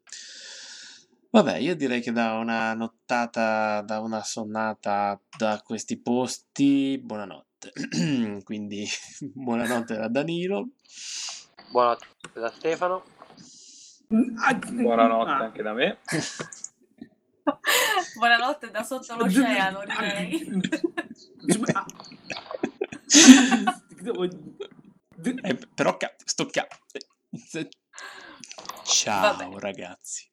Vabbè, 1.31 1.57
io 1.57 1.75
direi 1.75 2.03
che 2.03 2.13
da 2.13 2.35
una 2.35 2.75
nottata, 2.75 3.81
da 3.81 4.01
una 4.01 4.23
sonnata 4.23 5.19
da 5.39 5.63
questi 5.65 5.99
posti, 5.99 7.01
buonanotte. 7.03 7.73
Quindi 8.45 8.87
buonanotte 9.33 9.97
da 9.97 10.09
Danilo. 10.09 10.69
Buonanotte 11.71 12.07
da 12.35 12.51
Stefano. 12.51 13.03
Ah, 14.45 14.55
Buonanotte 14.55 15.31
ah. 15.31 15.39
anche 15.39 15.63
da 15.63 15.73
me. 15.73 15.97
Buonanotte 18.15 18.71
da 18.71 18.83
sotto 18.85 19.17
l'oceano, 19.17 19.85
direi. 19.87 20.61
Eh, 25.43 25.59
però 25.75 25.97
sto 26.25 26.47
ca- 26.47 26.69
Ciao 28.85 29.37
Vabbè. 29.37 29.59
ragazzi. 29.59 30.28